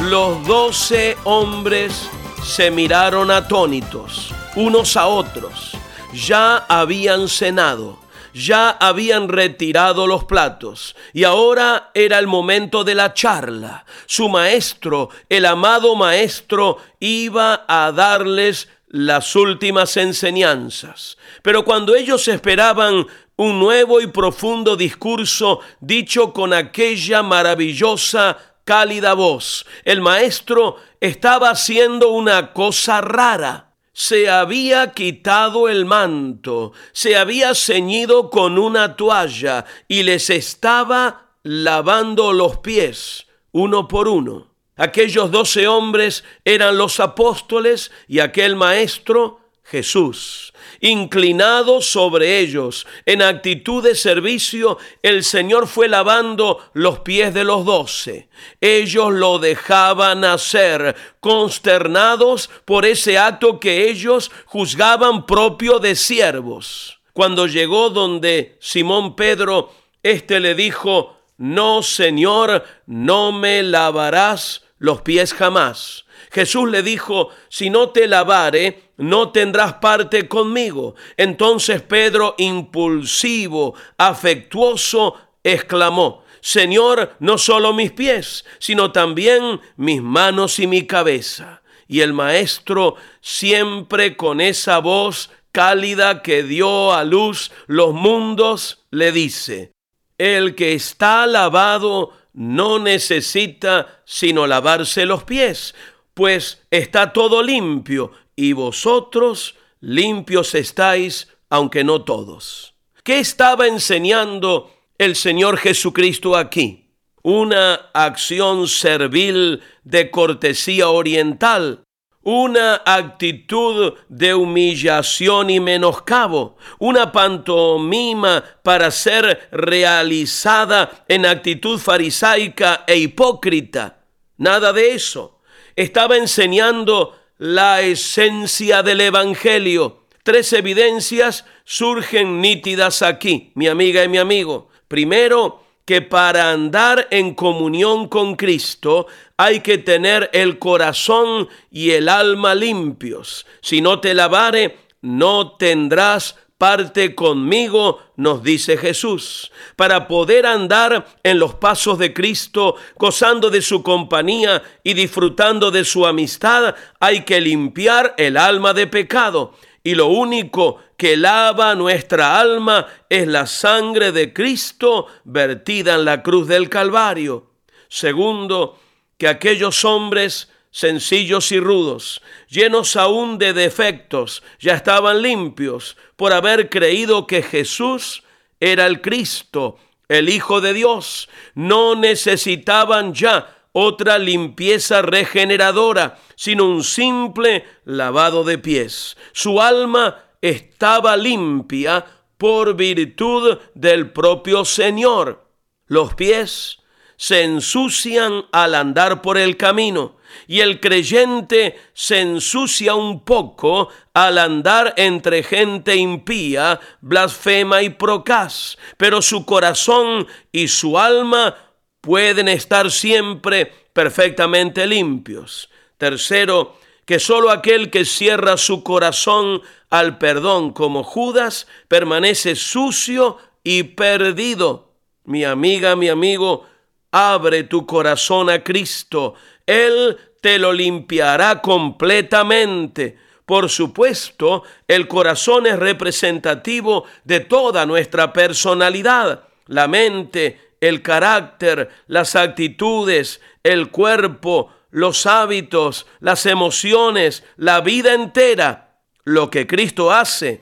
Los 0.00 0.46
doce 0.46 1.18
hombres 1.24 2.08
se 2.42 2.70
miraron 2.70 3.30
atónitos 3.30 4.32
unos 4.56 4.96
a 4.96 5.08
otros. 5.08 5.72
Ya 6.14 6.56
habían 6.56 7.28
cenado, 7.28 7.98
ya 8.32 8.70
habían 8.70 9.28
retirado 9.28 10.06
los 10.06 10.24
platos 10.24 10.96
y 11.12 11.24
ahora 11.24 11.90
era 11.92 12.18
el 12.18 12.26
momento 12.26 12.82
de 12.82 12.94
la 12.94 13.12
charla. 13.12 13.84
Su 14.06 14.30
maestro, 14.30 15.10
el 15.28 15.44
amado 15.44 15.96
maestro, 15.96 16.78
iba 16.98 17.66
a 17.68 17.92
darles 17.92 18.68
las 18.94 19.34
últimas 19.34 19.96
enseñanzas. 19.96 21.18
Pero 21.42 21.64
cuando 21.64 21.96
ellos 21.96 22.28
esperaban 22.28 23.08
un 23.36 23.58
nuevo 23.58 24.00
y 24.00 24.06
profundo 24.06 24.76
discurso 24.76 25.60
dicho 25.80 26.32
con 26.32 26.52
aquella 26.52 27.22
maravillosa, 27.22 28.38
cálida 28.64 29.14
voz, 29.14 29.66
el 29.84 30.00
maestro 30.00 30.76
estaba 31.00 31.50
haciendo 31.50 32.10
una 32.10 32.52
cosa 32.52 33.00
rara. 33.00 33.72
Se 33.92 34.28
había 34.28 34.92
quitado 34.92 35.68
el 35.68 35.84
manto, 35.84 36.72
se 36.92 37.16
había 37.16 37.54
ceñido 37.54 38.28
con 38.28 38.58
una 38.58 38.96
toalla 38.96 39.66
y 39.86 40.02
les 40.02 40.30
estaba 40.30 41.36
lavando 41.44 42.32
los 42.32 42.58
pies 42.58 43.26
uno 43.54 43.86
por 43.86 44.08
uno. 44.08 44.48
Aquellos 44.76 45.30
doce 45.30 45.68
hombres 45.68 46.24
eran 46.44 46.76
los 46.76 46.98
apóstoles 46.98 47.92
y 48.08 48.18
aquel 48.18 48.56
maestro 48.56 49.38
Jesús. 49.64 50.52
Inclinado 50.80 51.80
sobre 51.80 52.38
ellos, 52.38 52.86
en 53.06 53.22
actitud 53.22 53.82
de 53.82 53.94
servicio, 53.94 54.78
el 55.02 55.24
Señor 55.24 55.66
fue 55.66 55.88
lavando 55.88 56.70
los 56.74 57.00
pies 57.00 57.32
de 57.32 57.44
los 57.44 57.64
doce. 57.64 58.28
Ellos 58.60 59.12
lo 59.12 59.38
dejaban 59.38 60.24
hacer, 60.24 60.94
consternados 61.20 62.50
por 62.66 62.84
ese 62.84 63.18
acto 63.18 63.58
que 63.58 63.88
ellos 63.88 64.30
juzgaban 64.44 65.24
propio 65.24 65.78
de 65.78 65.96
siervos. 65.96 67.00
Cuando 67.14 67.46
llegó 67.46 67.90
donde 67.90 68.58
Simón 68.60 69.16
Pedro, 69.16 69.72
éste 70.02 70.40
le 70.40 70.54
dijo, 70.54 71.16
No, 71.38 71.82
Señor, 71.82 72.64
no 72.86 73.32
me 73.32 73.62
lavarás 73.62 74.62
los 74.78 75.00
pies 75.00 75.32
jamás. 75.32 76.03
Jesús 76.34 76.68
le 76.68 76.82
dijo, 76.82 77.28
si 77.48 77.70
no 77.70 77.90
te 77.90 78.08
lavare, 78.08 78.90
no 78.96 79.30
tendrás 79.30 79.74
parte 79.74 80.26
conmigo. 80.26 80.96
Entonces 81.16 81.80
Pedro, 81.80 82.34
impulsivo, 82.38 83.74
afectuoso, 83.96 85.14
exclamó, 85.44 86.24
Señor, 86.40 87.14
no 87.20 87.38
solo 87.38 87.72
mis 87.72 87.92
pies, 87.92 88.44
sino 88.58 88.90
también 88.90 89.60
mis 89.76 90.02
manos 90.02 90.58
y 90.58 90.66
mi 90.66 90.88
cabeza. 90.88 91.62
Y 91.86 92.00
el 92.00 92.12
maestro, 92.12 92.96
siempre 93.20 94.16
con 94.16 94.40
esa 94.40 94.78
voz 94.78 95.30
cálida 95.52 96.20
que 96.20 96.42
dio 96.42 96.92
a 96.92 97.04
luz 97.04 97.52
los 97.68 97.94
mundos, 97.94 98.84
le 98.90 99.12
dice, 99.12 99.70
el 100.18 100.56
que 100.56 100.74
está 100.74 101.28
lavado 101.28 102.12
no 102.32 102.80
necesita 102.80 104.02
sino 104.04 104.48
lavarse 104.48 105.06
los 105.06 105.22
pies, 105.22 105.74
pues 106.14 106.64
está 106.70 107.12
todo 107.12 107.42
limpio, 107.42 108.12
y 108.36 108.52
vosotros 108.52 109.56
limpios 109.80 110.54
estáis, 110.54 111.28
aunque 111.50 111.84
no 111.84 112.02
todos. 112.02 112.74
¿Qué 113.02 113.18
estaba 113.18 113.66
enseñando 113.66 114.72
el 114.96 115.14
Señor 115.14 115.58
Jesucristo 115.58 116.36
aquí? 116.36 116.88
Una 117.22 117.74
acción 117.92 118.66
servil 118.68 119.62
de 119.82 120.10
cortesía 120.10 120.88
oriental, 120.88 121.84
una 122.22 122.80
actitud 122.84 123.94
de 124.08 124.34
humillación 124.34 125.50
y 125.50 125.60
menoscabo, 125.60 126.56
una 126.78 127.12
pantomima 127.12 128.42
para 128.62 128.90
ser 128.90 129.48
realizada 129.52 131.04
en 131.08 131.26
actitud 131.26 131.78
farisaica 131.78 132.84
e 132.86 132.96
hipócrita. 132.96 134.04
Nada 134.38 134.72
de 134.72 134.94
eso. 134.94 135.33
Estaba 135.76 136.16
enseñando 136.16 137.16
la 137.38 137.80
esencia 137.80 138.82
del 138.82 139.00
Evangelio. 139.00 140.04
Tres 140.22 140.52
evidencias 140.52 141.44
surgen 141.64 142.40
nítidas 142.40 143.02
aquí, 143.02 143.50
mi 143.54 143.66
amiga 143.66 144.04
y 144.04 144.08
mi 144.08 144.18
amigo. 144.18 144.68
Primero, 144.88 145.64
que 145.84 146.00
para 146.00 146.50
andar 146.50 147.08
en 147.10 147.34
comunión 147.34 148.08
con 148.08 148.36
Cristo 148.36 149.06
hay 149.36 149.60
que 149.60 149.78
tener 149.78 150.30
el 150.32 150.58
corazón 150.58 151.48
y 151.70 151.90
el 151.90 152.08
alma 152.08 152.54
limpios. 152.54 153.46
Si 153.60 153.80
no 153.80 154.00
te 154.00 154.14
lavare, 154.14 154.78
no 155.02 155.56
tendrás 155.56 156.36
parte 156.64 157.14
conmigo, 157.14 157.98
nos 158.16 158.42
dice 158.42 158.78
Jesús. 158.78 159.52
Para 159.76 160.08
poder 160.08 160.46
andar 160.46 161.06
en 161.22 161.38
los 161.38 161.56
pasos 161.56 161.98
de 161.98 162.14
Cristo, 162.14 162.76
gozando 162.96 163.50
de 163.50 163.60
su 163.60 163.82
compañía 163.82 164.62
y 164.82 164.94
disfrutando 164.94 165.70
de 165.70 165.84
su 165.84 166.06
amistad, 166.06 166.74
hay 167.00 167.22
que 167.26 167.38
limpiar 167.42 168.14
el 168.16 168.38
alma 168.38 168.72
de 168.72 168.86
pecado. 168.86 169.52
Y 169.82 169.94
lo 169.94 170.06
único 170.06 170.78
que 170.96 171.18
lava 171.18 171.74
nuestra 171.74 172.40
alma 172.40 172.86
es 173.10 173.28
la 173.28 173.46
sangre 173.46 174.10
de 174.10 174.32
Cristo 174.32 175.06
vertida 175.24 175.96
en 175.96 176.06
la 176.06 176.22
cruz 176.22 176.48
del 176.48 176.70
Calvario. 176.70 177.50
Segundo, 177.90 178.78
que 179.18 179.28
aquellos 179.28 179.84
hombres 179.84 180.48
sencillos 180.74 181.52
y 181.52 181.60
rudos, 181.60 182.20
llenos 182.48 182.96
aún 182.96 183.38
de 183.38 183.52
defectos, 183.52 184.42
ya 184.58 184.74
estaban 184.74 185.22
limpios 185.22 185.96
por 186.16 186.32
haber 186.32 186.68
creído 186.68 187.28
que 187.28 187.42
Jesús 187.42 188.24
era 188.58 188.86
el 188.86 189.00
Cristo, 189.00 189.78
el 190.08 190.28
Hijo 190.28 190.60
de 190.60 190.72
Dios. 190.72 191.28
No 191.54 191.94
necesitaban 191.94 193.14
ya 193.14 193.56
otra 193.70 194.18
limpieza 194.18 195.00
regeneradora, 195.00 196.18
sino 196.34 196.64
un 196.64 196.82
simple 196.82 197.64
lavado 197.84 198.42
de 198.42 198.58
pies. 198.58 199.16
Su 199.32 199.62
alma 199.62 200.24
estaba 200.40 201.16
limpia 201.16 202.04
por 202.36 202.74
virtud 202.74 203.58
del 203.74 204.10
propio 204.10 204.64
Señor. 204.64 205.46
Los 205.86 206.14
pies 206.14 206.78
se 207.16 207.44
ensucian 207.44 208.46
al 208.50 208.74
andar 208.74 209.22
por 209.22 209.38
el 209.38 209.56
camino 209.56 210.16
y 210.46 210.60
el 210.60 210.80
creyente 210.80 211.78
se 211.92 212.20
ensucia 212.20 212.94
un 212.94 213.24
poco 213.24 213.88
al 214.12 214.38
andar 214.38 214.94
entre 214.96 215.42
gente 215.42 215.96
impía, 215.96 216.80
blasfema 217.00 217.82
y 217.82 217.90
procaz, 217.90 218.76
pero 218.96 219.22
su 219.22 219.44
corazón 219.44 220.26
y 220.52 220.68
su 220.68 220.98
alma 220.98 221.54
pueden 222.00 222.48
estar 222.48 222.90
siempre 222.90 223.72
perfectamente 223.92 224.86
limpios. 224.86 225.70
Tercero, 225.96 226.76
que 227.04 227.18
solo 227.18 227.50
aquel 227.50 227.90
que 227.90 228.04
cierra 228.04 228.56
su 228.56 228.82
corazón 228.82 229.62
al 229.90 230.18
perdón 230.18 230.72
como 230.72 231.02
Judas 231.02 231.66
permanece 231.88 232.56
sucio 232.56 233.38
y 233.62 233.82
perdido. 233.82 234.92
Mi 235.24 235.44
amiga, 235.44 235.96
mi 235.96 236.08
amigo, 236.08 236.66
abre 237.10 237.64
tu 237.64 237.86
corazón 237.86 238.50
a 238.50 238.62
Cristo. 238.62 239.34
Él 239.66 240.18
te 240.40 240.58
lo 240.58 240.72
limpiará 240.72 241.60
completamente. 241.60 243.18
Por 243.46 243.68
supuesto, 243.68 244.62
el 244.88 245.06
corazón 245.08 245.66
es 245.66 245.78
representativo 245.78 247.04
de 247.24 247.40
toda 247.40 247.86
nuestra 247.86 248.32
personalidad. 248.32 249.44
La 249.66 249.88
mente, 249.88 250.72
el 250.80 251.02
carácter, 251.02 251.90
las 252.06 252.36
actitudes, 252.36 253.40
el 253.62 253.90
cuerpo, 253.90 254.70
los 254.90 255.26
hábitos, 255.26 256.06
las 256.20 256.46
emociones, 256.46 257.42
la 257.56 257.80
vida 257.80 258.14
entera, 258.14 258.98
lo 259.24 259.50
que 259.50 259.66
Cristo 259.66 260.12
hace, 260.12 260.60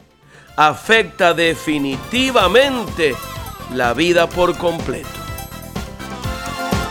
afecta 0.56 1.34
definitivamente 1.34 3.14
la 3.74 3.94
vida 3.94 4.28
por 4.28 4.56
completo. 4.56 5.21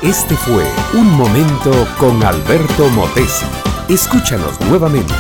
Este 0.03 0.36
fue 0.36 0.65
Un 0.95 1.11
Momento 1.11 1.88
con 1.99 2.23
Alberto 2.23 2.90
Motesi. 2.90 3.45
Escúchanos 3.88 4.60
nuevamente 4.61 5.14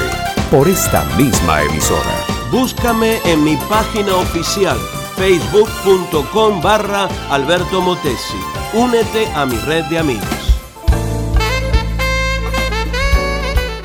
por 0.49 0.67
esta 0.67 1.05
misma 1.17 1.61
emisora. 1.61 2.25
Búscame 2.51 3.19
en 3.25 3.43
mi 3.43 3.57
página 3.69 4.15
oficial 4.15 4.79
facebook.com 5.17 6.63
barra 6.63 7.07
Alberto 7.29 7.79
Motesi. 7.79 8.39
Únete 8.73 9.27
a 9.35 9.45
mi 9.45 9.55
red 9.67 9.85
de 9.85 9.99
amigos. 9.99 10.59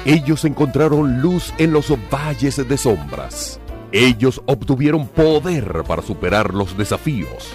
Ellos 0.07 0.47
encontraron 0.47 1.21
luz 1.21 1.53
en 1.59 1.75
los 1.75 1.93
valles 2.11 2.67
de 2.67 2.79
sombras. 2.79 3.61
Ellos 3.93 4.41
obtuvieron 4.47 5.07
poder 5.09 5.85
para 5.87 6.01
superar 6.01 6.55
los 6.55 6.79
desafíos. 6.79 7.55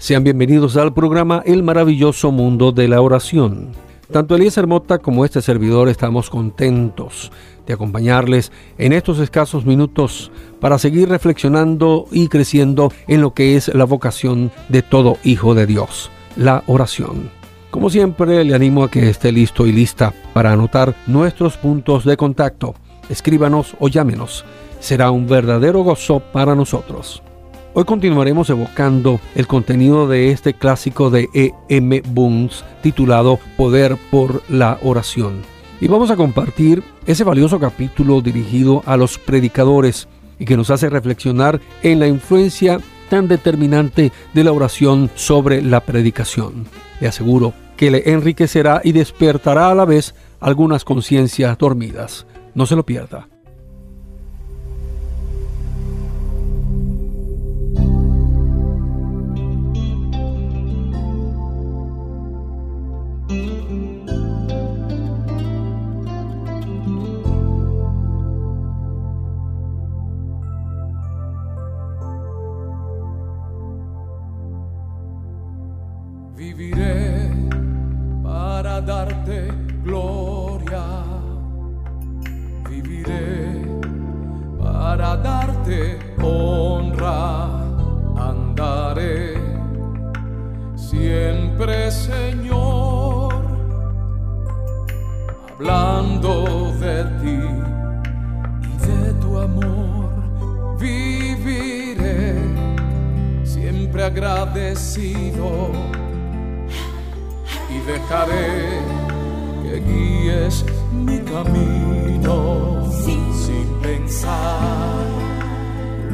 sean 0.00 0.24
bienvenidos 0.24 0.78
al 0.78 0.94
programa 0.94 1.42
El 1.44 1.62
maravilloso 1.62 2.32
mundo 2.32 2.72
de 2.72 2.88
la 2.88 3.02
oración. 3.02 3.72
Tanto 4.10 4.34
Elías 4.34 4.58
Mota 4.66 4.98
como 4.98 5.26
este 5.26 5.42
servidor 5.42 5.90
estamos 5.90 6.30
contentos 6.30 7.30
de 7.66 7.74
acompañarles 7.74 8.50
en 8.78 8.94
estos 8.94 9.18
escasos 9.18 9.66
minutos 9.66 10.32
para 10.58 10.78
seguir 10.78 11.10
reflexionando 11.10 12.06
y 12.10 12.28
creciendo 12.28 12.90
en 13.08 13.20
lo 13.20 13.34
que 13.34 13.56
es 13.56 13.68
la 13.74 13.84
vocación 13.84 14.50
de 14.70 14.80
todo 14.80 15.18
hijo 15.22 15.54
de 15.54 15.66
Dios, 15.66 16.10
la 16.34 16.64
oración. 16.66 17.30
Como 17.70 17.90
siempre, 17.90 18.42
le 18.42 18.54
animo 18.54 18.84
a 18.84 18.90
que 18.90 19.10
esté 19.10 19.32
listo 19.32 19.66
y 19.66 19.72
lista 19.72 20.14
para 20.32 20.52
anotar 20.52 20.94
nuestros 21.08 21.58
puntos 21.58 22.06
de 22.06 22.16
contacto. 22.16 22.74
Escríbanos 23.10 23.76
o 23.78 23.88
llámenos. 23.88 24.46
Será 24.80 25.10
un 25.10 25.26
verdadero 25.26 25.82
gozo 25.82 26.20
para 26.32 26.54
nosotros. 26.54 27.22
Hoy 27.72 27.84
continuaremos 27.84 28.50
evocando 28.50 29.20
el 29.36 29.46
contenido 29.46 30.08
de 30.08 30.32
este 30.32 30.54
clásico 30.54 31.08
de 31.08 31.28
E. 31.32 31.52
M. 31.68 32.02
Boons 32.08 32.64
titulado 32.82 33.38
Poder 33.56 33.96
por 34.10 34.42
la 34.48 34.78
oración. 34.82 35.42
Y 35.80 35.86
vamos 35.86 36.10
a 36.10 36.16
compartir 36.16 36.82
ese 37.06 37.22
valioso 37.22 37.60
capítulo 37.60 38.22
dirigido 38.22 38.82
a 38.86 38.96
los 38.96 39.18
predicadores 39.18 40.08
y 40.40 40.46
que 40.46 40.56
nos 40.56 40.70
hace 40.70 40.90
reflexionar 40.90 41.60
en 41.84 42.00
la 42.00 42.08
influencia 42.08 42.80
tan 43.08 43.28
determinante 43.28 44.10
de 44.34 44.44
la 44.44 44.50
oración 44.50 45.08
sobre 45.14 45.62
la 45.62 45.78
predicación. 45.78 46.66
Le 47.00 47.06
aseguro 47.06 47.54
que 47.76 47.92
le 47.92 48.10
enriquecerá 48.10 48.80
y 48.82 48.90
despertará 48.90 49.70
a 49.70 49.76
la 49.76 49.84
vez 49.84 50.16
algunas 50.40 50.84
conciencias 50.84 51.56
dormidas. 51.56 52.26
No 52.52 52.66
se 52.66 52.74
lo 52.74 52.84
pierda. 52.84 53.28
honra 86.22 87.46
andaré 88.16 89.34
siempre, 90.76 91.90
Señor, 91.90 93.34
hablando 95.52 96.72
de 96.80 97.04
ti 97.20 97.40
y 98.68 98.86
de 98.86 99.12
tu 99.14 99.38
amor. 99.38 100.10
Viviré 100.78 102.34
siempre 103.44 104.04
agradecido 104.04 105.70
y 107.68 107.78
dejaré 107.90 108.80
que 109.62 109.80
guíes 109.80 110.64
mi 110.92 111.18
camino 111.20 112.90
sin 113.32 113.66
pensar 113.82 115.29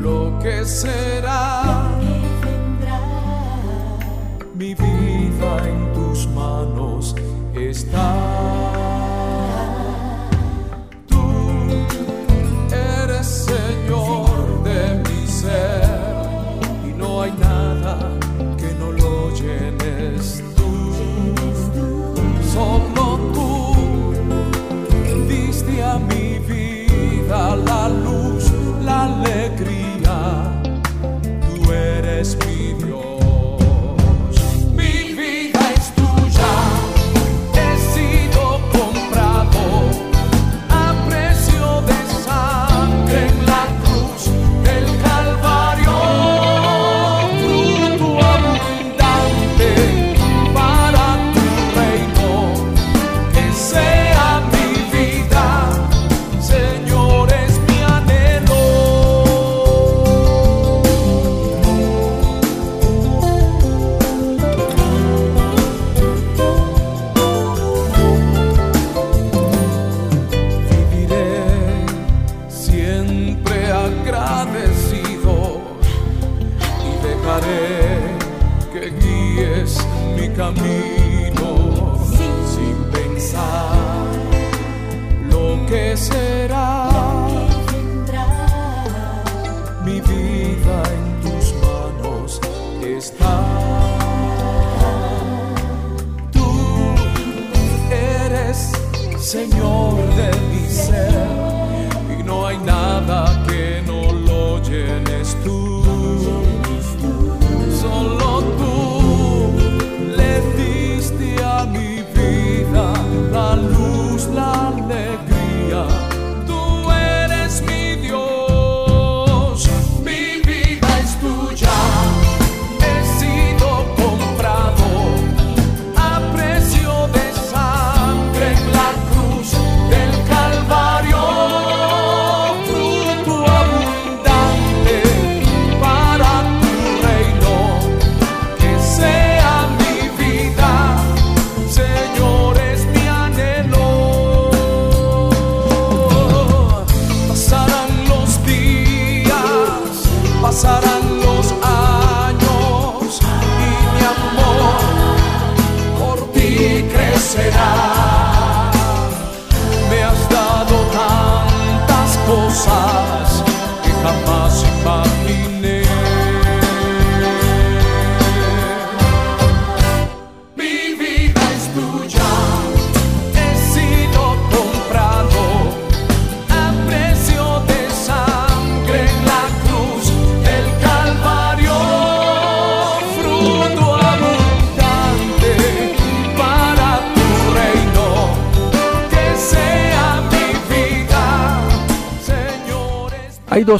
lo 0.06 0.38
que 0.42 0.64
será. 0.64 1.90
Mi 4.54 4.74
vida 4.74 5.50
en 5.72 5.80
tus 5.94 6.26
manos 6.28 7.14
está. 7.54 8.55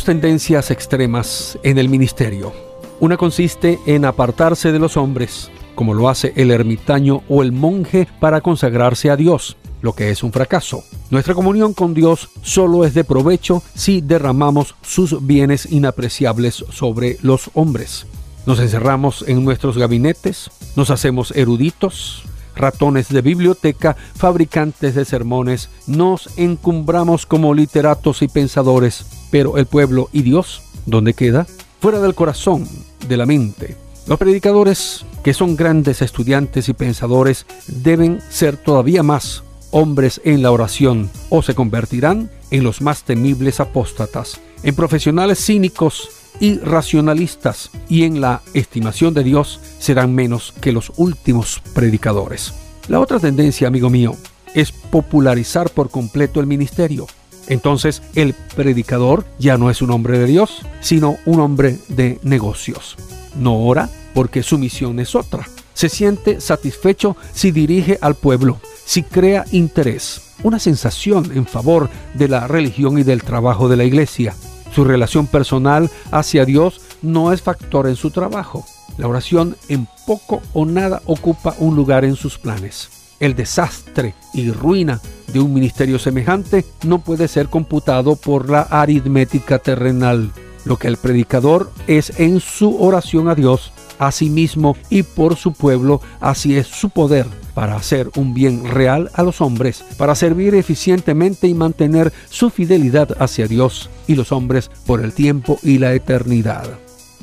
Tendencias 0.06 0.70
extremas 0.70 1.58
en 1.64 1.78
el 1.78 1.88
ministerio. 1.88 2.52
Una 3.00 3.16
consiste 3.16 3.80
en 3.86 4.04
apartarse 4.04 4.70
de 4.70 4.78
los 4.78 4.96
hombres, 4.96 5.50
como 5.74 5.94
lo 5.94 6.08
hace 6.08 6.32
el 6.36 6.52
ermitaño 6.52 7.24
o 7.28 7.42
el 7.42 7.50
monje 7.50 8.06
para 8.20 8.40
consagrarse 8.40 9.10
a 9.10 9.16
Dios, 9.16 9.56
lo 9.82 9.94
que 9.94 10.10
es 10.10 10.22
un 10.22 10.32
fracaso. 10.32 10.84
Nuestra 11.10 11.34
comunión 11.34 11.74
con 11.74 11.92
Dios 11.92 12.28
solo 12.42 12.84
es 12.84 12.94
de 12.94 13.02
provecho 13.02 13.64
si 13.74 14.00
derramamos 14.00 14.76
sus 14.80 15.26
bienes 15.26 15.66
inapreciables 15.72 16.64
sobre 16.70 17.18
los 17.22 17.50
hombres. 17.54 18.06
Nos 18.46 18.60
encerramos 18.60 19.24
en 19.26 19.44
nuestros 19.44 19.76
gabinetes, 19.76 20.52
nos 20.76 20.90
hacemos 20.90 21.32
eruditos, 21.32 22.22
ratones 22.56 23.08
de 23.08 23.22
biblioteca, 23.22 23.96
fabricantes 24.16 24.94
de 24.94 25.04
sermones, 25.04 25.68
nos 25.86 26.30
encumbramos 26.36 27.26
como 27.26 27.54
literatos 27.54 28.22
y 28.22 28.28
pensadores, 28.28 29.06
pero 29.30 29.58
el 29.58 29.66
pueblo 29.66 30.08
y 30.12 30.22
Dios, 30.22 30.62
¿dónde 30.86 31.14
queda? 31.14 31.46
Fuera 31.80 32.00
del 32.00 32.14
corazón, 32.14 32.66
de 33.06 33.16
la 33.16 33.26
mente. 33.26 33.76
Los 34.06 34.18
predicadores, 34.18 35.04
que 35.22 35.34
son 35.34 35.56
grandes 35.56 36.00
estudiantes 36.00 36.68
y 36.68 36.72
pensadores, 36.74 37.46
deben 37.66 38.20
ser 38.30 38.56
todavía 38.56 39.02
más 39.02 39.42
hombres 39.72 40.20
en 40.24 40.42
la 40.42 40.52
oración 40.52 41.10
o 41.28 41.42
se 41.42 41.54
convertirán 41.54 42.30
en 42.50 42.62
los 42.62 42.80
más 42.80 43.02
temibles 43.02 43.60
apóstatas, 43.60 44.40
en 44.62 44.74
profesionales 44.74 45.44
cínicos 45.44 46.08
y 46.40 46.58
racionalistas 46.58 47.70
y 47.88 48.04
en 48.04 48.20
la 48.20 48.42
estimación 48.54 49.14
de 49.14 49.24
Dios 49.24 49.60
serán 49.78 50.14
menos 50.14 50.52
que 50.60 50.72
los 50.72 50.92
últimos 50.96 51.62
predicadores. 51.74 52.54
La 52.88 53.00
otra 53.00 53.18
tendencia, 53.18 53.68
amigo 53.68 53.90
mío, 53.90 54.16
es 54.54 54.72
popularizar 54.72 55.70
por 55.70 55.90
completo 55.90 56.40
el 56.40 56.46
ministerio. 56.46 57.06
Entonces 57.48 58.02
el 58.14 58.34
predicador 58.54 59.24
ya 59.38 59.58
no 59.58 59.70
es 59.70 59.82
un 59.82 59.90
hombre 59.90 60.18
de 60.18 60.26
Dios, 60.26 60.62
sino 60.80 61.18
un 61.26 61.40
hombre 61.40 61.78
de 61.88 62.18
negocios. 62.22 62.96
No 63.38 63.58
ora 63.58 63.88
porque 64.14 64.42
su 64.42 64.58
misión 64.58 64.98
es 64.98 65.14
otra. 65.14 65.48
Se 65.74 65.88
siente 65.88 66.40
satisfecho 66.40 67.16
si 67.34 67.50
dirige 67.50 67.98
al 68.00 68.14
pueblo, 68.14 68.60
si 68.84 69.02
crea 69.02 69.44
interés, 69.52 70.32
una 70.42 70.58
sensación 70.58 71.32
en 71.34 71.46
favor 71.46 71.90
de 72.14 72.28
la 72.28 72.48
religión 72.48 72.98
y 72.98 73.02
del 73.02 73.22
trabajo 73.22 73.68
de 73.68 73.76
la 73.76 73.84
iglesia. 73.84 74.34
Su 74.74 74.84
relación 74.84 75.26
personal 75.26 75.90
hacia 76.10 76.44
Dios 76.44 76.80
no 77.02 77.32
es 77.32 77.42
factor 77.42 77.86
en 77.86 77.96
su 77.96 78.10
trabajo. 78.10 78.64
La 78.98 79.08
oración 79.08 79.56
en 79.68 79.86
poco 80.06 80.42
o 80.52 80.64
nada 80.64 81.02
ocupa 81.04 81.54
un 81.58 81.76
lugar 81.76 82.04
en 82.04 82.16
sus 82.16 82.38
planes. 82.38 82.88
El 83.20 83.34
desastre 83.34 84.14
y 84.34 84.50
ruina 84.50 85.00
de 85.32 85.40
un 85.40 85.52
ministerio 85.52 85.98
semejante 85.98 86.64
no 86.84 86.98
puede 86.98 87.28
ser 87.28 87.48
computado 87.48 88.16
por 88.16 88.50
la 88.50 88.62
aritmética 88.62 89.58
terrenal. 89.58 90.32
Lo 90.64 90.76
que 90.76 90.88
el 90.88 90.96
predicador 90.96 91.70
es 91.86 92.18
en 92.18 92.40
su 92.40 92.82
oración 92.82 93.28
a 93.28 93.34
Dios, 93.34 93.72
a 93.98 94.12
sí 94.12 94.28
mismo 94.28 94.76
y 94.90 95.02
por 95.02 95.36
su 95.36 95.52
pueblo, 95.52 96.00
así 96.20 96.56
es 96.56 96.66
su 96.66 96.90
poder 96.90 97.26
para 97.54 97.76
hacer 97.76 98.10
un 98.16 98.34
bien 98.34 98.66
real 98.66 99.10
a 99.14 99.22
los 99.22 99.40
hombres, 99.40 99.82
para 99.96 100.14
servir 100.14 100.54
eficientemente 100.54 101.48
y 101.48 101.54
mantener 101.54 102.12
su 102.28 102.50
fidelidad 102.50 103.16
hacia 103.18 103.46
Dios 103.46 103.88
y 104.06 104.14
los 104.14 104.32
hombres 104.32 104.70
por 104.86 105.02
el 105.02 105.12
tiempo 105.12 105.58
y 105.62 105.78
la 105.78 105.94
eternidad. 105.94 106.64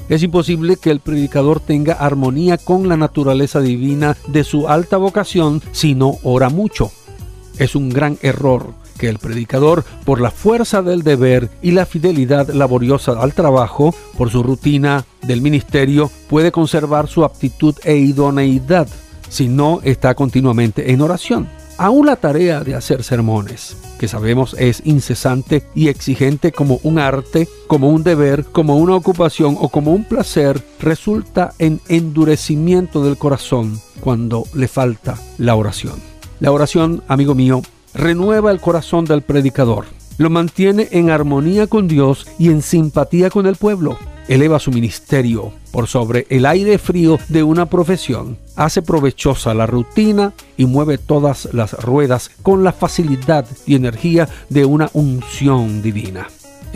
Es 0.09 0.21
imposible 0.21 0.75
que 0.75 0.91
el 0.91 0.99
predicador 0.99 1.59
tenga 1.59 1.93
armonía 1.93 2.57
con 2.57 2.89
la 2.89 2.97
naturaleza 2.97 3.61
divina 3.61 4.17
de 4.27 4.43
su 4.43 4.67
alta 4.67 4.97
vocación 4.97 5.61
si 5.71 5.95
no 5.95 6.17
ora 6.23 6.49
mucho. 6.49 6.91
Es 7.57 7.75
un 7.75 7.89
gran 7.89 8.17
error 8.21 8.73
que 8.97 9.09
el 9.09 9.19
predicador, 9.19 9.83
por 10.05 10.21
la 10.21 10.31
fuerza 10.31 10.81
del 10.81 11.03
deber 11.03 11.49
y 11.61 11.71
la 11.71 11.85
fidelidad 11.85 12.49
laboriosa 12.49 13.13
al 13.13 13.33
trabajo, 13.33 13.93
por 14.17 14.29
su 14.29 14.43
rutina 14.43 15.05
del 15.21 15.41
ministerio, 15.41 16.11
puede 16.29 16.51
conservar 16.51 17.07
su 17.07 17.23
aptitud 17.23 17.75
e 17.83 17.95
idoneidad 17.95 18.87
si 19.29 19.47
no 19.47 19.79
está 19.83 20.13
continuamente 20.13 20.91
en 20.91 21.01
oración. 21.01 21.47
Aún 21.77 22.05
la 22.05 22.15
tarea 22.15 22.63
de 22.63 22.75
hacer 22.75 23.03
sermones, 23.03 23.75
que 23.99 24.07
sabemos 24.07 24.55
es 24.59 24.83
incesante 24.85 25.63
y 25.73 25.87
exigente 25.87 26.51
como 26.51 26.79
un 26.83 26.99
arte, 26.99 27.47
como 27.67 27.89
un 27.89 28.03
deber, 28.03 28.45
como 28.45 28.77
una 28.77 28.95
ocupación 28.95 29.57
o 29.59 29.69
como 29.69 29.91
un 29.91 30.03
placer, 30.03 30.63
resulta 30.79 31.53
en 31.57 31.81
endurecimiento 31.87 33.03
del 33.03 33.17
corazón 33.17 33.79
cuando 34.01 34.45
le 34.53 34.67
falta 34.67 35.17
la 35.37 35.55
oración. 35.55 35.95
La 36.39 36.51
oración, 36.51 37.03
amigo 37.07 37.33
mío, 37.33 37.61
renueva 37.93 38.51
el 38.51 38.59
corazón 38.59 39.05
del 39.05 39.23
predicador, 39.23 39.85
lo 40.17 40.29
mantiene 40.29 40.89
en 40.91 41.09
armonía 41.09 41.67
con 41.67 41.87
Dios 41.87 42.27
y 42.37 42.49
en 42.49 42.61
simpatía 42.61 43.29
con 43.29 43.47
el 43.47 43.55
pueblo 43.55 43.97
eleva 44.27 44.59
su 44.59 44.71
ministerio 44.71 45.53
por 45.71 45.87
sobre 45.87 46.25
el 46.29 46.45
aire 46.45 46.77
frío 46.77 47.19
de 47.29 47.43
una 47.43 47.65
profesión, 47.65 48.37
hace 48.55 48.81
provechosa 48.81 49.53
la 49.53 49.65
rutina 49.65 50.33
y 50.57 50.65
mueve 50.65 50.97
todas 50.97 51.49
las 51.53 51.73
ruedas 51.73 52.31
con 52.41 52.63
la 52.63 52.71
facilidad 52.71 53.45
y 53.65 53.75
energía 53.75 54.29
de 54.49 54.65
una 54.65 54.89
unción 54.93 55.81
divina. 55.81 56.27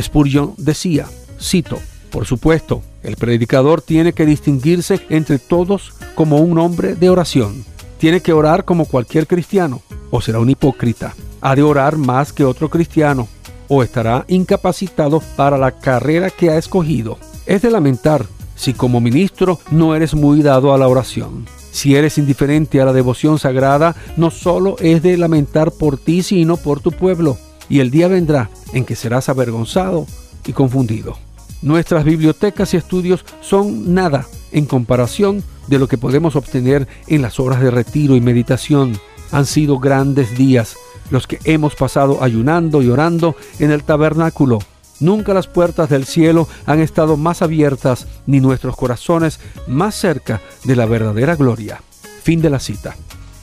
Spurgeon 0.01 0.53
decía, 0.57 1.07
cito, 1.39 1.79
por 2.11 2.25
supuesto, 2.25 2.81
el 3.03 3.15
predicador 3.15 3.81
tiene 3.81 4.13
que 4.13 4.25
distinguirse 4.25 4.99
entre 5.09 5.39
todos 5.39 5.93
como 6.15 6.37
un 6.37 6.57
hombre 6.57 6.95
de 6.95 7.09
oración. 7.09 7.63
Tiene 7.99 8.21
que 8.21 8.33
orar 8.33 8.65
como 8.65 8.85
cualquier 8.85 9.27
cristiano, 9.27 9.81
o 10.11 10.21
será 10.21 10.39
un 10.39 10.49
hipócrita. 10.49 11.15
Ha 11.41 11.55
de 11.55 11.63
orar 11.63 11.97
más 11.97 12.31
que 12.31 12.43
otro 12.43 12.69
cristiano, 12.69 13.27
o 13.67 13.83
estará 13.83 14.25
incapacitado 14.27 15.21
para 15.35 15.57
la 15.57 15.71
carrera 15.71 16.29
que 16.29 16.49
ha 16.49 16.57
escogido. 16.57 17.17
Es 17.47 17.61
de 17.61 17.71
lamentar 17.71 18.25
si 18.55 18.73
como 18.73 18.99
ministro 18.99 19.59
no 19.71 19.95
eres 19.95 20.13
muy 20.13 20.41
dado 20.41 20.73
a 20.73 20.77
la 20.77 20.89
oración. 20.89 21.45
Si 21.71 21.95
eres 21.95 22.17
indiferente 22.17 22.81
a 22.81 22.85
la 22.85 22.91
devoción 22.91 23.39
sagrada, 23.39 23.95
no 24.17 24.31
solo 24.31 24.75
es 24.79 25.01
de 25.01 25.15
lamentar 25.15 25.71
por 25.71 25.97
ti, 25.97 26.23
sino 26.23 26.57
por 26.57 26.81
tu 26.81 26.91
pueblo. 26.91 27.37
Y 27.69 27.79
el 27.79 27.89
día 27.89 28.09
vendrá 28.09 28.49
en 28.73 28.83
que 28.83 28.97
serás 28.97 29.29
avergonzado 29.29 30.05
y 30.45 30.51
confundido. 30.51 31.17
Nuestras 31.61 32.03
bibliotecas 32.03 32.73
y 32.73 32.77
estudios 32.77 33.23
son 33.39 33.93
nada 33.93 34.25
en 34.51 34.65
comparación 34.65 35.41
de 35.67 35.79
lo 35.79 35.87
que 35.87 35.97
podemos 35.97 36.35
obtener 36.35 36.87
en 37.07 37.21
las 37.21 37.39
horas 37.39 37.61
de 37.61 37.71
retiro 37.71 38.17
y 38.17 38.21
meditación. 38.21 38.99
Han 39.31 39.45
sido 39.45 39.79
grandes 39.79 40.37
días 40.37 40.75
los 41.11 41.27
que 41.27 41.39
hemos 41.45 41.75
pasado 41.75 42.21
ayunando 42.23 42.81
y 42.81 42.89
orando 42.89 43.37
en 43.59 43.71
el 43.71 43.83
tabernáculo 43.83 44.59
Nunca 44.99 45.33
las 45.33 45.47
puertas 45.47 45.89
del 45.89 46.05
cielo 46.05 46.47
han 46.65 46.79
estado 46.79 47.17
más 47.17 47.41
abiertas, 47.41 48.07
ni 48.25 48.39
nuestros 48.39 48.75
corazones 48.75 49.39
más 49.67 49.95
cerca 49.95 50.41
de 50.63 50.75
la 50.75 50.85
verdadera 50.85 51.35
gloria. 51.35 51.81
Fin 52.23 52.41
de 52.41 52.49
la 52.49 52.59
cita. 52.59 52.95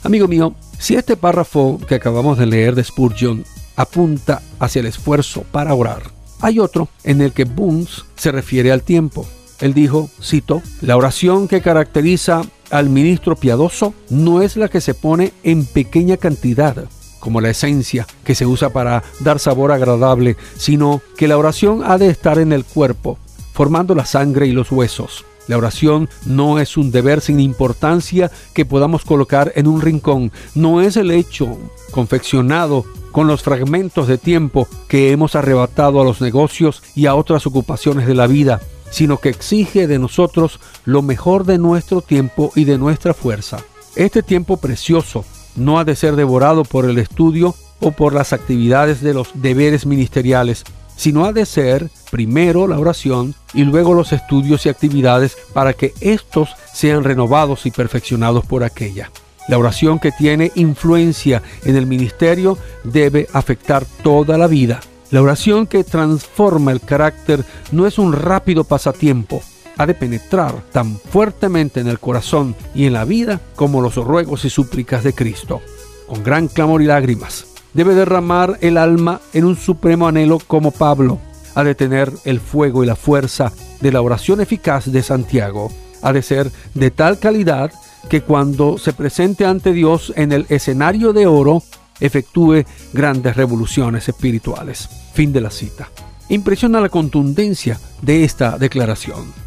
Amigo 0.03 0.27
mío, 0.27 0.53
si 0.77 0.95
este 0.95 1.17
párrafo 1.17 1.79
que 1.87 1.95
acabamos 1.95 2.37
de 2.37 2.45
leer 2.45 2.75
de 2.75 2.83
Spurgeon 2.83 3.43
apunta 3.75 4.41
hacia 4.59 4.81
el 4.81 4.85
esfuerzo 4.85 5.43
para 5.51 5.73
orar, 5.73 6.03
hay 6.41 6.59
otro 6.59 6.89
en 7.03 7.21
el 7.21 7.31
que 7.31 7.45
Bunz 7.45 8.05
se 8.15 8.31
refiere 8.31 8.71
al 8.71 8.83
tiempo. 8.83 9.25
Él 9.59 9.73
dijo, 9.73 10.09
cito, 10.21 10.61
la 10.81 10.97
oración 10.97 11.47
que 11.47 11.61
caracteriza 11.61 12.41
al 12.69 12.89
ministro 12.89 13.35
piadoso 13.35 13.93
no 14.09 14.41
es 14.41 14.57
la 14.57 14.67
que 14.67 14.81
se 14.81 14.93
pone 14.93 15.31
en 15.43 15.65
pequeña 15.65 16.17
cantidad, 16.17 16.85
como 17.25 17.41
la 17.41 17.49
esencia 17.49 18.05
que 18.23 18.35
se 18.35 18.45
usa 18.45 18.69
para 18.69 19.01
dar 19.19 19.39
sabor 19.39 19.71
agradable, 19.71 20.37
sino 20.57 21.01
que 21.17 21.27
la 21.27 21.39
oración 21.39 21.81
ha 21.83 21.97
de 21.97 22.09
estar 22.09 22.37
en 22.37 22.53
el 22.53 22.63
cuerpo, 22.63 23.17
formando 23.51 23.95
la 23.95 24.05
sangre 24.05 24.45
y 24.45 24.51
los 24.51 24.71
huesos. 24.71 25.25
La 25.47 25.57
oración 25.57 26.07
no 26.27 26.59
es 26.59 26.77
un 26.77 26.91
deber 26.91 27.21
sin 27.21 27.39
importancia 27.39 28.29
que 28.53 28.63
podamos 28.63 29.05
colocar 29.05 29.51
en 29.55 29.65
un 29.65 29.81
rincón, 29.81 30.31
no 30.53 30.81
es 30.81 30.97
el 30.97 31.09
hecho 31.09 31.57
confeccionado 31.89 32.85
con 33.11 33.25
los 33.25 33.41
fragmentos 33.41 34.07
de 34.07 34.19
tiempo 34.19 34.67
que 34.87 35.11
hemos 35.11 35.35
arrebatado 35.35 35.99
a 35.99 36.03
los 36.03 36.21
negocios 36.21 36.83
y 36.93 37.07
a 37.07 37.15
otras 37.15 37.47
ocupaciones 37.47 38.05
de 38.05 38.13
la 38.13 38.27
vida, 38.27 38.61
sino 38.91 39.17
que 39.17 39.29
exige 39.29 39.87
de 39.87 39.97
nosotros 39.97 40.59
lo 40.83 41.01
mejor 41.01 41.43
de 41.43 41.57
nuestro 41.57 42.01
tiempo 42.01 42.51
y 42.55 42.65
de 42.65 42.77
nuestra 42.77 43.15
fuerza. 43.15 43.57
Este 43.95 44.21
tiempo 44.21 44.57
precioso 44.57 45.25
no 45.55 45.79
ha 45.79 45.85
de 45.85 45.95
ser 45.95 46.15
devorado 46.15 46.63
por 46.63 46.85
el 46.85 46.97
estudio 46.97 47.55
o 47.79 47.91
por 47.91 48.13
las 48.13 48.33
actividades 48.33 49.01
de 49.01 49.13
los 49.13 49.29
deberes 49.33 49.85
ministeriales, 49.85 50.63
sino 50.95 51.25
ha 51.25 51.33
de 51.33 51.45
ser 51.45 51.89
primero 52.11 52.67
la 52.67 52.79
oración 52.79 53.35
y 53.53 53.63
luego 53.63 53.93
los 53.93 54.13
estudios 54.13 54.65
y 54.65 54.69
actividades 54.69 55.37
para 55.53 55.73
que 55.73 55.93
éstos 55.99 56.49
sean 56.73 57.03
renovados 57.03 57.65
y 57.65 57.71
perfeccionados 57.71 58.45
por 58.45 58.63
aquella. 58.63 59.11
La 59.47 59.57
oración 59.57 59.99
que 59.99 60.11
tiene 60.11 60.51
influencia 60.55 61.43
en 61.63 61.75
el 61.75 61.85
ministerio 61.85 62.57
debe 62.83 63.27
afectar 63.33 63.85
toda 64.01 64.37
la 64.37 64.47
vida. 64.47 64.79
La 65.11 65.21
oración 65.21 65.67
que 65.67 65.83
transforma 65.83 66.71
el 66.71 66.81
carácter 66.81 67.45
no 67.71 67.85
es 67.85 67.99
un 67.99 68.13
rápido 68.13 68.63
pasatiempo, 68.63 69.43
ha 69.77 69.85
de 69.85 69.93
penetrar 69.93 70.63
tan 70.71 70.97
fuertemente 70.97 71.79
en 71.79 71.87
el 71.87 71.99
corazón 71.99 72.55
y 72.73 72.85
en 72.85 72.93
la 72.93 73.05
vida 73.05 73.41
como 73.55 73.81
los 73.81 73.95
ruegos 73.95 74.45
y 74.45 74.49
súplicas 74.49 75.03
de 75.03 75.13
Cristo. 75.13 75.61
Con 76.07 76.23
gran 76.23 76.47
clamor 76.47 76.81
y 76.81 76.85
lágrimas, 76.85 77.45
debe 77.73 77.95
derramar 77.95 78.57
el 78.61 78.77
alma 78.77 79.21
en 79.33 79.45
un 79.45 79.57
supremo 79.57 80.07
anhelo 80.07 80.39
como 80.45 80.71
Pablo. 80.71 81.19
Ha 81.55 81.63
de 81.63 81.75
tener 81.75 82.11
el 82.25 82.39
fuego 82.39 82.83
y 82.83 82.87
la 82.87 82.95
fuerza 82.95 83.51
de 83.81 83.91
la 83.91 84.01
oración 84.01 84.41
eficaz 84.41 84.91
de 84.91 85.03
Santiago. 85.03 85.71
Ha 86.01 86.13
de 86.13 86.21
ser 86.21 86.51
de 86.73 86.91
tal 86.91 87.19
calidad 87.19 87.71
que 88.09 88.21
cuando 88.21 88.77
se 88.77 88.93
presente 88.93 89.45
ante 89.45 89.73
Dios 89.73 90.13
en 90.15 90.31
el 90.31 90.45
escenario 90.49 91.11
de 91.11 91.27
oro, 91.27 91.63
efectúe 91.99 92.65
grandes 92.93 93.35
revoluciones 93.35 94.07
espirituales. 94.07 94.89
Fin 95.13 95.33
de 95.33 95.41
la 95.41 95.49
cita. 95.49 95.89
Impresiona 96.29 96.81
la 96.81 96.89
contundencia 96.89 97.79
de 98.01 98.23
esta 98.23 98.57
declaración. 98.57 99.44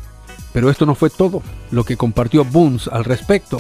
Pero 0.59 0.71
esto 0.71 0.87
no 0.87 0.97
fue 0.97 1.09
todo 1.09 1.41
lo 1.71 1.85
que 1.85 1.97
compartió 1.97 2.45
Bunz 2.45 2.89
al 2.89 3.05
respecto. 3.05 3.59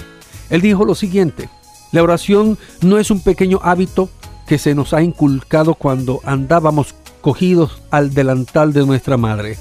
Él 0.51 0.61
dijo 0.61 0.85
lo 0.85 0.97
siguiente, 0.97 1.49
la 1.93 2.03
oración 2.03 2.59
no 2.83 2.99
es 2.99 3.13
un 3.13 3.21
pequeño 3.21 3.61
hábito 3.63 4.09
que 4.49 4.59
se 4.59 4.75
nos 4.75 4.93
ha 4.93 5.01
inculcado 5.01 5.75
cuando 5.75 6.21
andábamos 6.25 6.97
cogidos 7.21 7.81
al 7.93 8.15
delantal 8.15 8.73
de 8.73 8.85
nuestra 8.85 9.17
madre, 9.17 9.57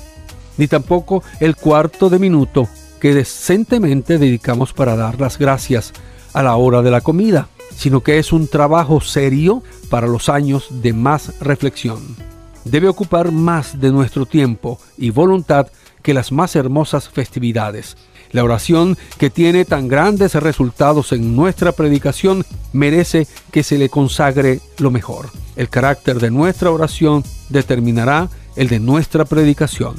ni 0.57 0.67
tampoco 0.67 1.21
el 1.39 1.55
cuarto 1.55 2.09
de 2.09 2.17
minuto 2.17 2.67
que 2.99 3.13
decentemente 3.13 4.17
dedicamos 4.17 4.73
para 4.73 4.95
dar 4.95 5.21
las 5.21 5.37
gracias 5.37 5.93
a 6.33 6.41
la 6.41 6.55
hora 6.55 6.81
de 6.81 6.89
la 6.89 7.01
comida, 7.01 7.49
sino 7.75 8.01
que 8.01 8.17
es 8.17 8.33
un 8.33 8.47
trabajo 8.47 8.99
serio 8.99 9.61
para 9.91 10.07
los 10.07 10.27
años 10.27 10.69
de 10.81 10.91
más 10.91 11.39
reflexión. 11.39 11.99
Debe 12.65 12.87
ocupar 12.87 13.31
más 13.31 13.79
de 13.79 13.91
nuestro 13.91 14.25
tiempo 14.25 14.79
y 14.97 15.11
voluntad 15.11 15.67
que 16.07 16.13
las 16.13 16.31
más 16.31 16.55
hermosas 16.55 17.09
festividades. 17.09 17.97
La 18.31 18.41
oración 18.41 18.97
que 19.17 19.29
tiene 19.29 19.65
tan 19.65 19.89
grandes 19.89 20.35
resultados 20.35 21.11
en 21.11 21.35
nuestra 21.35 21.73
predicación 21.73 22.45
merece 22.71 23.27
que 23.51 23.61
se 23.61 23.77
le 23.77 23.89
consagre 23.89 24.61
lo 24.77 24.89
mejor. 24.89 25.29
El 25.57 25.67
carácter 25.67 26.21
de 26.21 26.31
nuestra 26.31 26.71
oración 26.71 27.25
determinará 27.49 28.29
el 28.55 28.69
de 28.69 28.79
nuestra 28.79 29.25
predicación. 29.25 29.95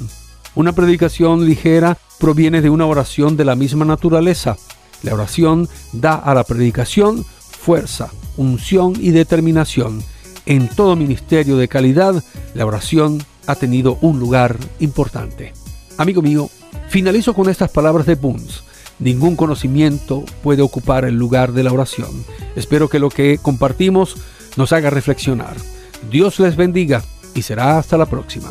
Una 0.54 0.72
predicación 0.72 1.44
ligera 1.44 1.98
proviene 2.18 2.62
de 2.62 2.70
una 2.70 2.86
oración 2.86 3.36
de 3.36 3.44
la 3.44 3.54
misma 3.54 3.84
naturaleza. 3.84 4.56
La 5.02 5.12
oración 5.12 5.68
da 5.92 6.14
a 6.14 6.32
la 6.32 6.44
predicación 6.44 7.22
fuerza, 7.22 8.08
unción 8.38 8.94
y 8.98 9.10
determinación. 9.10 10.02
En 10.46 10.68
todo 10.68 10.96
ministerio 10.96 11.58
de 11.58 11.68
calidad, 11.68 12.24
la 12.54 12.64
oración 12.64 13.22
ha 13.46 13.56
tenido 13.56 13.98
un 14.00 14.18
lugar 14.18 14.56
importante. 14.80 15.52
Amigo 15.98 16.22
mío, 16.22 16.48
finalizo 16.88 17.34
con 17.34 17.50
estas 17.50 17.72
palabras 17.72 18.06
de 18.06 18.14
Bunz. 18.14 18.62
Ningún 19.00 19.34
conocimiento 19.34 20.24
puede 20.44 20.62
ocupar 20.62 21.04
el 21.04 21.16
lugar 21.16 21.52
de 21.52 21.64
la 21.64 21.72
oración. 21.72 22.24
Espero 22.54 22.88
que 22.88 23.00
lo 23.00 23.10
que 23.10 23.38
compartimos 23.38 24.14
nos 24.56 24.72
haga 24.72 24.90
reflexionar. 24.90 25.56
Dios 26.08 26.38
les 26.38 26.54
bendiga 26.54 27.02
y 27.34 27.42
será 27.42 27.78
hasta 27.78 27.96
la 27.96 28.06
próxima. 28.06 28.48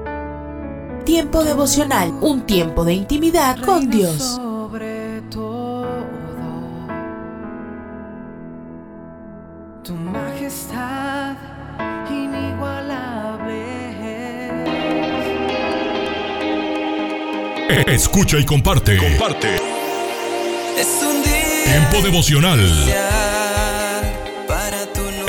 Tiempo 1.05 1.43
devocional, 1.43 2.13
un 2.21 2.41
tiempo 2.41 2.85
de 2.85 2.93
intimidad 2.93 3.59
con 3.59 3.89
Dios. 3.89 4.17
Sobre 4.17 5.21
todo, 5.31 5.87
tu 9.83 9.93
majestad 9.93 11.35
inigualable. 12.09 13.65
Escucha 17.87 18.37
y 18.37 18.45
comparte. 18.45 18.97
Comparte. 18.97 19.55
Es 20.77 21.03
un 21.03 21.23
día 21.23 21.63
Tiempo 21.65 22.01
devocional. 22.01 22.59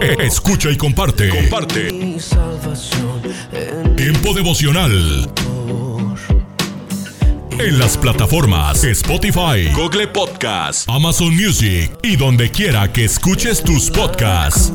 Escucha 0.00 0.70
y 0.70 0.76
comparte. 0.76 1.28
Comparte. 1.28 1.92
Mi 1.92 2.20
salvación 2.20 3.20
en 3.52 3.96
Tiempo 3.96 4.32
devocional. 4.32 5.30
En 7.58 7.78
las 7.78 7.96
plataformas 7.96 8.84
Spotify, 8.84 9.72
Google 9.74 10.06
Podcast, 10.08 10.88
Amazon 10.88 11.34
Music 11.34 11.90
y 12.02 12.14
donde 12.14 12.50
quiera 12.52 12.92
que 12.92 13.04
escuches 13.04 13.62
tus 13.64 13.90
podcasts. 13.90 14.72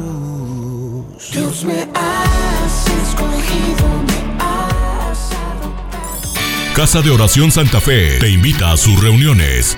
Dios 1.32 1.64
me 1.64 1.88
has 1.96 2.88
escogido, 2.88 4.04
me 4.06 4.44
has 4.44 5.30
Casa 6.76 7.02
de 7.02 7.12
Oración 7.12 7.52
Santa 7.52 7.80
Fe 7.80 8.18
te 8.20 8.30
invita 8.30 8.74
a 8.74 8.78
sus 8.78 9.02
reuniones. 9.02 9.78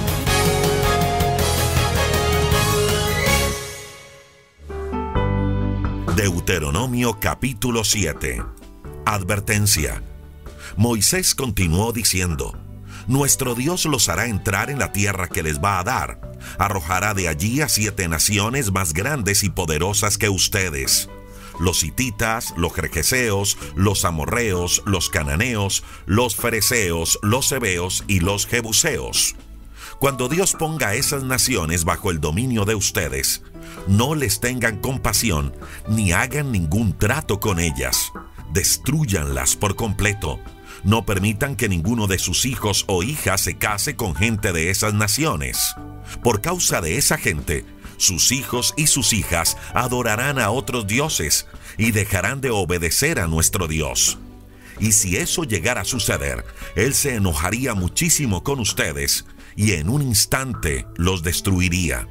Deuteronomio 6.15 7.21
capítulo 7.21 7.85
7. 7.85 8.43
Advertencia. 9.05 10.03
Moisés 10.75 11.35
continuó 11.35 11.93
diciendo, 11.93 12.53
Nuestro 13.07 13.55
Dios 13.55 13.85
los 13.85 14.09
hará 14.09 14.25
entrar 14.25 14.69
en 14.69 14.77
la 14.77 14.91
tierra 14.91 15.29
que 15.29 15.41
les 15.41 15.63
va 15.63 15.79
a 15.79 15.83
dar. 15.85 16.19
Arrojará 16.59 17.13
de 17.13 17.29
allí 17.29 17.61
a 17.61 17.69
siete 17.69 18.09
naciones 18.09 18.73
más 18.73 18.91
grandes 18.91 19.45
y 19.45 19.49
poderosas 19.49 20.17
que 20.17 20.27
ustedes. 20.27 21.09
Los 21.61 21.81
hititas, 21.81 22.53
los 22.57 22.73
jerjeseos, 22.73 23.57
los 23.75 24.03
amorreos, 24.03 24.83
los 24.85 25.09
cananeos, 25.09 25.85
los 26.05 26.35
fereceos, 26.35 27.19
los 27.21 27.49
hebeos 27.53 28.03
y 28.07 28.19
los 28.19 28.47
jebuseos. 28.47 29.35
Cuando 29.97 30.27
Dios 30.27 30.55
ponga 30.59 30.93
esas 30.93 31.23
naciones 31.23 31.85
bajo 31.85 32.11
el 32.11 32.19
dominio 32.19 32.65
de 32.65 32.75
ustedes, 32.75 33.43
no 33.87 34.15
les 34.15 34.39
tengan 34.39 34.77
compasión 34.77 35.53
ni 35.87 36.11
hagan 36.11 36.51
ningún 36.51 36.97
trato 36.97 37.39
con 37.39 37.59
ellas. 37.59 38.11
Destruyanlas 38.53 39.55
por 39.55 39.75
completo. 39.75 40.39
No 40.83 41.05
permitan 41.05 41.55
que 41.55 41.69
ninguno 41.69 42.07
de 42.07 42.17
sus 42.17 42.45
hijos 42.45 42.85
o 42.87 43.03
hijas 43.03 43.41
se 43.41 43.57
case 43.57 43.95
con 43.95 44.15
gente 44.15 44.51
de 44.51 44.69
esas 44.69 44.93
naciones. 44.93 45.75
Por 46.23 46.41
causa 46.41 46.81
de 46.81 46.97
esa 46.97 47.17
gente, 47.17 47.65
sus 47.97 48.31
hijos 48.31 48.73
y 48.77 48.87
sus 48.87 49.13
hijas 49.13 49.57
adorarán 49.73 50.39
a 50.39 50.49
otros 50.49 50.87
dioses 50.87 51.47
y 51.77 51.91
dejarán 51.91 52.41
de 52.41 52.49
obedecer 52.49 53.19
a 53.19 53.27
nuestro 53.27 53.67
Dios. 53.67 54.17
Y 54.79 54.93
si 54.93 55.17
eso 55.17 55.43
llegara 55.43 55.81
a 55.81 55.85
suceder, 55.85 56.43
Él 56.75 56.95
se 56.95 57.15
enojaría 57.15 57.75
muchísimo 57.75 58.43
con 58.43 58.59
ustedes 58.59 59.25
y 59.55 59.73
en 59.73 59.89
un 59.89 60.01
instante 60.01 60.87
los 60.95 61.21
destruiría. 61.21 62.07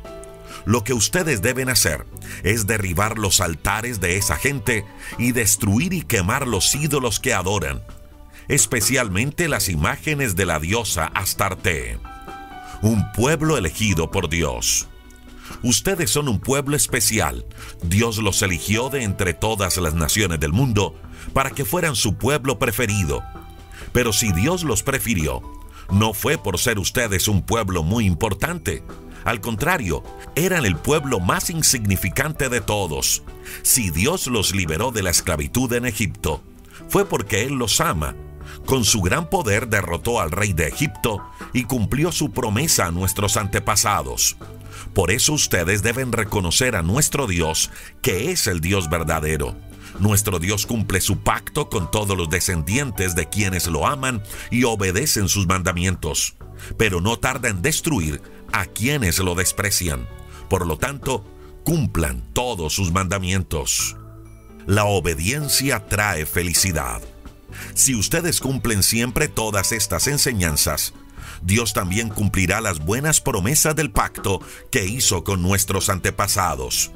Lo 0.65 0.85
que 0.85 0.93
ustedes 0.93 1.43
deben 1.43 1.69
hacer 1.69 2.07
es 2.43 2.67
derribar 2.67 3.19
los 3.19 3.41
altares 3.41 4.01
de 4.01 4.17
esa 4.17 4.37
gente 4.37 4.85
y 5.19 5.33
destruir 5.33 5.93
y 5.93 6.03
quemar 6.03 6.47
los 6.47 6.75
ídolos 6.75 7.21
que 7.21 7.35
adoran, 7.35 7.83
especialmente 8.49 9.49
las 9.49 9.69
imágenes 9.69 10.37
de 10.37 10.47
la 10.47 10.59
diosa 10.59 11.07
Astarte, 11.15 11.99
un 12.83 13.11
pueblo 13.13 13.57
elegido 13.57 14.11
por 14.11 14.29
Dios. 14.29 14.87
Ustedes 15.63 16.11
son 16.11 16.29
un 16.29 16.41
pueblo 16.41 16.77
especial. 16.77 17.45
Dios 17.83 18.19
los 18.19 18.41
eligió 18.43 18.89
de 18.89 19.03
entre 19.03 19.35
todas 19.35 19.77
las 19.79 19.95
naciones 19.95 20.41
del 20.41 20.53
mundo 20.53 20.95
para 21.33 21.51
que 21.51 21.65
fueran 21.65 21.97
su 21.97 22.15
pueblo 22.15 22.59
preferido. 22.59 23.23
Pero 23.93 24.13
si 24.13 24.33
Dios 24.33 24.63
los 24.63 24.83
prefirió, 24.83 25.43
no 25.91 26.15
fue 26.15 26.39
por 26.39 26.59
ser 26.59 26.79
ustedes 26.79 27.29
un 27.29 27.43
pueblo 27.43 27.83
muy 27.83 28.07
importante. 28.07 28.83
Al 29.25 29.41
contrario, 29.41 30.03
eran 30.35 30.65
el 30.65 30.77
pueblo 30.77 31.21
más 31.21 31.51
insignificante 31.51 32.49
de 32.49 32.61
todos. 32.61 33.23
Si 33.63 33.91
Dios 33.91 34.27
los 34.27 34.55
liberó 34.55 34.91
de 34.91 35.03
la 35.03 35.11
esclavitud 35.11 35.73
en 35.73 35.87
Egipto, 35.87 36.43
fue 36.89 37.05
porque 37.05 37.45
Él 37.45 37.55
los 37.55 37.81
ama. 37.81 38.15
Con 38.67 38.85
su 38.85 39.01
gran 39.01 39.29
poder 39.29 39.69
derrotó 39.69 40.21
al 40.21 40.31
rey 40.31 40.53
de 40.53 40.69
Egipto 40.69 41.23
y 41.53 41.65
cumplió 41.65 42.13
su 42.13 42.33
promesa 42.33 42.87
a 42.87 42.91
nuestros 42.91 43.37
antepasados. 43.37 44.37
Por 44.95 45.11
eso 45.11 45.35
ustedes 45.35 45.83
deben 45.83 46.13
reconocer 46.13 46.75
a 46.75 46.83
nuestro 46.83 47.27
Dios, 47.27 47.71
que 48.03 48.31
es 48.31 48.47
el 48.47 48.61
Dios 48.61 48.91
verdadero. 48.91 49.57
Nuestro 49.99 50.39
Dios 50.39 50.67
cumple 50.67 51.01
su 51.01 51.19
pacto 51.19 51.69
con 51.69 51.91
todos 51.91 52.17
los 52.17 52.31
descendientes 52.31 53.15
de 53.15 53.29
quienes 53.29 53.67
lo 53.67 53.87
aman 53.87 54.23
y 54.51 54.65
obedecen 54.65 55.29
sus 55.29 55.47
mandamientos, 55.47 56.37
pero 56.77 57.01
no 57.01 57.19
tarda 57.19 57.49
en 57.49 57.61
destruir 57.63 58.23
a 58.53 58.67
quienes 58.67 59.19
lo 59.19 59.35
desprecian. 59.35 60.09
Por 60.49 60.67
lo 60.67 60.79
tanto, 60.79 61.25
cumplan 61.65 62.23
todos 62.33 62.75
sus 62.75 62.93
mandamientos. 62.93 63.97
La 64.67 64.85
obediencia 64.85 65.87
trae 65.87 66.27
felicidad. 66.27 67.01
Si 67.75 67.95
ustedes 67.95 68.41
cumplen 68.41 68.83
siempre 68.83 69.29
todas 69.29 69.73
estas 69.73 70.07
enseñanzas, 70.07 70.93
Dios 71.43 71.73
también 71.73 72.09
cumplirá 72.09 72.61
las 72.61 72.81
buenas 72.81 73.21
promesas 73.21 73.75
del 73.75 73.91
pacto 73.91 74.41
que 74.71 74.87
hizo 74.87 75.25
con 75.25 75.43
nuestros 75.43 75.89
antepasados. 75.89 76.91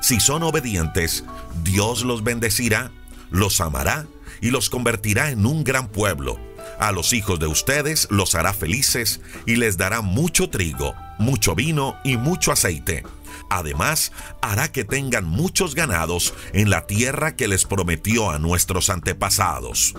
Si 0.00 0.20
son 0.20 0.42
obedientes, 0.42 1.24
Dios 1.64 2.02
los 2.02 2.22
bendecirá, 2.22 2.92
los 3.30 3.60
amará 3.60 4.06
y 4.40 4.50
los 4.50 4.70
convertirá 4.70 5.30
en 5.30 5.46
un 5.46 5.64
gran 5.64 5.88
pueblo. 5.88 6.47
A 6.78 6.92
los 6.92 7.12
hijos 7.12 7.40
de 7.40 7.46
ustedes 7.46 8.06
los 8.10 8.34
hará 8.34 8.52
felices 8.52 9.20
y 9.46 9.56
les 9.56 9.76
dará 9.76 10.00
mucho 10.00 10.48
trigo, 10.48 10.94
mucho 11.18 11.54
vino 11.54 11.96
y 12.04 12.16
mucho 12.16 12.52
aceite. 12.52 13.04
Además, 13.50 14.12
hará 14.40 14.70
que 14.70 14.84
tengan 14.84 15.24
muchos 15.24 15.74
ganados 15.74 16.34
en 16.52 16.70
la 16.70 16.86
tierra 16.86 17.34
que 17.34 17.48
les 17.48 17.64
prometió 17.64 18.30
a 18.30 18.38
nuestros 18.38 18.90
antepasados. 18.90 19.94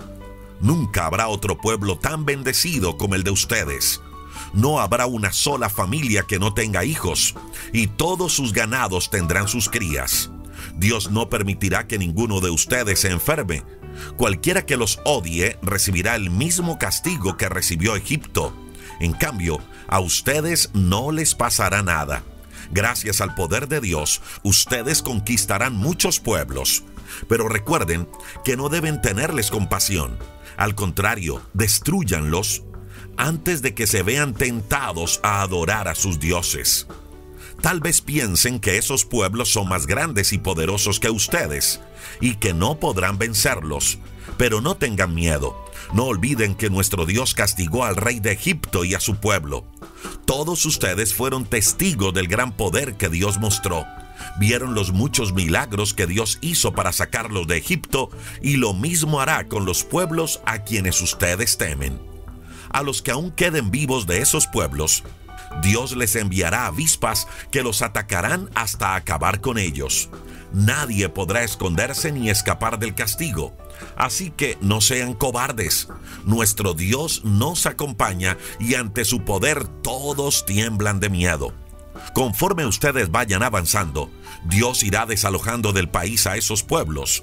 Nunca 0.60 1.06
habrá 1.06 1.28
otro 1.28 1.58
pueblo 1.58 1.98
tan 1.98 2.24
bendecido 2.24 2.96
como 2.96 3.14
el 3.14 3.24
de 3.24 3.30
ustedes. 3.30 4.00
No 4.52 4.80
habrá 4.80 5.06
una 5.06 5.32
sola 5.32 5.68
familia 5.68 6.24
que 6.26 6.38
no 6.38 6.54
tenga 6.54 6.84
hijos, 6.84 7.34
y 7.72 7.88
todos 7.88 8.32
sus 8.32 8.52
ganados 8.52 9.10
tendrán 9.10 9.48
sus 9.48 9.68
crías. 9.68 10.30
Dios 10.76 11.10
no 11.10 11.28
permitirá 11.28 11.86
que 11.86 11.98
ninguno 11.98 12.40
de 12.40 12.50
ustedes 12.50 13.00
se 13.00 13.10
enferme. 13.10 13.64
Cualquiera 14.16 14.66
que 14.66 14.76
los 14.76 15.00
odie 15.04 15.58
recibirá 15.62 16.16
el 16.16 16.30
mismo 16.30 16.78
castigo 16.78 17.36
que 17.36 17.48
recibió 17.48 17.96
Egipto. 17.96 18.54
En 19.00 19.12
cambio, 19.12 19.58
a 19.88 20.00
ustedes 20.00 20.70
no 20.74 21.12
les 21.12 21.34
pasará 21.34 21.82
nada. 21.82 22.22
Gracias 22.70 23.20
al 23.20 23.34
poder 23.34 23.68
de 23.68 23.80
Dios, 23.80 24.20
ustedes 24.42 25.02
conquistarán 25.02 25.74
muchos 25.74 26.20
pueblos. 26.20 26.84
Pero 27.28 27.48
recuerden 27.48 28.08
que 28.44 28.56
no 28.56 28.68
deben 28.68 29.02
tenerles 29.02 29.50
compasión 29.50 30.18
al 30.60 30.74
contrario, 30.74 31.40
destruyanlos 31.54 32.64
antes 33.16 33.62
de 33.62 33.74
que 33.74 33.86
se 33.86 34.02
vean 34.02 34.34
tentados 34.34 35.18
a 35.22 35.40
adorar 35.40 35.88
a 35.88 35.94
sus 35.94 36.20
dioses. 36.20 36.86
Tal 37.62 37.80
vez 37.80 38.00
piensen 38.00 38.58
que 38.58 38.78
esos 38.78 39.04
pueblos 39.04 39.52
son 39.52 39.68
más 39.68 39.86
grandes 39.86 40.32
y 40.32 40.38
poderosos 40.38 40.98
que 40.98 41.10
ustedes 41.10 41.80
y 42.20 42.36
que 42.36 42.54
no 42.54 42.78
podrán 42.78 43.18
vencerlos, 43.18 43.98
pero 44.38 44.60
no 44.60 44.76
tengan 44.76 45.14
miedo. 45.14 45.56
No 45.92 46.04
olviden 46.04 46.54
que 46.54 46.70
nuestro 46.70 47.04
Dios 47.04 47.34
castigó 47.34 47.84
al 47.84 47.96
rey 47.96 48.20
de 48.20 48.32
Egipto 48.32 48.84
y 48.84 48.94
a 48.94 49.00
su 49.00 49.16
pueblo. 49.16 49.66
Todos 50.24 50.64
ustedes 50.64 51.14
fueron 51.14 51.44
testigos 51.44 52.14
del 52.14 52.28
gran 52.28 52.56
poder 52.56 52.94
que 52.94 53.08
Dios 53.08 53.38
mostró 53.38 53.84
vieron 54.38 54.74
los 54.74 54.92
muchos 54.92 55.32
milagros 55.32 55.94
que 55.94 56.06
Dios 56.06 56.38
hizo 56.40 56.72
para 56.72 56.92
sacarlos 56.92 57.46
de 57.46 57.56
Egipto 57.56 58.10
y 58.42 58.56
lo 58.56 58.74
mismo 58.74 59.20
hará 59.20 59.48
con 59.48 59.64
los 59.64 59.84
pueblos 59.84 60.40
a 60.46 60.60
quienes 60.60 61.00
ustedes 61.00 61.58
temen. 61.58 62.00
A 62.70 62.82
los 62.82 63.02
que 63.02 63.10
aún 63.10 63.32
queden 63.32 63.70
vivos 63.70 64.06
de 64.06 64.20
esos 64.20 64.46
pueblos, 64.46 65.02
Dios 65.62 65.96
les 65.96 66.16
enviará 66.16 66.66
avispas 66.66 67.26
que 67.50 67.62
los 67.62 67.82
atacarán 67.82 68.50
hasta 68.54 68.94
acabar 68.94 69.40
con 69.40 69.58
ellos. 69.58 70.08
Nadie 70.52 71.08
podrá 71.08 71.44
esconderse 71.44 72.10
ni 72.12 72.28
escapar 72.28 72.78
del 72.78 72.94
castigo. 72.94 73.56
Así 73.96 74.30
que 74.30 74.58
no 74.60 74.80
sean 74.80 75.14
cobardes. 75.14 75.88
Nuestro 76.24 76.74
Dios 76.74 77.24
nos 77.24 77.66
acompaña 77.66 78.36
y 78.58 78.74
ante 78.74 79.04
su 79.04 79.24
poder 79.24 79.66
todos 79.82 80.44
tiemblan 80.44 81.00
de 81.00 81.08
miedo. 81.08 81.54
Conforme 82.14 82.66
ustedes 82.66 83.10
vayan 83.10 83.42
avanzando, 83.42 84.10
Dios 84.44 84.82
irá 84.82 85.06
desalojando 85.06 85.72
del 85.72 85.88
país 85.88 86.26
a 86.26 86.36
esos 86.36 86.62
pueblos. 86.62 87.22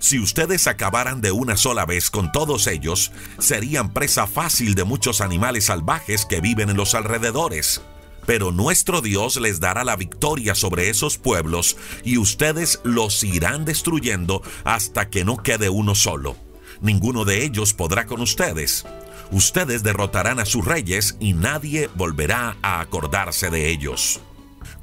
Si 0.00 0.18
ustedes 0.18 0.66
acabaran 0.66 1.20
de 1.20 1.30
una 1.30 1.58
sola 1.58 1.84
vez 1.84 2.10
con 2.10 2.32
todos 2.32 2.66
ellos, 2.66 3.12
serían 3.38 3.92
presa 3.92 4.26
fácil 4.26 4.74
de 4.74 4.84
muchos 4.84 5.20
animales 5.20 5.66
salvajes 5.66 6.24
que 6.24 6.40
viven 6.40 6.70
en 6.70 6.78
los 6.78 6.94
alrededores. 6.94 7.82
Pero 8.24 8.50
nuestro 8.50 9.02
Dios 9.02 9.36
les 9.36 9.60
dará 9.60 9.84
la 9.84 9.96
victoria 9.96 10.54
sobre 10.54 10.88
esos 10.88 11.18
pueblos 11.18 11.76
y 12.02 12.16
ustedes 12.16 12.80
los 12.82 13.22
irán 13.22 13.66
destruyendo 13.66 14.42
hasta 14.64 15.10
que 15.10 15.24
no 15.24 15.36
quede 15.36 15.68
uno 15.68 15.94
solo. 15.94 16.34
Ninguno 16.80 17.26
de 17.26 17.44
ellos 17.44 17.74
podrá 17.74 18.06
con 18.06 18.22
ustedes. 18.22 18.86
Ustedes 19.30 19.82
derrotarán 19.82 20.40
a 20.40 20.46
sus 20.46 20.64
reyes 20.64 21.16
y 21.20 21.34
nadie 21.34 21.90
volverá 21.94 22.56
a 22.62 22.80
acordarse 22.80 23.50
de 23.50 23.68
ellos. 23.68 24.20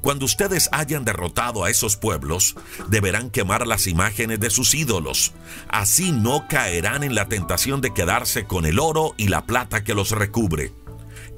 Cuando 0.08 0.24
ustedes 0.24 0.70
hayan 0.72 1.04
derrotado 1.04 1.64
a 1.64 1.70
esos 1.70 1.98
pueblos, 1.98 2.54
deberán 2.88 3.28
quemar 3.28 3.66
las 3.66 3.86
imágenes 3.86 4.40
de 4.40 4.48
sus 4.48 4.74
ídolos. 4.74 5.34
Así 5.68 6.12
no 6.12 6.48
caerán 6.48 7.04
en 7.04 7.14
la 7.14 7.28
tentación 7.28 7.82
de 7.82 7.92
quedarse 7.92 8.46
con 8.46 8.64
el 8.64 8.78
oro 8.78 9.12
y 9.18 9.28
la 9.28 9.44
plata 9.44 9.84
que 9.84 9.92
los 9.92 10.12
recubre. 10.12 10.72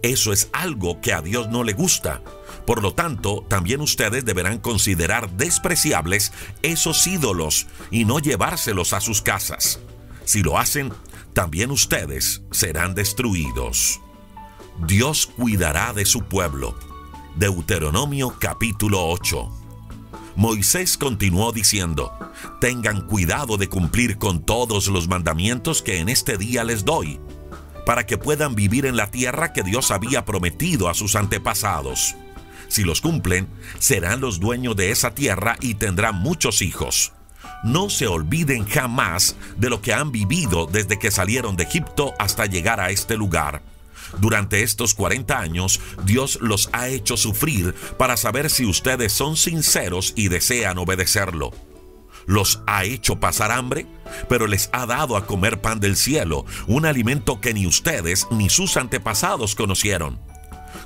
Eso 0.05 0.33
es 0.33 0.51
algo 0.53 1.01
que 1.01 1.13
a 1.13 1.21
Dios 1.21 1.49
no 1.49 1.65
le 1.65 1.73
gusta. 1.73 2.23
Por 2.65 2.81
lo 2.81 2.95
tanto, 2.95 3.45
también 3.49 3.81
ustedes 3.81 4.25
deberán 4.25 4.61
considerar 4.61 5.33
despreciables 5.33 6.33
esos 6.63 7.05
ídolos 7.09 7.67
y 7.91 8.05
no 8.05 8.21
llevárselos 8.21 8.93
a 8.93 9.01
sus 9.01 9.21
casas. 9.21 9.81
Si 10.25 10.45
lo 10.45 10.61
hacen, 10.61 10.93
también 11.33 11.73
ustedes 11.73 12.43
serán 12.53 12.95
destruidos. 12.95 14.01
Dios 14.87 15.27
cuidará 15.27 15.93
de 15.93 16.07
su 16.07 16.23
pueblo. 16.23 16.90
Deuteronomio 17.41 18.37
capítulo 18.39 19.09
8. 19.09 19.51
Moisés 20.37 20.99
continuó 20.99 21.53
diciendo, 21.53 22.13
tengan 22.61 23.07
cuidado 23.07 23.57
de 23.57 23.67
cumplir 23.67 24.19
con 24.19 24.45
todos 24.45 24.89
los 24.89 25.09
mandamientos 25.09 25.81
que 25.81 26.01
en 26.01 26.11
este 26.11 26.37
día 26.37 26.65
les 26.65 26.85
doy, 26.85 27.19
para 27.87 28.05
que 28.05 28.19
puedan 28.19 28.55
vivir 28.55 28.85
en 28.85 28.95
la 28.95 29.11
tierra 29.11 29.55
que 29.55 29.63
Dios 29.63 29.91
había 29.91 30.27
prometido 30.27 30.91
a 30.91 30.93
sus 30.93 31.17
antepasados. 31.17 32.15
Si 32.69 32.85
los 32.85 33.01
cumplen, 33.01 33.49
serán 33.79 34.21
los 34.21 34.39
dueños 34.39 34.77
de 34.77 34.91
esa 34.91 35.15
tierra 35.15 35.57
y 35.63 35.77
tendrán 35.77 36.17
muchos 36.17 36.61
hijos. 36.61 37.15
No 37.65 37.89
se 37.89 38.07
olviden 38.07 38.67
jamás 38.67 39.35
de 39.57 39.71
lo 39.71 39.81
que 39.81 39.95
han 39.95 40.13
vivido 40.13 40.67
desde 40.67 40.99
que 40.99 41.11
salieron 41.11 41.57
de 41.57 41.63
Egipto 41.63 42.13
hasta 42.19 42.45
llegar 42.45 42.81
a 42.81 42.91
este 42.91 43.17
lugar. 43.17 43.63
Durante 44.19 44.63
estos 44.63 44.95
40 44.95 45.39
años, 45.39 45.81
Dios 46.05 46.39
los 46.41 46.69
ha 46.73 46.89
hecho 46.89 47.17
sufrir 47.17 47.75
para 47.99 48.17
saber 48.17 48.51
si 48.51 48.67
ustedes 48.67 49.13
son 49.13 49.37
sinceros 49.37 50.13
y 50.17 50.29
desean 50.29 50.79
obedecerlo. 50.79 51.53
Los 52.27 52.63
ha 52.67 52.85
hecho 52.85 53.19
pasar 53.19 53.51
hambre, 53.51 53.87
pero 54.29 54.47
les 54.47 54.69
ha 54.73 54.87
dado 54.87 55.17
a 55.17 55.27
comer 55.27 55.61
pan 55.61 55.81
del 55.81 55.97
cielo, 55.97 56.45
un 56.67 56.87
alimento 56.87 57.41
que 57.41 57.55
ni 57.55 57.67
ustedes 57.67 58.27
ni 58.31 58.49
sus 58.49 58.77
antepasados 58.77 59.55
conocieron. 59.55 60.21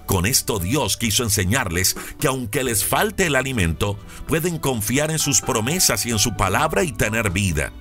Con 0.07 0.27
esto 0.27 0.59
Dios 0.59 0.97
quiso 0.97 1.23
enseñarles 1.23 1.97
que 2.21 2.29
aunque 2.29 2.63
les 2.63 2.85
falte 2.85 3.27
el 3.27 3.37
alimento, 3.37 3.99
pueden 4.27 4.59
confiar 4.59 5.11
en 5.11 5.19
sus 5.19 5.41
promesas 5.41 6.05
y 6.07 6.11
en 6.11 6.19
su 6.19 6.37
palabra 6.37 6.85
y 6.85 6.93
tener 6.93 7.31
vida. 7.31 7.73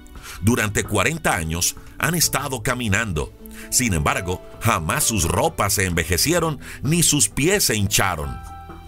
Durante 0.41 0.84
40 0.84 1.34
años 1.34 1.76
han 1.98 2.15
estado 2.15 2.64
caminando. 2.64 3.34
Sin 3.69 3.94
embargo, 3.94 4.41
jamás 4.61 5.03
sus 5.03 5.26
ropas 5.26 5.73
se 5.73 5.85
envejecieron 5.85 6.60
ni 6.81 7.03
sus 7.03 7.30
pies 7.30 7.65
se 7.65 7.76
hincharon. 7.76 8.35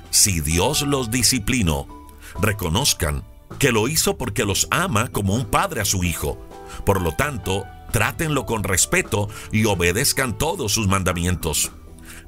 Si 0.10 0.40
Dios 0.40 0.82
los 0.82 1.12
disciplinó, 1.12 1.88
reconozcan 2.42 3.24
que 3.60 3.72
lo 3.72 3.88
hizo 3.88 4.18
porque 4.18 4.46
los 4.46 4.68
ama 4.72 5.10
como 5.10 5.36
un 5.36 5.46
padre 5.46 5.82
a 5.82 5.86
su 5.86 6.04
hijo. 6.04 6.40
Por 6.86 7.02
lo 7.02 7.14
tanto, 7.14 7.66
trátenlo 7.92 8.46
con 8.46 8.64
respeto 8.64 9.30
y 9.52 9.66
obedezcan 9.66 10.38
todos 10.38 10.74
sus 10.74 10.88
mandamientos. 10.88 11.72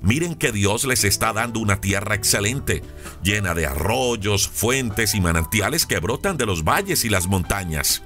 Miren 0.01 0.35
que 0.35 0.51
Dios 0.51 0.85
les 0.85 1.03
está 1.03 1.33
dando 1.33 1.59
una 1.59 1.81
tierra 1.81 2.15
excelente, 2.15 2.83
llena 3.23 3.53
de 3.53 3.65
arroyos, 3.65 4.47
fuentes 4.47 5.15
y 5.15 5.21
manantiales 5.21 5.85
que 5.85 5.99
brotan 5.99 6.37
de 6.37 6.45
los 6.45 6.63
valles 6.63 7.03
y 7.03 7.09
las 7.09 7.27
montañas. 7.27 8.03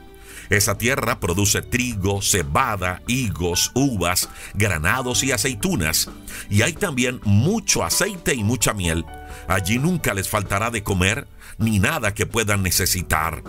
Esa 0.52 0.78
tierra 0.78 1.22
produce 1.22 1.62
trigo, 1.62 2.22
cebada, 2.22 3.02
higos, 3.08 3.72
uvas, 3.74 4.28
granados 4.54 5.24
y 5.24 5.32
aceitunas. 5.32 6.10
Y 6.50 6.62
hay 6.62 6.74
también 6.74 7.22
mucho 7.24 7.86
aceite 7.86 8.36
y 8.36 8.44
mucha 8.44 8.74
miel. 8.74 9.06
Allí 9.48 9.80
nunca 9.80 10.14
les 10.14 10.28
faltará 10.28 10.70
de 10.70 10.84
comer 10.84 11.26
ni 11.58 11.80
nada 11.80 12.14
que 12.14 12.26
puedan 12.26 12.64
necesitar. 12.64 13.44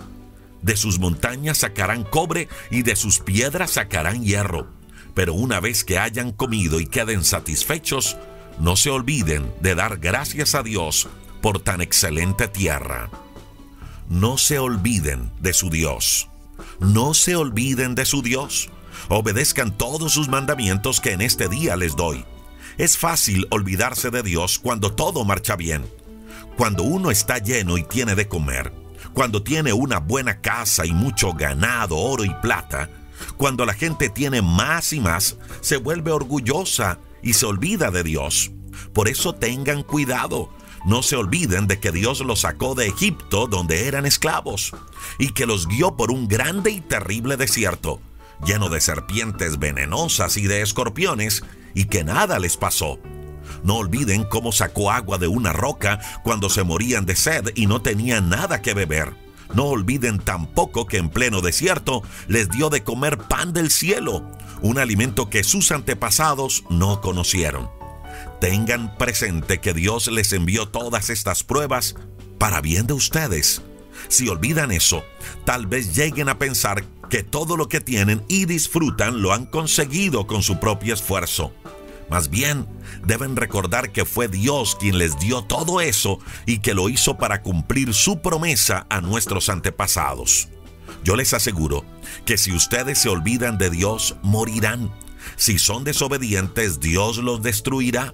De 0.61 0.77
sus 0.77 0.97
montañas 0.97 1.57
sacarán 1.57 2.05
cobre 2.05 2.47
y 2.71 2.83
de 2.83 2.95
sus 2.95 3.19
piedras 3.19 3.71
sacarán 3.71 4.23
hierro. 4.23 4.67
Pero 5.13 5.33
una 5.33 5.59
vez 5.59 5.83
que 5.83 5.99
hayan 5.99 6.31
comido 6.31 6.79
y 6.79 6.87
queden 6.87 7.25
satisfechos, 7.25 8.15
no 8.59 8.77
se 8.77 8.91
olviden 8.91 9.53
de 9.59 9.75
dar 9.75 9.97
gracias 9.97 10.55
a 10.55 10.63
Dios 10.63 11.09
por 11.41 11.59
tan 11.59 11.81
excelente 11.81 12.47
tierra. 12.47 13.09
No 14.07 14.37
se 14.37 14.57
olviden 14.57 15.33
de 15.41 15.51
su 15.51 15.69
Dios. 15.69 16.29
No 16.79 17.13
se 17.13 17.35
olviden 17.35 17.95
de 17.95 18.05
su 18.05 18.21
Dios. 18.21 18.69
Obedezcan 19.09 19.77
todos 19.77 20.13
sus 20.13 20.29
mandamientos 20.29 21.01
que 21.01 21.11
en 21.11 21.21
este 21.21 21.47
día 21.47 21.75
les 21.75 21.95
doy. 21.95 22.25
Es 22.77 22.97
fácil 22.97 23.47
olvidarse 23.51 24.09
de 24.09 24.23
Dios 24.23 24.59
cuando 24.59 24.93
todo 24.93 25.23
marcha 25.25 25.55
bien. 25.55 25.85
Cuando 26.57 26.83
uno 26.83 27.11
está 27.11 27.37
lleno 27.37 27.77
y 27.77 27.83
tiene 27.83 28.15
de 28.15 28.27
comer. 28.27 28.73
Cuando 29.13 29.43
tiene 29.43 29.73
una 29.73 29.99
buena 29.99 30.41
casa 30.41 30.85
y 30.85 30.93
mucho 30.93 31.33
ganado, 31.33 31.97
oro 31.97 32.25
y 32.25 32.33
plata. 32.41 32.89
Cuando 33.37 33.65
la 33.65 33.73
gente 33.73 34.09
tiene 34.09 34.41
más 34.41 34.93
y 34.93 34.99
más, 34.99 35.37
se 35.61 35.77
vuelve 35.77 36.11
orgullosa 36.11 36.99
y 37.21 37.33
se 37.33 37.45
olvida 37.45 37.91
de 37.91 38.03
Dios. 38.03 38.51
Por 38.93 39.07
eso 39.07 39.33
tengan 39.33 39.83
cuidado. 39.83 40.49
No 40.85 41.01
se 41.01 41.15
olviden 41.15 41.67
de 41.67 41.79
que 41.79 41.91
Dios 41.91 42.19
los 42.19 42.41
sacó 42.41 42.75
de 42.75 42.87
Egipto 42.87 43.47
donde 43.47 43.87
eran 43.87 44.05
esclavos 44.05 44.73
y 45.17 45.29
que 45.29 45.45
los 45.45 45.67
guió 45.67 45.95
por 45.95 46.11
un 46.11 46.27
grande 46.27 46.71
y 46.71 46.81
terrible 46.81 47.37
desierto, 47.37 48.01
lleno 48.45 48.67
de 48.67 48.81
serpientes 48.81 49.59
venenosas 49.59 50.35
y 50.35 50.47
de 50.47 50.61
escorpiones, 50.61 51.43
y 51.73 51.85
que 51.85 52.03
nada 52.03 52.37
les 52.37 52.57
pasó. 52.57 52.99
No 53.63 53.75
olviden 53.75 54.23
cómo 54.25 54.51
sacó 54.51 54.91
agua 54.91 55.17
de 55.17 55.27
una 55.27 55.53
roca 55.53 55.99
cuando 56.23 56.49
se 56.49 56.63
morían 56.63 57.05
de 57.05 57.15
sed 57.15 57.51
y 57.55 57.65
no 57.65 57.81
tenían 57.81 58.29
nada 58.29 58.61
que 58.61 58.73
beber. 58.73 59.13
No 59.53 59.65
olviden 59.65 60.19
tampoco 60.19 60.85
que 60.85 60.97
en 60.97 61.09
pleno 61.09 61.41
desierto 61.41 62.03
les 62.27 62.49
dio 62.49 62.69
de 62.69 62.83
comer 62.83 63.17
pan 63.17 63.53
del 63.53 63.71
cielo, 63.71 64.29
un 64.61 64.79
alimento 64.79 65.29
que 65.29 65.43
sus 65.43 65.71
antepasados 65.71 66.63
no 66.69 67.01
conocieron. 67.01 67.69
Tengan 68.43 68.97
presente 68.97 69.61
que 69.61 69.73
Dios 69.73 70.11
les 70.11 70.33
envió 70.33 70.67
todas 70.67 71.09
estas 71.09 71.45
pruebas 71.45 71.95
para 72.37 72.59
bien 72.59 72.87
de 72.87 72.91
ustedes. 72.91 73.61
Si 74.09 74.27
olvidan 74.27 74.73
eso, 74.73 75.05
tal 75.45 75.65
vez 75.65 75.95
lleguen 75.95 76.27
a 76.27 76.39
pensar 76.39 76.83
que 77.09 77.23
todo 77.23 77.55
lo 77.55 77.69
que 77.69 77.79
tienen 77.79 78.21
y 78.27 78.43
disfrutan 78.43 79.21
lo 79.21 79.31
han 79.31 79.45
conseguido 79.45 80.27
con 80.27 80.43
su 80.43 80.59
propio 80.59 80.93
esfuerzo. 80.93 81.53
Más 82.09 82.29
bien, 82.29 82.67
deben 83.05 83.37
recordar 83.37 83.93
que 83.93 84.03
fue 84.03 84.27
Dios 84.27 84.75
quien 84.77 84.97
les 84.97 85.17
dio 85.19 85.43
todo 85.45 85.79
eso 85.79 86.19
y 86.45 86.59
que 86.59 86.73
lo 86.73 86.89
hizo 86.89 87.17
para 87.17 87.43
cumplir 87.43 87.93
su 87.93 88.21
promesa 88.21 88.85
a 88.89 88.99
nuestros 88.99 89.47
antepasados. 89.47 90.49
Yo 91.05 91.15
les 91.15 91.33
aseguro 91.33 91.85
que 92.25 92.37
si 92.37 92.51
ustedes 92.51 92.97
se 92.97 93.07
olvidan 93.07 93.57
de 93.57 93.69
Dios, 93.69 94.17
morirán. 94.21 94.91
Si 95.37 95.57
son 95.57 95.85
desobedientes, 95.85 96.81
Dios 96.81 97.17
los 97.19 97.41
destruirá, 97.41 98.13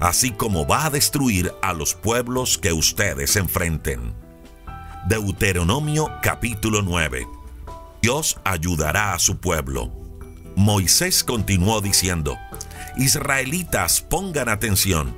así 0.00 0.30
como 0.30 0.66
va 0.66 0.86
a 0.86 0.90
destruir 0.90 1.52
a 1.62 1.72
los 1.72 1.94
pueblos 1.94 2.58
que 2.58 2.72
ustedes 2.72 3.36
enfrenten. 3.36 4.14
Deuteronomio 5.08 6.10
capítulo 6.22 6.82
9. 6.82 7.26
Dios 8.02 8.38
ayudará 8.44 9.14
a 9.14 9.18
su 9.18 9.38
pueblo. 9.38 9.92
Moisés 10.56 11.22
continuó 11.22 11.80
diciendo, 11.80 12.36
Israelitas, 12.96 14.00
pongan 14.00 14.48
atención. 14.48 15.14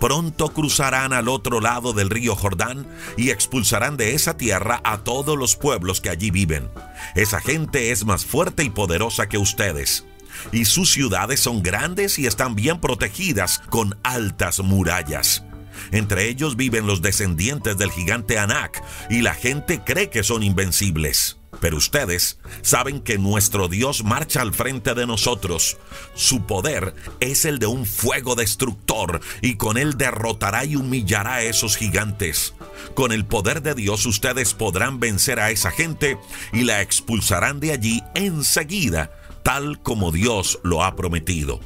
Pronto 0.00 0.52
cruzarán 0.52 1.12
al 1.12 1.28
otro 1.28 1.60
lado 1.60 1.92
del 1.92 2.10
río 2.10 2.34
Jordán 2.34 2.88
y 3.16 3.30
expulsarán 3.30 3.96
de 3.96 4.14
esa 4.14 4.36
tierra 4.36 4.80
a 4.82 4.98
todos 5.04 5.38
los 5.38 5.54
pueblos 5.54 6.00
que 6.00 6.10
allí 6.10 6.32
viven. 6.32 6.68
Esa 7.14 7.40
gente 7.40 7.92
es 7.92 8.04
más 8.04 8.24
fuerte 8.24 8.64
y 8.64 8.70
poderosa 8.70 9.28
que 9.28 9.38
ustedes. 9.38 10.04
Y 10.50 10.64
sus 10.64 10.90
ciudades 10.90 11.40
son 11.40 11.62
grandes 11.62 12.18
y 12.18 12.26
están 12.26 12.54
bien 12.54 12.80
protegidas 12.80 13.60
con 13.70 13.98
altas 14.02 14.60
murallas. 14.60 15.44
Entre 15.90 16.28
ellos 16.28 16.56
viven 16.56 16.86
los 16.86 17.02
descendientes 17.02 17.76
del 17.78 17.90
gigante 17.90 18.38
Anak 18.38 18.82
y 19.10 19.22
la 19.22 19.34
gente 19.34 19.82
cree 19.84 20.10
que 20.10 20.22
son 20.22 20.42
invencibles. 20.42 21.38
Pero 21.60 21.76
ustedes 21.76 22.38
saben 22.62 23.00
que 23.00 23.18
nuestro 23.18 23.68
Dios 23.68 24.02
marcha 24.02 24.40
al 24.40 24.52
frente 24.52 24.94
de 24.94 25.06
nosotros. 25.06 25.76
Su 26.14 26.44
poder 26.44 26.94
es 27.20 27.44
el 27.44 27.58
de 27.58 27.66
un 27.66 27.86
fuego 27.86 28.34
destructor 28.34 29.20
y 29.42 29.56
con 29.56 29.76
él 29.76 29.96
derrotará 29.96 30.64
y 30.64 30.76
humillará 30.76 31.34
a 31.34 31.42
esos 31.42 31.76
gigantes. 31.76 32.54
Con 32.94 33.12
el 33.12 33.24
poder 33.26 33.62
de 33.62 33.74
Dios 33.74 34.06
ustedes 34.06 34.54
podrán 34.54 34.98
vencer 34.98 35.38
a 35.38 35.50
esa 35.50 35.70
gente 35.70 36.18
y 36.52 36.62
la 36.62 36.80
expulsarán 36.80 37.60
de 37.60 37.72
allí 37.72 38.02
enseguida, 38.14 39.12
tal 39.42 39.80
como 39.82 40.12
Dios 40.12 40.58
lo 40.62 40.84
ha 40.84 40.96
prometido 40.96 41.60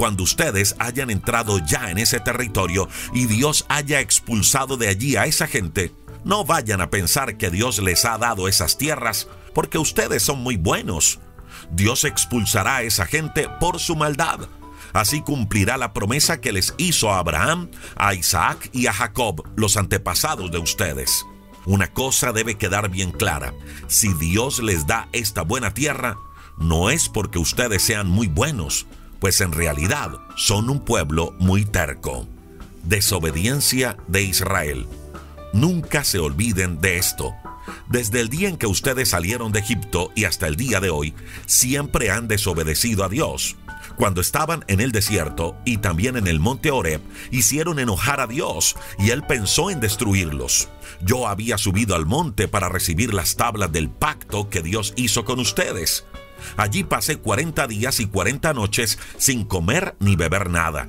cuando 0.00 0.22
ustedes 0.22 0.76
hayan 0.78 1.10
entrado 1.10 1.58
ya 1.58 1.90
en 1.90 1.98
ese 1.98 2.20
territorio 2.20 2.88
y 3.12 3.26
Dios 3.26 3.66
haya 3.68 4.00
expulsado 4.00 4.78
de 4.78 4.88
allí 4.88 5.16
a 5.16 5.26
esa 5.26 5.46
gente, 5.46 5.92
no 6.24 6.42
vayan 6.46 6.80
a 6.80 6.88
pensar 6.88 7.36
que 7.36 7.50
Dios 7.50 7.80
les 7.80 8.06
ha 8.06 8.16
dado 8.16 8.48
esas 8.48 8.78
tierras 8.78 9.28
porque 9.52 9.76
ustedes 9.76 10.22
son 10.22 10.42
muy 10.42 10.56
buenos. 10.56 11.18
Dios 11.70 12.04
expulsará 12.04 12.76
a 12.76 12.82
esa 12.82 13.04
gente 13.04 13.48
por 13.60 13.78
su 13.78 13.94
maldad. 13.94 14.48
Así 14.94 15.20
cumplirá 15.20 15.76
la 15.76 15.92
promesa 15.92 16.40
que 16.40 16.52
les 16.52 16.74
hizo 16.78 17.12
a 17.12 17.18
Abraham, 17.18 17.70
a 17.96 18.14
Isaac 18.14 18.70
y 18.72 18.86
a 18.86 18.94
Jacob, 18.94 19.46
los 19.54 19.76
antepasados 19.76 20.50
de 20.50 20.58
ustedes. 20.58 21.26
Una 21.66 21.92
cosa 21.92 22.32
debe 22.32 22.56
quedar 22.56 22.88
bien 22.88 23.12
clara. 23.12 23.52
Si 23.86 24.14
Dios 24.14 24.60
les 24.60 24.86
da 24.86 25.10
esta 25.12 25.42
buena 25.42 25.74
tierra, 25.74 26.16
no 26.60 26.90
es 26.90 27.08
porque 27.08 27.38
ustedes 27.38 27.82
sean 27.82 28.08
muy 28.08 28.28
buenos, 28.28 28.86
pues 29.18 29.40
en 29.40 29.52
realidad 29.52 30.12
son 30.36 30.68
un 30.70 30.80
pueblo 30.80 31.34
muy 31.38 31.64
terco. 31.64 32.28
Desobediencia 32.84 33.96
de 34.08 34.22
Israel. 34.22 34.86
Nunca 35.52 36.04
se 36.04 36.18
olviden 36.18 36.80
de 36.80 36.98
esto. 36.98 37.34
Desde 37.88 38.20
el 38.20 38.28
día 38.28 38.48
en 38.48 38.56
que 38.56 38.66
ustedes 38.66 39.08
salieron 39.08 39.52
de 39.52 39.60
Egipto 39.60 40.12
y 40.14 40.24
hasta 40.24 40.46
el 40.46 40.56
día 40.56 40.80
de 40.80 40.90
hoy, 40.90 41.14
siempre 41.46 42.10
han 42.10 42.28
desobedecido 42.28 43.04
a 43.04 43.08
Dios. 43.08 43.56
Cuando 43.96 44.20
estaban 44.20 44.64
en 44.68 44.80
el 44.80 44.92
desierto 44.92 45.56
y 45.64 45.78
también 45.78 46.16
en 46.16 46.26
el 46.26 46.40
monte 46.40 46.70
Oreb, 46.70 47.00
hicieron 47.30 47.78
enojar 47.78 48.20
a 48.20 48.26
Dios 48.26 48.76
y 48.98 49.10
él 49.10 49.22
pensó 49.22 49.70
en 49.70 49.80
destruirlos. 49.80 50.68
Yo 51.02 51.26
había 51.26 51.58
subido 51.58 51.94
al 51.96 52.06
monte 52.06 52.48
para 52.48 52.68
recibir 52.68 53.14
las 53.14 53.36
tablas 53.36 53.72
del 53.72 53.88
pacto 53.88 54.48
que 54.48 54.62
Dios 54.62 54.92
hizo 54.96 55.24
con 55.24 55.40
ustedes. 55.40 56.04
Allí 56.56 56.84
pasé 56.84 57.18
40 57.18 57.66
días 57.66 58.00
y 58.00 58.06
40 58.06 58.52
noches 58.54 58.98
sin 59.18 59.44
comer 59.44 59.94
ni 59.98 60.16
beber 60.16 60.50
nada. 60.50 60.88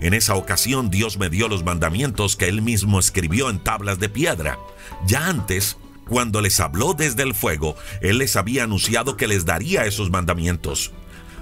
En 0.00 0.14
esa 0.14 0.34
ocasión 0.34 0.90
Dios 0.90 1.18
me 1.18 1.28
dio 1.28 1.48
los 1.48 1.64
mandamientos 1.64 2.36
que 2.36 2.48
él 2.48 2.62
mismo 2.62 2.98
escribió 2.98 3.50
en 3.50 3.58
tablas 3.58 3.98
de 3.98 4.08
piedra. 4.08 4.58
Ya 5.06 5.28
antes, 5.28 5.76
cuando 6.08 6.40
les 6.40 6.60
habló 6.60 6.94
desde 6.94 7.22
el 7.22 7.34
fuego, 7.34 7.76
él 8.00 8.18
les 8.18 8.36
había 8.36 8.64
anunciado 8.64 9.16
que 9.16 9.28
les 9.28 9.44
daría 9.44 9.86
esos 9.86 10.10
mandamientos. 10.10 10.92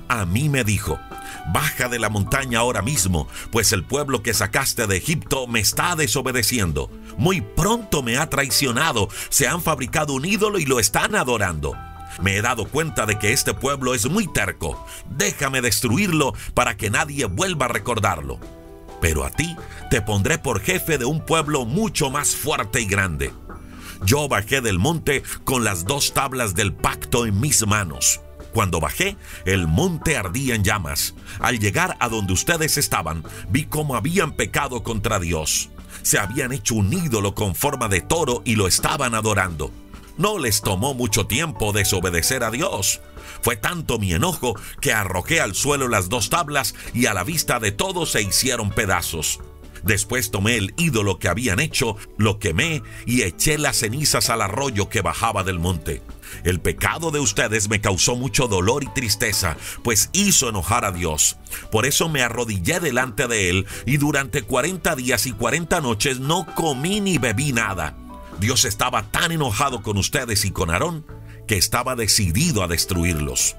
A 0.08 0.26
mí 0.26 0.48
me 0.48 0.64
dijo, 0.64 0.98
baja 1.52 1.88
de 1.88 2.00
la 2.00 2.08
montaña 2.08 2.58
ahora 2.58 2.82
mismo, 2.82 3.28
pues 3.52 3.72
el 3.72 3.84
pueblo 3.84 4.22
que 4.22 4.34
sacaste 4.34 4.88
de 4.88 4.96
Egipto 4.96 5.46
me 5.46 5.60
está 5.60 5.94
desobedeciendo. 5.94 6.90
Muy 7.16 7.40
pronto 7.40 8.02
me 8.02 8.16
ha 8.16 8.28
traicionado, 8.28 9.08
se 9.28 9.46
han 9.46 9.62
fabricado 9.62 10.14
un 10.14 10.24
ídolo 10.24 10.58
y 10.58 10.64
lo 10.64 10.80
están 10.80 11.14
adorando. 11.14 11.76
Me 12.20 12.36
he 12.36 12.42
dado 12.42 12.66
cuenta 12.66 13.06
de 13.06 13.18
que 13.18 13.32
este 13.32 13.54
pueblo 13.54 13.94
es 13.94 14.08
muy 14.08 14.26
terco. 14.26 14.86
Déjame 15.08 15.60
destruirlo 15.60 16.34
para 16.54 16.76
que 16.76 16.90
nadie 16.90 17.26
vuelva 17.26 17.66
a 17.66 17.70
recordarlo. 17.70 18.38
Pero 19.00 19.24
a 19.24 19.30
ti 19.30 19.56
te 19.90 20.02
pondré 20.02 20.38
por 20.38 20.60
jefe 20.60 20.98
de 20.98 21.04
un 21.04 21.24
pueblo 21.24 21.64
mucho 21.64 22.10
más 22.10 22.36
fuerte 22.36 22.80
y 22.80 22.86
grande. 22.86 23.32
Yo 24.04 24.28
bajé 24.28 24.60
del 24.60 24.78
monte 24.78 25.22
con 25.44 25.64
las 25.64 25.84
dos 25.84 26.14
tablas 26.14 26.54
del 26.54 26.72
pacto 26.72 27.26
en 27.26 27.40
mis 27.40 27.66
manos. 27.66 28.20
Cuando 28.52 28.80
bajé, 28.80 29.16
el 29.44 29.66
monte 29.66 30.16
ardía 30.16 30.54
en 30.54 30.64
llamas. 30.64 31.14
Al 31.38 31.58
llegar 31.58 31.96
a 32.00 32.08
donde 32.08 32.32
ustedes 32.32 32.78
estaban, 32.78 33.24
vi 33.48 33.66
cómo 33.66 33.96
habían 33.96 34.32
pecado 34.32 34.82
contra 34.82 35.20
Dios. 35.20 35.70
Se 36.02 36.18
habían 36.18 36.52
hecho 36.52 36.74
un 36.74 36.92
ídolo 36.92 37.34
con 37.34 37.54
forma 37.54 37.88
de 37.88 38.00
toro 38.00 38.42
y 38.44 38.56
lo 38.56 38.66
estaban 38.66 39.14
adorando. 39.14 39.70
No 40.20 40.38
les 40.38 40.60
tomó 40.60 40.92
mucho 40.92 41.26
tiempo 41.26 41.72
desobedecer 41.72 42.44
a 42.44 42.50
Dios. 42.50 43.00
Fue 43.40 43.56
tanto 43.56 43.98
mi 43.98 44.12
enojo 44.12 44.54
que 44.82 44.92
arrojé 44.92 45.40
al 45.40 45.54
suelo 45.54 45.88
las 45.88 46.10
dos 46.10 46.28
tablas 46.28 46.74
y 46.92 47.06
a 47.06 47.14
la 47.14 47.24
vista 47.24 47.58
de 47.58 47.72
todos 47.72 48.10
se 48.10 48.20
hicieron 48.20 48.68
pedazos. 48.68 49.40
Después 49.82 50.30
tomé 50.30 50.58
el 50.58 50.74
ídolo 50.76 51.18
que 51.18 51.28
habían 51.28 51.58
hecho, 51.58 51.96
lo 52.18 52.38
quemé 52.38 52.82
y 53.06 53.22
eché 53.22 53.56
las 53.56 53.78
cenizas 53.78 54.28
al 54.28 54.42
arroyo 54.42 54.90
que 54.90 55.00
bajaba 55.00 55.42
del 55.42 55.58
monte. 55.58 56.02
El 56.44 56.60
pecado 56.60 57.10
de 57.10 57.20
ustedes 57.20 57.70
me 57.70 57.80
causó 57.80 58.14
mucho 58.14 58.46
dolor 58.46 58.84
y 58.84 58.88
tristeza, 58.88 59.56
pues 59.82 60.10
hizo 60.12 60.50
enojar 60.50 60.84
a 60.84 60.92
Dios. 60.92 61.38
Por 61.72 61.86
eso 61.86 62.10
me 62.10 62.20
arrodillé 62.20 62.78
delante 62.78 63.26
de 63.26 63.48
Él 63.48 63.66
y 63.86 63.96
durante 63.96 64.42
40 64.42 64.96
días 64.96 65.24
y 65.24 65.32
40 65.32 65.80
noches 65.80 66.20
no 66.20 66.44
comí 66.54 67.00
ni 67.00 67.16
bebí 67.16 67.54
nada. 67.54 67.96
Dios 68.40 68.64
estaba 68.64 69.02
tan 69.10 69.32
enojado 69.32 69.82
con 69.82 69.98
ustedes 69.98 70.46
y 70.46 70.50
con 70.50 70.70
Aarón 70.70 71.04
que 71.46 71.58
estaba 71.58 71.94
decidido 71.94 72.62
a 72.62 72.68
destruirlos. 72.68 73.56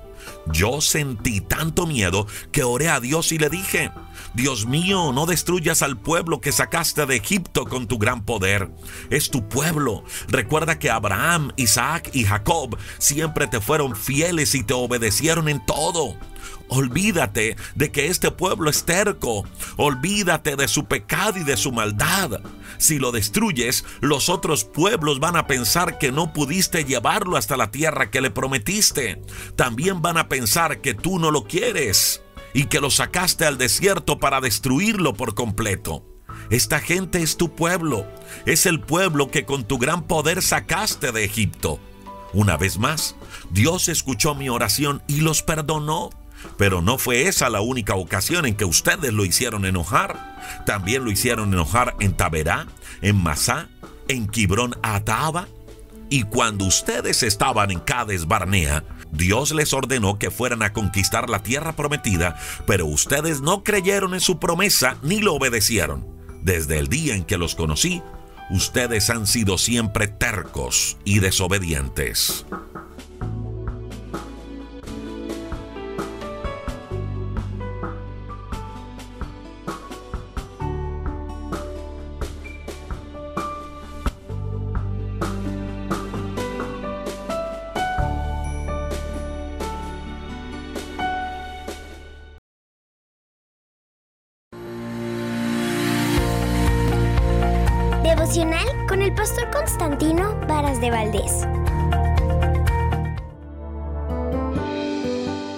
Yo 0.51 0.81
sentí 0.81 1.39
tanto 1.39 1.85
miedo 1.85 2.25
que 2.51 2.63
oré 2.63 2.89
a 2.89 2.99
Dios 2.99 3.31
y 3.31 3.37
le 3.37 3.49
dije, 3.49 3.91
Dios 4.33 4.65
mío, 4.65 5.11
no 5.13 5.27
destruyas 5.27 5.83
al 5.83 5.99
pueblo 5.99 6.41
que 6.41 6.51
sacaste 6.51 7.05
de 7.05 7.17
Egipto 7.17 7.65
con 7.65 7.87
tu 7.87 7.99
gran 7.99 8.25
poder. 8.25 8.71
Es 9.11 9.29
tu 9.29 9.47
pueblo. 9.47 10.03
Recuerda 10.27 10.79
que 10.79 10.89
Abraham, 10.89 11.51
Isaac 11.57 12.09
y 12.13 12.23
Jacob 12.23 12.77
siempre 12.97 13.47
te 13.47 13.61
fueron 13.61 13.95
fieles 13.95 14.55
y 14.55 14.63
te 14.63 14.73
obedecieron 14.73 15.47
en 15.47 15.63
todo. 15.65 16.17
Olvídate 16.73 17.57
de 17.75 17.91
que 17.91 18.07
este 18.07 18.31
pueblo 18.31 18.69
es 18.69 18.85
terco. 18.85 19.43
Olvídate 19.75 20.55
de 20.55 20.69
su 20.69 20.85
pecado 20.85 21.37
y 21.37 21.43
de 21.43 21.57
su 21.57 21.73
maldad. 21.73 22.39
Si 22.77 22.97
lo 22.97 23.11
destruyes, 23.11 23.83
los 23.99 24.29
otros 24.29 24.63
pueblos 24.63 25.19
van 25.19 25.35
a 25.35 25.47
pensar 25.47 25.97
que 25.97 26.13
no 26.13 26.31
pudiste 26.31 26.85
llevarlo 26.85 27.35
hasta 27.35 27.57
la 27.57 27.71
tierra 27.71 28.09
que 28.09 28.21
le 28.21 28.31
prometiste. 28.31 29.21
También 29.57 30.01
van 30.01 30.17
a 30.17 30.29
pensar 30.29 30.79
que 30.79 30.93
tú 30.93 31.19
no 31.19 31.29
lo 31.29 31.43
quieres 31.43 32.23
y 32.53 32.67
que 32.67 32.79
lo 32.79 32.89
sacaste 32.89 33.45
al 33.45 33.57
desierto 33.57 34.21
para 34.21 34.39
destruirlo 34.39 35.13
por 35.13 35.35
completo. 35.35 36.05
Esta 36.49 36.79
gente 36.79 37.21
es 37.21 37.35
tu 37.35 37.53
pueblo. 37.53 38.05
Es 38.45 38.65
el 38.65 38.79
pueblo 38.79 39.29
que 39.29 39.43
con 39.43 39.65
tu 39.65 39.77
gran 39.77 40.07
poder 40.07 40.41
sacaste 40.41 41.11
de 41.11 41.25
Egipto. 41.25 41.81
Una 42.31 42.55
vez 42.55 42.77
más, 42.77 43.17
Dios 43.49 43.89
escuchó 43.89 44.35
mi 44.35 44.47
oración 44.47 45.03
y 45.07 45.19
los 45.19 45.43
perdonó. 45.43 46.11
Pero 46.57 46.81
no 46.81 46.97
fue 46.97 47.27
esa 47.27 47.49
la 47.49 47.61
única 47.61 47.95
ocasión 47.95 48.45
en 48.45 48.55
que 48.55 48.65
ustedes 48.65 49.13
lo 49.13 49.25
hicieron 49.25 49.65
enojar. 49.65 50.39
También 50.65 51.03
lo 51.03 51.11
hicieron 51.11 51.53
enojar 51.53 51.95
en 51.99 52.15
Taberá, 52.15 52.67
en 53.01 53.21
Masá, 53.21 53.69
en 54.07 54.27
Quibrón 54.27 54.75
Ataba. 54.81 55.47
Y 56.09 56.23
cuando 56.23 56.65
ustedes 56.65 57.23
estaban 57.23 57.71
en 57.71 57.79
Cades 57.79 58.27
Barnea, 58.27 58.83
Dios 59.11 59.51
les 59.51 59.73
ordenó 59.73 60.19
que 60.19 60.31
fueran 60.31 60.63
a 60.63 60.73
conquistar 60.73 61.29
la 61.29 61.43
tierra 61.43 61.73
prometida, 61.75 62.37
pero 62.65 62.85
ustedes 62.85 63.41
no 63.41 63.63
creyeron 63.63 64.13
en 64.13 64.21
su 64.21 64.39
promesa 64.39 64.97
ni 65.03 65.19
lo 65.19 65.33
obedecieron. 65.33 66.05
Desde 66.41 66.79
el 66.79 66.87
día 66.87 67.15
en 67.15 67.23
que 67.23 67.37
los 67.37 67.55
conocí, 67.55 68.01
ustedes 68.49 69.09
han 69.09 69.27
sido 69.27 69.57
siempre 69.57 70.07
tercos 70.07 70.97
y 71.05 71.19
desobedientes. 71.19 72.45
Valdés. 100.89 101.47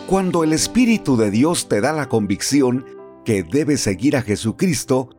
Cuando 0.08 0.44
el 0.44 0.54
Espíritu 0.54 1.18
de 1.18 1.32
Dios 1.32 1.68
te 1.68 1.82
da 1.82 1.92
la 1.92 2.08
convicción 2.10 2.86
que 3.26 3.44
debes 3.44 3.82
seguir 3.82 4.16
a 4.16 4.22
Jesucristo, 4.22 5.10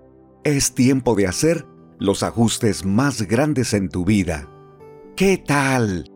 es 0.45 0.75
tiempo 0.75 1.15
de 1.15 1.27
hacer 1.27 1.67
los 1.99 2.23
ajustes 2.23 2.85
más 2.85 3.23
grandes 3.23 3.73
en 3.73 3.89
tu 3.89 4.05
vida. 4.05 4.49
¿Qué 5.17 5.39
tal? 5.39 6.11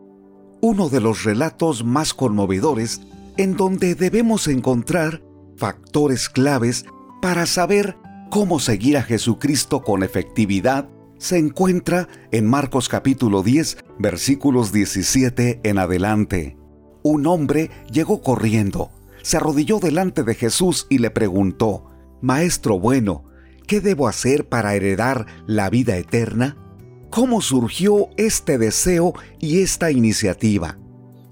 Uno 0.61 0.89
de 0.89 1.01
los 1.01 1.23
relatos 1.23 1.83
más 1.83 2.13
conmovedores 2.13 3.01
en 3.37 3.55
donde 3.55 3.95
debemos 3.95 4.47
encontrar 4.47 5.21
factores 5.57 6.29
claves 6.29 6.85
para 7.21 7.45
saber 7.45 7.97
cómo 8.29 8.59
seguir 8.59 8.97
a 8.97 9.03
Jesucristo 9.03 9.81
con 9.81 10.03
efectividad 10.03 10.89
se 11.19 11.37
encuentra 11.37 12.07
en 12.31 12.47
Marcos 12.47 12.87
capítulo 12.87 13.43
10, 13.43 13.77
versículos 13.99 14.71
17 14.71 15.59
en 15.63 15.77
adelante. 15.77 16.57
Un 17.03 17.27
hombre 17.27 17.69
llegó 17.91 18.21
corriendo, 18.21 18.89
se 19.21 19.35
arrodilló 19.35 19.79
delante 19.79 20.23
de 20.23 20.33
Jesús 20.33 20.87
y 20.89 20.99
le 20.99 21.11
preguntó, 21.11 21.85
Maestro 22.21 22.79
bueno, 22.79 23.25
¿qué 23.67 23.81
debo 23.81 24.07
hacer 24.07 24.47
para 24.47 24.75
heredar 24.75 25.25
la 25.45 25.69
vida 25.69 25.97
eterna? 25.97 26.57
¿Cómo 27.09 27.41
surgió 27.41 28.09
este 28.15 28.57
deseo 28.57 29.13
y 29.39 29.61
esta 29.61 29.91
iniciativa? 29.91 30.77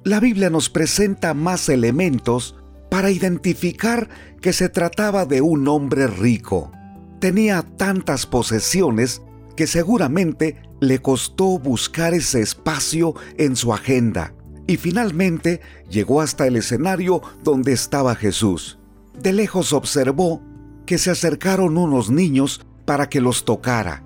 La 0.04 0.20
Biblia 0.20 0.50
nos 0.50 0.70
presenta 0.70 1.34
más 1.34 1.70
elementos 1.70 2.58
para 2.90 3.10
identificar 3.10 4.10
que 4.42 4.52
se 4.52 4.68
trataba 4.68 5.26
de 5.26 5.42
un 5.42 5.68
hombre 5.68 6.08
rico. 6.08 6.72
Tenía 7.20 7.62
tantas 7.78 8.26
posesiones 8.26 9.22
que 9.58 9.68
seguramente 9.68 10.56
le 10.80 11.00
costó 11.00 11.60
buscar 11.60 12.14
ese 12.14 12.40
espacio 12.40 13.14
en 13.38 13.58
su 13.58 13.74
agenda 13.74 14.34
y 14.68 14.78
finalmente 14.78 15.62
llegó 15.90 16.22
hasta 16.22 16.46
el 16.46 16.58
escenario 16.58 17.22
donde 17.44 17.72
estaba 17.74 18.16
Jesús. 18.16 18.78
De 19.20 19.34
lejos 19.34 19.74
observó 19.74 20.42
que 20.86 20.98
se 20.98 21.10
acercaron 21.10 21.78
unos 21.78 22.12
niños 22.12 22.62
para 22.86 23.10
que 23.10 23.22
los 23.22 23.46
tocara. 23.46 24.04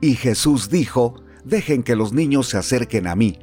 Y 0.00 0.14
Jesús 0.14 0.70
dijo, 0.70 1.22
dejen 1.44 1.82
que 1.82 1.96
los 1.96 2.12
niños 2.12 2.48
se 2.48 2.56
acerquen 2.56 3.06
a 3.06 3.16
mí, 3.16 3.38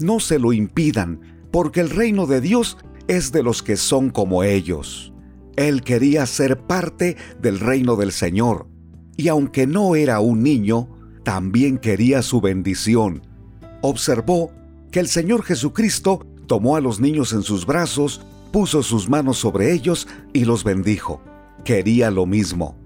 no 0.00 0.20
se 0.20 0.38
lo 0.38 0.52
impidan, 0.52 1.48
porque 1.50 1.80
el 1.80 1.90
reino 1.90 2.26
de 2.26 2.40
Dios 2.40 2.76
es 3.06 3.32
de 3.32 3.42
los 3.42 3.62
que 3.62 3.76
son 3.76 4.10
como 4.10 4.42
ellos. 4.42 5.12
Él 5.56 5.82
quería 5.82 6.26
ser 6.26 6.58
parte 6.66 7.16
del 7.40 7.58
reino 7.58 7.96
del 7.96 8.12
Señor, 8.12 8.68
y 9.16 9.28
aunque 9.28 9.66
no 9.66 9.96
era 9.96 10.20
un 10.20 10.42
niño, 10.42 10.97
también 11.28 11.76
quería 11.76 12.22
su 12.22 12.40
bendición. 12.40 13.20
Observó 13.82 14.50
que 14.90 14.98
el 14.98 15.08
Señor 15.08 15.42
Jesucristo 15.42 16.24
tomó 16.46 16.74
a 16.74 16.80
los 16.80 17.00
niños 17.00 17.34
en 17.34 17.42
sus 17.42 17.66
brazos 17.66 18.22
puso 18.50 18.82
sus 18.82 19.10
manos 19.10 19.36
sobre 19.36 19.74
ellos 19.74 20.08
y 20.32 20.46
los 20.46 20.64
bendijo. 20.64 21.20
Quería 21.66 22.10
lo 22.10 22.24
mismo, 22.24 22.76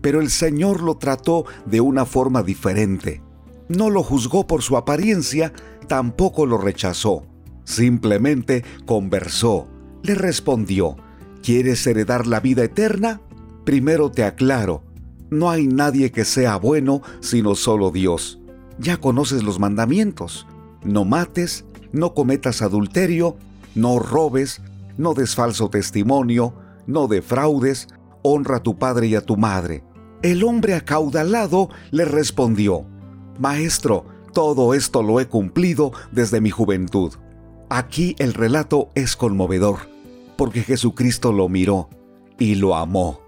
pero 0.00 0.22
el 0.22 0.30
Señor 0.30 0.80
lo 0.80 0.96
trató 0.96 1.44
de 1.66 1.82
una 1.82 2.06
forma 2.06 2.42
diferente. 2.42 3.20
No 3.68 3.90
lo 3.90 4.02
juzgó 4.02 4.46
por 4.46 4.62
su 4.62 4.78
apariencia, 4.78 5.52
tampoco 5.86 6.46
lo 6.46 6.56
rechazó. 6.56 7.26
Simplemente 7.64 8.64
conversó, 8.86 9.68
le 10.02 10.14
respondió, 10.14 10.96
¿quieres 11.42 11.86
heredar 11.86 12.26
la 12.26 12.40
vida 12.40 12.64
eterna? 12.64 13.20
Primero 13.66 14.10
te 14.10 14.24
aclaro, 14.24 14.84
no 15.30 15.50
hay 15.50 15.66
nadie 15.66 16.10
que 16.10 16.24
sea 16.24 16.56
bueno 16.56 17.02
sino 17.20 17.54
solo 17.54 17.90
Dios. 17.90 18.40
Ya 18.78 18.96
conoces 18.96 19.42
los 19.42 19.58
mandamientos. 19.58 20.46
No 20.82 21.04
mates, 21.04 21.64
no 21.92 22.14
cometas 22.14 22.62
adulterio, 22.62 23.36
no 23.74 23.98
robes, 23.98 24.62
no 24.96 25.14
des 25.14 25.34
falso 25.34 25.70
testimonio, 25.70 26.54
no 26.86 27.06
defraudes, 27.06 27.88
honra 28.22 28.56
a 28.56 28.62
tu 28.62 28.78
padre 28.78 29.08
y 29.08 29.14
a 29.14 29.20
tu 29.20 29.36
madre. 29.36 29.84
El 30.22 30.44
hombre 30.44 30.74
acaudalado 30.74 31.70
le 31.90 32.04
respondió, 32.04 32.84
Maestro, 33.38 34.04
todo 34.34 34.74
esto 34.74 35.02
lo 35.02 35.20
he 35.20 35.26
cumplido 35.26 35.92
desde 36.12 36.40
mi 36.40 36.50
juventud. 36.50 37.14
Aquí 37.68 38.16
el 38.18 38.34
relato 38.34 38.90
es 38.94 39.16
conmovedor, 39.16 39.78
porque 40.36 40.62
Jesucristo 40.62 41.32
lo 41.32 41.48
miró 41.48 41.88
y 42.38 42.56
lo 42.56 42.76
amó. 42.76 43.20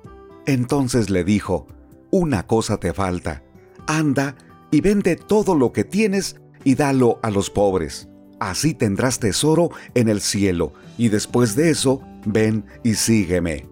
Entonces 0.46 1.10
le 1.10 1.24
dijo, 1.24 1.66
Una 2.14 2.46
cosa 2.46 2.76
te 2.76 2.92
falta, 2.92 3.42
anda 3.86 4.36
y 4.70 4.82
vende 4.82 5.16
todo 5.16 5.54
lo 5.54 5.72
que 5.72 5.82
tienes 5.82 6.36
y 6.62 6.74
dalo 6.74 7.18
a 7.22 7.30
los 7.30 7.48
pobres. 7.48 8.06
Así 8.38 8.74
tendrás 8.74 9.18
tesoro 9.18 9.70
en 9.94 10.10
el 10.10 10.20
cielo, 10.20 10.74
y 10.98 11.08
después 11.08 11.56
de 11.56 11.70
eso, 11.70 12.02
ven 12.26 12.66
y 12.84 12.96
sígueme. 12.96 13.66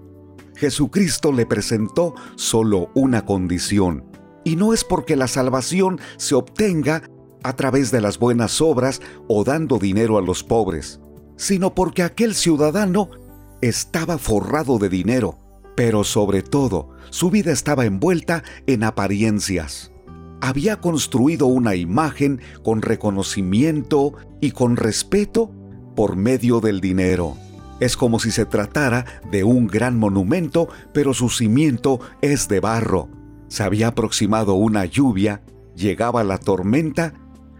Jesucristo 0.57 1.33
le 1.33 1.45
presentó 1.45 2.15
solo 2.37 2.91
una 2.95 3.27
condición, 3.27 4.07
y 4.43 4.57
no 4.57 4.73
es 4.73 4.85
porque 4.85 5.17
la 5.17 5.29
salvación 5.29 6.01
se 6.17 6.35
obtenga 6.35 7.03
a 7.43 7.57
través 7.57 7.91
de 7.91 8.01
las 8.01 8.19
buenas 8.19 8.63
obras 8.63 9.03
o 9.29 9.45
dando 9.45 9.79
dinero 9.79 10.17
a 10.17 10.23
los 10.23 10.43
pobres, 10.45 10.99
sino 11.37 11.75
porque 11.75 12.03
aquel 12.03 12.35
ciudadano 12.35 13.11
estaba 13.61 14.17
forrado 14.17 14.79
de 14.79 14.89
dinero, 14.89 15.39
pero 15.77 16.05
sobre 16.05 16.43
todo 16.43 16.91
su 17.11 17.31
vida 17.31 17.53
estaba 17.53 17.85
envuelta 17.87 18.45
en 18.67 18.85
apariencias. 18.85 19.93
Había 20.41 20.81
construido 20.81 21.47
una 21.47 21.75
imagen 21.75 22.41
con 22.63 22.83
reconocimiento 22.83 24.15
y 24.41 24.53
con 24.53 24.77
respeto 24.77 25.53
por 25.95 26.17
medio 26.17 26.61
del 26.61 26.81
dinero. 26.81 27.37
Es 27.81 27.97
como 27.97 28.21
si 28.21 28.31
se 28.31 28.47
tratara 28.47 29.05
de 29.31 29.45
un 29.45 29.67
gran 29.67 29.99
monumento, 29.99 30.69
pero 30.95 31.15
su 31.15 31.29
cimiento 31.29 32.01
es 32.23 32.49
de 32.49 32.61
barro. 32.61 33.09
Se 33.49 33.63
había 33.63 33.89
aproximado 33.89 34.55
una 34.55 34.85
lluvia, 34.85 35.43
llegaba 35.75 36.25
la 36.25 36.39
tormenta 36.39 37.15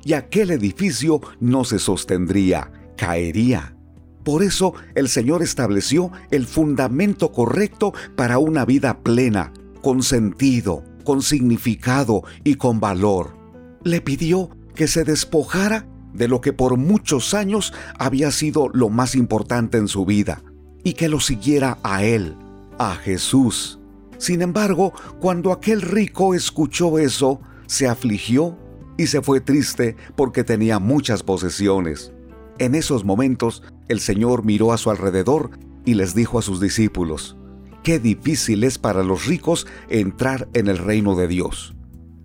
y 0.05 0.13
aquel 0.13 0.51
edificio 0.51 1.21
no 1.41 1.65
se 1.65 1.79
sostendría, 1.79 2.71
caería. 2.97 3.77
Por 4.25 4.43
eso 4.43 4.75
el 4.95 5.09
Señor 5.09 5.43
estableció 5.43 6.13
el 6.31 6.47
fundamento 6.47 7.33
correcto 7.33 7.93
para 8.17 8.39
una 8.39 8.65
vida 8.65 8.99
plena, 8.99 9.53
con 9.83 10.03
sentido, 10.03 10.85
con 11.05 11.23
significado 11.23 12.23
y 12.45 12.57
con 12.57 12.81
valor. 12.81 13.37
Le 13.83 14.01
pidió 14.01 14.51
que 14.75 14.87
se 14.87 15.05
despojara 15.05 15.87
de 16.13 16.29
lo 16.29 16.41
que 16.41 16.53
por 16.53 16.77
muchos 16.77 17.35
años 17.35 17.73
había 17.99 18.31
sido 18.31 18.69
lo 18.73 18.89
más 18.89 19.15
importante 19.15 19.79
en 19.79 19.89
su 19.89 20.05
vida, 20.05 20.43
y 20.85 20.95
que 20.95 21.09
lo 21.09 21.21
siguiera 21.21 21.79
a 21.83 22.05
Él, 22.05 22.37
a 22.79 22.95
Jesús. 22.95 23.79
Sin 24.19 24.43
embargo, 24.43 24.93
cuando 25.19 25.53
aquel 25.53 25.81
rico 25.81 26.35
escuchó 26.35 26.99
eso, 26.99 27.41
se 27.67 27.89
afligió 27.89 28.59
y 28.99 29.07
se 29.07 29.23
fue 29.23 29.41
triste 29.41 29.97
porque 30.15 30.45
tenía 30.45 30.79
muchas 30.79 31.23
posesiones. 31.23 32.13
En 32.59 32.75
esos 32.75 33.05
momentos, 33.05 33.63
el 33.91 34.01
Señor 34.01 34.45
miró 34.45 34.73
a 34.73 34.79
su 34.79 34.91
alrededor 34.91 35.51
y 35.85 35.95
les 35.95 36.15
dijo 36.15 36.39
a 36.39 36.43
sus 36.43 36.61
discípulos, 36.61 37.37
Qué 37.83 37.99
difícil 37.99 38.65
es 38.65 38.79
para 38.79 39.03
los 39.03 39.27
ricos 39.27 39.67
entrar 39.89 40.49
en 40.53 40.69
el 40.69 40.79
reino 40.79 41.17
de 41.17 41.29
Dios. 41.29 41.75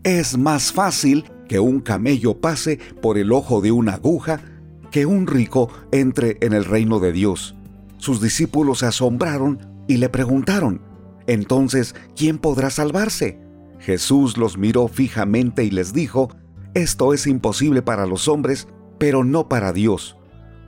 Es 0.03 0.37
más 0.37 0.71
fácil 0.73 1.25
que 1.47 1.59
un 1.59 1.79
camello 1.79 2.39
pase 2.41 2.79
por 3.01 3.17
el 3.17 3.31
ojo 3.31 3.61
de 3.61 3.71
una 3.71 3.93
aguja 3.93 4.41
que 4.91 5.05
un 5.05 5.27
rico 5.27 5.69
entre 5.91 6.37
en 6.41 6.53
el 6.53 6.65
reino 6.65 6.99
de 6.99 7.11
Dios. 7.11 7.55
Sus 7.97 8.21
discípulos 8.21 8.79
se 8.79 8.87
asombraron 8.87 9.59
y 9.87 9.97
le 9.97 10.09
preguntaron, 10.09 10.81
entonces, 11.27 11.95
¿quién 12.15 12.37
podrá 12.37 12.69
salvarse? 12.69 13.39
Jesús 13.79 14.37
los 14.37 14.57
miró 14.57 14.87
fijamente 14.87 15.63
y 15.63 15.71
les 15.71 15.93
dijo, 15.93 16.29
esto 16.73 17.13
es 17.13 17.25
imposible 17.27 17.81
para 17.81 18.05
los 18.05 18.27
hombres, 18.27 18.67
pero 18.97 19.23
no 19.23 19.47
para 19.47 19.73
Dios, 19.73 20.17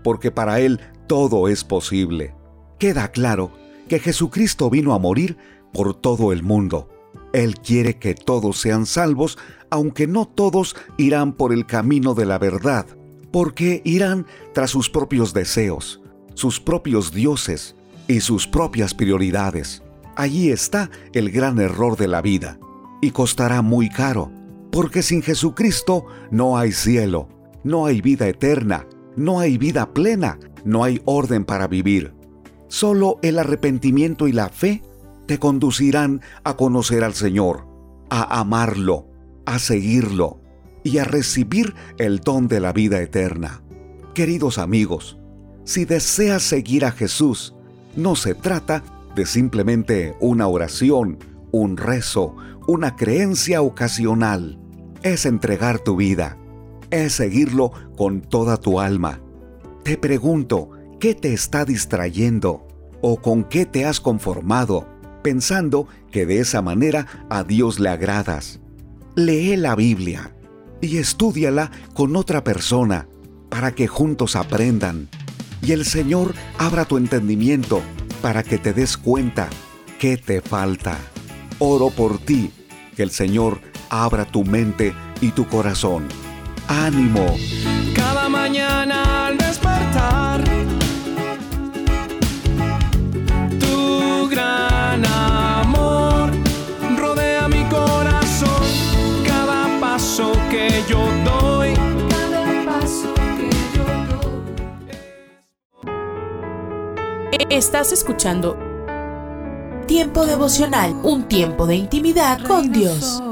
porque 0.04 0.32
para 0.32 0.60
Él 0.60 0.80
todo 1.08 1.48
es 1.48 1.64
posible. 1.64 2.36
Queda 2.80 3.10
claro 3.12 3.52
que 3.88 4.00
Jesucristo 4.00 4.70
vino 4.70 4.94
a 4.94 5.00
morir 5.00 5.38
por 5.74 5.94
todo 5.96 6.32
el 6.32 6.44
mundo. 6.44 6.90
Él 7.34 7.56
quiere 7.56 7.98
que 7.98 8.14
todos 8.14 8.60
sean 8.60 8.86
salvos, 8.86 9.38
aunque 9.70 10.08
no 10.08 10.26
todos 10.26 10.76
irán 10.98 11.34
por 11.34 11.54
el 11.54 11.66
camino 11.66 12.14
de 12.14 12.26
la 12.26 12.38
verdad, 12.38 12.86
porque 13.32 13.82
irán 13.86 14.26
tras 14.54 14.72
sus 14.72 14.90
propios 14.90 15.34
deseos, 15.34 16.02
sus 16.34 16.60
propios 16.60 17.12
dioses 17.12 17.76
y 18.08 18.22
sus 18.22 18.48
propias 18.48 18.94
prioridades. 18.94 19.84
Allí 20.16 20.50
está 20.50 20.90
el 21.14 21.32
gran 21.32 21.60
error 21.60 21.98
de 21.98 22.08
la 22.08 22.22
vida, 22.22 22.60
y 23.02 23.12
costará 23.12 23.62
muy 23.62 23.90
caro, 23.90 24.32
porque 24.72 25.04
sin 25.04 25.22
Jesucristo 25.22 26.06
no 26.32 26.58
hay 26.58 26.72
cielo, 26.72 27.30
no 27.64 27.86
hay 27.86 28.02
vida 28.02 28.28
eterna, 28.28 28.88
no 29.18 29.40
hay 29.40 29.58
vida 29.58 29.94
plena, 29.94 30.40
no 30.64 30.84
hay 30.84 31.02
orden 31.04 31.44
para 31.44 31.68
vivir. 31.68 32.14
Solo 32.70 33.20
el 33.24 33.40
arrepentimiento 33.40 34.28
y 34.28 34.32
la 34.32 34.50
fe 34.50 34.84
te 35.26 35.40
conducirán 35.40 36.22
a 36.44 36.56
conocer 36.56 37.04
al 37.04 37.14
Señor, 37.14 37.68
a 38.10 38.40
amarlo, 38.40 39.08
a 39.46 39.60
seguirlo 39.60 40.40
y 40.84 41.00
a 41.00 41.04
recibir 41.04 41.74
el 41.98 42.20
don 42.20 42.48
de 42.48 42.60
la 42.60 42.72
vida 42.72 43.02
eterna. 43.02 43.62
Queridos 44.14 44.58
amigos, 44.58 45.18
si 45.66 45.84
deseas 45.84 46.44
seguir 46.44 46.86
a 46.86 46.92
Jesús, 46.92 47.56
no 47.96 48.16
se 48.16 48.36
trata 48.36 48.84
de 49.16 49.26
simplemente 49.26 50.16
una 50.20 50.48
oración, 50.48 51.18
un 51.52 51.76
rezo, 51.76 52.36
una 52.68 52.96
creencia 52.96 53.62
ocasional. 53.62 54.60
Es 55.02 55.26
entregar 55.26 55.80
tu 55.80 55.96
vida, 55.96 56.38
es 56.92 57.14
seguirlo 57.14 57.72
con 57.96 58.22
toda 58.22 58.58
tu 58.58 58.80
alma. 58.80 59.22
Te 59.84 59.98
pregunto, 59.98 60.72
¿Qué 61.00 61.14
te 61.14 61.32
está 61.32 61.64
distrayendo? 61.64 62.68
¿O 63.02 63.22
con 63.22 63.44
qué 63.44 63.68
te 63.68 63.86
has 63.86 64.02
conformado, 64.02 64.88
pensando 65.22 65.88
que 66.12 66.26
de 66.26 66.40
esa 66.40 66.64
manera 66.64 67.06
a 67.30 67.44
Dios 67.44 67.80
le 67.80 67.90
agradas? 67.90 68.60
Lee 69.16 69.56
la 69.58 69.76
Biblia 69.76 70.36
y 70.82 70.98
estúdiala 70.98 71.70
con 71.94 72.16
otra 72.16 72.44
persona 72.44 73.08
para 73.50 73.74
que 73.74 73.86
juntos 73.86 74.36
aprendan 74.36 75.08
y 75.62 75.74
el 75.74 75.86
Señor 75.86 76.34
abra 76.58 76.86
tu 76.86 76.98
entendimiento 76.98 77.82
para 78.24 78.42
que 78.42 78.58
te 78.58 78.74
des 78.74 78.98
cuenta 78.98 79.50
qué 80.00 80.18
te 80.18 80.42
falta. 80.42 80.98
Oro 81.60 81.92
por 81.92 82.18
ti, 82.18 82.52
que 82.96 83.04
el 83.04 83.12
Señor 83.12 83.60
abra 83.92 84.26
tu 84.26 84.44
mente 84.44 84.96
y 85.22 85.30
tu 85.30 85.48
corazón. 85.48 86.08
Ánimo. 86.68 87.38
Cada 87.96 88.30
mañana 88.30 89.28
al 89.28 89.38
despertar 89.38 90.44
gran 94.30 95.06
amor 95.06 96.32
rodea 96.98 97.48
mi 97.48 97.64
corazón. 97.66 98.64
Cada 99.26 99.80
paso 99.80 100.32
que 100.50 100.84
yo 100.88 101.00
doy, 101.26 101.74
cada 102.10 102.66
paso 102.66 103.14
que 103.38 103.50
yo 103.76 103.86
doy. 107.32 107.48
Estás 107.50 107.92
escuchando 107.92 108.58
Tiempo 109.88 110.26
devocional, 110.26 110.94
un 111.04 111.30
tiempo 111.30 111.66
de 111.66 111.76
intimidad 111.78 112.42
con 112.46 112.74
Dios. 112.74 113.24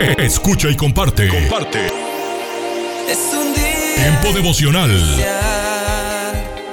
Escucha 0.00 0.68
y 0.68 0.76
comparte. 0.76 1.28
Comparte. 1.28 1.86
Es 3.08 3.32
un 3.32 3.54
día 3.54 3.94
Tiempo 3.96 4.32
devocional. 4.32 4.90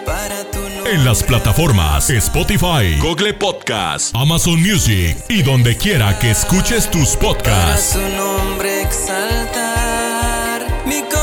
para 0.06 0.44
tu 0.52 0.60
en 0.86 1.06
las 1.06 1.24
plataformas 1.24 2.10
Spotify, 2.10 2.98
Google 3.00 3.34
Podcast, 3.34 4.14
Amazon 4.16 4.62
Music 4.62 5.18
y 5.30 5.42
donde 5.42 5.78
quiera 5.78 6.20
que 6.20 6.32
escuches 6.32 6.92
tus 6.92 7.16
podcasts. 7.16 7.94
Su 7.94 8.02
nombre 8.02 8.82
exaltar, 8.82 10.68
mi 10.86 11.02
corazón 11.04 11.23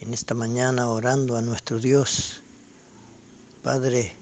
en 0.00 0.14
esta 0.14 0.34
mañana 0.34 0.88
orando 0.88 1.36
a 1.36 1.42
nuestro 1.42 1.78
Dios. 1.78 2.42
Padre, 3.62 4.16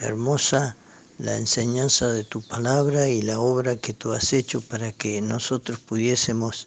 hermosa 0.00 0.76
la 1.18 1.36
enseñanza 1.36 2.08
de 2.08 2.24
tu 2.24 2.42
palabra 2.42 3.08
y 3.08 3.22
la 3.22 3.38
obra 3.38 3.76
que 3.76 3.94
tú 3.94 4.12
has 4.12 4.32
hecho 4.32 4.60
para 4.60 4.90
que 4.90 5.20
nosotros 5.20 5.78
pudiésemos 5.78 6.66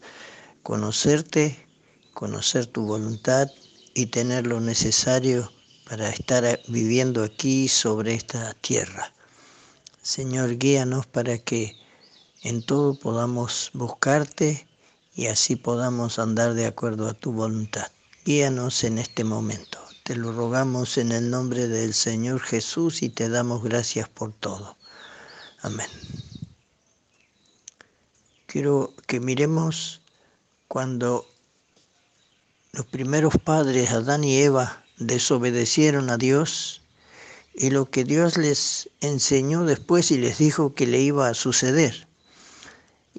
conocerte, 0.64 1.68
conocer 2.14 2.66
tu 2.68 2.84
voluntad 2.84 3.50
y 3.94 4.06
tener 4.06 4.48
lo 4.48 4.62
necesario 4.62 5.52
para 5.90 6.10
estar 6.10 6.62
viviendo 6.70 7.26
aquí 7.26 7.68
sobre 7.68 8.14
esta 8.14 8.54
tierra. 8.54 9.12
Señor, 10.02 10.58
guíanos 10.58 11.06
para 11.08 11.40
que 11.40 11.76
en 12.42 12.66
todo 12.66 12.98
podamos 12.98 13.70
buscarte 13.74 14.66
y 15.14 15.28
así 15.28 15.58
podamos 15.58 16.20
andar 16.20 16.54
de 16.54 16.68
acuerdo 16.68 17.10
a 17.10 17.14
tu 17.14 17.34
voluntad. 17.34 17.92
Guíanos 18.28 18.84
en 18.84 18.98
este 18.98 19.24
momento. 19.24 19.80
Te 20.04 20.14
lo 20.14 20.34
rogamos 20.34 20.98
en 20.98 21.14
el 21.14 21.30
nombre 21.30 21.70
del 21.70 21.94
Señor 21.94 22.42
Jesús 22.42 23.02
y 23.02 23.08
te 23.08 23.30
damos 23.30 23.64
gracias 23.64 24.10
por 24.10 24.34
todo. 24.34 24.76
Amén. 25.62 25.88
Quiero 28.46 28.94
que 29.06 29.22
miremos 29.22 30.02
cuando 30.68 31.26
los 32.74 32.86
primeros 32.88 33.36
padres, 33.42 33.92
Adán 33.92 34.26
y 34.26 34.36
Eva, 34.40 34.84
desobedecieron 34.98 36.10
a 36.10 36.18
Dios 36.18 36.82
y 37.54 37.70
lo 37.70 37.90
que 37.90 38.04
Dios 38.04 38.36
les 38.36 38.90
enseñó 39.00 39.64
después 39.64 40.12
y 40.12 40.18
les 40.18 40.38
dijo 40.38 40.76
que 40.76 40.86
le 40.86 41.00
iba 41.00 41.30
a 41.30 41.34
suceder. 41.34 42.07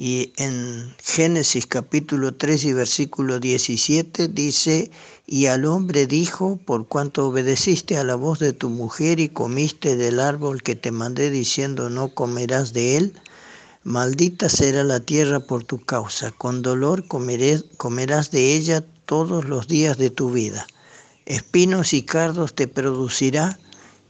Y 0.00 0.32
en 0.36 0.94
Génesis 1.02 1.66
capítulo 1.66 2.32
3 2.32 2.66
y 2.66 2.72
versículo 2.72 3.40
17 3.40 4.28
dice, 4.28 4.92
y 5.26 5.46
al 5.46 5.64
hombre 5.64 6.06
dijo, 6.06 6.56
por 6.64 6.86
cuanto 6.86 7.26
obedeciste 7.26 7.96
a 7.96 8.04
la 8.04 8.14
voz 8.14 8.38
de 8.38 8.52
tu 8.52 8.70
mujer 8.70 9.18
y 9.18 9.28
comiste 9.28 9.96
del 9.96 10.20
árbol 10.20 10.62
que 10.62 10.76
te 10.76 10.92
mandé 10.92 11.30
diciendo, 11.30 11.90
no 11.90 12.14
comerás 12.14 12.72
de 12.72 12.96
él, 12.96 13.12
maldita 13.82 14.48
será 14.48 14.84
la 14.84 15.00
tierra 15.00 15.40
por 15.40 15.64
tu 15.64 15.80
causa, 15.80 16.30
con 16.30 16.62
dolor 16.62 17.04
comerás 17.08 18.30
de 18.30 18.54
ella 18.54 18.84
todos 19.04 19.46
los 19.46 19.66
días 19.66 19.98
de 19.98 20.10
tu 20.10 20.30
vida. 20.30 20.68
Espinos 21.26 21.92
y 21.92 22.04
cardos 22.04 22.54
te 22.54 22.68
producirá 22.68 23.58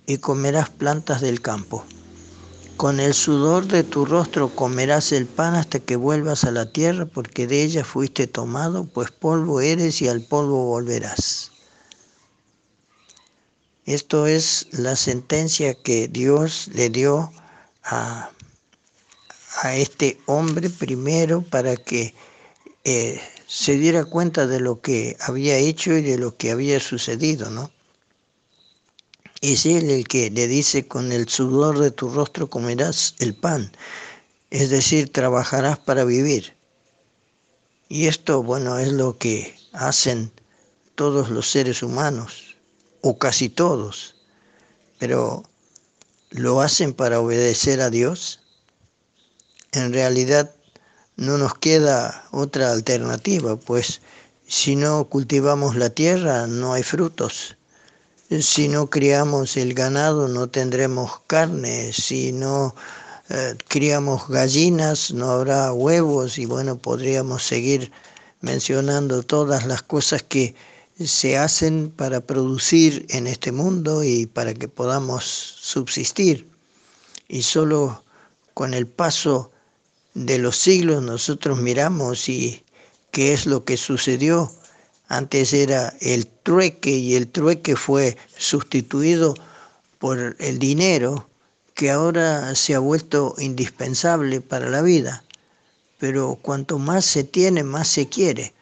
y 0.06 0.18
comerás 0.18 0.68
plantas 0.68 1.22
del 1.22 1.40
campo. 1.40 1.86
Con 2.78 3.00
el 3.00 3.12
sudor 3.12 3.66
de 3.66 3.82
tu 3.82 4.04
rostro 4.04 4.54
comerás 4.54 5.10
el 5.10 5.26
pan 5.26 5.56
hasta 5.56 5.80
que 5.80 5.96
vuelvas 5.96 6.44
a 6.44 6.52
la 6.52 6.70
tierra, 6.70 7.06
porque 7.06 7.48
de 7.48 7.64
ella 7.64 7.84
fuiste 7.84 8.28
tomado, 8.28 8.84
pues 8.84 9.10
polvo 9.10 9.60
eres 9.60 10.00
y 10.00 10.06
al 10.06 10.22
polvo 10.22 10.64
volverás. 10.64 11.50
Esto 13.84 14.28
es 14.28 14.68
la 14.70 14.94
sentencia 14.94 15.74
que 15.74 16.06
Dios 16.06 16.68
le 16.72 16.88
dio 16.88 17.32
a, 17.82 18.30
a 19.60 19.74
este 19.74 20.20
hombre 20.26 20.70
primero 20.70 21.42
para 21.42 21.74
que 21.74 22.14
eh, 22.84 23.20
se 23.48 23.72
diera 23.76 24.04
cuenta 24.04 24.46
de 24.46 24.60
lo 24.60 24.80
que 24.80 25.16
había 25.18 25.56
hecho 25.56 25.94
y 25.94 26.02
de 26.02 26.16
lo 26.16 26.36
que 26.36 26.52
había 26.52 26.78
sucedido, 26.78 27.50
¿no? 27.50 27.72
Es 29.40 29.66
Él 29.66 29.88
el 29.90 30.08
que 30.08 30.30
le 30.30 30.48
dice, 30.48 30.88
con 30.88 31.12
el 31.12 31.28
sudor 31.28 31.78
de 31.78 31.92
tu 31.92 32.10
rostro 32.10 32.50
comerás 32.50 33.14
el 33.20 33.36
pan, 33.36 33.70
es 34.50 34.68
decir, 34.68 35.12
trabajarás 35.12 35.78
para 35.78 36.02
vivir. 36.04 36.56
Y 37.88 38.08
esto, 38.08 38.42
bueno, 38.42 38.78
es 38.78 38.92
lo 38.92 39.16
que 39.16 39.56
hacen 39.72 40.32
todos 40.96 41.30
los 41.30 41.48
seres 41.48 41.84
humanos, 41.84 42.56
o 43.00 43.16
casi 43.16 43.48
todos, 43.48 44.16
pero 44.98 45.44
¿lo 46.30 46.60
hacen 46.60 46.92
para 46.92 47.20
obedecer 47.20 47.80
a 47.80 47.90
Dios? 47.90 48.40
En 49.70 49.92
realidad 49.92 50.52
no 51.14 51.38
nos 51.38 51.54
queda 51.54 52.26
otra 52.32 52.72
alternativa, 52.72 53.54
pues 53.54 54.00
si 54.48 54.74
no 54.74 55.04
cultivamos 55.08 55.76
la 55.76 55.90
tierra 55.90 56.48
no 56.48 56.72
hay 56.72 56.82
frutos 56.82 57.57
si 58.30 58.68
no 58.68 58.90
criamos 58.90 59.56
el 59.56 59.72
ganado 59.74 60.28
no 60.28 60.48
tendremos 60.48 61.20
carne, 61.26 61.92
si 61.92 62.32
no 62.32 62.74
eh, 63.30 63.54
criamos 63.68 64.28
gallinas 64.28 65.12
no 65.12 65.30
habrá 65.30 65.72
huevos 65.72 66.38
y 66.38 66.44
bueno, 66.44 66.76
podríamos 66.76 67.42
seguir 67.42 67.90
mencionando 68.40 69.22
todas 69.22 69.66
las 69.66 69.82
cosas 69.82 70.22
que 70.22 70.54
se 71.04 71.38
hacen 71.38 71.90
para 71.90 72.20
producir 72.20 73.06
en 73.08 73.26
este 73.26 73.50
mundo 73.52 74.04
y 74.04 74.26
para 74.26 74.52
que 74.52 74.68
podamos 74.68 75.24
subsistir. 75.24 76.48
Y 77.28 77.42
solo 77.42 78.04
con 78.54 78.74
el 78.74 78.86
paso 78.86 79.50
de 80.14 80.38
los 80.38 80.56
siglos 80.56 81.02
nosotros 81.02 81.58
miramos 81.58 82.28
y 82.28 82.64
qué 83.10 83.32
es 83.32 83.46
lo 83.46 83.64
que 83.64 83.76
sucedió 83.76 84.52
antes 85.08 85.52
era 85.52 85.94
el 86.00 86.26
trueque 86.26 86.90
y 86.90 87.16
el 87.16 87.28
trueque 87.28 87.76
fue 87.76 88.16
sustituido 88.36 89.34
por 89.98 90.36
el 90.38 90.58
dinero 90.58 91.28
que 91.74 91.90
ahora 91.90 92.54
se 92.54 92.74
ha 92.74 92.78
vuelto 92.78 93.34
indispensable 93.38 94.40
para 94.40 94.68
la 94.68 94.82
vida. 94.82 95.24
Pero 95.98 96.38
cuanto 96.40 96.78
más 96.78 97.04
se 97.04 97.24
tiene, 97.24 97.64
más 97.64 97.88
se 97.88 98.08
quiere. 98.08 98.52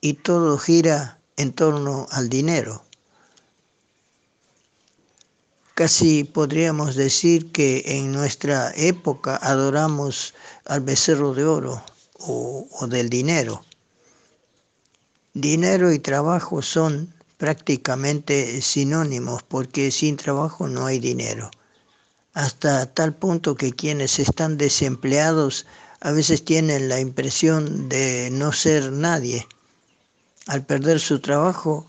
Y 0.00 0.14
todo 0.14 0.58
gira 0.58 1.18
en 1.36 1.52
torno 1.52 2.06
al 2.10 2.28
dinero. 2.28 2.84
Casi 5.74 6.24
podríamos 6.24 6.94
decir 6.94 7.52
que 7.52 7.82
en 7.86 8.12
nuestra 8.12 8.72
época 8.76 9.36
adoramos 9.36 10.34
al 10.66 10.80
becerro 10.82 11.32
de 11.32 11.44
oro 11.44 11.82
o, 12.18 12.86
del 12.86 13.08
dinero. 13.08 13.64
Dinero 15.34 15.92
y 15.92 16.00
trabajo 16.00 16.60
son 16.60 17.14
prácticamente 17.36 18.60
sinónimos 18.62 19.42
porque 19.44 19.90
sin 19.92 20.16
trabajo 20.16 20.66
no 20.66 20.86
hay 20.86 20.98
dinero. 20.98 21.50
Hasta 22.34 22.86
tal 22.86 23.14
punto 23.14 23.54
que 23.54 23.72
quienes 23.72 24.18
están 24.18 24.56
desempleados 24.56 25.66
a 26.00 26.12
veces 26.12 26.44
tienen 26.44 26.88
la 26.88 26.98
impresión 26.98 27.88
de 27.88 28.30
no 28.32 28.52
ser 28.52 28.90
nadie. 28.92 29.46
Al 30.46 30.64
perder 30.64 30.98
su 30.98 31.20
trabajo, 31.20 31.86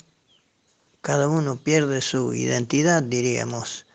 cada 1.02 1.28
uno 1.28 1.58
pierde 1.58 2.02
su 2.02 2.34
identidad, 2.34 3.02
diríamos. 3.02 3.86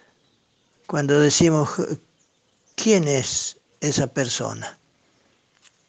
Cuando 0.86 1.20
decimos, 1.20 1.70
¿quién 2.74 3.06
es 3.06 3.58
esa 3.80 4.08
persona? 4.08 4.78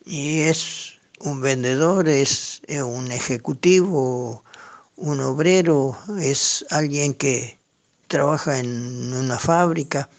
Y 0.05 0.41
es 0.41 0.96
un 1.19 1.41
vendedor 1.41 2.07
es 2.07 2.61
un 2.69 3.11
ejecutivo, 3.11 4.43
un 4.95 5.19
obrero, 5.21 5.97
es 6.19 6.65
alguien 6.69 7.13
que 7.13 7.59
trabaja 8.07 8.59
en 8.59 9.13
una 9.13 9.37
fábrica. 9.37 10.09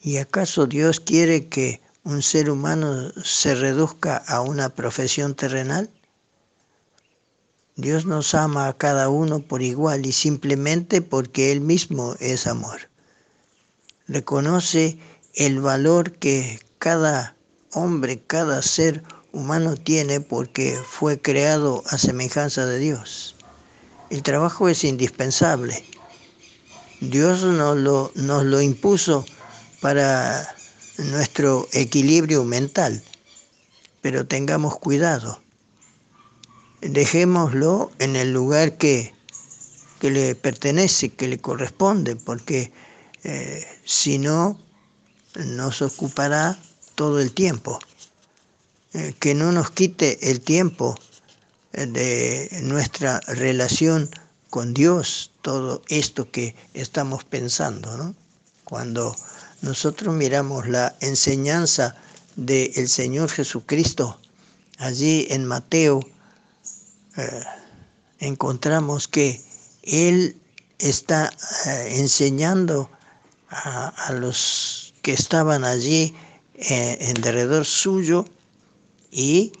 ¿Y 0.00 0.16
acaso 0.16 0.66
Dios 0.66 1.00
quiere 1.00 1.48
que 1.48 1.80
un 2.04 2.22
ser 2.22 2.50
humano 2.50 3.12
se 3.22 3.54
reduzca 3.54 4.16
a 4.16 4.40
una 4.40 4.68
profesión 4.70 5.34
terrenal? 5.34 5.90
Dios 7.76 8.04
nos 8.04 8.34
ama 8.34 8.68
a 8.68 8.76
cada 8.76 9.08
uno 9.08 9.40
por 9.40 9.62
igual 9.62 10.04
y 10.04 10.12
simplemente 10.12 11.00
porque 11.00 11.52
Él 11.52 11.60
mismo 11.60 12.16
es 12.20 12.46
amor. 12.46 12.90
Reconoce 14.08 14.98
el 15.34 15.60
valor 15.60 16.12
que 16.12 16.60
cada 16.78 17.34
hombre, 17.72 18.22
cada 18.26 18.62
ser 18.62 19.02
humano 19.32 19.76
tiene 19.76 20.20
porque 20.20 20.78
fue 20.86 21.20
creado 21.20 21.82
a 21.88 21.98
semejanza 21.98 22.66
de 22.66 22.78
Dios. 22.78 23.34
El 24.10 24.22
trabajo 24.22 24.68
es 24.68 24.84
indispensable. 24.84 25.84
Dios 27.00 27.42
nos 27.42 27.76
lo, 27.78 28.12
nos 28.14 28.44
lo 28.44 28.60
impuso 28.60 29.24
para 29.80 30.54
nuestro 30.98 31.66
equilibrio 31.72 32.44
mental, 32.44 33.02
pero 34.00 34.26
tengamos 34.26 34.78
cuidado. 34.78 35.40
Dejémoslo 36.80 37.90
en 37.98 38.16
el 38.16 38.32
lugar 38.32 38.76
que, 38.76 39.14
que 39.98 40.10
le 40.10 40.34
pertenece, 40.34 41.08
que 41.08 41.28
le 41.28 41.38
corresponde, 41.38 42.16
porque 42.16 42.72
eh, 43.24 43.64
si 43.84 44.18
no, 44.18 44.60
nos 45.36 45.80
ocupará 45.80 46.58
todo 46.94 47.20
el 47.20 47.32
tiempo. 47.32 47.78
Eh, 48.94 49.14
que 49.18 49.34
no 49.34 49.52
nos 49.52 49.70
quite 49.70 50.30
el 50.30 50.42
tiempo 50.42 50.94
eh, 51.72 51.86
de 51.86 52.60
nuestra 52.62 53.20
relación 53.20 54.10
con 54.50 54.74
Dios, 54.74 55.30
todo 55.40 55.82
esto 55.88 56.30
que 56.30 56.54
estamos 56.74 57.24
pensando. 57.24 57.96
¿no? 57.96 58.14
Cuando 58.64 59.16
nosotros 59.62 60.14
miramos 60.14 60.68
la 60.68 60.94
enseñanza 61.00 61.96
del 62.36 62.86
Señor 62.86 63.30
Jesucristo, 63.30 64.20
allí 64.76 65.26
en 65.30 65.46
Mateo, 65.46 66.00
eh, 67.16 67.44
encontramos 68.18 69.08
que 69.08 69.42
Él 69.84 70.36
está 70.78 71.32
enseñando 71.86 72.90
a, 73.48 73.88
a, 73.88 74.12
los 74.12 74.92
que 75.00 75.12
estaban 75.12 75.64
allí 75.64 76.14
en 76.68 77.14
derredor 77.14 77.64
suyo 77.64 78.24
y 79.10 79.52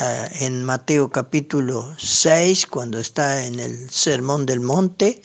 uh, 0.00 0.44
en 0.44 0.64
Mateo 0.64 1.10
capítulo 1.10 1.94
6, 1.98 2.66
cuando 2.66 2.98
está 2.98 3.44
en 3.44 3.58
el 3.58 3.90
Sermón 3.90 4.46
del 4.46 4.60
Monte, 4.60 5.22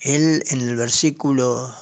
él 0.00 0.42
en 0.48 0.60
el 0.62 0.76
versículo, 0.76 1.74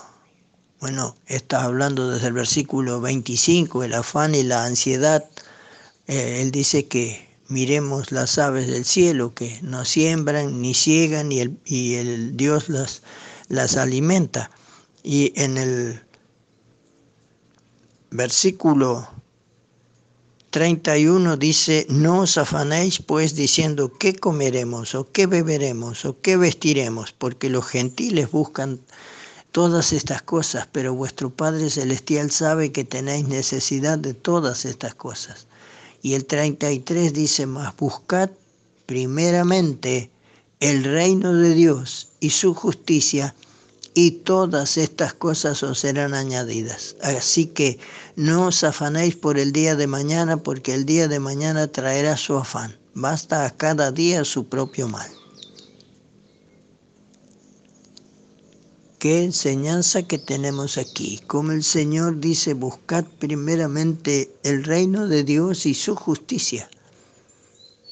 bueno, 0.80 1.16
está 1.26 1.64
hablando 1.64 2.10
desde 2.10 2.28
el 2.28 2.32
versículo 2.32 3.00
25, 3.00 3.84
el 3.84 3.94
afán 3.94 4.34
y 4.34 4.42
la 4.42 4.64
ansiedad, 4.64 5.24
eh, 6.08 6.42
él 6.42 6.50
dice 6.50 6.88
que 6.88 7.28
miremos 7.48 8.12
las 8.12 8.38
aves 8.38 8.66
del 8.66 8.84
cielo 8.84 9.34
que 9.34 9.58
no 9.62 9.84
siembran 9.84 10.60
ni 10.60 10.74
ciegan 10.74 11.32
y 11.32 11.40
el, 11.40 11.58
y 11.64 11.94
el 11.94 12.36
Dios 12.36 12.68
las, 12.68 13.02
las 13.48 13.76
alimenta. 13.76 14.50
Y 15.02 15.32
en 15.40 15.56
el 15.56 16.02
versículo 18.10 19.08
31 20.50 21.36
dice, 21.36 21.86
no 21.90 22.20
os 22.20 22.38
afanéis 22.38 23.02
pues 23.02 23.34
diciendo 23.34 23.92
qué 23.98 24.14
comeremos 24.14 24.94
o 24.94 25.10
qué 25.12 25.26
beberemos 25.26 26.04
o 26.04 26.20
qué 26.20 26.36
vestiremos, 26.36 27.12
porque 27.12 27.50
los 27.50 27.66
gentiles 27.66 28.30
buscan 28.30 28.80
todas 29.52 29.92
estas 29.92 30.22
cosas, 30.22 30.66
pero 30.72 30.94
vuestro 30.94 31.30
Padre 31.30 31.68
Celestial 31.68 32.30
sabe 32.30 32.72
que 32.72 32.84
tenéis 32.84 33.28
necesidad 33.28 33.98
de 33.98 34.14
todas 34.14 34.64
estas 34.64 34.94
cosas. 34.94 35.46
Y 36.00 36.14
el 36.14 36.24
33 36.24 37.12
dice 37.12 37.46
más, 37.46 37.76
buscad 37.76 38.30
primeramente 38.86 40.10
el 40.60 40.84
reino 40.84 41.34
de 41.34 41.54
Dios 41.54 42.08
y 42.20 42.30
su 42.30 42.54
justicia, 42.54 43.34
y 44.00 44.12
todas 44.12 44.76
estas 44.76 45.12
cosas 45.12 45.64
os 45.64 45.80
serán 45.80 46.14
añadidas. 46.14 46.94
Así 47.02 47.46
que 47.46 47.80
no 48.14 48.46
os 48.46 48.62
afanéis 48.62 49.16
por 49.16 49.40
el 49.40 49.50
día 49.50 49.74
de 49.74 49.88
mañana, 49.88 50.40
porque 50.40 50.72
el 50.72 50.84
día 50.84 51.08
de 51.08 51.18
mañana 51.18 51.66
traerá 51.66 52.16
su 52.16 52.36
afán. 52.36 52.78
Basta 52.94 53.44
a 53.44 53.50
cada 53.50 53.90
día 53.90 54.24
su 54.24 54.48
propio 54.48 54.86
mal. 54.86 55.10
Qué 59.00 59.24
enseñanza 59.24 60.04
que 60.04 60.18
tenemos 60.18 60.78
aquí. 60.78 61.20
Como 61.26 61.50
el 61.50 61.64
Señor 61.64 62.20
dice, 62.20 62.54
buscad 62.54 63.04
primeramente 63.18 64.32
el 64.44 64.62
reino 64.62 65.08
de 65.08 65.24
Dios 65.24 65.66
y 65.66 65.74
su 65.74 65.96
justicia. 65.96 66.70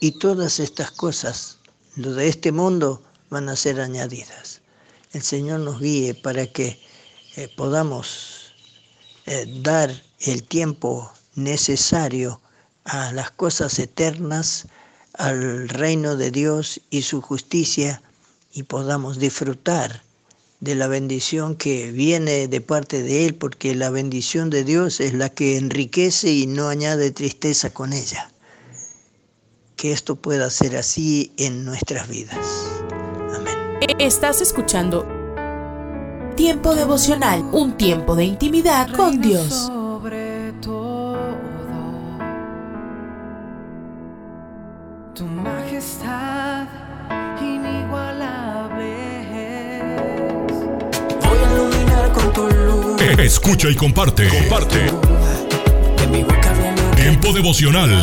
Y 0.01 0.21
todas 0.21 0.61
estas 0.61 0.93
cosas, 0.93 1.59
lo 1.97 2.13
de 2.13 2.29
este 2.29 2.53
mundo, 2.53 3.03
van 3.29 3.49
a 3.49 3.57
ser 3.57 3.81
añadidas 3.81 4.56
el 5.13 5.23
Señor 5.23 5.61
nos 5.61 5.81
guíe 5.81 6.15
para 6.15 6.47
que 6.47 6.81
eh, 7.37 7.49
podamos 7.57 8.55
eh, 9.27 9.47
dar 9.63 9.91
el 10.21 10.43
tiempo 10.45 11.13
necesario 11.35 12.41
a 12.85 13.13
las 13.13 13.31
cosas 13.31 13.79
eternas, 13.79 14.67
al 15.15 15.69
reino 15.69 16.17
de 16.17 16.31
Dios 16.31 16.81
y 16.91 17.03
su 17.03 17.21
justicia, 17.21 18.03
y 18.53 18.63
podamos 18.63 19.19
disfrutar 19.19 20.03
de 20.61 20.75
la 20.75 20.89
bendición 20.89 21.57
que 21.57 21.93
viene 21.93 22.49
de 22.49 22.61
parte 22.61 23.03
de 23.03 23.27
Él, 23.27 23.35
porque 23.35 23.75
la 23.75 23.91
bendición 23.91 24.49
de 24.51 24.65
Dios 24.65 25.01
es 25.01 25.13
la 25.13 25.29
que 25.29 25.59
enriquece 25.59 26.33
y 26.33 26.47
no 26.47 26.69
añade 26.69 27.11
tristeza 27.11 27.71
con 27.71 27.93
ella. 27.93 28.31
Que 29.77 29.93
esto 29.93 30.17
pueda 30.17 30.49
ser 30.49 30.77
así 30.77 31.33
en 31.37 31.65
nuestras 31.67 32.09
vidas. 32.09 32.47
Estás 33.99 34.41
escuchando 34.41 35.07
Tiempo 36.37 36.75
devocional, 36.75 37.43
un 37.53 37.79
tiempo 37.79 38.15
de 38.15 38.27
intimidad 38.27 38.91
con 38.91 39.23
Dios. 39.23 39.49
Sobre 39.55 40.53
todo, 40.61 41.17
tu 45.15 45.25
majestad 45.25 46.67
inigualable 47.41 48.91
es. 49.33 50.53
Voy 51.25 51.39
a 51.39 51.53
iluminar 51.55 52.13
con 52.13 52.33
tu 52.35 52.49
luz. 52.49 53.01
Escucha 53.19 53.71
y 53.71 53.75
comparte. 53.75 54.29
Comparte. 54.29 54.91
Tiempo 56.97 57.33
devocional. 57.33 58.03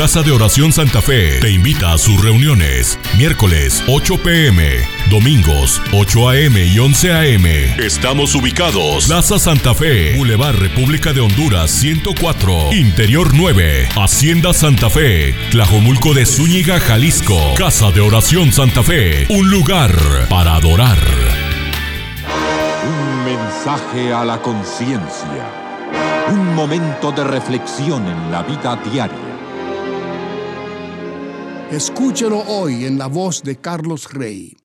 Casa 0.00 0.22
de 0.22 0.32
Oración 0.32 0.72
Santa 0.72 1.02
Fe 1.02 1.40
te 1.40 1.50
invita 1.50 1.92
a 1.92 1.98
sus 1.98 2.24
reuniones. 2.24 2.98
Miércoles 3.18 3.84
8 3.86 4.16
pm, 4.22 4.78
domingos 5.10 5.82
8 5.92 6.30
am 6.30 6.56
y 6.56 6.78
11 6.78 7.12
am. 7.12 7.44
Estamos 7.78 8.34
ubicados. 8.34 9.04
Plaza 9.08 9.38
Santa 9.38 9.74
Fe, 9.74 10.16
Boulevard 10.16 10.56
República 10.56 11.12
de 11.12 11.20
Honduras 11.20 11.70
104, 11.72 12.72
Interior 12.72 13.34
9, 13.34 13.90
Hacienda 13.94 14.54
Santa 14.54 14.88
Fe, 14.88 15.34
Tlajomulco 15.50 16.14
de 16.14 16.24
Zúñiga, 16.24 16.80
Jalisco. 16.80 17.38
Casa 17.58 17.90
de 17.90 18.00
Oración 18.00 18.52
Santa 18.52 18.82
Fe, 18.82 19.26
un 19.28 19.50
lugar 19.50 19.94
para 20.30 20.54
adorar. 20.54 20.96
Un 22.86 23.24
mensaje 23.26 24.14
a 24.14 24.24
la 24.24 24.40
conciencia. 24.40 25.44
Un 26.30 26.54
momento 26.54 27.12
de 27.12 27.22
reflexión 27.22 28.08
en 28.08 28.30
la 28.32 28.42
vida 28.42 28.80
diaria. 28.90 29.29
Escúchelo 31.70 32.40
hoy 32.48 32.84
en 32.84 32.98
la 32.98 33.06
voz 33.06 33.44
de 33.44 33.54
Carlos 33.54 34.12
Rey. 34.12 34.56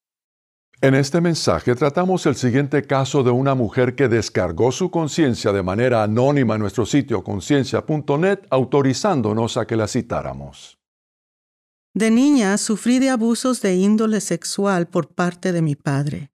En 0.82 0.96
este 0.96 1.22
mensaje 1.22 1.76
tratamos 1.76 2.26
el 2.26 2.36
siguiente 2.36 2.82
caso 2.82 3.22
de 3.22 3.30
una 3.30 3.54
mujer 3.54 3.94
que 3.94 4.08
descargó 4.08 4.72
su 4.72 4.90
conciencia 4.90 5.52
de 5.52 5.62
manera 5.62 6.02
anónima 6.02 6.56
en 6.56 6.62
nuestro 6.62 6.84
sitio 6.84 7.24
conciencia.net 7.24 8.40
autorizándonos 8.50 9.56
a 9.56 9.68
que 9.68 9.76
la 9.76 9.88
citáramos. 9.88 10.80
De 11.94 12.10
niña 12.10 12.58
sufrí 12.58 12.98
de 12.98 13.12
abusos 13.12 13.62
de 13.62 13.76
índole 13.76 14.20
sexual 14.20 14.88
por 14.88 15.10
parte 15.14 15.52
de 15.52 15.62
mi 15.62 15.76
padre. 15.76 16.32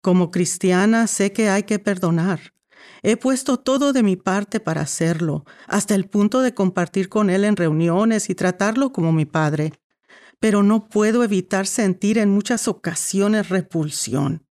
Como 0.00 0.30
cristiana 0.30 1.08
sé 1.08 1.32
que 1.32 1.50
hay 1.50 1.64
que 1.64 1.78
perdonar. 1.78 2.54
He 3.02 3.18
puesto 3.18 3.58
todo 3.58 3.92
de 3.92 4.02
mi 4.02 4.16
parte 4.16 4.60
para 4.60 4.80
hacerlo, 4.80 5.44
hasta 5.66 5.94
el 5.94 6.08
punto 6.08 6.40
de 6.40 6.54
compartir 6.54 7.10
con 7.10 7.28
él 7.28 7.44
en 7.44 7.56
reuniones 7.56 8.30
y 8.30 8.34
tratarlo 8.34 8.92
como 8.92 9.12
mi 9.12 9.26
padre 9.26 9.72
pero 10.40 10.62
no 10.62 10.88
puedo 10.88 11.24
evitar 11.24 11.66
sentir 11.66 12.18
en 12.18 12.30
muchas 12.30 12.68
ocasiones 12.68 13.48
repulsión. 13.48 14.46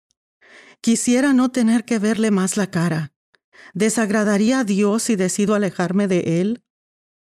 Quisiera 0.81 1.33
no 1.33 1.49
tener 1.49 1.85
que 1.85 1.99
verle 1.99 2.31
más 2.31 2.57
la 2.57 2.71
cara. 2.71 3.13
¿Desagradaría 3.73 4.59
a 4.59 4.63
Dios 4.63 5.03
si 5.03 5.15
decido 5.15 5.53
alejarme 5.55 6.07
de 6.07 6.41
Él? 6.41 6.63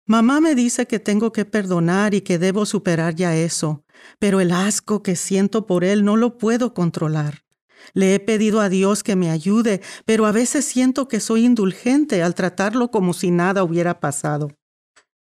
Mamá 0.06 0.40
me 0.40 0.54
dice 0.54 0.86
que 0.86 0.98
tengo 0.98 1.32
que 1.32 1.44
perdonar 1.44 2.14
y 2.14 2.20
que 2.20 2.38
debo 2.38 2.66
superar 2.66 3.14
ya 3.14 3.34
eso, 3.34 3.84
pero 4.18 4.40
el 4.40 4.52
asco 4.52 5.02
que 5.02 5.16
siento 5.16 5.66
por 5.66 5.84
Él 5.84 6.04
no 6.04 6.16
lo 6.16 6.36
puedo 6.36 6.74
controlar. 6.74 7.44
Le 7.92 8.14
he 8.14 8.20
pedido 8.20 8.60
a 8.60 8.68
Dios 8.68 9.02
que 9.02 9.16
me 9.16 9.30
ayude, 9.30 9.80
pero 10.04 10.26
a 10.26 10.32
veces 10.32 10.64
siento 10.64 11.08
que 11.08 11.20
soy 11.20 11.44
indulgente 11.44 12.22
al 12.22 12.34
tratarlo 12.34 12.90
como 12.90 13.12
si 13.14 13.30
nada 13.30 13.62
hubiera 13.62 14.00
pasado. 14.00 14.50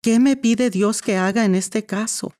¿Qué 0.00 0.20
me 0.20 0.36
pide 0.36 0.70
Dios 0.70 1.02
que 1.02 1.16
haga 1.16 1.44
en 1.44 1.55
este 1.55 1.84
caso? 1.84 2.32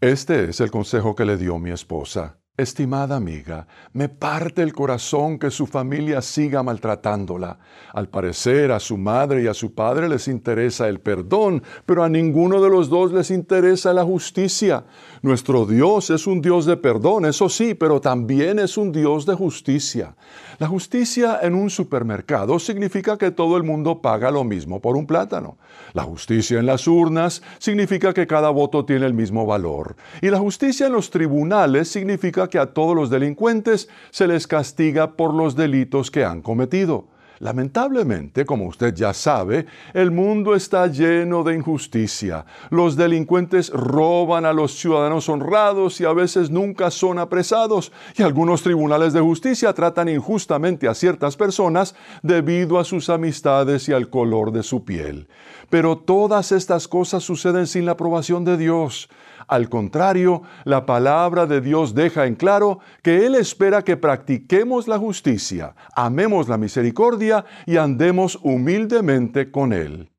Este 0.00 0.50
es 0.50 0.60
el 0.60 0.70
consejo 0.72 1.14
que 1.14 1.24
le 1.24 1.36
dio 1.36 1.58
mi 1.58 1.70
esposa. 1.70 2.40
Estimada 2.56 3.16
amiga, 3.16 3.66
me 3.94 4.08
parte 4.08 4.62
el 4.62 4.72
corazón 4.72 5.40
que 5.40 5.50
su 5.50 5.66
familia 5.66 6.22
siga 6.22 6.62
maltratándola. 6.62 7.58
Al 7.92 8.08
parecer 8.08 8.70
a 8.70 8.78
su 8.78 8.96
madre 8.96 9.42
y 9.42 9.48
a 9.48 9.54
su 9.54 9.74
padre 9.74 10.08
les 10.08 10.28
interesa 10.28 10.88
el 10.88 11.00
perdón, 11.00 11.64
pero 11.84 12.04
a 12.04 12.08
ninguno 12.08 12.62
de 12.62 12.70
los 12.70 12.88
dos 12.88 13.12
les 13.12 13.32
interesa 13.32 13.92
la 13.92 14.04
justicia. 14.04 14.84
Nuestro 15.22 15.66
Dios 15.66 16.10
es 16.10 16.28
un 16.28 16.40
Dios 16.40 16.64
de 16.64 16.76
perdón, 16.76 17.24
eso 17.24 17.48
sí, 17.48 17.74
pero 17.74 18.00
también 18.00 18.60
es 18.60 18.76
un 18.76 18.92
Dios 18.92 19.26
de 19.26 19.34
justicia. 19.34 20.14
La 20.60 20.68
justicia 20.68 21.40
en 21.42 21.56
un 21.56 21.70
supermercado 21.70 22.60
significa 22.60 23.18
que 23.18 23.32
todo 23.32 23.56
el 23.56 23.64
mundo 23.64 24.00
paga 24.00 24.30
lo 24.30 24.44
mismo 24.44 24.80
por 24.80 24.96
un 24.96 25.08
plátano. 25.08 25.58
La 25.92 26.04
justicia 26.04 26.60
en 26.60 26.66
las 26.66 26.86
urnas 26.86 27.42
significa 27.58 28.14
que 28.14 28.28
cada 28.28 28.50
voto 28.50 28.84
tiene 28.84 29.06
el 29.06 29.14
mismo 29.14 29.44
valor. 29.44 29.96
Y 30.22 30.30
la 30.30 30.38
justicia 30.38 30.86
en 30.86 30.92
los 30.92 31.10
tribunales 31.10 31.88
significa 31.88 32.43
que 32.48 32.58
a 32.58 32.66
todos 32.66 32.94
los 32.94 33.10
delincuentes 33.10 33.88
se 34.10 34.26
les 34.26 34.46
castiga 34.46 35.12
por 35.16 35.34
los 35.34 35.56
delitos 35.56 36.10
que 36.10 36.24
han 36.24 36.42
cometido. 36.42 37.08
Lamentablemente, 37.40 38.46
como 38.46 38.66
usted 38.66 38.94
ya 38.94 39.12
sabe, 39.12 39.66
el 39.92 40.10
mundo 40.10 40.54
está 40.54 40.86
lleno 40.86 41.42
de 41.42 41.54
injusticia. 41.54 42.46
Los 42.70 42.96
delincuentes 42.96 43.70
roban 43.70 44.46
a 44.46 44.52
los 44.52 44.78
ciudadanos 44.78 45.28
honrados 45.28 46.00
y 46.00 46.04
a 46.04 46.12
veces 46.12 46.50
nunca 46.50 46.90
son 46.90 47.18
apresados. 47.18 47.92
Y 48.16 48.22
algunos 48.22 48.62
tribunales 48.62 49.12
de 49.12 49.20
justicia 49.20 49.72
tratan 49.72 50.08
injustamente 50.08 50.86
a 50.86 50.94
ciertas 50.94 51.36
personas 51.36 51.94
debido 52.22 52.78
a 52.78 52.84
sus 52.84 53.10
amistades 53.10 53.88
y 53.88 53.92
al 53.92 54.08
color 54.08 54.52
de 54.52 54.62
su 54.62 54.84
piel. 54.84 55.28
Pero 55.70 55.98
todas 55.98 56.52
estas 56.52 56.86
cosas 56.86 57.24
suceden 57.24 57.66
sin 57.66 57.84
la 57.84 57.92
aprobación 57.92 58.44
de 58.44 58.56
Dios. 58.56 59.08
Al 59.46 59.68
contrario, 59.68 60.42
la 60.64 60.86
palabra 60.86 61.46
de 61.46 61.60
Dios 61.60 61.94
deja 61.94 62.26
en 62.26 62.34
claro 62.34 62.80
que 63.02 63.26
Él 63.26 63.34
espera 63.34 63.82
que 63.82 63.96
practiquemos 63.96 64.88
la 64.88 64.98
justicia, 64.98 65.74
amemos 65.94 66.48
la 66.48 66.58
misericordia 66.58 67.44
y 67.66 67.76
andemos 67.76 68.38
humildemente 68.42 69.50
con 69.50 69.72
Él. 69.72 70.10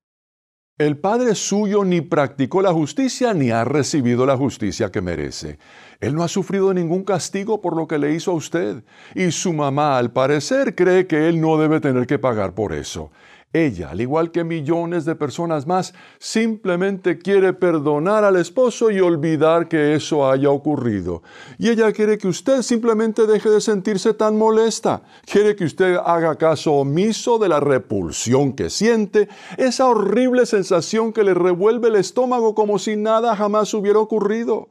El 0.78 0.98
Padre 0.98 1.36
suyo 1.36 1.86
ni 1.86 2.02
practicó 2.02 2.62
la 2.62 2.74
justicia 2.74 3.34
ni 3.34 3.50
ha 3.50 3.64
recibido 3.64 4.26
la 4.26 4.36
justicia 4.36 4.92
que 4.92 5.00
merece. 5.00 5.58
Él 6.02 6.16
no 6.16 6.22
ha 6.22 6.28
sufrido 6.28 6.74
ningún 6.74 7.06
castigo 7.06 7.62
por 7.62 7.78
lo 7.78 7.88
que 7.88 7.98
le 7.98 8.14
hizo 8.14 8.32
a 8.32 8.34
usted, 8.34 8.84
y 9.14 9.32
su 9.32 9.54
mamá 9.54 9.98
al 9.98 10.12
parecer 10.12 10.76
cree 10.76 11.08
que 11.08 11.30
Él 11.30 11.40
no 11.40 11.58
debe 11.58 11.80
tener 11.80 12.06
que 12.06 12.20
pagar 12.20 12.54
por 12.54 12.74
eso. 12.74 13.10
Ella, 13.56 13.92
al 13.92 14.02
igual 14.02 14.32
que 14.32 14.44
millones 14.44 15.06
de 15.06 15.16
personas 15.16 15.66
más, 15.66 15.94
simplemente 16.20 17.18
quiere 17.18 17.54
perdonar 17.54 18.26
al 18.26 18.36
esposo 18.36 18.92
y 18.92 19.00
olvidar 19.00 19.70
que 19.70 19.96
eso 19.96 20.30
haya 20.30 20.50
ocurrido. 20.50 21.24
Y 21.58 21.70
ella 21.70 21.94
quiere 21.94 22.18
que 22.18 22.28
usted 22.28 22.64
simplemente 22.64 23.26
deje 23.26 23.50
de 23.50 23.62
sentirse 23.62 24.14
tan 24.14 24.38
molesta. 24.38 25.04
Quiere 25.26 25.56
que 25.56 25.64
usted 25.64 25.96
haga 26.06 26.36
caso 26.36 26.74
omiso 26.74 27.38
de 27.38 27.48
la 27.48 27.62
repulsión 27.62 28.52
que 28.52 28.70
siente, 28.70 29.30
esa 29.56 29.88
horrible 29.88 30.46
sensación 30.46 31.14
que 31.14 31.24
le 31.24 31.34
revuelve 31.34 31.88
el 31.88 31.96
estómago 31.96 32.56
como 32.56 32.78
si 32.78 32.98
nada 32.98 33.38
jamás 33.38 33.74
hubiera 33.74 34.00
ocurrido. 34.00 34.68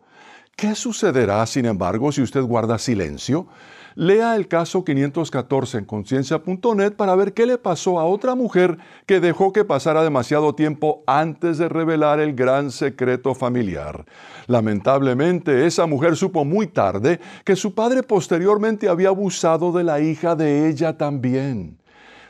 ¿Qué 0.57 0.75
sucederá, 0.75 1.47
sin 1.47 1.65
embargo, 1.65 2.13
si 2.13 2.21
usted 2.21 2.43
guarda 2.43 2.79
silencio? 2.79 3.47
Lea 3.97 4.35
el 4.35 4.49
caso 4.49 4.85
514 4.85 5.79
en 5.79 5.85
conciencia.net 5.85 6.95
para 6.95 7.15
ver 7.15 7.33
qué 7.33 7.47
le 7.47 7.59
pasó 7.59 8.01
a 8.01 8.05
otra 8.05 8.35
mujer 8.35 8.79
que 9.07 9.21
dejó 9.21 9.53
que 9.53 9.65
pasara 9.65 10.03
demasiado 10.03 10.57
tiempo 10.57 11.05
antes 11.07 11.59
de 11.59 11.69
revelar 11.69 12.19
el 12.19 12.35
gran 12.35 12.73
secreto 12.73 13.37
familiar. 13.37 14.05
Lamentablemente, 14.49 15.65
esa 15.67 15.87
mujer 15.87 16.17
supo 16.17 16.45
muy 16.45 16.67
tarde 16.67 17.21
que 17.45 17.55
su 17.55 17.75
padre 17.75 18.03
posteriormente 18.03 18.89
había 18.89 19.09
abusado 19.09 19.71
de 19.71 19.85
la 19.85 20.01
hija 20.01 20.35
de 20.35 20.69
ella 20.69 20.99
también. 20.99 21.79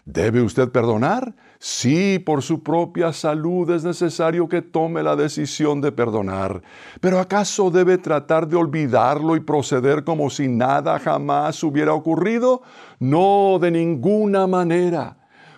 ¿Debe 0.05 0.43
usted 0.43 0.69
perdonar? 0.69 1.35
Sí, 1.67 2.19
por 2.19 2.43
su 2.43 2.63
propia 2.63 3.11
salud 3.15 3.71
es 3.71 3.85
necesario 3.85 4.47
que 4.51 4.61
tome 4.61 5.03
la 5.03 5.17
decisión 5.17 5.81
de 5.81 5.93
perdonar, 5.93 6.61
pero 7.01 7.19
¿acaso 7.19 7.71
debe 7.71 7.97
tratar 7.97 8.47
de 8.47 8.57
olvidarlo 8.57 9.35
y 9.35 9.41
proceder 9.41 10.05
como 10.05 10.29
si 10.29 10.47
nada 10.47 10.99
jamás 10.99 11.65
hubiera 11.65 11.95
ocurrido? 11.95 12.61
No, 12.99 13.57
de 13.59 13.71
ninguna 13.71 14.47
manera. 14.47 15.17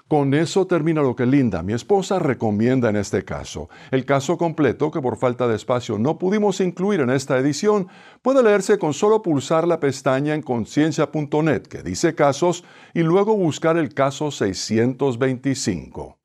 Con 0.08 0.34
eso 0.34 0.68
termina 0.68 1.02
lo 1.02 1.16
que 1.16 1.26
Linda, 1.26 1.64
mi 1.64 1.72
esposa, 1.72 2.20
recomienda 2.20 2.90
en 2.90 2.96
este 2.96 3.24
caso. 3.24 3.68
El 3.90 4.04
caso 4.04 4.38
completo, 4.38 4.92
que 4.92 5.02
por 5.02 5.16
falta 5.16 5.48
de 5.48 5.56
espacio 5.56 5.98
no 5.98 6.16
pudimos 6.16 6.60
incluir 6.60 7.00
en 7.00 7.10
esta 7.10 7.38
edición, 7.38 7.88
puede 8.22 8.42
leerse 8.42 8.78
con 8.78 8.94
solo 8.94 9.22
pulsar 9.22 9.66
la 9.66 9.80
pestaña 9.80 10.34
en 10.34 10.42
conciencia.net 10.42 11.62
que 11.62 11.82
dice 11.82 12.14
casos 12.14 12.64
y 12.94 13.02
luego 13.02 13.36
buscar 13.36 13.76
el 13.76 13.94
caso 13.94 14.30
625. 14.30 16.18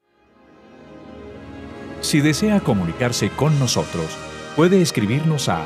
Si 2.02 2.20
desea 2.20 2.60
comunicarse 2.60 3.30
con 3.30 3.58
nosotros, 3.60 4.16
puede 4.56 4.82
escribirnos 4.82 5.50
a 5.50 5.66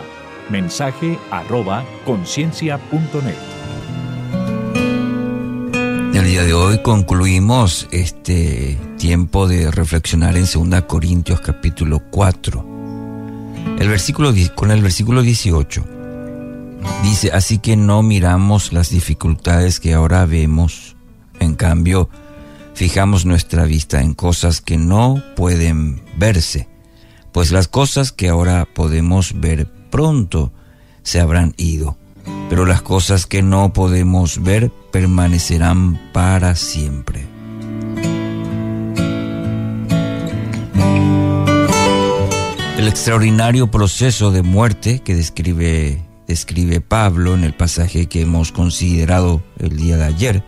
mensaje 6.15 6.25
el 6.25 6.31
día 6.31 6.43
de 6.43 6.53
hoy 6.53 6.81
concluimos 6.81 7.87
este 7.91 8.77
tiempo 8.97 9.47
de 9.47 9.69
reflexionar 9.71 10.37
en 10.37 10.45
2 10.45 10.83
Corintios 10.83 11.41
capítulo 11.41 11.99
4. 12.09 12.65
El 13.79 13.89
versículo, 13.89 14.33
con 14.55 14.71
el 14.71 14.81
versículo 14.81 15.21
18 15.21 15.83
dice, 17.03 17.31
así 17.33 17.57
que 17.57 17.75
no 17.75 18.01
miramos 18.01 18.71
las 18.71 18.89
dificultades 18.89 19.79
que 19.79 19.93
ahora 19.93 20.25
vemos, 20.25 20.95
en 21.39 21.55
cambio, 21.55 22.09
fijamos 22.75 23.25
nuestra 23.25 23.65
vista 23.65 24.01
en 24.01 24.13
cosas 24.13 24.61
que 24.61 24.77
no 24.77 25.21
pueden 25.35 26.01
verse, 26.17 26.67
pues 27.31 27.51
las 27.51 27.67
cosas 27.67 28.11
que 28.11 28.29
ahora 28.29 28.65
podemos 28.73 29.39
ver 29.39 29.67
pronto 29.89 30.53
se 31.03 31.19
habrán 31.19 31.53
ido 31.57 31.97
pero 32.49 32.65
las 32.65 32.81
cosas 32.81 33.25
que 33.25 33.41
no 33.41 33.73
podemos 33.73 34.41
ver 34.43 34.71
permanecerán 34.91 35.99
para 36.13 36.55
siempre. 36.55 37.27
El 42.77 42.89
extraordinario 42.89 43.71
proceso 43.71 44.31
de 44.31 44.43
muerte 44.43 44.99
que 44.99 45.15
describe, 45.15 46.03
describe 46.27 46.81
Pablo 46.81 47.33
en 47.33 47.43
el 47.43 47.53
pasaje 47.53 48.07
que 48.07 48.21
hemos 48.21 48.51
considerado 48.51 49.41
el 49.59 49.75
día 49.75 49.97
de 49.97 50.03
ayer, 50.03 50.43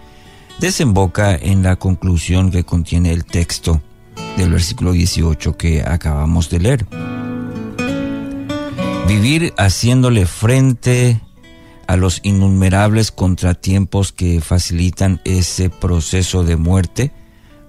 desemboca 0.60 1.36
en 1.36 1.64
la 1.64 1.78
conclusión 1.78 2.52
que 2.52 2.64
contiene 2.64 3.12
el 3.12 3.26
texto 3.26 3.82
del 4.38 4.52
versículo 4.52 4.92
18 4.92 5.58
que 5.58 5.82
acabamos 5.82 6.50
de 6.50 6.60
leer. 6.60 6.86
Vivir 9.08 9.54
haciéndole 9.58 10.26
frente 10.26 11.22
a 11.88 11.96
los 11.96 12.20
innumerables 12.24 13.12
contratiempos 13.12 14.12
que 14.12 14.42
facilitan 14.42 15.22
ese 15.24 15.70
proceso 15.70 16.44
de 16.44 16.58
muerte, 16.58 17.12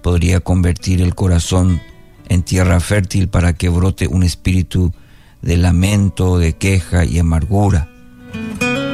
podría 0.01 0.41
convertir 0.41 1.01
el 1.01 1.15
corazón 1.15 1.81
en 2.27 2.43
tierra 2.43 2.79
fértil 2.79 3.29
para 3.29 3.53
que 3.53 3.69
brote 3.69 4.07
un 4.07 4.23
espíritu 4.23 4.93
de 5.41 5.57
lamento, 5.57 6.37
de 6.37 6.53
queja 6.53 7.05
y 7.05 7.17
amargura. 7.17 7.89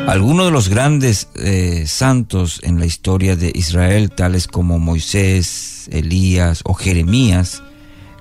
Algunos 0.07 0.45
de 0.45 0.52
los 0.52 0.69
grandes 0.69 1.30
eh, 1.35 1.85
santos 1.88 2.60
en 2.64 2.80
la 2.80 2.85
historia 2.85 3.35
de 3.35 3.52
Israel, 3.56 4.11
tales 4.11 4.47
como 4.47 4.77
Moisés, 4.77 5.89
Elías 5.91 6.61
o 6.64 6.76
Jeremías, 6.76 7.64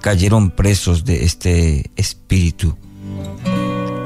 cayeron 0.00 0.50
presos 0.50 1.04
de 1.04 1.24
este 1.24 1.90
espíritu. 1.96 2.76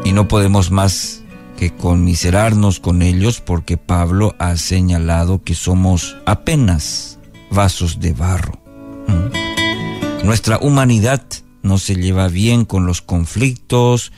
Y 0.04 0.10
no 0.12 0.26
podemos 0.26 0.72
más 0.72 1.17
que 1.58 1.74
conmiserarnos 1.74 2.78
con 2.78 3.02
ellos 3.02 3.40
porque 3.40 3.76
Pablo 3.76 4.36
ha 4.38 4.56
señalado 4.56 5.42
que 5.42 5.56
somos 5.56 6.16
apenas 6.24 7.18
vasos 7.50 7.98
de 7.98 8.12
barro. 8.12 8.60
¿Mm? 9.08 10.24
Nuestra 10.24 10.58
humanidad 10.58 11.20
no 11.62 11.78
se 11.78 11.96
lleva 11.96 12.28
bien 12.28 12.64
con 12.64 12.86
los 12.86 13.02
conflictos, 13.02 14.12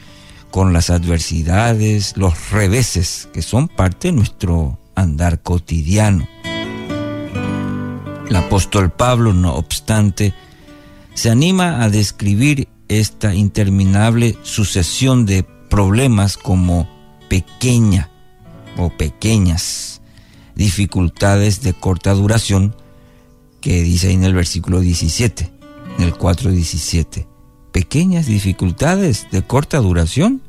con 0.51 0.75
las 0.75 0.91
adversidades, 0.91 2.15
los 2.19 2.51
reveses 2.51 3.31
que 3.33 3.41
son 3.41 3.69
parte 3.69 4.09
de 4.09 4.13
nuestro 4.13 4.79
andar 4.95 5.41
cotidiano. 5.41 6.29
El 8.29 8.37
apóstol 8.37 8.91
Pablo, 8.91 9.33
no 9.33 9.55
obstante, 9.55 10.35
se 11.15 11.31
anima 11.31 11.83
a 11.83 11.89
describir 11.89 12.69
esta 12.89 13.35
interminable 13.35 14.37
sucesión 14.43 15.25
de 15.25 15.43
problemas 15.43 16.37
como 16.37 17.00
pequeña 17.31 18.11
o 18.77 18.91
pequeñas 18.91 20.03
dificultades 20.57 21.63
de 21.63 21.73
corta 21.73 22.13
duración 22.13 22.75
que 23.61 23.83
dice 23.83 24.09
ahí 24.09 24.15
en 24.15 24.25
el 24.25 24.35
versículo 24.35 24.81
17, 24.81 25.51
en 25.99 26.05
el 26.05 26.15
4.17. 26.15 27.27
Pequeñas 27.73 28.27
dificultades 28.27 29.29
de 29.31 29.43
corta 29.43 29.79
duración. 29.79 30.43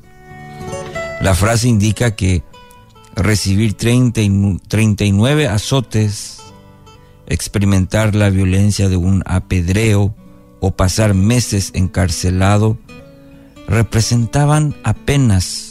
La 1.21 1.35
frase 1.35 1.67
indica 1.67 2.15
que 2.15 2.43
recibir 3.15 3.75
30 3.75 4.21
y 4.21 4.59
39 4.67 5.47
azotes, 5.47 6.39
experimentar 7.27 8.15
la 8.15 8.31
violencia 8.31 8.89
de 8.89 8.97
un 8.97 9.21
apedreo 9.27 10.15
o 10.61 10.71
pasar 10.71 11.13
meses 11.13 11.71
encarcelado 11.75 12.77
representaban 13.67 14.75
apenas 14.83 15.70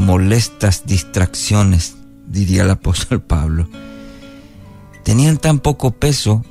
molestas 0.00 0.86
distracciones, 0.86 1.96
diría 2.26 2.62
el 2.62 2.70
apóstol 2.70 3.20
Pablo. 3.26 3.68
Tenían 5.04 5.36
tan 5.36 5.60
poco 5.60 5.92
peso 5.92 6.44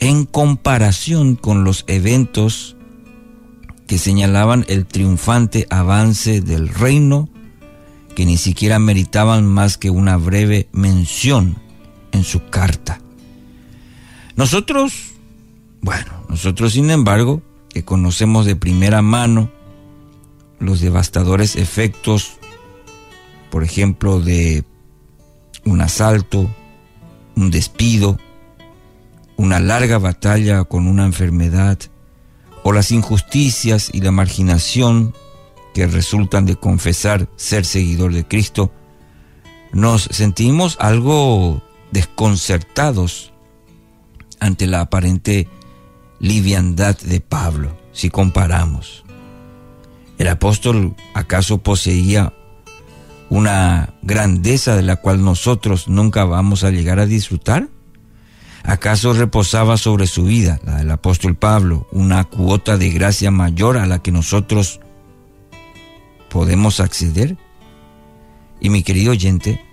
en 0.00 0.24
comparación 0.24 1.36
con 1.36 1.64
los 1.64 1.84
eventos 1.86 2.76
que 3.86 3.98
señalaban 3.98 4.64
el 4.68 4.86
triunfante 4.86 5.66
avance 5.70 6.40
del 6.40 6.68
reino, 6.68 7.28
que 8.14 8.26
ni 8.26 8.36
siquiera 8.36 8.78
meritaban 8.78 9.46
más 9.46 9.78
que 9.78 9.90
una 9.90 10.16
breve 10.16 10.68
mención 10.72 11.56
en 12.12 12.24
su 12.24 12.46
carta. 12.46 13.00
Nosotros, 14.36 14.92
bueno, 15.80 16.12
nosotros 16.28 16.72
sin 16.72 16.90
embargo, 16.90 17.42
que 17.70 17.84
conocemos 17.84 18.46
de 18.46 18.56
primera 18.56 19.02
mano 19.02 19.50
los 20.58 20.80
devastadores 20.80 21.56
efectos, 21.56 22.37
por 23.50 23.64
ejemplo, 23.64 24.20
de 24.20 24.64
un 25.64 25.80
asalto, 25.80 26.48
un 27.36 27.50
despido, 27.50 28.18
una 29.36 29.60
larga 29.60 29.98
batalla 29.98 30.64
con 30.64 30.86
una 30.86 31.04
enfermedad, 31.04 31.78
o 32.62 32.72
las 32.72 32.90
injusticias 32.90 33.90
y 33.92 34.00
la 34.00 34.10
marginación 34.10 35.14
que 35.74 35.86
resultan 35.86 36.44
de 36.44 36.56
confesar 36.56 37.28
ser 37.36 37.64
seguidor 37.64 38.12
de 38.12 38.26
Cristo, 38.26 38.72
nos 39.72 40.02
sentimos 40.02 40.76
algo 40.80 41.62
desconcertados 41.92 43.32
ante 44.40 44.66
la 44.66 44.80
aparente 44.80 45.48
liviandad 46.20 46.96
de 46.98 47.20
Pablo, 47.20 47.76
si 47.92 48.10
comparamos. 48.10 49.04
¿El 50.18 50.28
apóstol 50.28 50.96
acaso 51.14 51.58
poseía 51.58 52.32
una 53.30 53.94
grandeza 54.02 54.76
de 54.76 54.82
la 54.82 54.96
cual 54.96 55.22
nosotros 55.22 55.88
nunca 55.88 56.24
vamos 56.24 56.64
a 56.64 56.70
llegar 56.70 56.98
a 56.98 57.06
disfrutar? 57.06 57.68
¿Acaso 58.62 59.12
reposaba 59.12 59.76
sobre 59.76 60.06
su 60.06 60.24
vida, 60.24 60.60
la 60.64 60.76
del 60.76 60.90
apóstol 60.90 61.36
Pablo, 61.36 61.88
una 61.92 62.24
cuota 62.24 62.76
de 62.76 62.90
gracia 62.90 63.30
mayor 63.30 63.76
a 63.78 63.86
la 63.86 64.00
que 64.00 64.12
nosotros 64.12 64.80
podemos 66.28 66.80
acceder? 66.80 67.36
Y 68.60 68.70
mi 68.70 68.82
querido 68.82 69.12
oyente, 69.12 69.64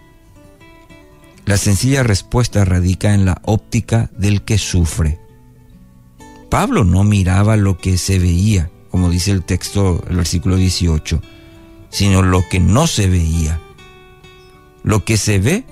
la 1.45 1.57
sencilla 1.57 2.03
respuesta 2.03 2.63
radica 2.65 3.13
en 3.13 3.25
la 3.25 3.41
óptica 3.43 4.09
del 4.17 4.43
que 4.43 4.57
sufre. 4.57 5.19
Pablo 6.49 6.83
no 6.83 7.03
miraba 7.03 7.57
lo 7.57 7.77
que 7.77 7.97
se 7.97 8.19
veía, 8.19 8.71
como 8.89 9.09
dice 9.09 9.31
el 9.31 9.43
texto, 9.43 10.03
el 10.09 10.15
versículo 10.15 10.55
18, 10.55 11.21
sino 11.95 12.21
lo 12.21 12.45
que 12.49 12.59
no 12.59 12.87
se 12.87 13.07
veía. 13.07 13.61
Lo 14.83 15.05
que 15.05 15.15
se 15.15 15.39
ve 15.39 15.63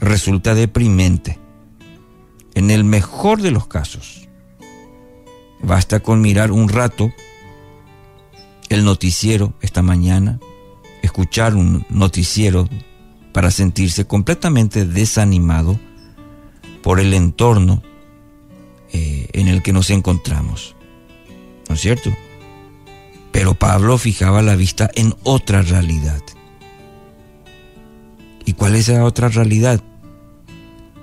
resulta 0.00 0.56
deprimente. 0.56 1.38
En 2.56 2.72
el 2.72 2.82
mejor 2.82 3.40
de 3.40 3.52
los 3.52 3.68
casos, 3.68 4.28
basta 5.62 6.00
con 6.00 6.20
mirar 6.20 6.50
un 6.50 6.68
rato 6.68 7.12
el 8.70 8.84
noticiero 8.84 9.54
esta 9.60 9.82
mañana, 9.82 10.40
escuchar 11.00 11.54
un 11.54 11.86
noticiero 11.90 12.68
para 13.32 13.52
sentirse 13.52 14.04
completamente 14.04 14.84
desanimado 14.84 15.78
por 16.82 16.98
el 16.98 17.14
entorno 17.14 17.84
eh, 18.92 19.28
en 19.32 19.46
el 19.46 19.62
que 19.62 19.72
nos 19.72 19.90
encontramos. 19.90 20.74
¿No 21.68 21.76
es 21.76 21.80
cierto? 21.80 22.10
Pero 23.32 23.54
Pablo 23.54 23.96
fijaba 23.98 24.42
la 24.42 24.54
vista 24.54 24.90
en 24.94 25.14
otra 25.24 25.62
realidad. 25.62 26.22
¿Y 28.44 28.52
cuál 28.52 28.76
es 28.76 28.88
esa 28.88 29.04
otra 29.04 29.28
realidad? 29.28 29.82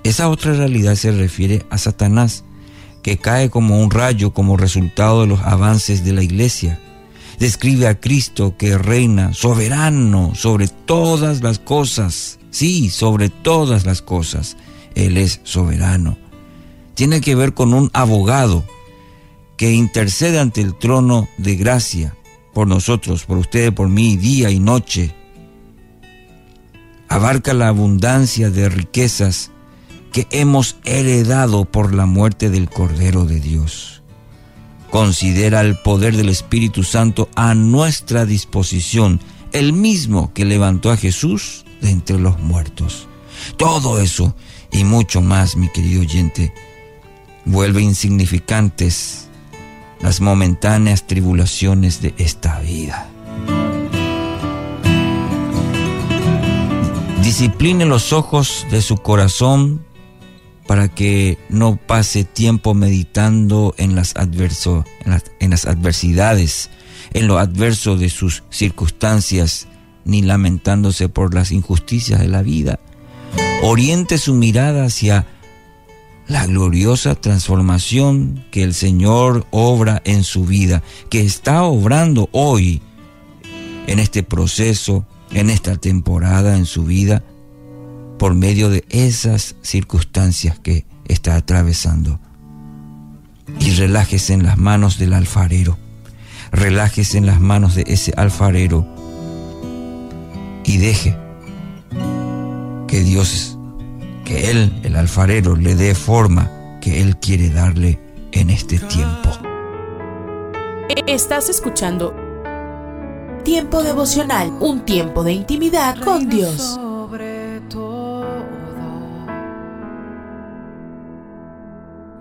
Esa 0.04 0.28
otra 0.28 0.54
realidad 0.54 0.94
se 0.94 1.10
refiere 1.10 1.66
a 1.68 1.76
Satanás, 1.76 2.44
que 3.02 3.18
cae 3.18 3.50
como 3.50 3.80
un 3.80 3.90
rayo 3.90 4.32
como 4.32 4.56
resultado 4.56 5.22
de 5.22 5.26
los 5.26 5.40
avances 5.40 6.04
de 6.04 6.12
la 6.12 6.22
iglesia. 6.22 6.78
Describe 7.38 7.88
a 7.88 7.98
Cristo 7.98 8.56
que 8.56 8.78
reina 8.78 9.34
soberano 9.34 10.34
sobre 10.34 10.68
todas 10.68 11.42
las 11.42 11.58
cosas. 11.58 12.38
Sí, 12.50 12.90
sobre 12.90 13.28
todas 13.28 13.86
las 13.86 14.02
cosas. 14.02 14.56
Él 14.94 15.16
es 15.16 15.40
soberano. 15.44 16.16
Tiene 16.94 17.20
que 17.20 17.34
ver 17.34 17.54
con 17.54 17.72
un 17.74 17.90
abogado 17.94 18.64
que 19.56 19.72
intercede 19.72 20.38
ante 20.38 20.60
el 20.60 20.74
trono 20.74 21.28
de 21.38 21.56
gracia 21.56 22.14
por 22.52 22.66
nosotros, 22.66 23.24
por 23.24 23.38
ustedes, 23.38 23.72
por 23.72 23.88
mí, 23.88 24.16
día 24.16 24.50
y 24.50 24.60
noche. 24.60 25.14
Abarca 27.08 27.54
la 27.54 27.68
abundancia 27.68 28.50
de 28.50 28.68
riquezas 28.68 29.50
que 30.12 30.26
hemos 30.30 30.76
heredado 30.84 31.64
por 31.64 31.94
la 31.94 32.06
muerte 32.06 32.50
del 32.50 32.68
Cordero 32.68 33.24
de 33.24 33.40
Dios. 33.40 34.02
Considera 34.90 35.60
el 35.60 35.76
poder 35.76 36.16
del 36.16 36.28
Espíritu 36.28 36.82
Santo 36.82 37.28
a 37.36 37.54
nuestra 37.54 38.26
disposición, 38.26 39.20
el 39.52 39.72
mismo 39.72 40.32
que 40.34 40.44
levantó 40.44 40.90
a 40.90 40.96
Jesús 40.96 41.64
de 41.80 41.90
entre 41.90 42.18
los 42.18 42.40
muertos. 42.40 43.06
Todo 43.56 44.00
eso 44.00 44.34
y 44.72 44.84
mucho 44.84 45.20
más, 45.20 45.56
mi 45.56 45.68
querido 45.68 46.02
oyente, 46.02 46.52
vuelve 47.44 47.82
insignificantes 47.82 49.29
las 50.02 50.20
momentáneas 50.20 51.06
tribulaciones 51.06 52.00
de 52.00 52.14
esta 52.18 52.58
vida. 52.60 53.08
Discipline 57.22 57.84
los 57.84 58.12
ojos 58.12 58.66
de 58.70 58.82
su 58.82 58.96
corazón 58.96 59.84
para 60.66 60.88
que 60.88 61.38
no 61.48 61.76
pase 61.76 62.24
tiempo 62.24 62.74
meditando 62.74 63.74
en 63.76 63.94
las, 63.94 64.16
adverso, 64.16 64.84
en 65.04 65.10
las, 65.10 65.24
en 65.40 65.50
las 65.50 65.66
adversidades, 65.66 66.70
en 67.12 67.26
lo 67.26 67.38
adverso 67.38 67.96
de 67.96 68.08
sus 68.08 68.44
circunstancias, 68.50 69.66
ni 70.04 70.22
lamentándose 70.22 71.08
por 71.08 71.34
las 71.34 71.50
injusticias 71.50 72.20
de 72.20 72.28
la 72.28 72.42
vida. 72.42 72.80
Oriente 73.62 74.16
su 74.16 74.34
mirada 74.34 74.84
hacia 74.84 75.26
la 76.30 76.46
gloriosa 76.46 77.16
transformación 77.16 78.44
que 78.52 78.62
el 78.62 78.72
Señor 78.72 79.48
obra 79.50 80.00
en 80.04 80.22
su 80.22 80.46
vida, 80.46 80.80
que 81.10 81.22
está 81.22 81.64
obrando 81.64 82.28
hoy 82.30 82.82
en 83.88 83.98
este 83.98 84.22
proceso, 84.22 85.04
en 85.32 85.50
esta 85.50 85.74
temporada 85.74 86.56
en 86.56 86.66
su 86.66 86.84
vida, 86.84 87.24
por 88.16 88.34
medio 88.34 88.70
de 88.70 88.84
esas 88.90 89.56
circunstancias 89.62 90.56
que 90.60 90.86
está 91.08 91.34
atravesando. 91.34 92.20
Y 93.58 93.72
relájese 93.72 94.32
en 94.32 94.44
las 94.44 94.56
manos 94.56 95.00
del 95.00 95.14
alfarero, 95.14 95.78
relájese 96.52 97.18
en 97.18 97.26
las 97.26 97.40
manos 97.40 97.74
de 97.74 97.82
ese 97.88 98.12
alfarero 98.16 98.86
y 100.64 100.76
deje 100.76 101.16
que 102.86 103.02
Dios 103.02 103.58
que 104.30 104.50
Él, 104.50 104.72
el 104.84 104.94
alfarero, 104.94 105.56
le 105.56 105.74
dé 105.74 105.92
forma 105.92 106.78
que 106.80 107.00
Él 107.02 107.16
quiere 107.16 107.50
darle 107.50 107.98
en 108.30 108.50
este 108.50 108.78
tiempo. 108.78 109.28
Estás 111.06 111.48
escuchando 111.48 112.14
Tiempo 113.44 113.82
devocional, 113.82 114.52
un 114.60 114.84
tiempo 114.84 115.24
de 115.24 115.32
intimidad 115.32 115.98
con 115.98 116.28
Dios. 116.28 116.78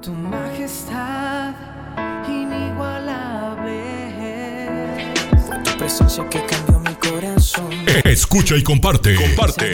Tu 0.01 0.11
majestad 0.11 1.53
inigualable. 2.27 3.83
Tu 5.63 5.77
presencia 5.77 6.27
que 6.27 6.43
cambió 6.45 6.79
mi 6.79 6.95
corazón. 6.95 7.69
Escucha 8.05 8.55
y 8.55 8.63
comparte. 8.63 9.15
Comparte. 9.15 9.73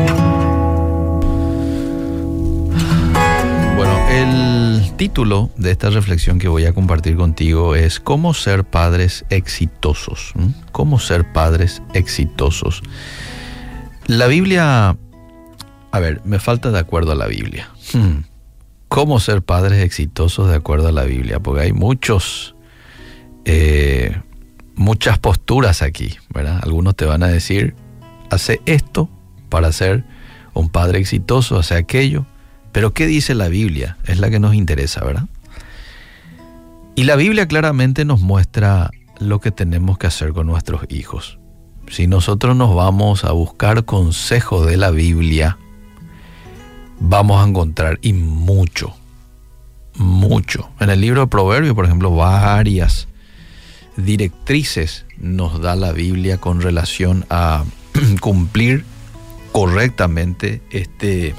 Título 5.01 5.49
de 5.57 5.71
esta 5.71 5.89
reflexión 5.89 6.37
que 6.37 6.47
voy 6.47 6.65
a 6.65 6.73
compartir 6.73 7.15
contigo 7.15 7.73
es 7.73 7.99
¿Cómo 7.99 8.35
ser 8.35 8.65
padres 8.65 9.25
exitosos? 9.31 10.31
¿Mm? 10.35 10.49
¿Cómo 10.71 10.99
ser 10.99 11.33
padres 11.33 11.81
exitosos? 11.95 12.83
La 14.05 14.27
Biblia, 14.27 14.95
a 15.91 15.99
ver, 15.99 16.21
me 16.23 16.37
falta 16.37 16.69
de 16.69 16.77
acuerdo 16.77 17.13
a 17.13 17.15
la 17.15 17.25
Biblia. 17.25 17.71
Hmm. 17.93 18.25
¿Cómo 18.89 19.19
ser 19.19 19.41
padres 19.41 19.83
exitosos 19.83 20.47
de 20.49 20.55
acuerdo 20.55 20.89
a 20.89 20.91
la 20.91 21.05
Biblia? 21.05 21.39
Porque 21.39 21.61
hay 21.61 21.73
muchos, 21.73 22.53
eh, 23.45 24.15
muchas 24.75 25.17
posturas 25.17 25.81
aquí, 25.81 26.15
¿verdad? 26.31 26.59
Algunos 26.61 26.95
te 26.95 27.05
van 27.05 27.23
a 27.23 27.27
decir, 27.27 27.73
hace 28.29 28.61
esto 28.67 29.09
para 29.49 29.71
ser 29.71 30.03
un 30.53 30.69
padre 30.69 30.99
exitoso, 30.99 31.57
hace 31.57 31.73
aquello. 31.73 32.27
Pero 32.71 32.93
¿qué 32.93 33.05
dice 33.05 33.35
la 33.35 33.47
Biblia? 33.47 33.97
Es 34.05 34.19
la 34.19 34.29
que 34.29 34.39
nos 34.39 34.55
interesa, 34.55 35.03
¿verdad? 35.03 35.25
Y 36.95 37.03
la 37.03 37.15
Biblia 37.15 37.47
claramente 37.47 38.05
nos 38.05 38.21
muestra 38.21 38.91
lo 39.19 39.39
que 39.39 39.51
tenemos 39.51 39.97
que 39.97 40.07
hacer 40.07 40.33
con 40.33 40.47
nuestros 40.47 40.81
hijos. 40.89 41.39
Si 41.87 42.07
nosotros 42.07 42.55
nos 42.55 42.75
vamos 42.75 43.23
a 43.23 43.31
buscar 43.31 43.85
consejo 43.85 44.65
de 44.65 44.77
la 44.77 44.91
Biblia, 44.91 45.57
vamos 46.99 47.43
a 47.43 47.47
encontrar 47.47 47.99
y 48.01 48.13
mucho, 48.13 48.93
mucho. 49.95 50.69
En 50.79 50.89
el 50.89 51.01
libro 51.01 51.21
de 51.21 51.27
Proverbios, 51.27 51.75
por 51.75 51.85
ejemplo, 51.85 52.15
varias 52.15 53.07
directrices 53.97 55.05
nos 55.17 55.61
da 55.61 55.75
la 55.75 55.91
Biblia 55.91 56.37
con 56.37 56.61
relación 56.61 57.25
a 57.29 57.65
cumplir 58.21 58.85
correctamente 59.51 60.61
este, 60.71 61.35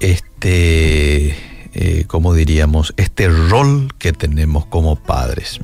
este, 0.00 1.36
eh, 1.74 2.04
¿cómo 2.06 2.34
diríamos? 2.34 2.94
Este 2.96 3.28
rol 3.28 3.92
que 3.98 4.12
tenemos 4.12 4.66
como 4.66 4.96
padres. 4.96 5.60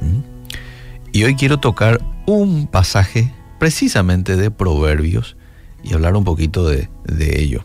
Y 1.13 1.25
hoy 1.25 1.37
quiero 1.37 1.59
tocar 1.59 2.01
un 2.27 2.67
pasaje 2.67 3.33
precisamente 3.59 4.37
de 4.37 4.51
Proverbios 4.51 5.37
y 5.83 5.95
hablar 5.95 6.17
un 6.17 6.25
poquito 6.25 6.69
de, 6.69 6.89
de 7.05 7.41
ello. 7.41 7.65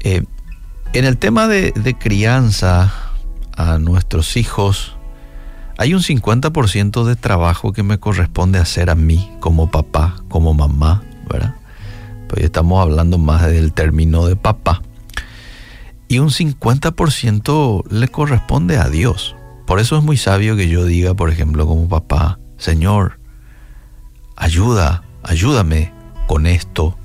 Eh, 0.00 0.22
en 0.92 1.04
el 1.04 1.16
tema 1.16 1.48
de, 1.48 1.72
de 1.72 1.94
crianza 1.94 2.92
a 3.56 3.78
nuestros 3.78 4.36
hijos, 4.36 4.96
hay 5.78 5.94
un 5.94 6.00
50% 6.00 7.04
de 7.04 7.16
trabajo 7.16 7.72
que 7.72 7.82
me 7.82 7.98
corresponde 7.98 8.58
hacer 8.58 8.90
a 8.90 8.94
mí 8.94 9.30
como 9.40 9.70
papá, 9.70 10.22
como 10.28 10.54
mamá, 10.54 11.02
¿verdad? 11.28 11.54
Pues 12.28 12.44
estamos 12.44 12.80
hablando 12.80 13.18
más 13.18 13.46
del 13.46 13.72
término 13.72 14.26
de 14.26 14.36
papá. 14.36 14.82
Y 16.12 16.18
un 16.18 16.28
50% 16.28 17.84
le 17.88 18.08
corresponde 18.08 18.76
a 18.76 18.90
Dios. 18.90 19.34
Por 19.66 19.80
eso 19.80 19.96
es 19.96 20.04
muy 20.04 20.18
sabio 20.18 20.56
que 20.56 20.68
yo 20.68 20.84
diga, 20.84 21.14
por 21.14 21.30
ejemplo, 21.30 21.66
como 21.66 21.88
papá, 21.88 22.38
Señor, 22.58 23.18
ayuda, 24.36 25.04
ayúdame 25.22 25.90
con 26.28 26.46
esto, 26.46 26.98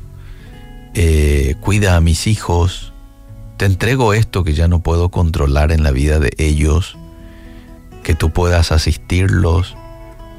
eh, 0.93 1.55
cuida 1.61 1.95
a 1.95 2.01
mis 2.01 2.27
hijos, 2.27 2.91
te 3.55 3.63
entrego 3.63 4.13
esto 4.13 4.43
que 4.43 4.53
ya 4.53 4.67
no 4.67 4.83
puedo 4.83 5.07
controlar 5.07 5.71
en 5.71 5.83
la 5.83 5.91
vida 5.91 6.19
de 6.19 6.33
ellos, 6.37 6.97
que 8.03 8.13
tú 8.13 8.31
puedas 8.31 8.73
asistirlos, 8.73 9.77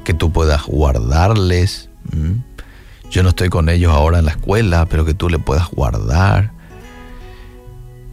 que 0.03 0.13
tú 0.13 0.31
puedas 0.31 0.67
guardarles. 0.67 1.89
Yo 3.09 3.23
no 3.23 3.29
estoy 3.29 3.49
con 3.49 3.67
ellos 3.67 3.91
ahora 3.91 4.19
en 4.19 4.25
la 4.25 4.31
escuela, 4.33 4.85
pero 4.85 5.05
que 5.05 5.15
tú 5.15 5.27
le 5.27 5.39
puedas 5.39 5.71
guardar. 5.71 6.58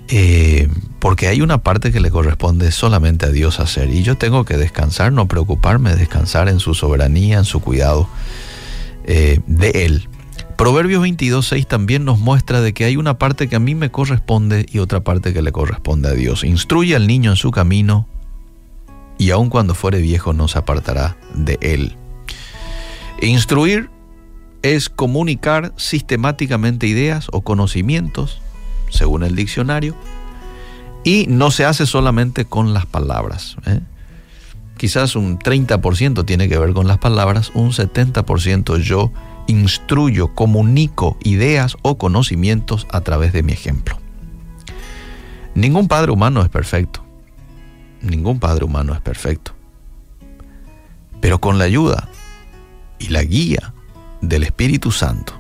Eh, 0.09 0.68
porque 1.01 1.26
hay 1.26 1.41
una 1.41 1.59
parte 1.59 1.91
que 1.93 2.01
le 2.01 2.10
corresponde 2.10 2.70
solamente 2.70 3.26
a 3.26 3.31
Dios 3.31 3.59
hacer 3.59 3.91
y 3.91 4.02
yo 4.02 4.17
tengo 4.17 4.44
que 4.44 4.57
descansar, 4.57 5.12
no 5.12 5.26
preocuparme, 5.26 5.94
descansar 5.97 6.49
en 6.49 6.60
su 6.60 6.75
soberanía, 6.75 7.39
en 7.39 7.44
su 7.44 7.60
cuidado 7.60 8.09
eh, 9.05 9.41
de 9.47 9.70
Él. 9.86 10.09
Proverbios 10.57 11.05
22.6 11.05 11.67
también 11.67 12.05
nos 12.05 12.18
muestra 12.18 12.60
de 12.60 12.73
que 12.73 12.85
hay 12.85 12.97
una 12.97 13.18
parte 13.18 13.49
que 13.49 13.57
a 13.57 13.60
mí 13.60 13.75
me 13.75 13.91
corresponde 13.91 14.65
y 14.70 14.78
otra 14.78 15.01
parte 15.01 15.35
que 15.35 15.43
le 15.43 15.52
corresponde 15.52 16.09
a 16.09 16.12
Dios. 16.12 16.44
Instruye 16.44 16.97
al 16.97 17.07
niño 17.07 17.31
en 17.31 17.36
su 17.36 17.51
camino 17.51 18.09
y 19.18 19.31
aun 19.31 19.51
cuando 19.51 19.75
fuere 19.75 20.01
viejo 20.01 20.33
no 20.33 20.49
se 20.49 20.59
apartará 20.59 21.17
de 21.35 21.59
él. 21.60 21.94
Instruir 23.20 23.91
es 24.62 24.89
comunicar 24.89 25.73
sistemáticamente 25.76 26.86
ideas 26.86 27.28
o 27.33 27.43
conocimientos, 27.43 28.41
según 28.91 29.23
el 29.23 29.35
diccionario, 29.35 29.95
y 31.05 31.27
no 31.29 31.51
se 31.51 31.65
hace 31.65 31.87
solamente 31.87 32.45
con 32.45 32.75
las 32.75 32.85
palabras. 32.87 33.57
¿eh? 33.67 33.81
Quizás 34.77 35.17
un 35.17 35.39
30% 35.39 36.25
tiene 36.27 36.49
que 36.49 36.59
ver 36.59 36.73
con 36.73 36.87
las 36.87 36.99
palabras, 36.99 37.51
un 37.55 37.71
70% 37.71 38.79
yo 38.79 39.13
instruyo, 39.47 40.35
comunico 40.35 41.17
ideas 41.23 41.77
o 41.83 41.97
conocimientos 41.97 42.87
a 42.91 43.01
través 43.03 43.33
de 43.33 43.43
mi 43.43 43.53
ejemplo. 43.53 43.99
Ningún 45.55 45.89
padre 45.89 46.13
humano 46.13 46.43
es 46.43 46.49
perfecto. 46.49 47.05
Ningún 48.03 48.39
padre 48.39 48.65
humano 48.65 48.93
es 48.93 49.01
perfecto. 49.01 49.53
Pero 51.21 51.41
con 51.41 51.59
la 51.59 51.65
ayuda 51.65 52.09
y 52.99 53.09
la 53.09 53.23
guía 53.23 53.73
del 54.21 54.43
Espíritu 54.43 54.91
Santo, 54.91 55.33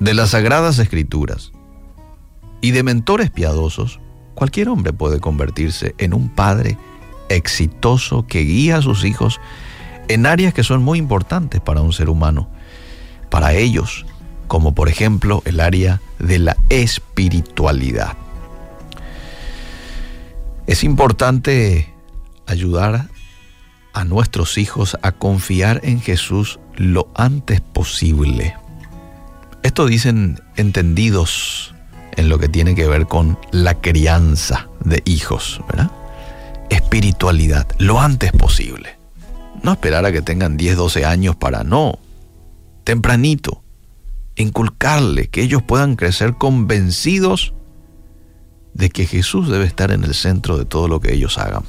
de 0.00 0.12
las 0.14 0.30
Sagradas 0.30 0.78
Escrituras 0.78 1.52
y 2.60 2.72
de 2.72 2.82
mentores 2.82 3.30
piadosos, 3.30 4.00
cualquier 4.34 4.68
hombre 4.68 4.92
puede 4.92 5.20
convertirse 5.20 5.94
en 5.98 6.14
un 6.14 6.28
padre 6.28 6.76
exitoso 7.28 8.26
que 8.26 8.40
guía 8.40 8.78
a 8.78 8.82
sus 8.82 9.04
hijos 9.04 9.40
en 10.08 10.26
áreas 10.26 10.54
que 10.54 10.64
son 10.64 10.82
muy 10.82 10.98
importantes 10.98 11.60
para 11.60 11.82
un 11.82 11.92
ser 11.92 12.08
humano 12.08 12.48
para 13.30 13.54
ellos, 13.54 14.06
como 14.46 14.74
por 14.74 14.88
ejemplo 14.88 15.42
el 15.44 15.60
área 15.60 16.00
de 16.18 16.38
la 16.38 16.56
espiritualidad. 16.70 18.16
Es 20.66 20.84
importante 20.84 21.92
ayudar 22.46 23.08
a 23.92 24.04
nuestros 24.04 24.58
hijos 24.58 24.96
a 25.02 25.12
confiar 25.12 25.80
en 25.82 26.00
Jesús 26.00 26.58
lo 26.76 27.10
antes 27.14 27.60
posible. 27.60 28.54
Esto 29.62 29.86
dicen 29.86 30.40
entendidos 30.56 31.74
en 32.18 32.28
lo 32.28 32.38
que 32.38 32.48
tiene 32.48 32.74
que 32.74 32.86
ver 32.86 33.06
con 33.06 33.38
la 33.52 33.80
crianza 33.80 34.68
de 34.84 35.02
hijos, 35.06 35.60
¿verdad? 35.68 35.90
Espiritualidad, 36.68 37.66
lo 37.78 38.00
antes 38.00 38.32
posible. 38.32 38.98
No 39.62 39.72
esperar 39.72 40.04
a 40.04 40.12
que 40.12 40.20
tengan 40.20 40.56
10, 40.56 40.76
12 40.76 41.04
años 41.06 41.36
para 41.36 41.64
no 41.64 41.98
tempranito, 42.88 43.62
inculcarle 44.34 45.28
que 45.28 45.42
ellos 45.42 45.62
puedan 45.62 45.94
crecer 45.94 46.36
convencidos 46.38 47.52
de 48.72 48.88
que 48.88 49.04
Jesús 49.04 49.50
debe 49.50 49.66
estar 49.66 49.90
en 49.90 50.04
el 50.04 50.14
centro 50.14 50.56
de 50.56 50.64
todo 50.64 50.88
lo 50.88 50.98
que 50.98 51.12
ellos 51.12 51.36
hagan. 51.36 51.64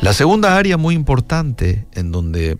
La 0.00 0.14
segunda 0.14 0.56
área 0.56 0.78
muy 0.78 0.94
importante 0.94 1.86
en 1.92 2.10
donde 2.10 2.56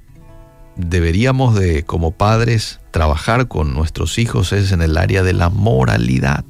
deberíamos 0.78 1.56
de, 1.56 1.82
como 1.82 2.12
padres, 2.12 2.80
trabajar 2.92 3.48
con 3.48 3.74
nuestros 3.74 4.18
hijos 4.18 4.52
es 4.52 4.72
en 4.72 4.80
el 4.80 4.96
área 4.96 5.22
de 5.22 5.34
la 5.34 5.50
moralidad. 5.50 6.44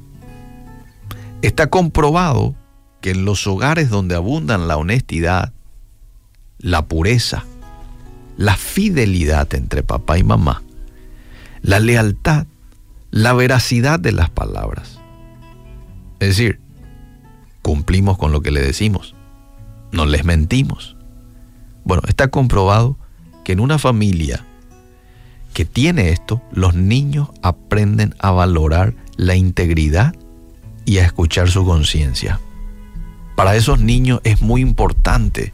Está 1.41 1.67
comprobado 1.67 2.55
que 3.01 3.11
en 3.11 3.25
los 3.25 3.45
hogares 3.47 3.89
donde 3.89 4.15
abundan 4.15 4.67
la 4.67 4.77
honestidad, 4.77 5.51
la 6.59 6.85
pureza, 6.85 7.43
la 8.37 8.55
fidelidad 8.55 9.53
entre 9.55 9.83
papá 9.83 10.17
y 10.17 10.23
mamá, 10.23 10.61
la 11.61 11.79
lealtad, 11.79 12.45
la 13.09 13.33
veracidad 13.33 13.99
de 13.99 14.11
las 14.11 14.29
palabras. 14.29 14.99
Es 16.19 16.29
decir, 16.29 16.59
cumplimos 17.63 18.17
con 18.17 18.31
lo 18.31 18.41
que 18.41 18.51
le 18.51 18.61
decimos, 18.61 19.15
no 19.91 20.05
les 20.05 20.23
mentimos. 20.23 20.95
Bueno, 21.83 22.03
está 22.07 22.27
comprobado 22.27 22.97
que 23.49 23.53
en 23.53 23.61
una 23.61 23.79
familia 23.79 24.45
que 25.55 25.65
tiene 25.65 26.09
esto, 26.09 26.39
los 26.51 26.75
niños 26.75 27.29
aprenden 27.41 28.13
a 28.19 28.29
valorar 28.29 28.93
la 29.17 29.35
integridad 29.35 30.13
y 30.85 30.99
a 30.99 31.05
escuchar 31.05 31.49
su 31.49 31.65
conciencia. 31.65 32.39
Para 33.35 33.55
esos 33.55 33.79
niños 33.79 34.21
es 34.23 34.43
muy 34.43 34.61
importante 34.61 35.51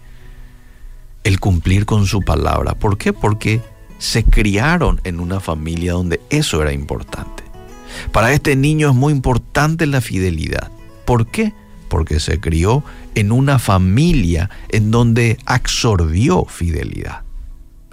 el 1.23 1.39
cumplir 1.39 1.85
con 1.85 2.05
su 2.05 2.19
palabra. 2.19 2.73
¿Por 2.73 2.97
qué? 2.97 3.13
Porque 3.13 3.61
se 3.97 4.25
criaron 4.25 4.99
en 5.05 5.21
una 5.21 5.39
familia 5.39 5.93
donde 5.93 6.19
eso 6.29 6.61
era 6.61 6.73
importante. 6.73 7.45
Para 8.11 8.33
este 8.33 8.57
niño 8.57 8.89
es 8.89 8.95
muy 8.95 9.13
importante 9.13 9.85
la 9.85 10.01
fidelidad. 10.01 10.69
¿Por 11.05 11.27
qué? 11.27 11.53
Porque 11.87 12.19
se 12.19 12.41
crió 12.41 12.83
en 13.15 13.31
una 13.31 13.57
familia 13.57 14.49
en 14.67 14.91
donde 14.91 15.37
absorbió 15.45 16.43
fidelidad. 16.43 17.24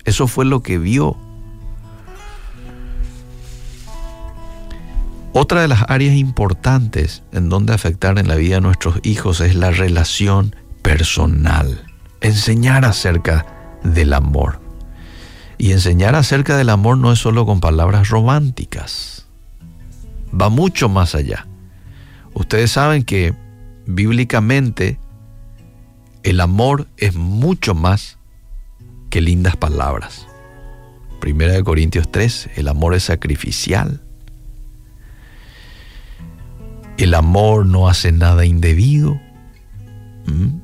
Eso 0.05 0.27
fue 0.27 0.45
lo 0.45 0.63
que 0.63 0.79
vio. 0.79 1.17
Otra 5.35 5.63
de 5.63 5.69
las 5.69 5.85
áreas 5.89 6.15
importantes 6.15 7.23
en 7.33 7.49
donde 7.49 7.73
afectar 7.73 8.19
en 8.19 8.29
la 8.29 8.35
vida 8.35 8.57
de 8.57 8.61
nuestros 8.61 9.01
hijos 9.03 9.41
es 9.41 9.55
la 9.55 9.71
relación 9.71 10.55
personal. 10.83 11.85
Enseñar 12.21 12.85
acerca 12.85 13.47
del 13.83 14.13
amor. 14.13 14.61
Y 15.57 15.73
enseñar 15.73 16.17
acerca 16.17 16.57
del 16.57 16.69
amor 16.69 16.99
no 16.99 17.13
es 17.13 17.19
solo 17.19 17.47
con 17.47 17.61
palabras 17.61 18.09
románticas. 18.09 19.27
Va 20.39 20.49
mucho 20.49 20.89
más 20.89 21.15
allá. 21.15 21.47
Ustedes 22.35 22.73
saben 22.73 23.05
que 23.05 23.35
bíblicamente 23.87 24.99
el 26.23 26.41
amor 26.41 26.89
es 26.97 27.15
mucho 27.15 27.75
más 27.75 28.19
que 29.13 29.21
lindas 29.21 29.57
palabras. 29.57 30.27
Primera 31.21 31.53
de 31.53 31.63
Corintios 31.63 32.11
3, 32.11 32.49
el 32.57 32.67
amor 32.67 32.95
es 32.95 33.03
sacrificial. 33.03 34.01
El 36.97 37.13
amor 37.13 37.67
no 37.67 37.91
hace 37.91 38.11
nada 38.11 38.47
indebido. 38.47 39.21
¿Mm? 40.25 40.61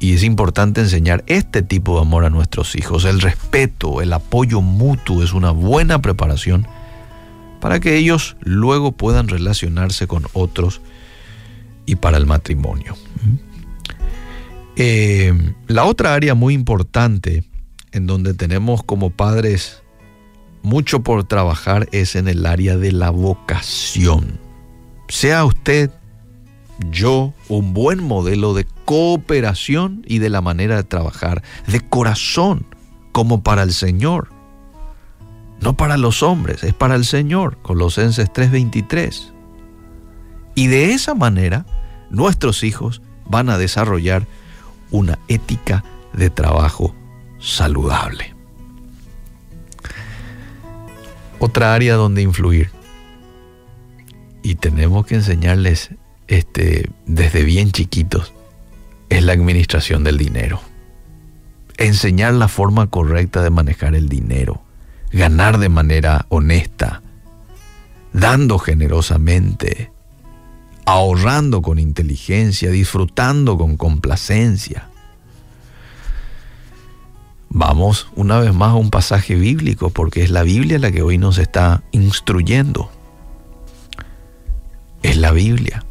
Y 0.00 0.14
es 0.14 0.24
importante 0.24 0.80
enseñar 0.80 1.22
este 1.28 1.62
tipo 1.62 1.94
de 1.94 2.00
amor 2.00 2.24
a 2.24 2.30
nuestros 2.30 2.74
hijos. 2.74 3.04
El 3.04 3.20
respeto, 3.20 4.02
el 4.02 4.12
apoyo 4.12 4.60
mutuo 4.60 5.22
es 5.22 5.32
una 5.32 5.52
buena 5.52 6.02
preparación 6.02 6.66
para 7.60 7.78
que 7.78 7.96
ellos 7.96 8.36
luego 8.40 8.90
puedan 8.90 9.28
relacionarse 9.28 10.08
con 10.08 10.26
otros 10.32 10.80
y 11.86 11.94
para 11.94 12.16
el 12.16 12.26
matrimonio. 12.26 12.96
Eh, 14.74 15.32
la 15.68 15.84
otra 15.84 16.12
área 16.14 16.34
muy 16.34 16.54
importante 16.54 17.44
en 17.92 18.06
donde 18.06 18.34
tenemos 18.34 18.82
como 18.82 19.10
padres 19.10 19.82
mucho 20.62 21.02
por 21.02 21.24
trabajar 21.24 21.88
es 21.92 22.16
en 22.16 22.28
el 22.28 22.46
área 22.46 22.76
de 22.76 22.92
la 22.92 23.10
vocación. 23.10 24.38
Sea 25.08 25.44
usted, 25.44 25.90
yo, 26.90 27.34
un 27.48 27.74
buen 27.74 28.02
modelo 28.02 28.54
de 28.54 28.66
cooperación 28.84 30.04
y 30.06 30.18
de 30.18 30.30
la 30.30 30.40
manera 30.40 30.76
de 30.76 30.84
trabajar, 30.84 31.42
de 31.66 31.80
corazón, 31.80 32.64
como 33.12 33.42
para 33.42 33.62
el 33.62 33.72
Señor. 33.72 34.28
No 35.60 35.76
para 35.76 35.96
los 35.96 36.22
hombres, 36.22 36.64
es 36.64 36.74
para 36.74 36.94
el 36.94 37.04
Señor. 37.04 37.58
Colosenses 37.62 38.32
3:23. 38.32 39.32
Y 40.54 40.66
de 40.68 40.92
esa 40.92 41.14
manera, 41.14 41.66
nuestros 42.10 42.64
hijos 42.64 43.02
van 43.26 43.48
a 43.48 43.58
desarrollar 43.58 44.26
una 44.90 45.18
ética 45.28 45.84
de 46.12 46.30
trabajo 46.30 46.94
saludable. 47.42 48.34
Otra 51.38 51.74
área 51.74 51.96
donde 51.96 52.22
influir. 52.22 52.70
Y 54.42 54.54
tenemos 54.54 55.06
que 55.06 55.16
enseñarles 55.16 55.90
este, 56.28 56.88
desde 57.06 57.42
bien 57.42 57.72
chiquitos 57.72 58.32
es 59.08 59.24
la 59.24 59.32
administración 59.32 60.04
del 60.04 60.18
dinero. 60.18 60.60
Enseñar 61.78 62.34
la 62.34 62.48
forma 62.48 62.86
correcta 62.86 63.42
de 63.42 63.50
manejar 63.50 63.94
el 63.94 64.08
dinero. 64.08 64.62
Ganar 65.10 65.58
de 65.58 65.68
manera 65.68 66.26
honesta. 66.28 67.02
Dando 68.12 68.58
generosamente. 68.58 69.90
Ahorrando 70.86 71.60
con 71.60 71.78
inteligencia. 71.78 72.70
Disfrutando 72.70 73.58
con 73.58 73.76
complacencia 73.76 74.91
Vamos 77.54 78.08
una 78.16 78.38
vez 78.38 78.54
más 78.54 78.70
a 78.70 78.76
un 78.76 78.88
pasaje 78.88 79.34
bíblico, 79.34 79.90
porque 79.90 80.22
es 80.22 80.30
la 80.30 80.42
Biblia 80.42 80.78
la 80.78 80.90
que 80.90 81.02
hoy 81.02 81.18
nos 81.18 81.36
está 81.36 81.82
instruyendo. 81.92 82.90
Es 85.02 85.18
la 85.18 85.32
Biblia. 85.32 85.84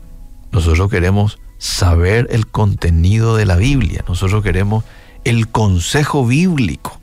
Nosotros 0.52 0.90
queremos 0.90 1.38
saber 1.60 2.28
el 2.32 2.48
contenido 2.48 3.36
de 3.36 3.46
la 3.46 3.58
Biblia. 3.58 4.04
Nosotros 4.08 4.42
queremos 4.42 4.86
el 5.24 5.50
consejo 5.50 6.26
bíblico 6.26 7.00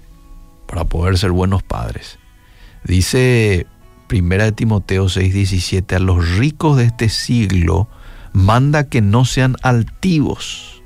para 0.66 0.82
poder 0.82 1.18
ser 1.18 1.30
buenos 1.30 1.62
padres. 1.62 2.18
Dice 2.82 3.68
1 4.10 4.54
Timoteo 4.54 5.04
6:17, 5.08 5.94
a 5.94 6.00
los 6.00 6.36
ricos 6.36 6.76
de 6.76 6.86
este 6.86 7.08
siglo 7.10 7.86
manda 8.32 8.88
que 8.88 9.02
no 9.02 9.24
sean 9.24 9.54
altivos 9.62 10.77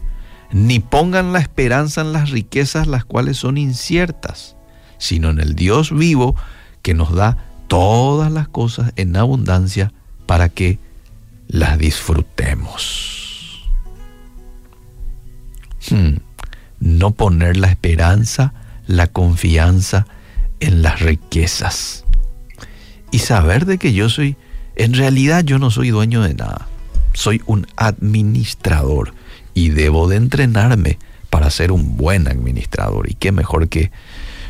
ni 0.52 0.81
pongan 0.81 1.32
la 1.32 1.40
esperanza 1.40 2.02
en 2.02 2.12
las 2.12 2.31
riquezas 2.31 2.86
las 2.86 3.05
cuales 3.05 3.39
son 3.39 3.56
inciertas, 3.56 4.56
sino 4.98 5.31
en 5.31 5.40
el 5.40 5.55
Dios 5.55 5.97
vivo 5.97 6.36
que 6.82 6.94
nos 6.94 7.14
da 7.14 7.39
todas 7.68 8.31
las 8.31 8.48
cosas 8.48 8.92
en 8.97 9.16
abundancia 9.16 9.92
para 10.26 10.50
que 10.50 10.78
las 11.48 11.78
disfrutemos. 11.78 13.70
Hmm. 15.90 16.16
No 16.81 17.12
poner 17.12 17.56
la 17.56 17.68
esperanza, 17.68 18.52
la 18.86 19.06
confianza 19.06 20.06
en 20.60 20.82
las 20.82 21.00
riquezas. 21.00 22.05
Y 23.10 23.20
saber 23.20 23.66
de 23.66 23.78
que 23.78 23.92
yo 23.92 24.08
soy, 24.08 24.36
en 24.76 24.94
realidad 24.94 25.44
yo 25.44 25.58
no 25.58 25.70
soy 25.70 25.90
dueño 25.90 26.22
de 26.22 26.34
nada, 26.34 26.68
soy 27.14 27.42
un 27.47 27.66
administrador 27.76 29.14
y 29.55 29.70
debo 29.70 30.08
de 30.08 30.16
entrenarme 30.16 30.98
para 31.31 31.50
ser 31.50 31.72
un 31.72 31.97
buen 31.97 32.28
administrador. 32.28 33.10
Y 33.10 33.14
qué 33.14 33.32
mejor 33.32 33.68
que 33.68 33.90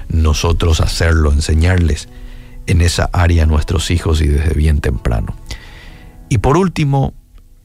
nosotros 0.09 0.81
hacerlo, 0.81 1.33
enseñarles 1.33 2.09
en 2.67 2.81
esa 2.81 3.09
área 3.13 3.45
a 3.45 3.47
nuestros 3.47 3.91
hijos 3.91 4.21
y 4.21 4.29
desde 4.29 4.55
bien 4.55 4.81
temprano. 4.81 5.35
Y 6.29 6.39
por 6.39 6.57
último, 6.57 7.15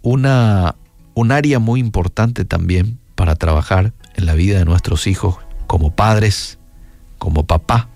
una, 0.02 0.76
un 1.14 1.32
área 1.32 1.60
muy 1.60 1.80
importante 1.80 2.46
también 2.46 3.00
para 3.16 3.36
trabajar 3.36 3.94
en 4.16 4.26
la 4.26 4.34
vida 4.34 4.60
de 4.60 4.66
nuestros 4.66 5.08
hijos 5.08 5.38
como 5.68 5.96
padres, 5.96 6.60
como 7.18 7.46
papá, 7.46 7.90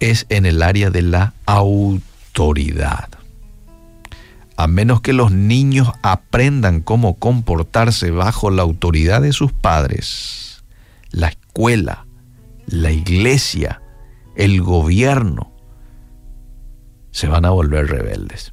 es 0.00 0.26
en 0.28 0.46
el 0.46 0.62
área 0.62 0.90
de 0.90 1.02
la 1.02 1.34
autoridad 1.46 3.08
a 4.56 4.66
menos 4.66 5.00
que 5.00 5.12
los 5.12 5.32
niños 5.32 5.90
aprendan 6.02 6.80
cómo 6.80 7.18
comportarse 7.18 8.10
bajo 8.10 8.50
la 8.50 8.62
autoridad 8.62 9.22
de 9.22 9.32
sus 9.32 9.52
padres, 9.52 10.64
la 11.10 11.28
escuela, 11.28 12.06
la 12.66 12.92
iglesia, 12.92 13.82
el 14.36 14.62
gobierno, 14.62 15.52
se 17.10 17.28
van 17.28 17.44
a 17.44 17.50
volver 17.50 17.88
rebeldes. 17.88 18.52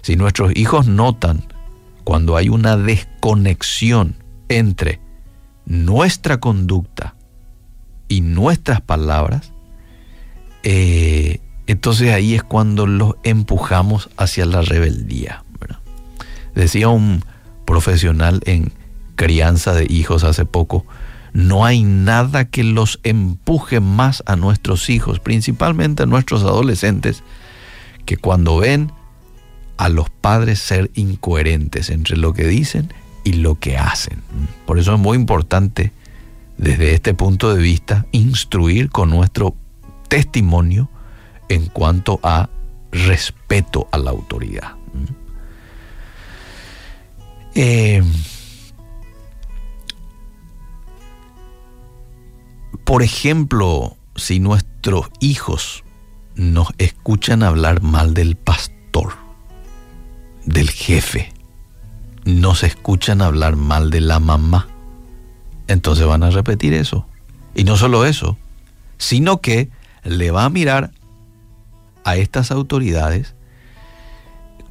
Si 0.00 0.16
nuestros 0.16 0.52
hijos 0.56 0.86
notan 0.86 1.44
cuando 2.04 2.36
hay 2.36 2.48
una 2.48 2.76
desconexión 2.76 4.16
entre 4.48 5.00
nuestra 5.64 6.40
conducta 6.40 7.14
y 8.08 8.20
nuestras 8.20 8.80
palabras, 8.80 9.52
eh, 10.64 11.40
entonces 11.72 12.12
ahí 12.12 12.34
es 12.34 12.42
cuando 12.42 12.86
los 12.86 13.14
empujamos 13.22 14.10
hacia 14.18 14.44
la 14.44 14.60
rebeldía. 14.60 15.42
Decía 16.54 16.88
un 16.88 17.24
profesional 17.64 18.42
en 18.44 18.72
crianza 19.16 19.72
de 19.72 19.86
hijos 19.88 20.22
hace 20.22 20.44
poco, 20.44 20.84
no 21.32 21.64
hay 21.64 21.82
nada 21.82 22.44
que 22.44 22.62
los 22.62 23.00
empuje 23.04 23.80
más 23.80 24.22
a 24.26 24.36
nuestros 24.36 24.90
hijos, 24.90 25.18
principalmente 25.18 26.02
a 26.02 26.06
nuestros 26.06 26.42
adolescentes, 26.42 27.22
que 28.04 28.18
cuando 28.18 28.58
ven 28.58 28.92
a 29.78 29.88
los 29.88 30.10
padres 30.10 30.58
ser 30.58 30.90
incoherentes 30.94 31.88
entre 31.88 32.18
lo 32.18 32.34
que 32.34 32.46
dicen 32.46 32.92
y 33.24 33.32
lo 33.32 33.58
que 33.58 33.78
hacen. 33.78 34.22
Por 34.66 34.78
eso 34.78 34.92
es 34.92 35.00
muy 35.00 35.16
importante 35.16 35.90
desde 36.58 36.92
este 36.92 37.14
punto 37.14 37.54
de 37.54 37.62
vista 37.62 38.04
instruir 38.12 38.90
con 38.90 39.08
nuestro 39.08 39.56
testimonio 40.08 40.90
en 41.54 41.66
cuanto 41.66 42.18
a 42.22 42.48
respeto 42.90 43.88
a 43.92 43.98
la 43.98 44.10
autoridad. 44.10 44.72
Eh, 47.54 48.02
por 52.84 53.02
ejemplo, 53.02 53.96
si 54.16 54.40
nuestros 54.40 55.10
hijos 55.20 55.84
nos 56.34 56.68
escuchan 56.78 57.42
hablar 57.42 57.82
mal 57.82 58.14
del 58.14 58.36
pastor, 58.36 59.14
del 60.44 60.70
jefe, 60.70 61.32
no 62.24 62.54
se 62.54 62.66
escuchan 62.66 63.20
hablar 63.20 63.56
mal 63.56 63.90
de 63.90 64.00
la 64.00 64.20
mamá. 64.20 64.68
Entonces 65.68 66.06
van 66.06 66.22
a 66.22 66.30
repetir 66.30 66.74
eso. 66.74 67.06
Y 67.54 67.64
no 67.64 67.76
solo 67.76 68.06
eso, 68.06 68.38
sino 68.96 69.40
que 69.40 69.68
le 70.04 70.30
va 70.30 70.44
a 70.44 70.50
mirar 70.50 70.92
a 72.04 72.16
estas 72.16 72.50
autoridades 72.50 73.34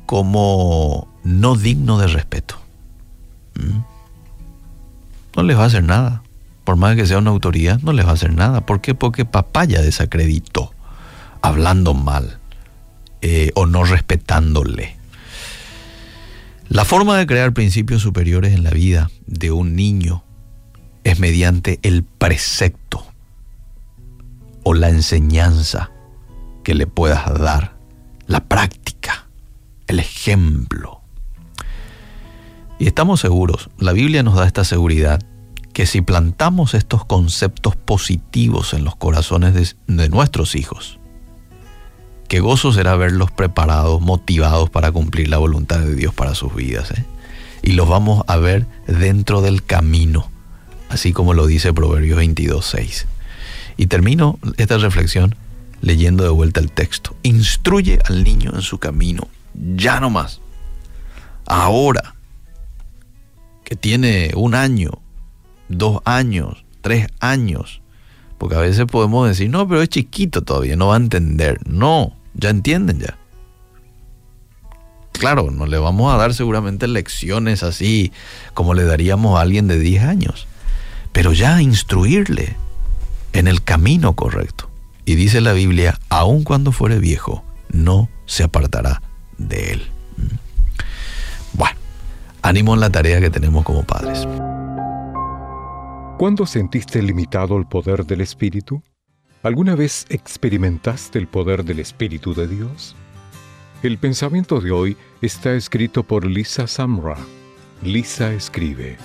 como 0.05 1.07
no 1.23 1.55
digno 1.55 1.97
de 1.97 2.07
respeto. 2.07 2.59
¿Mm? 3.55 3.79
No 5.35 5.43
les 5.43 5.57
va 5.57 5.63
a 5.63 5.67
hacer 5.67 5.83
nada. 5.83 6.23
Por 6.63 6.75
más 6.75 6.95
que 6.95 7.05
sea 7.05 7.17
una 7.17 7.31
autoridad, 7.31 7.79
no 7.81 7.93
les 7.93 8.05
va 8.05 8.11
a 8.11 8.13
hacer 8.13 8.33
nada. 8.33 8.65
¿Por 8.65 8.81
qué? 8.81 8.93
Porque 8.93 9.25
papá 9.25 9.65
ya 9.65 9.81
desacreditó, 9.81 10.73
hablando 11.41 11.93
mal 11.93 12.39
eh, 13.21 13.51
o 13.55 13.65
no 13.65 13.83
respetándole. 13.83 14.97
La 16.67 16.85
forma 16.85 17.17
de 17.17 17.27
crear 17.27 17.53
principios 17.53 18.01
superiores 18.01 18.53
en 18.53 18.63
la 18.63 18.71
vida 18.71 19.09
de 19.27 19.51
un 19.51 19.75
niño 19.75 20.23
es 21.03 21.19
mediante 21.19 21.79
el 21.83 22.03
precepto 22.03 23.05
o 24.63 24.73
la 24.73 24.89
enseñanza 24.89 25.91
que 26.63 26.75
le 26.75 26.87
puedas 26.87 27.33
dar, 27.39 27.75
la 28.27 28.43
práctica, 28.45 29.27
el 29.87 29.99
ejemplo. 29.99 31.01
Y 32.79 32.87
estamos 32.87 33.19
seguros, 33.19 33.69
la 33.77 33.93
Biblia 33.93 34.23
nos 34.23 34.35
da 34.35 34.47
esta 34.47 34.63
seguridad, 34.63 35.21
que 35.73 35.85
si 35.85 36.01
plantamos 36.01 36.73
estos 36.73 37.05
conceptos 37.05 37.75
positivos 37.75 38.73
en 38.73 38.83
los 38.83 38.95
corazones 38.95 39.75
de, 39.87 40.09
nuestros 40.09 40.55
hijos, 40.55 40.99
qué 42.27 42.39
gozo 42.39 42.73
será 42.73 42.95
verlos 42.95 43.31
preparados, 43.31 44.01
motivados 44.01 44.69
para 44.69 44.91
cumplir 44.91 45.29
la 45.29 45.37
voluntad 45.37 45.79
de 45.79 45.95
Dios 45.95 46.13
para 46.13 46.35
sus 46.35 46.53
vidas. 46.55 46.91
¿eh? 46.91 47.05
Y 47.61 47.73
los 47.73 47.87
vamos 47.87 48.23
a 48.27 48.37
ver 48.37 48.65
dentro 48.87 49.41
del 49.41 49.63
camino, 49.63 50.29
así 50.89 51.13
como 51.13 51.33
lo 51.33 51.45
dice 51.45 51.73
Proverbios 51.73 52.19
22.6. 52.19 53.05
Y 53.77 53.87
termino 53.87 54.39
esta 54.57 54.77
reflexión 54.77 55.35
leyendo 55.81 56.23
de 56.23 56.29
vuelta 56.29 56.59
el 56.59 56.71
texto. 56.71 57.15
Instruye 57.23 57.99
al 58.05 58.23
niño 58.23 58.51
en 58.53 58.61
su 58.61 58.77
camino, 58.77 59.27
ya 59.53 59.99
no 59.99 60.09
más. 60.09 60.39
Ahora, 61.45 62.15
que 63.63 63.75
tiene 63.75 64.31
un 64.35 64.55
año, 64.55 65.01
dos 65.67 66.01
años, 66.05 66.63
tres 66.81 67.07
años, 67.19 67.81
porque 68.37 68.55
a 68.55 68.59
veces 68.59 68.85
podemos 68.85 69.27
decir, 69.27 69.49
no, 69.49 69.67
pero 69.67 69.81
es 69.81 69.89
chiquito 69.89 70.43
todavía, 70.43 70.75
no 70.75 70.87
va 70.87 70.95
a 70.95 70.97
entender. 70.97 71.59
No, 71.67 72.15
ya 72.33 72.49
entienden 72.49 72.99
ya. 72.99 73.17
Claro, 75.11 75.51
no 75.51 75.67
le 75.67 75.77
vamos 75.77 76.11
a 76.11 76.17
dar 76.17 76.33
seguramente 76.33 76.87
lecciones 76.87 77.61
así 77.61 78.11
como 78.55 78.73
le 78.73 78.85
daríamos 78.85 79.37
a 79.37 79.41
alguien 79.41 79.67
de 79.67 79.77
10 79.77 80.03
años, 80.03 80.47
pero 81.11 81.33
ya 81.33 81.61
instruirle 81.61 82.55
en 83.33 83.47
el 83.47 83.63
camino 83.63 84.13
correcto. 84.13 84.70
Y 85.05 85.15
dice 85.15 85.41
la 85.41 85.53
Biblia, 85.53 85.99
aun 86.09 86.43
cuando 86.43 86.71
fuere 86.71 86.99
viejo, 86.99 87.43
no 87.71 88.09
se 88.25 88.43
apartará 88.43 89.01
de 89.37 89.73
él. 89.73 89.81
Mm. 90.17 91.57
Bueno, 91.57 91.79
ánimo 92.41 92.73
en 92.73 92.79
la 92.79 92.89
tarea 92.89 93.19
que 93.19 93.29
tenemos 93.29 93.63
como 93.63 93.83
padres. 93.83 94.27
¿Cuándo 96.17 96.45
sentiste 96.45 97.01
limitado 97.01 97.57
el 97.57 97.65
poder 97.65 98.05
del 98.05 98.21
Espíritu? 98.21 98.83
¿Alguna 99.43 99.73
vez 99.73 100.05
experimentaste 100.09 101.17
el 101.17 101.27
poder 101.27 101.65
del 101.65 101.79
Espíritu 101.79 102.35
de 102.35 102.47
Dios? 102.47 102.95
El 103.81 103.97
pensamiento 103.97 104.61
de 104.61 104.71
hoy 104.71 104.97
está 105.23 105.53
escrito 105.53 106.03
por 106.03 106.27
Lisa 106.27 106.67
Samra. 106.67 107.17
Lisa 107.81 108.31
escribe. 108.33 108.97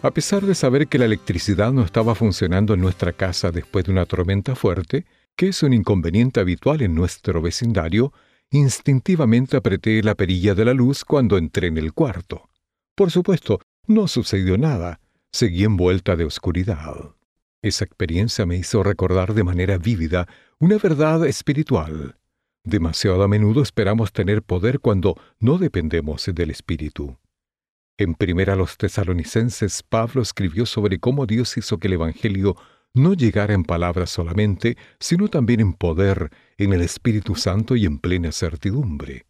A 0.00 0.12
pesar 0.12 0.46
de 0.46 0.54
saber 0.54 0.86
que 0.86 0.98
la 0.98 1.06
electricidad 1.06 1.72
no 1.72 1.82
estaba 1.82 2.14
funcionando 2.14 2.72
en 2.72 2.80
nuestra 2.80 3.12
casa 3.12 3.50
después 3.50 3.84
de 3.84 3.90
una 3.90 4.06
tormenta 4.06 4.54
fuerte, 4.54 5.06
que 5.34 5.48
es 5.48 5.62
un 5.64 5.72
inconveniente 5.72 6.38
habitual 6.38 6.82
en 6.82 6.94
nuestro 6.94 7.42
vecindario, 7.42 8.12
instintivamente 8.52 9.56
apreté 9.56 10.00
la 10.04 10.14
perilla 10.14 10.54
de 10.54 10.64
la 10.64 10.72
luz 10.72 11.04
cuando 11.04 11.36
entré 11.36 11.66
en 11.66 11.78
el 11.78 11.94
cuarto. 11.94 12.48
Por 12.94 13.10
supuesto, 13.10 13.60
no 13.88 14.06
sucedió 14.06 14.56
nada, 14.56 15.00
seguí 15.32 15.64
envuelta 15.64 16.14
de 16.14 16.24
oscuridad. 16.24 17.16
Esa 17.60 17.84
experiencia 17.84 18.46
me 18.46 18.56
hizo 18.56 18.84
recordar 18.84 19.34
de 19.34 19.42
manera 19.42 19.78
vívida 19.78 20.28
una 20.60 20.78
verdad 20.78 21.26
espiritual. 21.26 22.16
Demasiado 22.62 23.24
a 23.24 23.28
menudo 23.28 23.62
esperamos 23.62 24.12
tener 24.12 24.42
poder 24.42 24.78
cuando 24.78 25.16
no 25.40 25.58
dependemos 25.58 26.24
del 26.32 26.50
Espíritu. 26.50 27.18
En 28.00 28.14
primera 28.14 28.54
los 28.54 28.76
tesalonicenses, 28.76 29.82
Pablo 29.82 30.22
escribió 30.22 30.66
sobre 30.66 31.00
cómo 31.00 31.26
Dios 31.26 31.56
hizo 31.56 31.78
que 31.78 31.88
el 31.88 31.94
Evangelio 31.94 32.54
no 32.94 33.12
llegara 33.12 33.54
en 33.54 33.64
palabras 33.64 34.10
solamente, 34.10 34.76
sino 35.00 35.26
también 35.26 35.58
en 35.58 35.72
poder, 35.72 36.30
en 36.58 36.72
el 36.72 36.82
Espíritu 36.82 37.34
Santo 37.34 37.74
y 37.74 37.86
en 37.86 37.98
plena 37.98 38.30
certidumbre. 38.30 39.26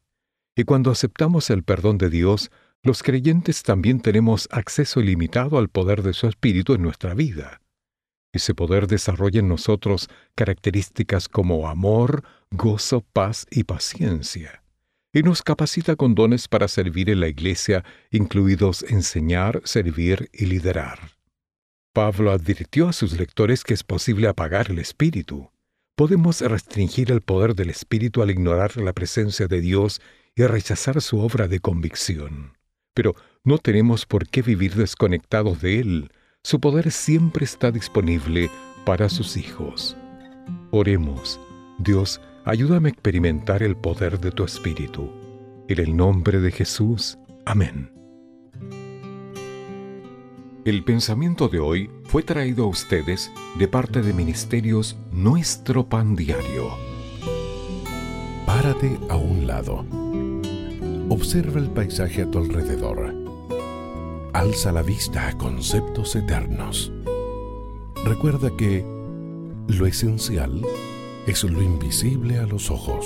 Y 0.55 0.65
cuando 0.65 0.91
aceptamos 0.91 1.49
el 1.49 1.63
perdón 1.63 1.97
de 1.97 2.11
Dios, 2.11 2.51
los 2.83 3.03
creyentes 3.03 3.63
también 3.63 4.01
tenemos 4.01 4.49
acceso 4.53 5.01
ilimitado 5.01 5.57
al 5.57 5.71
poder 5.71 6.03
de 6.03 6.13
su 6.13 6.27
Espíritu 6.27 6.75
en 6.75 6.83
nuestra 6.83 7.15
vida. 7.15 7.63
Ese 8.35 8.55
poder 8.55 8.87
desarrolla 8.87 9.41
en 9.41 9.49
nosotros 9.49 10.11
características 10.35 11.29
como 11.31 11.69
amor, 11.69 12.23
gozo, 12.51 13.01
paz 13.01 13.47
y 13.51 13.65
paciencia 13.65 14.58
y 15.13 15.23
nos 15.23 15.43
capacita 15.43 15.97
con 15.97 16.15
dones 16.15 16.49
para 16.49 16.69
servir 16.69 17.11
en 17.11 17.21
la 17.21 17.29
Iglesia, 17.29 17.85
incluidos 18.11 18.83
enseñar, 18.83 19.63
servir 19.65 20.29
y 20.33 20.47
liderar. 20.47 21.19
Pablo 21.93 22.31
advirtió 22.31 22.89
a 22.89 22.93
sus 22.93 23.19
lectores 23.19 23.65
que 23.65 23.75
es 23.75 23.83
posible 23.83 24.29
apagar 24.29 24.71
el 24.71 24.79
Espíritu. 24.79 25.51
Podemos 25.97 26.41
restringir 26.41 27.11
el 27.11 27.23
poder 27.23 27.55
del 27.55 27.71
Espíritu 27.71 28.23
al 28.23 28.31
ignorar 28.31 28.77
la 28.77 28.93
presencia 28.93 29.49
de 29.49 29.61
Dios 29.61 30.01
y 30.37 30.45
rechazar 30.45 31.01
su 31.01 31.19
obra 31.19 31.49
de 31.49 31.59
convicción. 31.59 32.53
Pero 32.95 33.17
no 33.43 33.59
tenemos 33.59 34.07
por 34.07 34.29
qué 34.29 34.43
vivir 34.43 34.75
desconectados 34.75 35.61
de 35.61 35.81
Él. 35.81 36.13
Su 36.45 36.61
poder 36.61 36.93
siempre 36.93 37.45
está 37.45 37.73
disponible 37.73 38.51
para 38.85 39.09
sus 39.09 39.37
hijos. 39.37 39.97
Oremos. 40.71 41.41
Dios, 41.79 42.21
ayúdame 42.49 42.89
a 42.89 42.93
experimentar 42.93 43.63
el 43.63 43.77
poder 43.77 44.19
de 44.21 44.31
tu 44.31 44.43
Espíritu. 44.43 45.11
En 45.69 45.81
el 45.81 45.95
nombre 45.95 46.41
de 46.41 46.51
Jesús. 46.51 47.19
Amén. 47.45 47.93
El 50.65 50.83
pensamiento 50.83 51.49
de 51.49 51.61
hoy 51.61 51.91
fue 52.05 52.23
traído 52.23 52.65
a 52.65 52.69
ustedes 52.69 53.31
de 53.59 53.69
parte 53.69 54.01
de 54.01 54.15
Ministerios 54.15 54.97
Nuestro 55.13 55.91
Pan 55.91 56.17
Diario. 56.17 56.71
Párate 58.47 58.99
a 59.11 59.17
un 59.17 59.47
lado. 59.47 59.85
Observa 61.11 61.61
el 61.61 61.69
paisaje 61.69 62.23
a 62.23 62.31
tu 62.31 62.39
alrededor. 62.39 63.15
Alza 64.33 64.73
la 64.73 64.83
vista 64.83 65.29
a 65.29 65.37
conceptos 65.37 66.17
eternos. 66.17 66.93
Recuerda 68.07 68.51
que 68.57 68.87
lo 69.69 69.85
esencial 69.85 70.63
es 71.29 71.45
lo 71.45 71.63
invisible 71.63 72.39
a 72.39 72.47
los 72.47 72.71
ojos. 72.71 73.05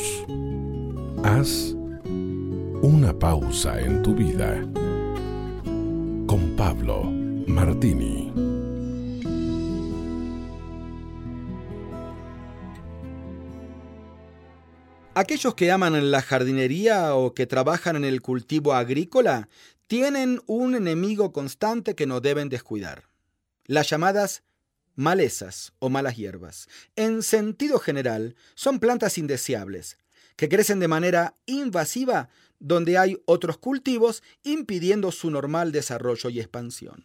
Haz 1.25 1.75
una 2.81 3.19
pausa 3.19 3.81
en 3.81 4.01
tu 4.03 4.15
vida 4.15 4.61
con 6.29 6.55
Pablo 6.57 7.03
Martini. 7.49 8.33
Aquellos 15.15 15.55
que 15.57 15.73
aman 15.73 16.13
la 16.13 16.23
jardinería 16.23 17.17
o 17.17 17.35
que 17.35 17.49
trabajan 17.49 17.97
en 17.97 18.05
el 18.05 18.23
cultivo 18.23 18.73
agrícola 18.73 19.49
tienen 19.89 20.41
un 20.47 20.77
enemigo 20.77 21.33
constante 21.33 21.97
que 21.97 22.07
no 22.07 22.21
deben 22.21 22.49
descuidar. 22.49 23.09
Las 23.67 23.91
llamadas 23.91 24.45
malezas 24.95 25.73
o 25.79 25.89
malas 25.89 26.17
hierbas. 26.17 26.69
En 26.97 27.23
sentido 27.23 27.79
general, 27.79 28.37
son 28.55 28.79
plantas 28.79 29.19
indeseables, 29.19 29.99
que 30.37 30.49
crecen 30.49 30.81
de 30.81 30.89
manera 30.89 31.37
invasiva 31.47 32.29
donde 32.59 32.97
hay 32.97 33.21
otros 33.25 33.59
cultivos 33.59 34.23
impidiendo 34.45 35.11
su 35.13 35.31
normal 35.31 35.73
desarrollo 35.73 36.31
y 36.31 36.41
expansión. 36.41 37.05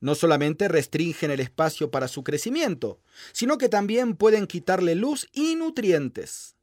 No 0.00 0.14
solamente 0.14 0.68
restringen 0.68 1.30
el 1.30 1.40
espacio 1.40 1.90
para 1.90 2.06
su 2.06 2.22
crecimiento, 2.22 3.00
sino 3.32 3.58
que 3.58 3.68
también 3.68 4.14
pueden 4.14 4.46
quitarle 4.46 4.94
luz 4.94 5.28
y 5.32 5.56
nutrientes. 5.56 6.54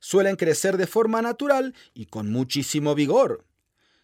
Suelen 0.00 0.36
crecer 0.36 0.76
de 0.76 0.86
forma 0.86 1.22
natural 1.22 1.74
y 1.94 2.06
con 2.06 2.30
muchísimo 2.30 2.94
vigor. 2.94 3.46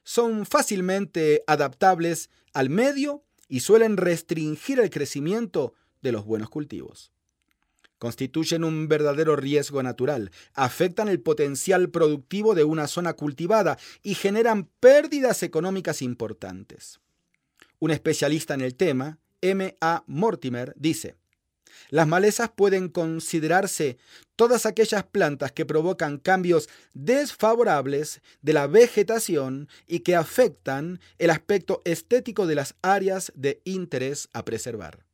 Son 0.02 0.46
fácilmente 0.46 1.42
adaptables 1.46 2.30
al 2.52 2.70
medio 2.70 3.25
y 3.48 3.60
suelen 3.60 3.96
restringir 3.96 4.80
el 4.80 4.90
crecimiento 4.90 5.74
de 6.02 6.12
los 6.12 6.24
buenos 6.24 6.50
cultivos. 6.50 7.12
constituyen 7.98 8.62
un 8.62 8.88
verdadero 8.88 9.36
riesgo 9.36 9.82
natural, 9.82 10.30
afectan 10.52 11.08
el 11.08 11.20
potencial 11.20 11.88
productivo 11.88 12.54
de 12.54 12.62
una 12.62 12.88
zona 12.88 13.14
cultivada 13.14 13.78
y 14.02 14.14
generan 14.14 14.68
pérdidas 14.80 15.42
económicas 15.42 16.02
importantes. 16.02 17.00
Un 17.78 17.90
especialista 17.90 18.52
en 18.52 18.60
el 18.60 18.74
tema, 18.74 19.18
M. 19.40 19.76
A. 19.80 20.04
Mortimer, 20.06 20.74
dice, 20.76 21.16
las 21.90 22.06
malezas 22.06 22.50
pueden 22.54 22.88
considerarse 22.88 23.98
todas 24.36 24.66
aquellas 24.66 25.04
plantas 25.04 25.52
que 25.52 25.66
provocan 25.66 26.18
cambios 26.18 26.68
desfavorables 26.94 28.20
de 28.42 28.52
la 28.52 28.66
vegetación 28.66 29.68
y 29.86 30.00
que 30.00 30.14
afectan 30.14 31.00
el 31.18 31.30
aspecto 31.30 31.82
estético 31.84 32.46
de 32.46 32.54
las 32.54 32.74
áreas 32.82 33.32
de 33.34 33.60
interés 33.64 34.28
a 34.32 34.44
preservar. 34.44 35.06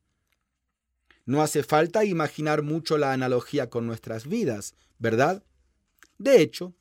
No 1.25 1.41
hace 1.41 1.63
falta 1.63 2.03
imaginar 2.03 2.63
mucho 2.63 2.97
la 2.97 3.13
analogía 3.13 3.69
con 3.69 3.87
nuestras 3.87 4.27
vidas, 4.27 4.75
¿verdad? 4.99 5.43
De 6.17 6.41
hecho, 6.41 6.73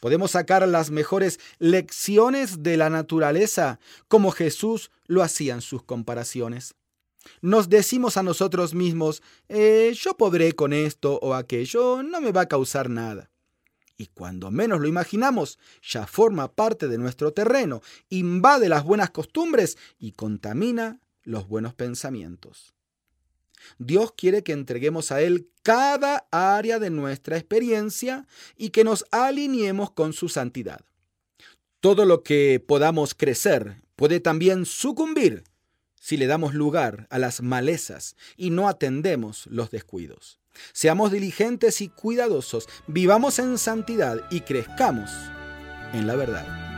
podemos 0.00 0.32
sacar 0.32 0.66
las 0.68 0.90
mejores 0.90 1.40
lecciones 1.58 2.62
de 2.62 2.76
la 2.76 2.90
naturaleza 2.90 3.80
como 4.08 4.32
Jesús 4.32 4.90
lo 5.06 5.22
hacía 5.22 5.54
en 5.54 5.62
sus 5.62 5.82
comparaciones. 5.82 6.74
Nos 7.42 7.68
decimos 7.68 8.16
a 8.16 8.22
nosotros 8.22 8.74
mismos, 8.74 9.22
eh, 9.48 9.92
yo 9.94 10.16
podré 10.16 10.52
con 10.52 10.72
esto 10.72 11.18
o 11.22 11.34
aquello, 11.34 12.02
no 12.02 12.20
me 12.20 12.32
va 12.32 12.42
a 12.42 12.48
causar 12.48 12.88
nada. 12.88 13.30
Y 13.96 14.06
cuando 14.06 14.50
menos 14.50 14.80
lo 14.80 14.88
imaginamos, 14.88 15.58
ya 15.82 16.06
forma 16.06 16.52
parte 16.52 16.88
de 16.88 16.96
nuestro 16.96 17.32
terreno, 17.32 17.82
invade 18.08 18.68
las 18.70 18.84
buenas 18.84 19.10
costumbres 19.10 19.76
y 19.98 20.12
contamina 20.12 21.00
los 21.22 21.46
buenos 21.46 21.74
pensamientos. 21.74 22.74
Dios 23.78 24.12
quiere 24.16 24.42
que 24.42 24.52
entreguemos 24.52 25.12
a 25.12 25.20
Él 25.20 25.50
cada 25.62 26.26
área 26.30 26.78
de 26.78 26.88
nuestra 26.88 27.36
experiencia 27.36 28.26
y 28.56 28.70
que 28.70 28.84
nos 28.84 29.04
alineemos 29.10 29.90
con 29.90 30.14
su 30.14 30.30
santidad. 30.30 30.80
Todo 31.80 32.04
lo 32.04 32.22
que 32.22 32.62
podamos 32.66 33.14
crecer 33.14 33.82
puede 33.96 34.20
también 34.20 34.64
sucumbir 34.64 35.44
si 36.00 36.16
le 36.16 36.26
damos 36.26 36.54
lugar 36.54 37.06
a 37.10 37.20
las 37.20 37.42
malezas 37.42 38.16
y 38.36 38.50
no 38.50 38.68
atendemos 38.68 39.46
los 39.46 39.70
descuidos. 39.70 40.40
Seamos 40.72 41.12
diligentes 41.12 41.80
y 41.80 41.88
cuidadosos, 41.88 42.68
vivamos 42.88 43.38
en 43.38 43.58
santidad 43.58 44.18
y 44.30 44.40
crezcamos 44.40 45.10
en 45.92 46.08
la 46.08 46.16
verdad. 46.16 46.70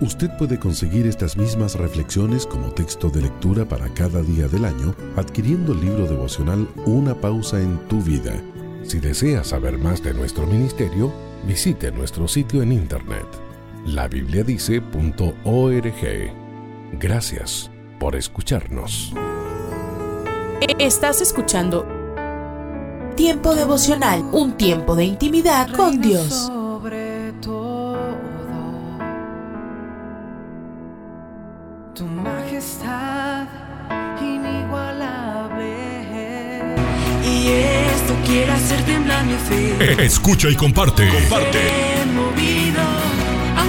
Usted 0.00 0.28
puede 0.36 0.58
conseguir 0.58 1.06
estas 1.06 1.38
mismas 1.38 1.74
reflexiones 1.74 2.46
como 2.46 2.72
texto 2.72 3.08
de 3.08 3.22
lectura 3.22 3.64
para 3.64 3.88
cada 3.94 4.22
día 4.22 4.46
del 4.46 4.66
año 4.66 4.94
adquiriendo 5.16 5.72
el 5.72 5.80
libro 5.80 6.06
devocional 6.06 6.68
Una 6.84 7.18
pausa 7.18 7.62
en 7.62 7.78
tu 7.88 8.02
vida. 8.02 8.34
Si 8.82 8.98
desea 8.98 9.42
saber 9.42 9.78
más 9.78 10.02
de 10.02 10.12
nuestro 10.12 10.46
ministerio, 10.46 11.10
visite 11.46 11.90
nuestro 11.92 12.28
sitio 12.28 12.62
en 12.62 12.72
internet 12.72 13.26
labibliadice.org. 13.86 16.45
Gracias 16.92 17.70
por 17.98 18.16
escucharnos. 18.16 19.12
Estás 20.78 21.20
escuchando 21.20 21.86
Tiempo 23.16 23.54
devocional, 23.54 24.22
un 24.32 24.58
tiempo 24.58 24.94
de 24.94 25.06
intimidad 25.06 25.70
con 25.70 26.02
Dios. 26.02 26.52
Escucha 39.98 40.50
y 40.50 40.54
comparte. 40.56 41.08
Comparte. 41.08 41.58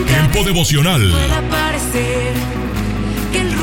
Tiempo 0.06 0.44
devocional. 0.44 1.67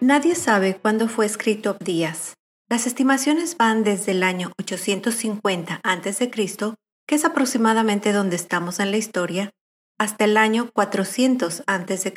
Nadie 0.00 0.34
sabe 0.34 0.78
cuándo 0.78 1.08
fue 1.08 1.26
escrito 1.26 1.68
Abdías. 1.68 2.32
Las 2.70 2.86
estimaciones 2.86 3.58
van 3.58 3.84
desde 3.84 4.12
el 4.12 4.22
año 4.22 4.50
850 4.58 5.80
a.C., 5.82 6.30
que 7.06 7.14
es 7.14 7.24
aproximadamente 7.26 8.12
donde 8.12 8.36
estamos 8.36 8.80
en 8.80 8.92
la 8.92 8.96
historia, 8.96 9.50
hasta 9.98 10.24
el 10.24 10.38
año 10.38 10.70
400 10.72 11.64
a.C. 11.66 12.14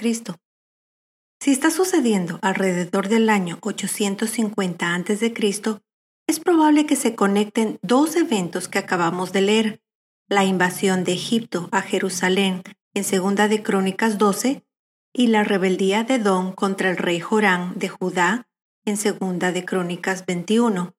Si 1.41 1.51
está 1.51 1.71
sucediendo 1.71 2.39
alrededor 2.41 3.09
del 3.09 3.29
año 3.29 3.57
850 3.61 4.95
a.C., 4.95 5.33
es 6.25 6.39
probable 6.39 6.85
que 6.85 6.95
se 6.95 7.15
conecten 7.15 7.79
dos 7.81 8.15
eventos 8.15 8.69
que 8.69 8.79
acabamos 8.79 9.33
de 9.33 9.41
leer, 9.41 9.81
la 10.29 10.45
invasión 10.45 11.03
de 11.03 11.11
Egipto 11.11 11.67
a 11.73 11.81
Jerusalén 11.81 12.61
en 12.93 13.03
Segunda 13.03 13.49
de 13.49 13.61
Crónicas 13.61 14.17
12 14.17 14.63
y 15.13 15.27
la 15.27 15.43
rebeldía 15.43 16.03
de 16.03 16.17
Don 16.17 16.51
contra 16.51 16.89
el 16.89 16.97
rey 16.97 17.19
Jorán 17.19 17.73
de 17.77 17.87
Judá 17.87 18.47
en 18.83 18.97
Segunda 18.97 19.51
de 19.51 19.63
Crónicas 19.63 20.25
21. 20.25 20.95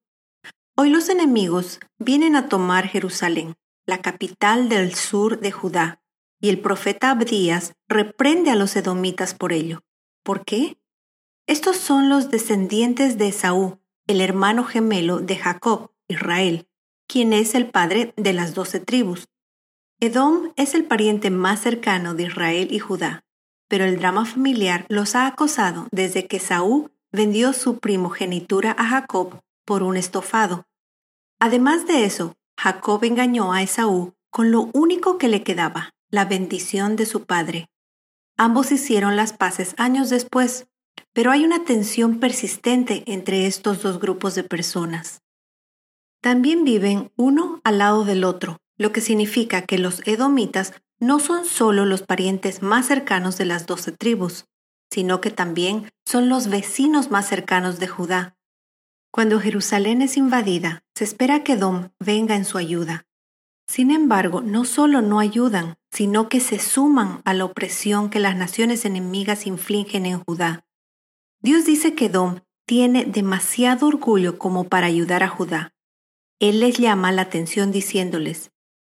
Hoy 0.76 0.90
los 0.90 1.08
enemigos 1.08 1.80
vienen 1.98 2.36
a 2.36 2.48
tomar 2.48 2.86
Jerusalén, 2.86 3.56
la 3.86 3.98
capital 3.98 4.68
del 4.68 4.94
sur 4.94 5.40
de 5.40 5.50
Judá, 5.50 6.00
y 6.40 6.48
el 6.48 6.60
profeta 6.60 7.10
Abdías 7.10 7.74
reprende 7.88 8.50
a 8.52 8.54
los 8.54 8.76
edomitas 8.76 9.34
por 9.34 9.52
ello. 9.52 9.82
¿Por 10.22 10.44
qué? 10.44 10.78
Estos 11.48 11.76
son 11.76 12.08
los 12.08 12.30
descendientes 12.30 13.18
de 13.18 13.28
Esaú, 13.28 13.80
el 14.06 14.20
hermano 14.20 14.64
gemelo 14.64 15.18
de 15.18 15.36
Jacob, 15.36 15.90
Israel, 16.06 16.68
quien 17.08 17.32
es 17.32 17.54
el 17.54 17.68
padre 17.68 18.14
de 18.16 18.32
las 18.32 18.54
doce 18.54 18.78
tribus. 18.78 19.28
Edom 20.00 20.52
es 20.56 20.74
el 20.74 20.84
pariente 20.84 21.30
más 21.30 21.60
cercano 21.60 22.14
de 22.14 22.24
Israel 22.24 22.68
y 22.70 22.78
Judá 22.78 23.23
pero 23.74 23.86
el 23.86 23.98
drama 23.98 24.24
familiar 24.24 24.86
los 24.88 25.16
ha 25.16 25.26
acosado 25.26 25.88
desde 25.90 26.28
que 26.28 26.38
Saúl 26.38 26.92
vendió 27.10 27.52
su 27.52 27.80
primogenitura 27.80 28.70
a 28.78 28.84
Jacob 28.84 29.40
por 29.64 29.82
un 29.82 29.96
estofado. 29.96 30.68
Además 31.40 31.84
de 31.88 32.04
eso, 32.04 32.36
Jacob 32.56 33.02
engañó 33.02 33.52
a 33.52 33.62
Esaú 33.62 34.14
con 34.30 34.52
lo 34.52 34.70
único 34.74 35.18
que 35.18 35.26
le 35.26 35.42
quedaba, 35.42 35.90
la 36.08 36.24
bendición 36.24 36.94
de 36.94 37.04
su 37.04 37.24
padre. 37.24 37.68
Ambos 38.36 38.70
hicieron 38.70 39.16
las 39.16 39.32
paces 39.32 39.74
años 39.76 40.08
después, 40.08 40.68
pero 41.12 41.32
hay 41.32 41.44
una 41.44 41.64
tensión 41.64 42.20
persistente 42.20 43.02
entre 43.08 43.48
estos 43.48 43.82
dos 43.82 43.98
grupos 43.98 44.36
de 44.36 44.44
personas. 44.44 45.20
También 46.20 46.62
viven 46.62 47.10
uno 47.16 47.60
al 47.64 47.78
lado 47.78 48.04
del 48.04 48.22
otro, 48.22 48.58
lo 48.78 48.92
que 48.92 49.00
significa 49.00 49.62
que 49.62 49.78
los 49.78 50.00
edomitas 50.06 50.74
no 51.00 51.20
son 51.20 51.44
solo 51.44 51.84
los 51.84 52.02
parientes 52.02 52.62
más 52.62 52.86
cercanos 52.86 53.36
de 53.36 53.44
las 53.44 53.66
doce 53.66 53.92
tribus, 53.92 54.46
sino 54.90 55.20
que 55.20 55.30
también 55.30 55.90
son 56.06 56.28
los 56.28 56.48
vecinos 56.48 57.10
más 57.10 57.28
cercanos 57.28 57.78
de 57.80 57.88
Judá. 57.88 58.36
Cuando 59.10 59.40
Jerusalén 59.40 60.02
es 60.02 60.16
invadida, 60.16 60.82
se 60.94 61.04
espera 61.04 61.44
que 61.44 61.56
Dom 61.56 61.90
venga 62.00 62.36
en 62.36 62.44
su 62.44 62.58
ayuda. 62.58 63.06
Sin 63.66 63.90
embargo, 63.90 64.40
no 64.40 64.64
solo 64.64 65.02
no 65.02 65.20
ayudan, 65.20 65.76
sino 65.90 66.28
que 66.28 66.40
se 66.40 66.58
suman 66.58 67.22
a 67.24 67.32
la 67.34 67.44
opresión 67.44 68.10
que 68.10 68.18
las 68.18 68.36
naciones 68.36 68.84
enemigas 68.84 69.46
infligen 69.46 70.06
en 70.06 70.20
Judá. 70.20 70.66
Dios 71.40 71.64
dice 71.64 71.94
que 71.94 72.08
Dom 72.08 72.40
tiene 72.66 73.04
demasiado 73.04 73.86
orgullo 73.86 74.38
como 74.38 74.64
para 74.64 74.86
ayudar 74.86 75.22
a 75.22 75.28
Judá. 75.28 75.74
Él 76.40 76.60
les 76.60 76.78
llama 76.78 77.12
la 77.12 77.22
atención 77.22 77.70
diciéndoles, 77.70 78.50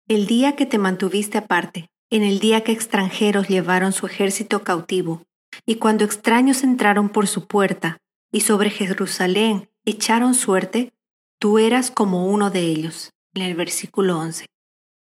el 0.08 0.26
día 0.26 0.56
que 0.56 0.66
te 0.66 0.78
mantuviste 0.78 1.38
aparte, 1.38 1.90
en 2.10 2.24
el 2.24 2.40
día 2.40 2.64
que 2.64 2.72
extranjeros 2.72 3.50
llevaron 3.50 3.92
su 3.92 4.06
ejército 4.06 4.64
cautivo, 4.64 5.24
y 5.66 5.76
cuando 5.76 6.06
extraños 6.06 6.64
entraron 6.64 7.10
por 7.10 7.28
su 7.28 7.46
puerta, 7.46 7.98
y 8.32 8.42
sobre 8.42 8.70
Jerusalén 8.70 9.70
echaron 9.86 10.34
suerte, 10.34 10.94
tú 11.40 11.60
eras 11.60 11.92
como 11.92 12.28
uno 12.28 12.50
de 12.50 12.62
ellos, 12.62 13.12
en 13.34 13.42
el 13.42 13.56
versículo 13.56 14.18
11. 14.18 14.46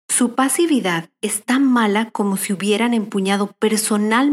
Su 0.08 0.34
pasividad 0.34 1.08
es 1.22 1.42
tan 1.42 1.64
mala 1.64 2.10
como 2.10 2.36
si 2.36 2.52
hubieran 2.52 2.92
empuñado 2.92 3.46
personalmente 3.58 4.30